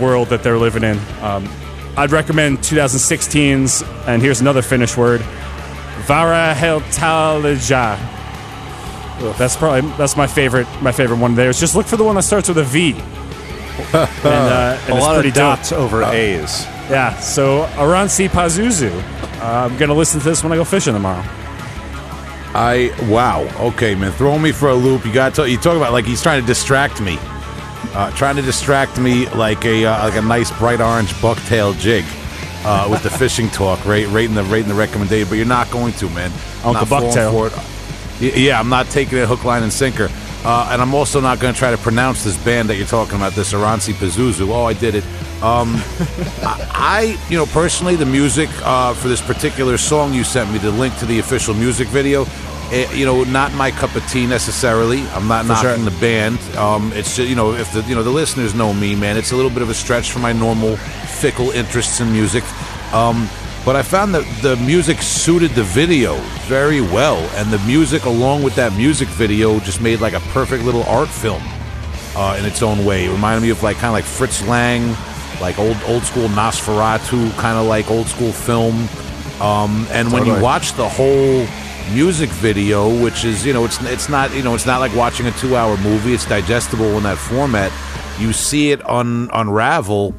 world 0.00 0.28
that 0.28 0.42
they're 0.42 0.58
living 0.58 0.82
in. 0.82 0.98
Um, 1.20 1.48
I'd 1.96 2.10
recommend 2.12 2.58
2016's, 2.58 3.82
and 4.06 4.22
here's 4.22 4.40
another 4.40 4.62
Finnish 4.62 4.96
word, 4.96 5.20
Värähtelijä. 6.06 7.98
That's 9.36 9.56
probably 9.56 9.82
that's 9.98 10.16
my 10.16 10.26
favorite 10.26 10.66
my 10.80 10.92
favorite 10.92 11.18
one 11.20 11.34
there. 11.34 11.52
Just 11.52 11.74
look 11.74 11.86
for 11.86 11.98
the 11.98 12.04
one 12.04 12.14
that 12.16 12.22
starts 12.22 12.48
with 12.48 12.56
a 12.56 12.64
V. 12.64 12.92
and, 13.92 13.94
uh, 13.94 14.78
and 14.80 14.92
a 14.92 14.96
it's 14.96 15.04
lot 15.04 15.14
pretty 15.14 15.28
of 15.28 15.34
dope. 15.34 15.58
dots 15.58 15.72
over 15.72 16.02
A's. 16.04 16.64
Yeah, 16.88 17.18
so 17.18 17.66
Oranssi 17.76 18.28
Pazuzu. 18.28 18.90
Uh, 19.42 19.68
I'm 19.70 19.76
gonna 19.76 19.94
listen 19.94 20.20
to 20.20 20.28
this 20.28 20.42
when 20.42 20.52
I 20.52 20.56
go 20.56 20.64
fishing 20.64 20.94
tomorrow. 20.94 21.22
I 22.54 22.92
wow. 23.08 23.42
Okay, 23.68 23.94
man, 23.94 24.12
throw 24.12 24.38
me 24.38 24.52
for 24.52 24.68
a 24.68 24.74
loop. 24.74 25.04
You 25.04 25.12
got 25.12 25.34
to 25.36 25.48
you 25.48 25.56
talk 25.56 25.76
about 25.76 25.92
like 25.92 26.04
he's 26.04 26.22
trying 26.22 26.40
to 26.40 26.46
distract 26.46 27.00
me, 27.00 27.16
uh, 27.94 28.10
trying 28.12 28.36
to 28.36 28.42
distract 28.42 28.98
me 28.98 29.28
like 29.30 29.64
a 29.64 29.86
uh, 29.86 30.04
like 30.08 30.16
a 30.16 30.22
nice 30.22 30.50
bright 30.58 30.80
orange 30.80 31.12
bucktail 31.14 31.78
jig. 31.78 32.04
Uh, 32.62 32.86
with 32.90 33.02
the 33.02 33.08
fishing 33.18 33.48
talk, 33.48 33.82
right, 33.86 34.06
right 34.08 34.26
in 34.26 34.34
the 34.34 34.42
right 34.44 34.62
in 34.62 34.68
the 34.68 34.74
recommendation, 34.74 35.26
but 35.30 35.36
you're 35.36 35.46
not 35.46 35.70
going 35.70 35.94
to, 35.94 36.10
man. 36.10 36.30
Uncle 36.62 36.84
falling 36.84 37.10
Bucktail. 37.10 37.50
Yeah, 38.20 38.60
I'm 38.60 38.68
not 38.68 38.86
taking 38.90 39.16
it 39.16 39.26
hook, 39.26 39.44
line, 39.44 39.62
and 39.62 39.72
sinker. 39.72 40.10
Uh, 40.44 40.68
and 40.70 40.82
I'm 40.82 40.94
also 40.94 41.20
not 41.20 41.38
going 41.40 41.54
to 41.54 41.58
try 41.58 41.70
to 41.70 41.78
pronounce 41.78 42.22
this 42.22 42.36
band 42.44 42.68
that 42.68 42.76
you're 42.76 42.86
talking 42.86 43.16
about, 43.16 43.32
this 43.32 43.54
Oranssi 43.54 43.94
Pazuzu. 43.94 44.48
Oh, 44.48 44.64
I 44.64 44.74
did 44.74 44.94
it. 44.94 45.04
Um, 45.42 45.76
I, 46.72 47.18
you 47.30 47.36
know, 47.38 47.46
personally, 47.46 47.96
the 47.96 48.04
music 48.04 48.50
uh, 48.62 48.92
for 48.92 49.08
this 49.08 49.22
particular 49.22 49.78
song 49.78 50.12
you 50.12 50.22
sent 50.22 50.52
me, 50.52 50.58
the 50.58 50.70
link 50.70 50.96
to 50.98 51.06
the 51.06 51.18
official 51.18 51.54
music 51.54 51.88
video, 51.88 52.26
eh, 52.70 52.92
you 52.92 53.06
know, 53.06 53.24
not 53.24 53.52
my 53.54 53.70
cup 53.70 53.94
of 53.96 54.06
tea 54.06 54.26
necessarily. 54.26 55.00
I'm 55.08 55.28
not 55.28 55.46
knocking 55.46 55.84
the 55.86 55.98
band. 55.98 56.38
Um, 56.56 56.92
it's 56.92 57.16
just, 57.16 57.28
you 57.28 57.36
know, 57.36 57.54
if 57.54 57.72
the 57.72 57.80
you 57.82 57.94
know 57.94 58.02
the 58.02 58.10
listeners 58.10 58.54
know 58.54 58.74
me, 58.74 58.94
man, 58.94 59.16
it's 59.16 59.32
a 59.32 59.36
little 59.36 59.50
bit 59.50 59.62
of 59.62 59.70
a 59.70 59.74
stretch 59.74 60.10
for 60.12 60.18
my 60.18 60.32
normal 60.32 60.76
fickle 60.76 61.50
interests 61.52 62.00
in 62.00 62.12
music. 62.12 62.44
Um, 62.92 63.28
but 63.64 63.76
I 63.76 63.82
found 63.82 64.14
that 64.14 64.24
the 64.42 64.56
music 64.56 65.02
suited 65.02 65.52
the 65.52 65.62
video 65.62 66.16
very 66.48 66.80
well, 66.80 67.18
and 67.36 67.50
the 67.50 67.58
music, 67.60 68.04
along 68.04 68.42
with 68.42 68.54
that 68.56 68.74
music 68.74 69.08
video, 69.08 69.58
just 69.60 69.80
made 69.80 70.00
like 70.00 70.14
a 70.14 70.20
perfect 70.32 70.64
little 70.64 70.82
art 70.84 71.08
film 71.08 71.42
uh, 72.16 72.36
in 72.38 72.44
its 72.44 72.62
own 72.62 72.84
way. 72.84 73.06
It 73.06 73.10
reminded 73.10 73.42
me 73.42 73.50
of 73.50 73.62
like 73.62 73.76
kind 73.76 73.88
of 73.88 73.92
like 73.92 74.04
Fritz 74.04 74.46
Lang, 74.46 74.94
like 75.40 75.58
old 75.58 75.76
old 75.86 76.02
school 76.02 76.28
Nosferatu, 76.28 77.36
kind 77.36 77.58
of 77.58 77.66
like 77.66 77.90
old 77.90 78.06
school 78.06 78.32
film. 78.32 78.88
Um, 79.40 79.86
and 79.90 80.12
when 80.12 80.26
you 80.26 80.38
watch 80.40 80.74
the 80.74 80.88
whole 80.88 81.46
music 81.92 82.30
video, 82.30 83.02
which 83.02 83.24
is 83.24 83.44
you 83.44 83.52
know 83.52 83.64
it's 83.64 83.82
it's 83.84 84.08
not 84.08 84.34
you 84.34 84.42
know 84.42 84.54
it's 84.54 84.66
not 84.66 84.80
like 84.80 84.94
watching 84.94 85.26
a 85.26 85.32
two 85.32 85.56
hour 85.56 85.76
movie. 85.78 86.12
It's 86.12 86.26
digestible 86.26 86.96
in 86.96 87.02
that 87.04 87.18
format. 87.18 87.72
You 88.18 88.32
see 88.32 88.70
it 88.70 88.86
un- 88.88 89.30
unravel 89.32 90.14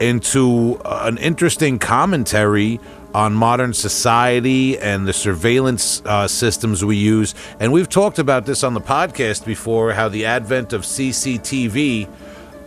into 0.00 0.80
an 0.84 1.18
interesting 1.18 1.78
commentary 1.78 2.80
on 3.14 3.32
modern 3.32 3.72
society 3.72 4.76
and 4.78 5.06
the 5.06 5.12
surveillance 5.12 6.02
uh, 6.04 6.26
systems 6.26 6.84
we 6.84 6.96
use. 6.96 7.32
And 7.60 7.72
we've 7.72 7.88
talked 7.88 8.18
about 8.18 8.44
this 8.44 8.64
on 8.64 8.74
the 8.74 8.80
podcast 8.80 9.46
before 9.46 9.92
how 9.92 10.08
the 10.08 10.26
advent 10.26 10.72
of 10.72 10.82
CCTV 10.82 12.08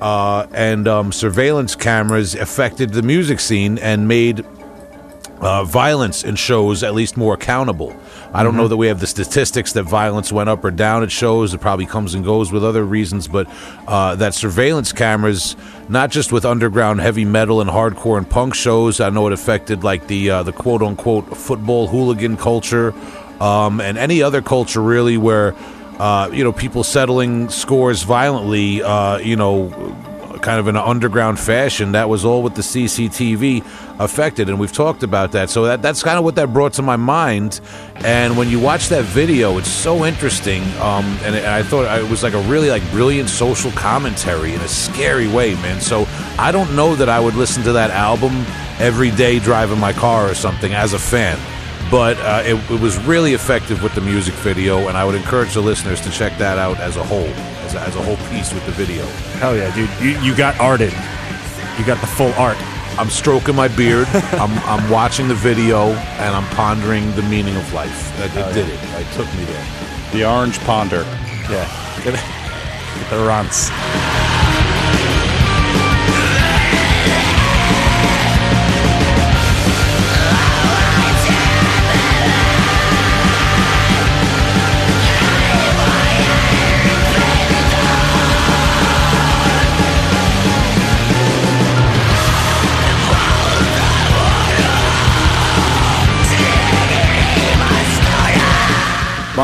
uh, 0.01 0.47
and 0.53 0.87
um, 0.87 1.11
surveillance 1.11 1.75
cameras 1.75 2.35
affected 2.35 2.91
the 2.91 3.01
music 3.01 3.39
scene 3.39 3.77
and 3.79 4.07
made 4.07 4.45
uh, 5.39 5.63
violence 5.63 6.23
in 6.23 6.35
shows 6.35 6.83
at 6.83 6.93
least 6.95 7.17
more 7.17 7.33
accountable. 7.33 7.95
I 8.33 8.43
don't 8.43 8.57
know 8.57 8.67
that 8.67 8.77
we 8.77 8.87
have 8.87 8.99
the 8.99 9.07
statistics 9.07 9.73
that 9.73 9.83
violence 9.83 10.31
went 10.31 10.49
up 10.49 10.63
or 10.63 10.71
down 10.71 11.03
at 11.03 11.11
shows. 11.11 11.53
It 11.53 11.61
probably 11.61 11.85
comes 11.85 12.13
and 12.13 12.23
goes 12.23 12.51
with 12.51 12.63
other 12.63 12.83
reasons, 12.83 13.27
but 13.27 13.47
uh, 13.87 14.15
that 14.15 14.33
surveillance 14.33 14.91
cameras, 14.91 15.55
not 15.89 16.11
just 16.11 16.31
with 16.31 16.45
underground 16.45 17.01
heavy 17.01 17.25
metal 17.25 17.61
and 17.61 17.69
hardcore 17.69 18.17
and 18.17 18.29
punk 18.29 18.53
shows, 18.53 18.99
I 18.99 19.09
know 19.09 19.27
it 19.27 19.33
affected 19.33 19.83
like 19.83 20.07
the 20.07 20.29
uh, 20.29 20.43
the 20.43 20.51
quote 20.51 20.81
unquote 20.81 21.37
football 21.37 21.87
hooligan 21.87 22.37
culture 22.37 22.93
um, 23.39 23.79
and 23.79 23.97
any 23.97 24.21
other 24.21 24.41
culture 24.41 24.81
really 24.81 25.17
where 25.17 25.55
uh, 25.99 26.29
you 26.31 26.43
know 26.43 26.51
people 26.51 26.83
settling 26.83 27.49
scores 27.49 28.03
violently. 28.03 28.81
Uh, 28.81 29.17
you 29.17 29.35
know 29.35 29.69
kind 30.41 30.59
of 30.59 30.67
in 30.67 30.75
an 30.75 30.83
underground 30.83 31.39
fashion. 31.39 31.91
That 31.91 32.09
was 32.09 32.25
all 32.25 32.41
with 32.41 32.55
the 32.55 32.61
CCTV 32.61 33.65
affected, 33.99 34.49
and 34.49 34.59
we've 34.59 34.71
talked 34.71 35.03
about 35.03 35.31
that. 35.33 35.49
So 35.49 35.65
that 35.65 35.81
that's 35.81 36.03
kind 36.03 36.17
of 36.17 36.23
what 36.23 36.35
that 36.35 36.53
brought 36.53 36.73
to 36.73 36.81
my 36.81 36.95
mind. 36.95 37.59
And 37.97 38.37
when 38.37 38.49
you 38.49 38.59
watch 38.59 38.89
that 38.89 39.03
video, 39.03 39.57
it's 39.57 39.69
so 39.69 40.05
interesting. 40.05 40.63
Um, 40.79 41.05
and, 41.23 41.35
and 41.35 41.47
I 41.47 41.63
thought 41.63 41.99
it 41.99 42.09
was 42.09 42.23
like 42.23 42.33
a 42.33 42.41
really 42.41 42.69
like 42.69 42.87
brilliant 42.91 43.29
social 43.29 43.71
commentary 43.71 44.53
in 44.53 44.61
a 44.61 44.67
scary 44.67 45.27
way, 45.27 45.55
man. 45.55 45.81
So 45.81 46.07
I 46.37 46.51
don't 46.51 46.75
know 46.75 46.95
that 46.95 47.09
I 47.09 47.19
would 47.19 47.35
listen 47.35 47.63
to 47.63 47.73
that 47.73 47.91
album 47.91 48.45
every 48.79 49.11
day 49.11 49.39
driving 49.39 49.79
my 49.79 49.93
car 49.93 50.29
or 50.29 50.35
something 50.35 50.73
as 50.73 50.93
a 50.93 50.99
fan. 50.99 51.37
But 51.89 52.17
uh, 52.17 52.43
it, 52.45 52.55
it 52.71 52.81
was 52.81 52.97
really 53.05 53.33
effective 53.33 53.81
with 53.81 53.95
the 53.95 54.01
music 54.01 54.33
video, 54.35 54.89
and 54.89 54.97
I 54.97 55.05
would 55.05 55.15
encourage 55.15 55.53
the 55.53 55.61
listeners 55.61 56.01
to 56.01 56.09
check 56.11 56.37
that 56.37 56.57
out 56.57 56.79
as 56.79 56.97
a 56.97 57.03
whole, 57.03 57.29
as 57.65 57.75
a, 57.75 57.79
as 57.79 57.95
a 57.95 58.03
whole 58.03 58.17
piece 58.29 58.53
with 58.53 58.65
the 58.65 58.73
video. 58.73 59.05
Hell 59.39 59.55
yeah, 59.55 59.73
dude! 59.73 59.89
You 60.01 60.19
you 60.21 60.35
got 60.35 60.59
arted. 60.59 60.91
You 61.77 61.85
got 61.85 62.01
the 62.01 62.07
full 62.07 62.33
art. 62.33 62.57
I'm 62.99 63.09
stroking 63.09 63.55
my 63.55 63.67
beard. 63.67 64.07
I'm, 64.33 64.51
I'm 64.67 64.89
watching 64.89 65.27
the 65.27 65.35
video 65.35 65.89
and 65.91 66.35
I'm 66.35 66.47
pondering 66.55 67.15
the 67.15 67.21
meaning 67.23 67.55
of 67.55 67.71
life. 67.71 68.19
It, 68.19 68.35
it 68.35 68.53
did 68.53 68.67
it. 68.67 68.79
It 68.81 69.13
took 69.13 69.27
me 69.35 69.45
there. 69.45 69.65
The 70.11 70.25
Orange 70.25 70.59
Ponder. 70.61 71.03
Yeah, 71.49 72.01
get, 72.03 72.19
the 73.11 73.23
runs. 73.25 73.69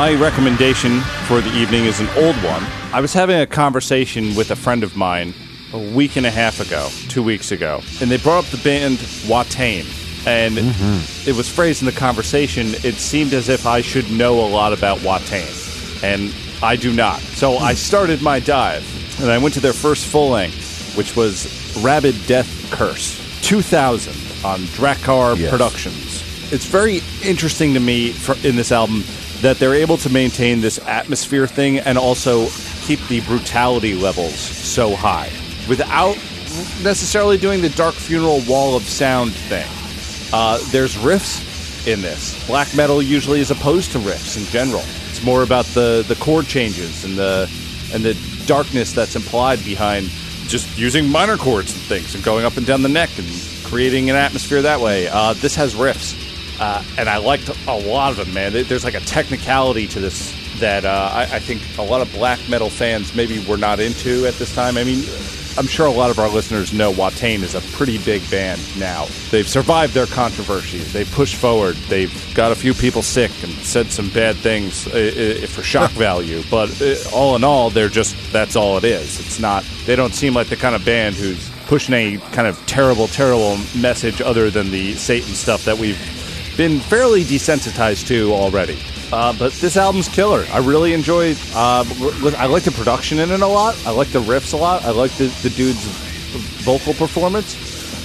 My 0.03 0.15
recommendation 0.15 0.99
for 1.27 1.39
the 1.39 1.49
evening 1.51 1.85
is 1.85 2.01
an 2.01 2.09
old 2.17 2.35
one. 2.43 2.61
I 2.91 2.99
was 2.99 3.13
having 3.13 3.39
a 3.39 3.47
conversation 3.47 4.35
with 4.35 4.51
a 4.51 4.55
friend 4.57 4.83
of 4.83 4.97
mine 4.97 5.33
a 5.71 5.77
week 5.77 6.17
and 6.17 6.25
a 6.25 6.29
half 6.29 6.59
ago, 6.59 6.89
two 7.07 7.23
weeks 7.23 7.53
ago, 7.53 7.79
and 8.01 8.11
they 8.11 8.17
brought 8.17 8.43
up 8.43 8.51
the 8.51 8.57
band 8.57 8.97
Watain. 8.97 9.85
And 10.27 10.57
mm-hmm. 10.57 11.29
it 11.29 11.37
was 11.37 11.47
phrased 11.47 11.83
in 11.83 11.85
the 11.85 11.93
conversation, 11.93 12.71
it 12.83 12.95
seemed 12.95 13.33
as 13.33 13.47
if 13.47 13.65
I 13.65 13.79
should 13.79 14.11
know 14.11 14.45
a 14.45 14.47
lot 14.49 14.73
about 14.73 14.97
Watain. 14.97 16.03
And 16.03 16.35
I 16.61 16.75
do 16.75 16.91
not. 16.91 17.21
So 17.21 17.55
I 17.59 17.71
hmm. 17.71 17.77
started 17.77 18.21
my 18.21 18.41
dive, 18.41 18.83
and 19.21 19.31
I 19.31 19.37
went 19.37 19.53
to 19.53 19.61
their 19.61 19.71
first 19.71 20.05
full 20.07 20.31
length, 20.31 20.97
which 20.97 21.15
was 21.15 21.81
Rabid 21.81 22.15
Death 22.27 22.69
Curse 22.73 23.21
2000 23.41 24.11
on 24.43 24.59
Drakkar 24.75 25.39
Yes. 25.39 25.49
Productions. 25.49 26.51
It's 26.51 26.65
very 26.65 26.99
interesting 27.23 27.73
to 27.73 27.79
me 27.79 28.11
for, 28.11 28.35
in 28.45 28.57
this 28.57 28.73
album 28.73 29.03
that 29.43 29.59
they're 29.59 29.75
able 29.75 29.97
to 29.97 30.09
maintain 30.09 30.61
this 30.61 30.79
atmosphere 30.87 31.45
thing 31.45 31.79
and 31.79 31.97
also 31.97 32.47
keep 32.81 32.99
the 33.09 33.19
brutality 33.21 33.93
levels 33.93 34.33
so 34.33 34.95
high 34.95 35.29
without 35.67 36.15
necessarily 36.81 37.37
doing 37.37 37.61
the 37.61 37.69
dark 37.69 37.93
funeral 37.93 38.41
wall 38.47 38.77
of 38.77 38.83
sound 38.83 39.33
thing. 39.33 39.67
Uh, 40.31 40.59
there's 40.71 40.95
riffs 40.95 41.85
in 41.85 42.01
this. 42.01 42.47
Black 42.47 42.73
metal 42.73 43.01
usually 43.01 43.41
is 43.41 43.51
opposed 43.51 43.91
to 43.91 43.99
riffs 43.99 44.37
in 44.37 44.45
general. 44.45 44.81
It's 45.09 45.23
more 45.23 45.43
about 45.43 45.65
the, 45.67 46.05
the 46.07 46.15
chord 46.15 46.45
changes 46.47 47.03
and 47.03 47.17
the 47.17 47.51
and 47.93 48.03
the 48.03 48.17
darkness 48.47 48.93
that's 48.93 49.15
implied 49.15 49.63
behind 49.63 50.07
just 50.47 50.77
using 50.77 51.07
minor 51.07 51.37
chords 51.37 51.73
and 51.73 51.81
things 51.83 52.15
and 52.15 52.23
going 52.23 52.45
up 52.45 52.57
and 52.57 52.65
down 52.65 52.81
the 52.81 52.89
neck 52.89 53.09
and 53.17 53.27
creating 53.65 54.09
an 54.09 54.15
atmosphere 54.15 54.61
that 54.61 54.79
way. 54.79 55.07
Uh, 55.07 55.33
this 55.33 55.55
has 55.55 55.75
riffs, 55.75 56.13
uh, 56.59 56.83
and 56.97 57.09
I 57.09 57.17
liked 57.17 57.49
a 57.67 57.77
lot 57.77 58.11
of 58.11 58.17
them. 58.17 58.33
Man, 58.33 58.53
there's 58.53 58.83
like 58.83 58.95
a 58.95 59.01
technicality 59.01 59.87
to 59.87 59.99
this 59.99 60.33
that 60.59 60.85
uh, 60.85 61.09
I, 61.13 61.23
I 61.23 61.39
think 61.39 61.61
a 61.77 61.81
lot 61.81 62.01
of 62.01 62.11
black 62.13 62.39
metal 62.47 62.69
fans 62.69 63.15
maybe 63.15 63.43
were 63.45 63.57
not 63.57 63.79
into 63.79 64.25
at 64.27 64.35
this 64.35 64.53
time. 64.53 64.77
I 64.77 64.83
mean, 64.83 65.03
I'm 65.55 65.67
sure 65.67 65.85
a 65.85 65.91
lot 65.91 66.09
of 66.09 66.17
our 66.17 66.29
listeners 66.29 66.73
know 66.73 66.91
Watain 66.91 67.43
is 67.43 67.53
a 67.53 67.61
pretty 67.75 67.99
big 67.99 68.27
band 68.31 68.59
now. 68.79 69.05
They've 69.29 69.47
survived 69.47 69.93
their 69.93 70.07
controversies. 70.07 70.91
They've 70.93 71.09
pushed 71.11 71.35
forward. 71.35 71.75
They've 71.89 72.33
got 72.33 72.51
a 72.51 72.55
few 72.55 72.73
people 72.73 73.03
sick 73.03 73.31
and 73.43 73.51
said 73.53 73.91
some 73.91 74.09
bad 74.09 74.35
things 74.35 74.87
uh, 74.87 75.41
uh, 75.43 75.47
for 75.47 75.61
shock 75.61 75.91
value. 76.07 76.41
But 76.49 76.81
uh, 76.81 76.95
all 77.13 77.35
in 77.35 77.43
all, 77.43 77.69
they're 77.69 77.89
just 77.89 78.15
that's 78.31 78.55
all 78.55 78.77
it 78.77 78.83
is. 78.83 79.19
It's 79.19 79.39
not. 79.39 79.63
They 79.85 79.95
don't 79.95 80.13
seem 80.15 80.33
like 80.33 80.47
the 80.47 80.55
kind 80.55 80.75
of 80.75 80.83
band 80.85 81.15
who's 81.15 81.51
pushing 81.67 81.93
any 81.93 82.17
kind 82.17 82.47
of 82.47 82.63
terrible, 82.65 83.07
terrible 83.07 83.57
message 83.79 84.21
other 84.21 84.49
than 84.49 84.71
the 84.71 84.93
Satan 84.95 85.33
stuff 85.35 85.65
that 85.65 85.77
we've 85.77 85.99
been 86.57 86.79
fairly 86.79 87.23
desensitized 87.23 88.07
to 88.07 88.31
already. 88.33 88.77
Uh, 89.11 89.31
but 89.33 89.53
this 89.53 89.77
album's 89.77 90.07
killer. 90.07 90.45
I 90.51 90.57
really 90.57 90.93
enjoy. 90.93 91.35
Uh, 91.53 91.85
I 92.37 92.47
like 92.47 92.63
the 92.63 92.71
production 92.71 93.19
in 93.19 93.29
it 93.29 93.41
a 93.41 93.47
lot. 93.47 93.75
I 93.85 93.91
like 93.91 94.07
the 94.09 94.21
riffs 94.21 94.53
a 94.53 94.57
lot. 94.57 94.83
I 94.85 94.89
like 94.89 95.11
the, 95.11 95.25
the 95.43 95.51
dude's 95.51 95.85
vocal 96.63 96.93
performance. 96.95 97.55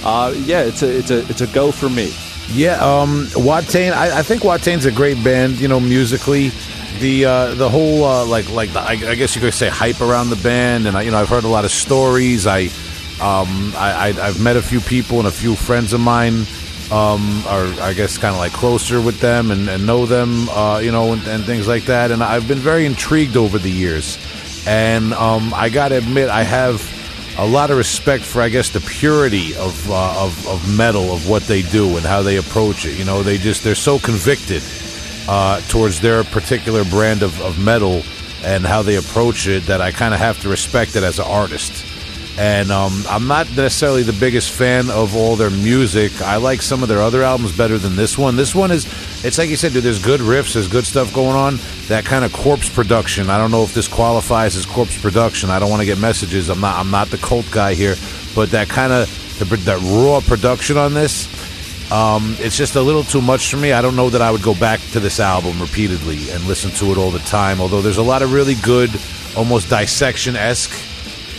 Uh, 0.05 0.33
yeah, 0.45 0.61
it's 0.61 0.83
a 0.83 0.97
it's 0.97 1.09
a 1.09 1.27
it's 1.29 1.41
a 1.41 1.47
go 1.47 1.71
for 1.71 1.89
me. 1.89 2.13
Yeah, 2.51 2.75
um, 2.75 3.25
Watain. 3.33 3.91
I, 3.91 4.19
I 4.19 4.23
think 4.23 4.43
Watain's 4.43 4.85
a 4.85 4.91
great 4.91 5.21
band. 5.23 5.59
You 5.59 5.67
know, 5.67 5.79
musically, 5.79 6.51
the 6.99 7.25
uh, 7.25 7.55
the 7.55 7.69
whole 7.69 8.03
uh, 8.03 8.25
like 8.25 8.49
like 8.51 8.71
the, 8.71 8.79
I, 8.79 8.91
I 8.91 9.15
guess 9.15 9.35
you 9.35 9.41
could 9.41 9.53
say 9.53 9.67
hype 9.67 10.01
around 10.01 10.29
the 10.29 10.35
band, 10.37 10.87
and 10.87 10.95
I, 10.95 11.01
you 11.01 11.11
know 11.11 11.17
I've 11.17 11.29
heard 11.29 11.43
a 11.43 11.49
lot 11.49 11.65
of 11.65 11.71
stories. 11.71 12.45
I 12.45 12.65
um, 13.19 13.73
I, 13.75 14.13
I 14.13 14.27
I've 14.27 14.41
met 14.41 14.57
a 14.57 14.61
few 14.61 14.79
people 14.79 15.17
and 15.17 15.27
a 15.27 15.31
few 15.31 15.55
friends 15.55 15.91
of 15.91 16.01
mine 16.01 16.45
um, 16.91 17.43
are 17.45 17.67
I 17.81 17.93
guess 17.93 18.17
kind 18.17 18.33
of 18.33 18.39
like 18.39 18.51
closer 18.51 18.99
with 18.99 19.19
them 19.19 19.51
and, 19.51 19.69
and 19.69 19.85
know 19.85 20.05
them, 20.05 20.49
uh, 20.49 20.79
you 20.79 20.91
know, 20.91 21.13
and, 21.13 21.25
and 21.27 21.43
things 21.43 21.67
like 21.67 21.85
that. 21.85 22.11
And 22.11 22.23
I've 22.23 22.47
been 22.47 22.57
very 22.57 22.85
intrigued 22.85 23.37
over 23.37 23.57
the 23.59 23.71
years, 23.71 24.17
and 24.67 25.13
um, 25.13 25.53
I 25.53 25.69
got 25.69 25.89
to 25.89 25.97
admit 25.97 26.29
I 26.29 26.43
have 26.43 26.81
a 27.37 27.47
lot 27.47 27.71
of 27.71 27.77
respect 27.77 28.23
for 28.23 28.41
I 28.41 28.49
guess 28.49 28.69
the 28.69 28.81
purity 28.81 29.55
of, 29.55 29.89
uh, 29.89 30.23
of 30.23 30.47
of 30.47 30.77
metal 30.77 31.13
of 31.13 31.29
what 31.29 31.43
they 31.43 31.61
do 31.61 31.95
and 31.95 32.05
how 32.05 32.21
they 32.21 32.37
approach 32.37 32.85
it. 32.85 32.97
You 32.97 33.05
know, 33.05 33.23
they 33.23 33.37
just 33.37 33.63
they're 33.63 33.75
so 33.75 33.99
convicted 33.99 34.63
uh, 35.27 35.61
towards 35.69 36.01
their 36.01 36.23
particular 36.23 36.83
brand 36.83 37.21
of, 37.21 37.39
of 37.41 37.59
metal 37.59 38.01
and 38.43 38.65
how 38.65 38.81
they 38.81 38.95
approach 38.95 39.47
it 39.47 39.63
that 39.63 39.79
I 39.79 39.91
kind 39.91 40.13
of 40.13 40.19
have 40.19 40.41
to 40.41 40.49
respect 40.49 40.95
it 40.95 41.03
as 41.03 41.19
an 41.19 41.25
artist. 41.27 41.85
And 42.39 42.71
um, 42.71 43.03
I'm 43.09 43.27
not 43.27 43.47
necessarily 43.57 44.01
the 44.01 44.13
biggest 44.13 44.53
fan 44.53 44.89
of 44.89 45.13
all 45.13 45.35
their 45.35 45.49
music. 45.49 46.21
I 46.21 46.37
like 46.37 46.61
some 46.61 46.81
of 46.81 46.87
their 46.87 47.01
other 47.01 47.21
albums 47.21 47.51
better 47.51 47.77
than 47.77 47.97
this 47.97 48.17
one. 48.17 48.37
This 48.37 48.55
one 48.55 48.71
is, 48.71 48.85
it's 49.25 49.37
like 49.37 49.49
you 49.49 49.57
said, 49.57 49.73
dude, 49.73 49.83
there's 49.83 50.01
good 50.01 50.21
riffs, 50.21 50.53
there's 50.53 50.69
good 50.69 50.85
stuff 50.85 51.13
going 51.13 51.35
on. 51.35 51.59
That 51.89 52.05
kind 52.05 52.23
of 52.23 52.31
corpse 52.31 52.69
production. 52.69 53.29
I 53.29 53.37
don't 53.37 53.51
know 53.51 53.63
if 53.63 53.73
this 53.73 53.89
qualifies 53.89 54.55
as 54.55 54.65
corpse 54.65 54.97
production. 55.01 55.49
I 55.49 55.59
don't 55.59 55.69
want 55.69 55.81
to 55.81 55.85
get 55.85 55.97
messages. 55.97 56.47
I'm 56.47 56.61
not. 56.61 56.79
I'm 56.79 56.89
not 56.89 57.09
the 57.09 57.17
cult 57.17 57.45
guy 57.51 57.73
here, 57.73 57.95
but 58.33 58.51
that 58.51 58.69
kind 58.69 58.93
of 58.93 59.09
that 59.65 59.79
raw 59.81 60.21
production 60.21 60.77
on 60.77 60.93
this, 60.93 61.27
um, 61.91 62.37
it's 62.39 62.55
just 62.55 62.77
a 62.77 62.81
little 62.81 63.03
too 63.03 63.21
much 63.21 63.51
for 63.51 63.57
me. 63.57 63.73
I 63.73 63.81
don't 63.81 63.97
know 63.97 64.09
that 64.11 64.21
I 64.21 64.31
would 64.31 64.43
go 64.43 64.55
back 64.55 64.79
to 64.91 65.01
this 65.01 65.19
album 65.19 65.59
repeatedly 65.59 66.29
and 66.29 66.45
listen 66.45 66.71
to 66.71 66.85
it 66.93 66.97
all 66.97 67.11
the 67.11 67.19
time. 67.19 67.59
Although 67.59 67.81
there's 67.81 67.97
a 67.97 68.03
lot 68.03 68.21
of 68.21 68.31
really 68.31 68.55
good, 68.55 68.91
almost 69.35 69.67
dissection 69.67 70.37
esque 70.37 70.88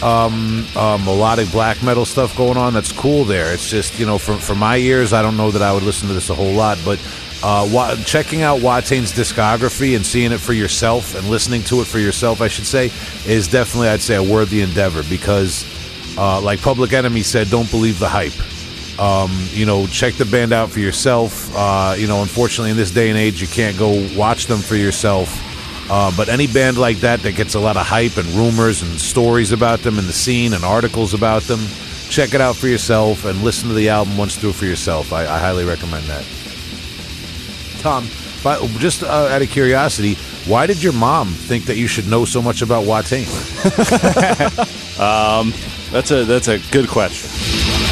um, 0.03 0.67
uh, 0.75 0.99
melodic 1.05 1.51
black 1.53 1.83
metal 1.83 2.05
stuff 2.05 2.37
going 2.37 2.57
on. 2.57 2.73
That's 2.73 2.93
cool 2.93 3.25
there. 3.25 3.53
It's 3.53 3.69
just 3.69 3.99
you 3.99 4.07
know, 4.07 4.19
for 4.19 4.35
for 4.35 4.55
my 4.55 4.77
ears, 4.77 5.13
I 5.13 5.23
don't 5.23 5.37
know 5.37 5.51
that 5.51 5.63
I 5.63 5.73
would 5.73 5.83
listen 5.83 6.09
to 6.09 6.15
this 6.15 6.31
a 6.31 6.35
whole 6.35 6.53
lot, 6.53 6.79
but. 6.85 7.01
Uh, 7.43 7.67
wa- 7.73 7.97
checking 8.05 8.43
out 8.43 8.61
Watain's 8.61 9.13
discography 9.15 9.97
and 9.97 10.05
seeing 10.05 10.31
it 10.31 10.37
for 10.37 10.53
yourself 10.53 11.15
and 11.15 11.27
listening 11.31 11.63
to 11.63 11.81
it 11.81 11.87
for 11.87 11.99
yourself, 11.99 12.43
I 12.43 12.49
should 12.49 12.67
say, 12.67 12.91
is 13.27 13.49
definitely, 13.49 13.89
I'd 13.89 14.03
say, 14.03 14.17
a 14.17 14.23
worthy 14.23 14.61
endeavor 14.61 15.03
because, 15.09 15.65
uh, 16.19 16.39
like 16.43 16.61
Public 16.61 16.93
Enemy 16.93 17.23
said, 17.23 17.49
don't 17.49 17.71
believe 17.71 17.99
the 17.99 18.11
hype. 18.11 18.35
Um, 19.01 19.31
you 19.53 19.65
know, 19.65 19.87
check 19.87 20.17
the 20.17 20.27
band 20.27 20.53
out 20.53 20.69
for 20.69 20.81
yourself. 20.81 21.51
Uh, 21.57 21.95
you 21.97 22.07
know, 22.07 22.21
unfortunately, 22.21 22.73
in 22.73 22.77
this 22.77 22.91
day 22.91 23.09
and 23.09 23.17
age, 23.17 23.41
you 23.41 23.49
can't 23.49 23.79
go 23.79 24.07
watch 24.15 24.45
them 24.45 24.59
for 24.59 24.77
yourself. 24.77 25.50
Uh, 25.91 26.13
but 26.17 26.29
any 26.29 26.47
band 26.47 26.79
like 26.79 26.99
that 26.99 27.21
that 27.23 27.35
gets 27.35 27.55
a 27.55 27.61
lot 27.61 27.77
of 27.77 27.85
hype 27.85 28.17
and 28.17 28.27
rumors 28.29 28.81
and 28.81 29.01
stories 29.01 29.51
about 29.51 29.81
them 29.81 29.99
in 29.99 30.07
the 30.07 30.13
scene 30.13 30.53
and 30.53 30.65
articles 30.65 31.15
about 31.15 31.43
them, 31.43 31.59
check 32.09 32.33
it 32.33 32.41
out 32.41 32.55
for 32.55 32.69
yourself 32.69 33.25
and 33.25 33.43
listen 33.43 33.69
to 33.69 33.75
the 33.75 33.89
album 33.89 34.17
once 34.17 34.37
through 34.37 34.53
for 34.53 34.67
yourself. 34.67 35.13
I, 35.13 35.23
I 35.25 35.39
highly 35.39 35.65
recommend 35.65 36.07
that. 36.07 36.25
Tom, 37.81 38.07
but 38.45 38.61
just 38.79 39.03
uh, 39.03 39.29
out 39.33 39.43
of 39.43 39.51
curiosity, 39.51 40.15
why 40.47 40.67
did 40.67 40.81
your 40.81 40.93
mom 40.93 41.29
think 41.29 41.65
that 41.65 41.77
you 41.77 41.89
should 41.89 42.07
know 42.07 42.25
so 42.25 42.41
much 42.41 42.63
about 42.63 42.85
Watain? 42.85 43.27
That's 45.91 46.13
a 46.13 46.25
that's 46.25 46.47
a 46.47 46.61
good 46.71 46.89
question. 46.89 47.90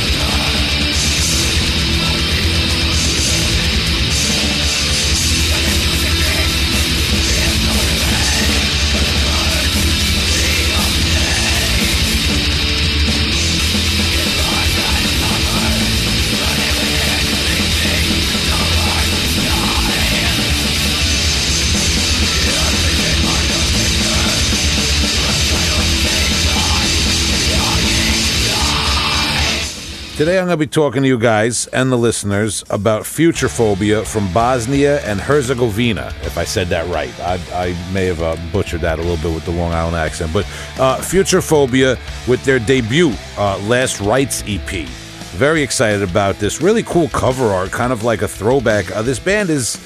Today 30.19 30.41
I'm 30.41 30.47
going 30.47 30.59
to 30.59 30.67
be 30.67 30.67
talking 30.67 31.03
to 31.03 31.09
you 31.09 31.17
guys 31.17 31.69
and 31.69 31.93
the 31.93 31.97
listeners 31.97 32.65
about 32.71 33.03
Futurephobia 33.03 34.05
from 34.05 34.33
Bosnia 34.33 35.01
and 35.03 35.21
Herzegovina, 35.21 36.13
if 36.23 36.37
I 36.37 36.43
said 36.43 36.67
that 36.71 36.93
right. 36.93 37.17
I, 37.21 37.35
I 37.55 37.93
may 37.93 38.07
have 38.07 38.21
uh, 38.21 38.37
butchered 38.53 38.81
that 38.81 38.99
a 38.99 39.03
little 39.03 39.17
bit 39.17 39.33
with 39.33 39.45
the 39.45 39.53
Long 39.53 39.73
Island 39.73 39.95
accent. 39.95 40.33
But 40.33 40.45
uh, 40.81 40.99
Futurephobia 40.99 41.97
with 42.27 42.43
their 42.43 42.59
debut, 42.59 43.13
uh, 43.37 43.59
Last 43.69 44.01
Rites 44.01 44.43
EP. 44.49 44.89
Very 45.37 45.63
excited 45.63 46.03
about 46.03 46.41
this. 46.41 46.61
Really 46.61 46.83
cool 46.83 47.07
cover 47.11 47.47
art, 47.47 47.71
kind 47.71 47.93
of 47.93 48.03
like 48.03 48.23
a 48.23 48.29
throwback. 48.29 48.91
Uh, 48.91 49.03
this 49.03 49.21
band 49.21 49.51
is 49.51 49.77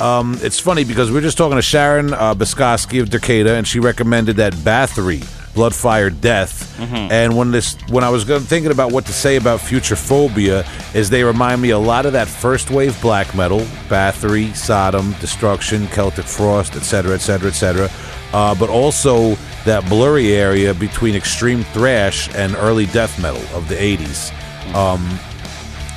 um, 0.00 0.36
it's 0.42 0.60
funny 0.60 0.84
because 0.84 1.10
we 1.10 1.16
are 1.16 1.22
just 1.22 1.38
talking 1.38 1.56
to 1.56 1.62
Sharon 1.62 2.12
uh, 2.12 2.34
Bascovsky 2.34 3.00
of 3.00 3.08
Derkéta, 3.08 3.56
and 3.56 3.66
she 3.66 3.80
recommended 3.80 4.36
that 4.36 4.52
Bathory, 4.52 5.22
Bloodfire 5.54 6.10
Death. 6.20 6.78
And 7.12 7.36
when 7.36 7.50
this, 7.52 7.76
when 7.88 8.04
I 8.04 8.08
was 8.10 8.24
thinking 8.24 8.72
about 8.72 8.90
what 8.92 9.04
to 9.06 9.12
say 9.12 9.36
about 9.36 9.60
Futurephobia, 9.60 10.64
is 10.94 11.10
they 11.10 11.22
remind 11.24 11.60
me 11.62 11.70
a 11.70 11.78
lot 11.78 12.06
of 12.06 12.12
that 12.14 12.26
first 12.28 12.70
wave 12.70 13.00
black 13.00 13.34
metal, 13.34 13.60
Bathory, 13.88 14.54
Sodom, 14.56 15.12
Destruction, 15.20 15.86
Celtic 15.88 16.24
Frost, 16.24 16.74
etc., 16.76 17.14
etc., 17.14 17.48
etc. 17.48 17.90
Uh, 18.32 18.54
but 18.54 18.70
also 18.70 19.36
that 19.64 19.86
blurry 19.88 20.32
area 20.32 20.72
between 20.74 21.14
extreme 21.14 21.62
thrash 21.64 22.34
and 22.34 22.54
early 22.56 22.86
death 22.86 23.20
metal 23.20 23.42
of 23.56 23.68
the 23.68 23.74
'80s. 23.76 24.32
Um, 24.74 25.18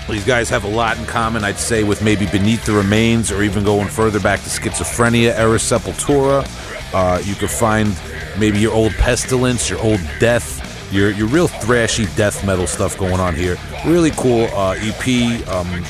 These 0.10 0.26
guys 0.26 0.49
have 0.49 0.65
a 0.65 0.69
lot 0.69 0.99
in 0.99 1.06
common, 1.06 1.44
I'd 1.44 1.57
say, 1.57 1.84
with 1.84 2.03
maybe 2.03 2.27
Beneath 2.27 2.64
the 2.65 2.73
Remains 2.73 3.32
or 3.32 3.41
even 3.41 3.64
going 3.64 3.88
further 3.88 4.19
back 4.19 4.40
to 4.44 4.49
Schizophrenia 4.49 5.34
era 5.36 5.57
Sepultura. 5.57 6.45
Uh, 6.95 7.19
you 7.26 7.35
could 7.35 7.51
find 7.51 7.93
maybe 8.39 8.57
your 8.57 8.72
old 8.72 8.93
Pestilence, 8.93 9.69
your 9.69 9.80
old 9.80 9.99
Death, 10.17 10.93
your, 10.93 11.11
your 11.11 11.27
real 11.27 11.49
thrashy 11.49 12.13
death 12.15 12.45
metal 12.45 12.65
stuff 12.65 12.97
going 12.97 13.19
on 13.19 13.35
here. 13.35 13.57
Really 13.85 14.11
cool 14.11 14.45
uh, 14.53 14.77
EP. 14.77 15.45
Um, 15.49 15.84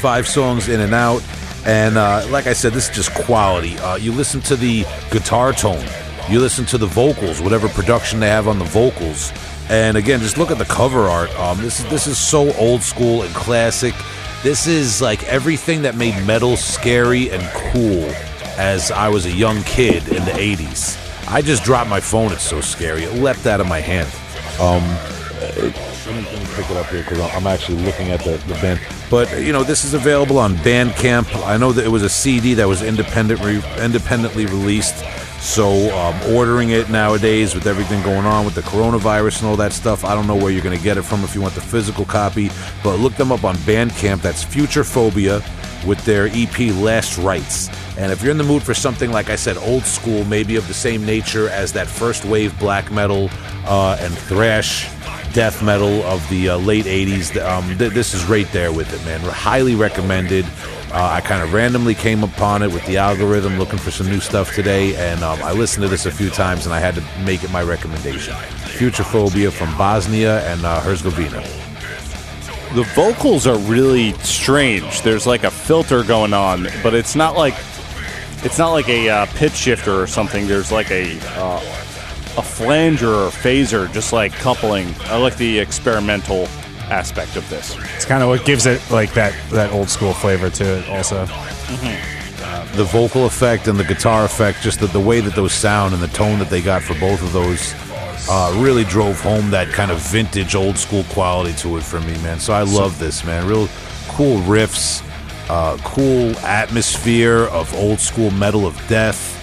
five 0.00 0.26
songs 0.26 0.68
in 0.68 0.80
and 0.80 0.92
out. 0.92 1.22
And 1.64 1.96
uh, 1.96 2.26
like 2.28 2.48
I 2.48 2.54
said, 2.54 2.72
this 2.72 2.90
is 2.90 2.96
just 2.96 3.14
quality. 3.14 3.78
Uh, 3.78 3.94
you 3.94 4.10
listen 4.10 4.40
to 4.40 4.56
the 4.56 4.84
guitar 5.12 5.52
tone, 5.52 5.86
you 6.28 6.40
listen 6.40 6.66
to 6.66 6.76
the 6.76 6.86
vocals, 6.86 7.40
whatever 7.40 7.68
production 7.68 8.18
they 8.18 8.28
have 8.28 8.48
on 8.48 8.58
the 8.58 8.64
vocals. 8.64 9.32
And 9.68 9.96
again, 9.96 10.18
just 10.18 10.38
look 10.38 10.50
at 10.50 10.58
the 10.58 10.64
cover 10.64 11.02
art. 11.02 11.30
Um, 11.38 11.58
this 11.58 11.78
is 11.78 11.88
this 11.88 12.08
is 12.08 12.18
so 12.18 12.52
old 12.54 12.82
school 12.82 13.22
and 13.22 13.32
classic. 13.32 13.94
This 14.42 14.66
is 14.66 15.00
like 15.00 15.22
everything 15.28 15.82
that 15.82 15.94
made 15.94 16.20
metal 16.26 16.56
scary 16.56 17.30
and 17.30 17.42
cool 17.72 18.12
as 18.58 18.90
I 18.90 19.08
was 19.08 19.26
a 19.26 19.32
young 19.32 19.62
kid 19.62 20.08
in 20.08 20.24
the 20.24 20.32
80s. 20.32 20.98
I 21.28 21.42
just 21.42 21.64
dropped 21.64 21.88
my 21.88 22.00
phone. 22.00 22.32
It's 22.32 22.42
so 22.42 22.60
scary. 22.60 23.04
It 23.04 23.14
leapt 23.14 23.46
out 23.46 23.60
of 23.60 23.68
my 23.68 23.80
hand. 23.80 24.08
Um, 24.60 24.82
let, 25.42 25.56
me, 25.56 26.22
let 26.22 26.38
me 26.38 26.46
pick 26.54 26.70
it 26.70 26.76
up 26.76 26.86
here 26.86 27.02
because 27.02 27.20
I'm 27.20 27.46
actually 27.46 27.78
looking 27.82 28.10
at 28.10 28.20
the, 28.20 28.36
the 28.46 28.54
band. 28.54 28.80
But 29.10 29.40
you 29.40 29.52
know, 29.52 29.62
this 29.62 29.84
is 29.84 29.94
available 29.94 30.38
on 30.38 30.54
Bandcamp. 30.56 31.46
I 31.46 31.56
know 31.56 31.72
that 31.72 31.84
it 31.84 31.88
was 31.88 32.02
a 32.02 32.08
CD 32.08 32.54
that 32.54 32.66
was 32.66 32.82
independent 32.82 33.40
re- 33.40 33.62
independently 33.82 34.46
released. 34.46 35.04
So 35.40 35.94
um, 35.98 36.34
ordering 36.34 36.70
it 36.70 36.88
nowadays 36.88 37.54
with 37.54 37.66
everything 37.66 38.00
going 38.02 38.26
on 38.26 38.44
with 38.44 38.54
the 38.54 38.60
coronavirus 38.60 39.40
and 39.40 39.48
all 39.48 39.56
that 39.56 39.72
stuff, 39.72 40.04
I 40.04 40.14
don't 40.14 40.28
know 40.28 40.36
where 40.36 40.52
you're 40.52 40.62
going 40.62 40.76
to 40.76 40.84
get 40.84 40.96
it 40.98 41.02
from 41.02 41.24
if 41.24 41.34
you 41.34 41.40
want 41.40 41.54
the 41.54 41.60
physical 41.60 42.04
copy. 42.04 42.50
But 42.84 42.98
look 43.00 43.14
them 43.14 43.32
up 43.32 43.42
on 43.42 43.56
Bandcamp. 43.56 44.22
That's 44.22 44.44
Futurephobia 44.44 45.40
with 45.84 46.04
their 46.04 46.28
EP 46.32 46.72
Last 46.76 47.18
Rites. 47.18 47.68
And 48.02 48.10
if 48.10 48.20
you're 48.20 48.32
in 48.32 48.38
the 48.38 48.42
mood 48.42 48.64
for 48.64 48.74
something, 48.74 49.12
like 49.12 49.30
I 49.30 49.36
said, 49.36 49.56
old 49.56 49.84
school, 49.84 50.24
maybe 50.24 50.56
of 50.56 50.66
the 50.66 50.74
same 50.74 51.06
nature 51.06 51.48
as 51.48 51.72
that 51.74 51.86
first 51.86 52.24
wave 52.24 52.58
black 52.58 52.90
metal 52.90 53.30
uh, 53.64 53.96
and 54.00 54.12
thrash 54.12 54.90
death 55.32 55.62
metal 55.62 56.02
of 56.02 56.28
the 56.28 56.48
uh, 56.48 56.56
late 56.58 56.86
80s, 56.86 57.40
um, 57.46 57.78
th- 57.78 57.92
this 57.92 58.12
is 58.12 58.24
right 58.24 58.50
there 58.50 58.72
with 58.72 58.92
it, 58.92 59.04
man. 59.06 59.20
Highly 59.20 59.76
recommended. 59.76 60.44
Uh, 60.90 61.10
I 61.12 61.20
kind 61.20 61.44
of 61.44 61.52
randomly 61.52 61.94
came 61.94 62.24
upon 62.24 62.64
it 62.64 62.72
with 62.72 62.84
the 62.86 62.96
algorithm 62.96 63.56
looking 63.56 63.78
for 63.78 63.92
some 63.92 64.08
new 64.08 64.20
stuff 64.20 64.52
today, 64.52 64.96
and 64.96 65.22
um, 65.22 65.40
I 65.40 65.52
listened 65.52 65.84
to 65.84 65.88
this 65.88 66.04
a 66.04 66.10
few 66.10 66.28
times 66.28 66.66
and 66.66 66.74
I 66.74 66.80
had 66.80 66.96
to 66.96 67.04
make 67.24 67.44
it 67.44 67.52
my 67.52 67.62
recommendation. 67.62 68.34
Futurephobia 68.34 69.52
from 69.52 69.78
Bosnia 69.78 70.44
and 70.52 70.64
uh, 70.64 70.80
Herzegovina. 70.80 71.40
The 72.74 72.82
vocals 72.94 73.46
are 73.46 73.58
really 73.58 74.12
strange. 74.14 75.02
There's 75.02 75.24
like 75.26 75.44
a 75.44 75.50
filter 75.52 76.02
going 76.02 76.32
on, 76.32 76.66
but 76.82 76.94
it's 76.94 77.14
not 77.14 77.36
like 77.36 77.54
it's 78.44 78.58
not 78.58 78.70
like 78.70 78.88
a 78.88 79.08
uh, 79.08 79.26
pitch 79.34 79.52
shifter 79.52 80.00
or 80.00 80.06
something. 80.06 80.46
There's 80.46 80.72
like 80.72 80.90
a 80.90 81.18
uh, 81.36 81.60
a 82.36 82.42
flanger 82.42 83.08
or 83.08 83.30
phaser, 83.30 83.92
just 83.92 84.12
like 84.12 84.32
coupling. 84.32 84.94
I 85.04 85.16
like 85.16 85.36
the 85.36 85.58
experimental 85.58 86.48
aspect 86.90 87.36
of 87.36 87.48
this. 87.48 87.76
It's 87.96 88.04
kind 88.04 88.22
of 88.22 88.28
what 88.28 88.44
gives 88.44 88.66
it 88.66 88.82
like 88.90 89.12
that 89.14 89.34
that 89.50 89.72
old 89.72 89.88
school 89.88 90.12
flavor 90.12 90.50
to 90.50 90.78
it. 90.78 90.88
Also, 90.88 91.26
the 92.74 92.84
vocal 92.84 93.26
effect 93.26 93.68
and 93.68 93.78
the 93.78 93.84
guitar 93.84 94.24
effect, 94.24 94.62
just 94.62 94.80
the, 94.80 94.86
the 94.86 95.00
way 95.00 95.20
that 95.20 95.34
those 95.34 95.52
sound 95.52 95.94
and 95.94 96.02
the 96.02 96.08
tone 96.08 96.38
that 96.38 96.48
they 96.50 96.60
got 96.62 96.82
for 96.82 96.98
both 96.98 97.22
of 97.22 97.32
those, 97.32 97.74
uh, 98.28 98.54
really 98.58 98.84
drove 98.84 99.20
home 99.20 99.50
that 99.50 99.68
kind 99.68 99.90
of 99.90 99.98
vintage 99.98 100.54
old 100.54 100.78
school 100.78 101.04
quality 101.10 101.52
to 101.54 101.76
it 101.76 101.82
for 101.82 102.00
me, 102.00 102.12
man. 102.22 102.40
So 102.40 102.52
I 102.52 102.62
love 102.62 102.98
this, 102.98 103.24
man. 103.24 103.46
Real 103.46 103.68
cool 104.08 104.38
riffs, 104.40 105.02
uh, 105.52 105.76
cool 105.84 106.36
atmosphere 106.38 107.44
of 107.58 107.72
old 107.74 108.00
school 108.00 108.30
metal 108.30 108.66
of 108.66 108.74
death. 108.88 109.38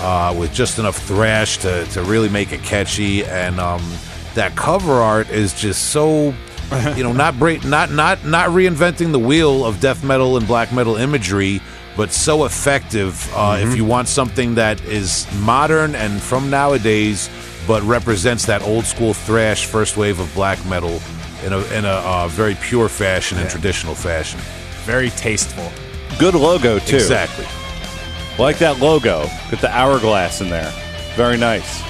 Uh, 0.00 0.34
with 0.36 0.52
just 0.52 0.78
enough 0.80 0.96
thrash 0.96 1.56
to, 1.58 1.84
to 1.86 2.02
really 2.02 2.28
make 2.28 2.52
it 2.52 2.60
catchy, 2.62 3.24
and 3.24 3.60
um, 3.60 3.80
that 4.34 4.54
cover 4.56 4.92
art 4.92 5.30
is 5.30 5.54
just 5.54 5.90
so 5.90 6.34
you 6.96 7.02
know, 7.02 7.12
not 7.12 7.38
break, 7.38 7.64
not 7.64 7.90
not 7.90 8.24
not 8.24 8.50
reinventing 8.50 9.12
the 9.12 9.18
wheel 9.18 9.64
of 9.64 9.80
death 9.80 10.02
metal 10.04 10.36
and 10.36 10.46
black 10.46 10.72
metal 10.72 10.96
imagery, 10.96 11.60
but 11.96 12.10
so 12.12 12.44
effective. 12.44 13.30
Uh, 13.34 13.58
If 13.60 13.76
you 13.76 13.84
want 13.84 14.08
something 14.08 14.56
that 14.56 14.82
is 14.84 15.26
modern 15.40 15.94
and 15.94 16.20
from 16.20 16.50
nowadays, 16.50 17.30
but 17.66 17.82
represents 17.82 18.44
that 18.46 18.62
old 18.62 18.84
school 18.84 19.14
thrash 19.14 19.66
first 19.66 19.96
wave 19.96 20.18
of 20.20 20.32
black 20.34 20.64
metal 20.66 21.00
in 21.44 21.52
a 21.52 21.60
in 21.78 21.84
a 21.84 21.98
uh, 22.04 22.28
very 22.28 22.56
pure 22.56 22.88
fashion 22.88 23.38
and 23.38 23.48
traditional 23.48 23.94
fashion. 23.94 24.40
Very 24.84 25.10
tasteful. 25.10 25.70
Good 26.18 26.34
logo 26.34 26.78
too. 26.78 26.96
Exactly. 26.96 27.46
Like 28.38 28.58
that 28.58 28.80
logo. 28.80 29.26
Got 29.50 29.60
the 29.60 29.70
hourglass 29.70 30.40
in 30.40 30.50
there. 30.50 30.72
Very 31.14 31.36
nice. 31.36 31.82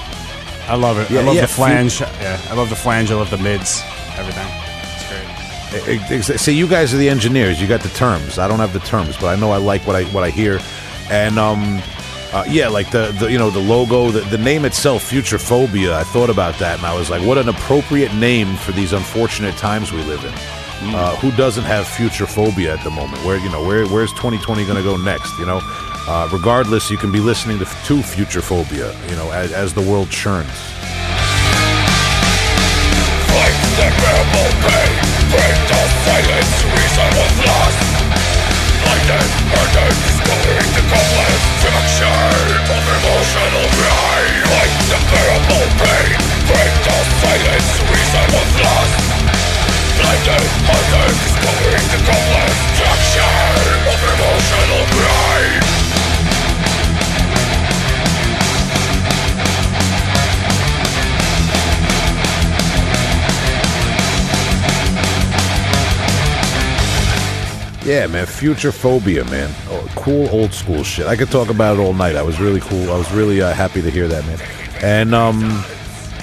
I 0.68 0.76
love 0.76 0.98
it. 0.98 1.10
Yeah, 1.10 1.20
I 1.20 1.24
love 1.24 1.34
yeah, 1.34 1.40
the 1.42 1.48
flange. 1.48 2.00
yeah, 2.00 2.40
I 2.48 2.54
love 2.54 2.70
the 2.70 2.76
flange. 2.76 3.10
I 3.10 3.14
love 3.14 3.30
the 3.30 3.38
mids. 3.38 3.82
Everything. 4.16 4.46
It's 4.94 5.88
great. 5.88 6.10
Ex- 6.10 6.30
ex- 6.30 6.40
See, 6.40 6.54
you 6.54 6.66
guys 6.66 6.94
are 6.94 6.96
the 6.96 7.08
engineers. 7.08 7.60
You 7.60 7.66
got 7.66 7.80
the 7.82 7.88
terms. 7.90 8.38
I 8.38 8.48
don't 8.48 8.60
have 8.60 8.72
the 8.72 8.78
terms, 8.80 9.16
but 9.16 9.26
I 9.26 9.36
know 9.36 9.50
I 9.50 9.58
like 9.58 9.86
what 9.86 9.96
I 9.96 10.04
what 10.04 10.24
I 10.24 10.30
hear, 10.30 10.60
and 11.10 11.38
um, 11.38 11.82
uh, 12.32 12.44
yeah, 12.48 12.68
like 12.68 12.90
the, 12.90 13.12
the 13.18 13.30
you 13.30 13.38
know 13.38 13.50
the 13.50 13.60
logo, 13.60 14.10
the, 14.10 14.20
the 14.20 14.38
name 14.38 14.64
itself, 14.64 15.10
Futurephobia. 15.10 15.92
I 15.92 16.02
thought 16.04 16.30
about 16.30 16.58
that, 16.60 16.78
and 16.78 16.86
I 16.86 16.96
was 16.98 17.10
like, 17.10 17.26
what 17.26 17.38
an 17.38 17.48
appropriate 17.48 18.14
name 18.14 18.56
for 18.56 18.72
these 18.72 18.92
unfortunate 18.92 19.56
times 19.56 19.92
we 19.92 20.02
live 20.04 20.24
in. 20.24 20.32
Uh, 20.82 21.16
who 21.16 21.30
doesn't 21.32 21.64
have 21.64 21.86
future 21.86 22.26
phobia 22.26 22.74
at 22.74 22.82
the 22.84 22.90
moment? 22.90 23.24
Where 23.24 23.38
you 23.38 23.50
know 23.50 23.64
where 23.64 23.86
where's 23.86 24.10
2020 24.12 24.64
going 24.64 24.76
to 24.76 24.82
go 24.82 24.96
next? 24.96 25.38
You 25.38 25.46
know, 25.46 25.60
uh, 25.62 26.28
regardless, 26.32 26.90
you 26.90 26.98
can 26.98 27.10
be 27.10 27.20
listening 27.20 27.58
to, 27.58 27.64
to 27.64 28.02
Futurephobia. 28.02 28.92
You 29.08 29.16
know, 29.16 29.30
as, 29.30 29.52
as 29.52 29.72
the 29.72 29.82
world 29.82 30.10
churns. 30.10 30.50
Pain 46.44 46.70
of 46.86 47.06
silence 47.22 47.80
Reason 47.90 48.26
was 48.34 48.60
lost 48.60 49.13
Yeah, 67.84 68.06
man, 68.06 68.24
Futurephobia, 68.24 69.30
man. 69.30 69.54
Oh, 69.68 69.86
cool 69.94 70.26
old 70.30 70.54
school 70.54 70.82
shit. 70.82 71.06
I 71.06 71.16
could 71.16 71.30
talk 71.30 71.50
about 71.50 71.76
it 71.76 71.80
all 71.80 71.92
night. 71.92 72.16
I 72.16 72.22
was 72.22 72.40
really 72.40 72.60
cool. 72.60 72.90
I 72.90 72.96
was 72.96 73.12
really 73.12 73.42
uh, 73.42 73.52
happy 73.52 73.82
to 73.82 73.90
hear 73.90 74.08
that, 74.08 74.24
man. 74.24 74.38
And 74.82 75.14
um, 75.14 75.62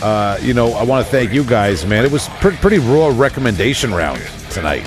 uh, 0.02 0.38
you 0.42 0.54
know, 0.54 0.74
I 0.74 0.84
want 0.84 1.06
to 1.06 1.12
thank 1.12 1.32
you 1.34 1.44
guys, 1.44 1.86
man. 1.86 2.04
It 2.06 2.12
was 2.12 2.28
pretty 2.40 2.58
pretty 2.58 2.80
raw 2.80 3.08
recommendation 3.14 3.94
round 3.94 4.22
tonight. 4.50 4.86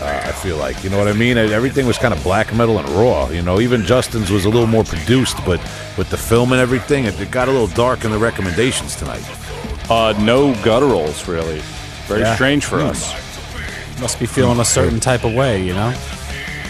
Uh, 0.00 0.22
I 0.24 0.32
feel 0.32 0.56
like 0.56 0.82
you 0.84 0.90
know 0.90 0.98
what 0.98 1.08
I 1.08 1.12
mean. 1.12 1.38
Everything 1.38 1.86
was 1.86 1.98
kind 1.98 2.12
of 2.12 2.22
black 2.22 2.52
metal 2.54 2.78
and 2.78 2.88
raw. 2.90 3.28
You 3.28 3.42
know, 3.42 3.60
even 3.60 3.84
Justin's 3.84 4.30
was 4.30 4.44
a 4.44 4.48
little 4.50 4.66
more 4.66 4.84
produced, 4.84 5.36
but 5.44 5.60
with 5.96 6.10
the 6.10 6.16
film 6.16 6.52
and 6.52 6.60
everything, 6.60 7.04
it, 7.04 7.18
it 7.20 7.30
got 7.30 7.48
a 7.48 7.50
little 7.52 7.68
dark 7.68 8.04
in 8.04 8.10
the 8.10 8.18
recommendations 8.18 8.96
tonight. 8.96 9.24
Uh, 9.90 10.14
no 10.20 10.52
gutturals, 10.54 11.26
really. 11.28 11.60
Very 12.06 12.20
Yeah. 12.22 12.34
strange 12.34 12.64
for 12.64 12.80
us. 12.80 13.12
Must 14.00 14.18
be 14.18 14.26
feeling 14.26 14.58
a 14.60 14.64
certain 14.64 14.98
type 15.00 15.24
of 15.24 15.32
way, 15.34 15.62
you 15.62 15.72
know. 15.74 15.92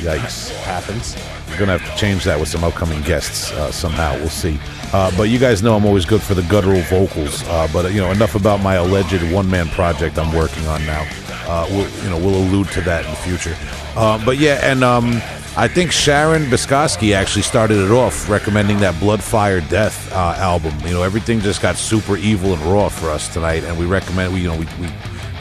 Yikes. 0.00 0.50
Happens. 0.64 1.16
We're 1.54 1.66
gonna 1.66 1.78
have 1.78 1.88
to 1.88 1.96
change 1.96 2.24
that 2.24 2.40
with 2.40 2.48
some 2.48 2.64
upcoming 2.64 3.00
guests 3.02 3.52
uh, 3.52 3.70
somehow. 3.70 4.16
We'll 4.16 4.28
see. 4.28 4.58
Uh, 4.92 5.12
but 5.16 5.28
you 5.28 5.38
guys 5.38 5.62
know 5.62 5.76
I'm 5.76 5.86
always 5.86 6.04
good 6.04 6.20
for 6.20 6.34
the 6.34 6.42
guttural 6.42 6.80
vocals. 6.82 7.44
Uh, 7.44 7.68
but 7.72 7.92
you 7.94 8.00
know 8.00 8.10
enough 8.10 8.34
about 8.34 8.60
my 8.60 8.74
alleged 8.74 9.22
one 9.32 9.48
man 9.48 9.68
project 9.68 10.18
I'm 10.18 10.34
working 10.34 10.66
on 10.66 10.84
now. 10.84 11.08
Uh, 11.46 11.64
we'll, 11.70 11.88
you 12.02 12.10
know 12.10 12.18
we'll 12.18 12.42
allude 12.42 12.66
to 12.70 12.80
that 12.80 13.04
in 13.04 13.10
the 13.12 13.16
future. 13.18 13.56
Uh, 13.94 14.22
but 14.24 14.38
yeah, 14.38 14.68
and 14.68 14.82
um, 14.82 15.22
I 15.56 15.68
think 15.68 15.92
Sharon 15.92 16.46
Bascovsky 16.46 17.14
actually 17.14 17.42
started 17.42 17.78
it 17.78 17.92
off 17.92 18.28
recommending 18.28 18.80
that 18.80 18.98
Blood 18.98 19.22
Fire 19.22 19.60
Death 19.60 20.12
uh, 20.12 20.34
album. 20.38 20.74
You 20.84 20.94
know 20.94 21.04
everything 21.04 21.38
just 21.38 21.62
got 21.62 21.76
super 21.76 22.16
evil 22.16 22.52
and 22.52 22.62
raw 22.62 22.88
for 22.88 23.10
us 23.10 23.32
tonight, 23.32 23.62
and 23.62 23.78
we 23.78 23.86
recommend 23.86 24.34
we 24.34 24.40
you 24.40 24.48
know 24.48 24.58
we 24.58 24.66
we, 24.80 24.92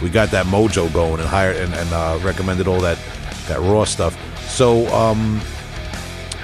we 0.04 0.10
got 0.12 0.30
that 0.30 0.46
mojo 0.46 0.94
going 0.94 1.22
and 1.22 1.28
hired 1.28 1.56
and, 1.56 1.74
and 1.74 2.24
recommended 2.24 2.68
all 2.68 2.82
that 2.82 3.00
that 3.48 3.60
raw 3.62 3.84
stuff. 3.84 4.16
So 4.48 4.86
um, 4.94 5.42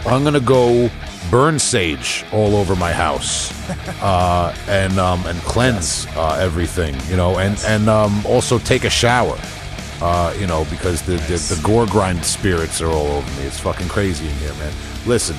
I'm 0.06 0.24
gonna 0.24 0.40
go 0.40 0.90
burn 1.30 1.60
sage 1.60 2.26
all 2.32 2.56
over 2.56 2.76
my 2.76 2.92
house, 2.92 3.52
uh, 4.02 4.56
and 4.68 4.98
um, 5.00 5.26
and 5.26 5.38
cleanse 5.40 6.08
uh, 6.16 6.38
everything, 6.42 6.96
you 7.10 7.18
know, 7.18 7.38
and 7.38 7.58
and 7.66 7.90
um, 7.90 8.26
also 8.26 8.60
take 8.60 8.84
a 8.84 8.90
shower. 8.90 9.38
Uh, 10.02 10.34
you 10.40 10.48
know, 10.48 10.66
because 10.70 11.02
the, 11.02 11.14
the 11.28 11.54
the 11.54 11.60
gore 11.62 11.86
grind 11.86 12.24
spirits 12.24 12.82
are 12.82 12.90
all 12.90 13.08
over 13.08 13.42
me. 13.42 13.46
It's 13.46 13.60
fucking 13.60 13.90
crazy 13.90 14.28
in 14.28 14.34
here, 14.36 14.54
man. 14.54 14.74
Listen, 15.06 15.36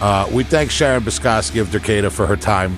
uh, 0.00 0.28
we 0.32 0.44
thank 0.44 0.70
Sharon 0.70 1.02
Bascovsky 1.02 1.60
of 1.60 1.68
Derkéta 1.68 2.12
for 2.12 2.26
her 2.26 2.36
time 2.36 2.76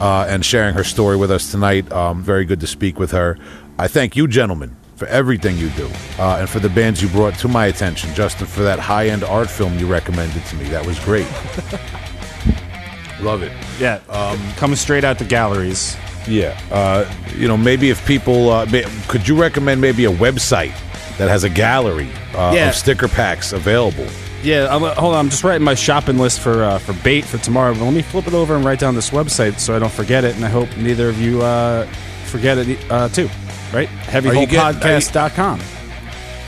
uh, 0.00 0.26
and 0.28 0.44
sharing 0.44 0.74
her 0.74 0.84
story 0.84 1.16
with 1.16 1.30
us 1.30 1.50
tonight. 1.50 1.90
Um, 1.92 2.22
very 2.22 2.44
good 2.44 2.60
to 2.60 2.66
speak 2.66 2.98
with 2.98 3.10
her. 3.10 3.38
I 3.78 3.86
thank 3.88 4.16
you, 4.16 4.26
gentlemen, 4.26 4.76
for 4.98 5.06
everything 5.06 5.56
you 5.56 5.68
do 5.70 5.88
uh, 6.18 6.38
and 6.40 6.48
for 6.50 6.58
the 6.58 6.68
bands 6.68 7.00
you 7.00 7.08
brought 7.08 7.34
to 7.38 7.46
my 7.48 7.66
attention. 7.66 8.12
Justin, 8.14 8.46
for 8.48 8.62
that 8.62 8.78
high 8.80 9.08
end 9.08 9.22
art 9.24 9.48
film 9.48 9.78
you 9.78 9.86
recommended 9.86 10.44
to 10.46 10.56
me. 10.56 10.64
That 10.68 10.84
was 10.84 10.98
great. 11.00 11.26
Love 13.20 13.42
it. 13.42 13.52
Yeah, 13.80 14.00
um, 14.10 14.38
coming 14.56 14.76
straight 14.76 15.04
out 15.04 15.18
the 15.18 15.24
galleries. 15.24 15.96
Yeah. 16.28 16.58
Uh, 16.70 17.10
you 17.36 17.48
know, 17.48 17.56
maybe 17.56 17.90
if 17.90 18.04
people 18.06 18.50
uh, 18.50 18.66
may, 18.66 18.84
could 19.08 19.26
you 19.26 19.40
recommend 19.40 19.80
maybe 19.80 20.04
a 20.04 20.10
website 20.12 20.72
that 21.18 21.28
has 21.28 21.42
a 21.44 21.48
gallery 21.48 22.10
uh, 22.34 22.52
Yeah. 22.54 22.68
of 22.68 22.74
sticker 22.74 23.08
packs 23.08 23.52
available? 23.52 24.06
Yeah, 24.42 24.68
I'm, 24.72 24.82
hold 24.82 25.14
on. 25.14 25.18
I'm 25.26 25.30
just 25.30 25.42
writing 25.42 25.64
my 25.64 25.74
shopping 25.74 26.16
list 26.18 26.38
for 26.38 26.62
uh, 26.62 26.78
for 26.78 26.92
bait 27.02 27.24
for 27.24 27.38
tomorrow. 27.38 27.72
But 27.74 27.82
let 27.84 27.94
me 27.94 28.02
flip 28.02 28.28
it 28.28 28.34
over 28.34 28.54
and 28.54 28.64
write 28.64 28.78
down 28.78 28.94
this 28.94 29.10
website 29.10 29.58
so 29.58 29.74
I 29.74 29.80
don't 29.80 29.92
forget 29.92 30.22
it. 30.22 30.36
And 30.36 30.44
I 30.44 30.48
hope 30.48 30.68
neither 30.76 31.08
of 31.08 31.20
you 31.20 31.42
uh, 31.42 31.86
forget 32.26 32.56
it 32.58 32.78
uh, 32.90 33.08
too. 33.08 33.28
Right? 33.72 33.88
Are 34.30 34.34
you 34.34 34.40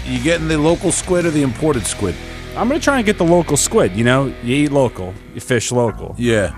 you- 0.06 0.22
getting 0.22 0.48
the 0.48 0.58
local 0.58 0.90
squid 0.92 1.26
or 1.26 1.30
the 1.30 1.42
imported 1.42 1.86
squid? 1.86 2.14
I'm 2.56 2.68
gonna 2.68 2.80
try 2.80 2.96
and 2.96 3.06
get 3.06 3.18
the 3.18 3.24
local 3.24 3.56
squid. 3.56 3.94
You 3.96 4.04
know, 4.04 4.26
you 4.42 4.56
eat 4.56 4.72
local, 4.72 5.14
you 5.34 5.40
fish 5.40 5.70
local. 5.70 6.14
Yeah. 6.18 6.52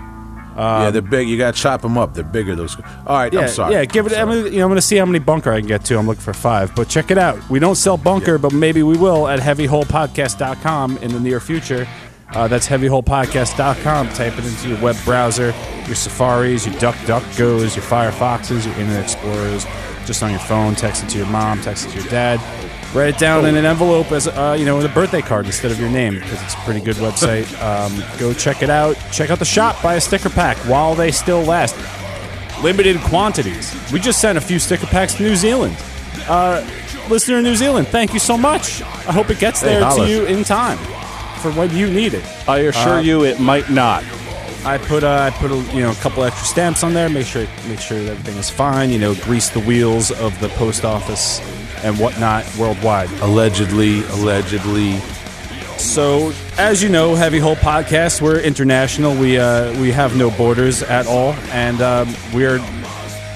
yeah, 0.57 0.89
they're 0.91 1.01
big. 1.01 1.27
You 1.29 1.37
got 1.37 1.55
to 1.55 1.61
chop 1.61 1.81
them 1.81 1.97
up. 1.97 2.13
They're 2.13 2.23
bigger. 2.23 2.55
Those. 2.55 2.75
All 3.07 3.17
right. 3.17 3.31
Yeah, 3.33 3.41
I'm 3.41 3.47
sorry. 3.49 3.73
yeah. 3.73 3.85
Give 3.85 4.05
it. 4.07 4.13
I'm 4.13 4.27
gonna, 4.27 4.49
you 4.49 4.57
know, 4.57 4.63
I'm 4.65 4.69
gonna 4.69 4.81
see 4.81 4.97
how 4.97 5.05
many 5.05 5.19
bunker 5.19 5.51
I 5.51 5.59
can 5.59 5.67
get 5.67 5.83
to. 5.85 5.97
I'm 5.97 6.07
looking 6.07 6.21
for 6.21 6.33
five, 6.33 6.73
but 6.75 6.89
check 6.89 7.11
it 7.11 7.17
out. 7.17 7.37
We 7.49 7.59
don't 7.59 7.75
sell 7.75 7.97
bunker, 7.97 8.37
but 8.37 8.53
maybe 8.53 8.81
we 8.83 8.97
will 8.97 9.27
at 9.27 9.39
HeavyHolePodcast.com 9.39 10.97
in 10.97 11.11
the 11.13 11.19
near 11.19 11.39
future. 11.39 11.87
Uh, 12.33 12.47
that's 12.47 12.67
HeavyHolePodcast.com. 12.67 14.09
Type 14.09 14.37
it 14.37 14.45
into 14.45 14.69
your 14.69 14.79
web 14.81 14.95
browser, 15.05 15.53
your 15.85 15.95
Safaris, 15.95 16.65
your 16.65 16.75
DuckDuckGos, 16.75 17.75
your 17.75 17.85
Firefoxes, 17.85 18.65
your 18.65 18.75
Internet 18.79 19.03
Explorers, 19.03 19.65
just 20.05 20.21
on 20.23 20.31
your 20.31 20.39
phone. 20.39 20.75
Text 20.75 21.03
it 21.03 21.09
to 21.09 21.17
your 21.17 21.27
mom. 21.27 21.61
Text 21.61 21.87
it 21.87 21.91
to 21.91 21.99
your 22.01 22.09
dad. 22.09 22.39
Write 22.95 23.15
it 23.15 23.17
down 23.17 23.45
in 23.45 23.55
an 23.55 23.65
envelope 23.65 24.11
as 24.11 24.27
uh, 24.27 24.55
you 24.57 24.65
know, 24.65 24.77
with 24.77 24.85
a 24.85 24.89
birthday 24.93 25.21
card 25.21 25.45
instead 25.47 25.71
of 25.71 25.79
your 25.79 25.89
name 25.89 26.15
because 26.15 26.41
it's 26.43 26.53
a 26.53 26.57
pretty 26.57 26.79
good 26.81 26.95
website. 26.97 27.43
Um, 27.63 28.03
go 28.19 28.33
check 28.33 28.61
it 28.61 28.69
out. 28.69 28.95
Check 29.11 29.29
out 29.31 29.39
the 29.39 29.45
shop. 29.45 29.81
Buy 29.81 29.95
a 29.95 30.01
sticker 30.01 30.29
pack 30.29 30.57
while 30.67 30.93
they 30.95 31.11
still 31.11 31.41
last 31.41 31.75
limited 32.61 32.97
quantities. 33.01 33.73
We 33.91 33.99
just 33.99 34.19
sent 34.21 34.37
a 34.37 34.41
few 34.41 34.59
sticker 34.59 34.85
packs 34.87 35.15
to 35.15 35.23
New 35.23 35.35
Zealand. 35.35 35.75
Uh, 36.27 36.65
listener 37.09 37.37
in 37.37 37.43
New 37.43 37.55
Zealand, 37.55 37.87
thank 37.87 38.13
you 38.13 38.19
so 38.19 38.37
much. 38.37 38.81
I 38.81 39.11
hope 39.11 39.29
it 39.29 39.39
gets 39.39 39.61
Hey, 39.61 39.79
there 39.79 39.89
to 39.89 40.07
you 40.07 40.25
in 40.25 40.43
time 40.43 40.77
for 41.39 41.51
when 41.53 41.75
you 41.75 41.89
need 41.89 42.13
it. 42.13 42.23
I 42.47 42.59
assure 42.59 42.95
Uh, 42.95 43.01
you, 43.01 43.23
it 43.25 43.39
might 43.39 43.69
not. 43.69 44.03
I 44.65 44.77
put 44.77 45.03
uh, 45.03 45.09
I 45.09 45.29
put 45.31 45.51
a, 45.51 45.55
you 45.75 45.81
know 45.83 45.91
a 45.91 45.95
couple 45.95 46.23
extra 46.23 46.45
stamps 46.47 46.83
on 46.83 46.93
there. 46.93 47.09
Make 47.09 47.25
sure 47.27 47.45
make 47.67 47.79
sure 47.79 47.99
that 48.01 48.11
everything 48.11 48.37
is 48.37 48.49
fine. 48.49 48.89
You 48.89 48.99
know, 48.99 49.13
grease 49.15 49.49
the 49.49 49.59
wheels 49.59 50.11
of 50.11 50.39
the 50.39 50.49
post 50.49 50.85
office 50.85 51.39
and 51.83 51.99
whatnot 51.99 52.45
worldwide. 52.57 53.09
Allegedly, 53.21 54.03
allegedly. 54.05 54.97
So, 55.77 56.31
as 56.57 56.81
you 56.81 56.87
know, 56.87 57.13
Heavy 57.15 57.39
Hole 57.39 57.55
Podcast, 57.57 58.21
we're 58.21 58.39
international. 58.39 59.15
We 59.15 59.37
uh, 59.37 59.77
we 59.81 59.91
have 59.91 60.15
no 60.15 60.31
borders 60.31 60.81
at 60.81 61.07
all, 61.07 61.33
and 61.51 61.81
um, 61.81 62.13
we're 62.33 62.59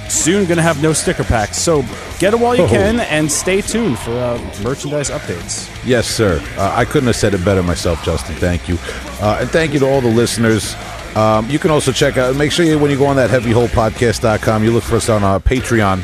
soon 0.08 0.46
going 0.46 0.56
to 0.56 0.64
have 0.64 0.82
no 0.82 0.94
sticker 0.94 1.26
packs. 1.26 1.58
So, 1.58 1.82
get 2.20 2.34
it 2.34 2.40
while 2.40 2.56
you 2.56 2.64
Oh. 2.64 2.68
can, 2.70 3.02
and 3.02 3.30
stay 3.30 3.60
tuned 3.60 4.00
for 4.00 4.12
uh, 4.12 4.38
merchandise 4.64 5.10
updates. 5.10 5.70
Yes, 5.86 6.08
sir. 6.08 6.42
Uh, 6.58 6.72
I 6.74 6.86
couldn't 6.86 7.08
have 7.08 7.18
said 7.18 7.34
it 7.34 7.44
better 7.44 7.62
myself, 7.62 8.02
Justin. 8.06 8.36
Thank 8.36 8.70
you. 8.70 8.78
Uh, 9.20 9.40
and 9.42 9.50
thank 9.50 9.74
you 9.74 9.80
to 9.80 9.86
all 9.90 10.00
the 10.00 10.08
listeners. 10.08 10.74
Um, 11.18 11.50
you 11.50 11.58
can 11.58 11.72
also 11.72 11.92
check 11.92 12.16
out, 12.18 12.36
make 12.36 12.52
sure 12.52 12.64
you, 12.64 12.78
when 12.78 12.92
you 12.92 12.98
go 12.98 13.08
on 13.08 13.16
that 13.16 13.32
heavyholepodcast.com, 13.32 14.64
you 14.64 14.72
look 14.72 14.84
for 14.84 14.98
us 14.98 15.10
on 15.10 15.24
our 15.24 15.40
Patreon, 15.40 16.02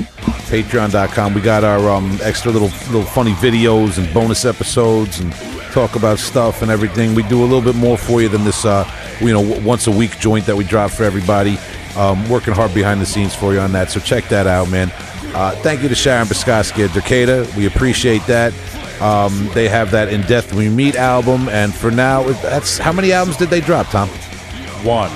patreon.com. 0.50 1.36
We 1.36 1.42
got 1.42 1.64
our 1.64 1.88
um, 1.88 2.18
extra 2.24 2.52
little 2.52 2.70
little 2.92 3.04
funny 3.04 3.34
videos 3.34 4.00
and 4.00 4.12
bonus 4.12 4.44
episodes 4.44 5.20
and 5.20 5.32
talk 5.72 5.96
about 5.96 6.18
stuff 6.18 6.64
and 6.64 6.72
everything. 6.72 7.14
We 7.14 7.22
do 7.24 7.42
a 7.42 7.46
little 7.46 7.62
bit 7.62 7.76
more 7.76 7.96
for 7.96 8.24
you 8.24 8.28
than 8.28 8.44
this, 8.44 8.66
uh, 8.66 8.90
you 9.22 9.32
know, 9.32 9.62
once 9.62 9.86
a 9.86 9.92
week 9.92 10.18
joint 10.18 10.48
that 10.48 10.56
we 10.56 10.64
drop 10.64 10.90
for 10.90 11.04
everybody. 11.04 11.60
Um, 11.96 12.28
working 12.28 12.56
hard 12.56 12.74
behind 12.74 13.00
the 13.00 13.06
scenes 13.06 13.36
for 13.36 13.54
you 13.54 13.60
on 13.60 13.72
that. 13.74 13.92
So 13.92 14.00
check 14.00 14.28
that 14.30 14.48
out, 14.48 14.72
man. 14.72 14.92
Uh, 15.36 15.52
thank 15.62 15.84
you 15.84 15.90
to 15.90 15.96
Sharon 15.96 16.26
Bascovsky 16.26 16.86
at 16.86 16.90
Derkéta. 16.90 17.56
We 17.56 17.68
appreciate 17.68 18.26
that. 18.26 18.52
Um, 19.00 19.48
they 19.54 19.70
have 19.70 19.92
that 19.92 20.12
In 20.12 20.22
Death 20.22 20.54
We 20.54 20.70
Meet 20.70 20.96
album, 20.96 21.50
and 21.50 21.72
for 21.72 21.92
now, 21.92 22.24
that's 22.24 22.80
how 22.80 22.92
many 22.92 23.12
albums 23.12 23.38
did 23.38 23.52
they 23.52 23.62
drop, 23.62 23.88
Tom? 23.90 24.10
One. 24.84 25.10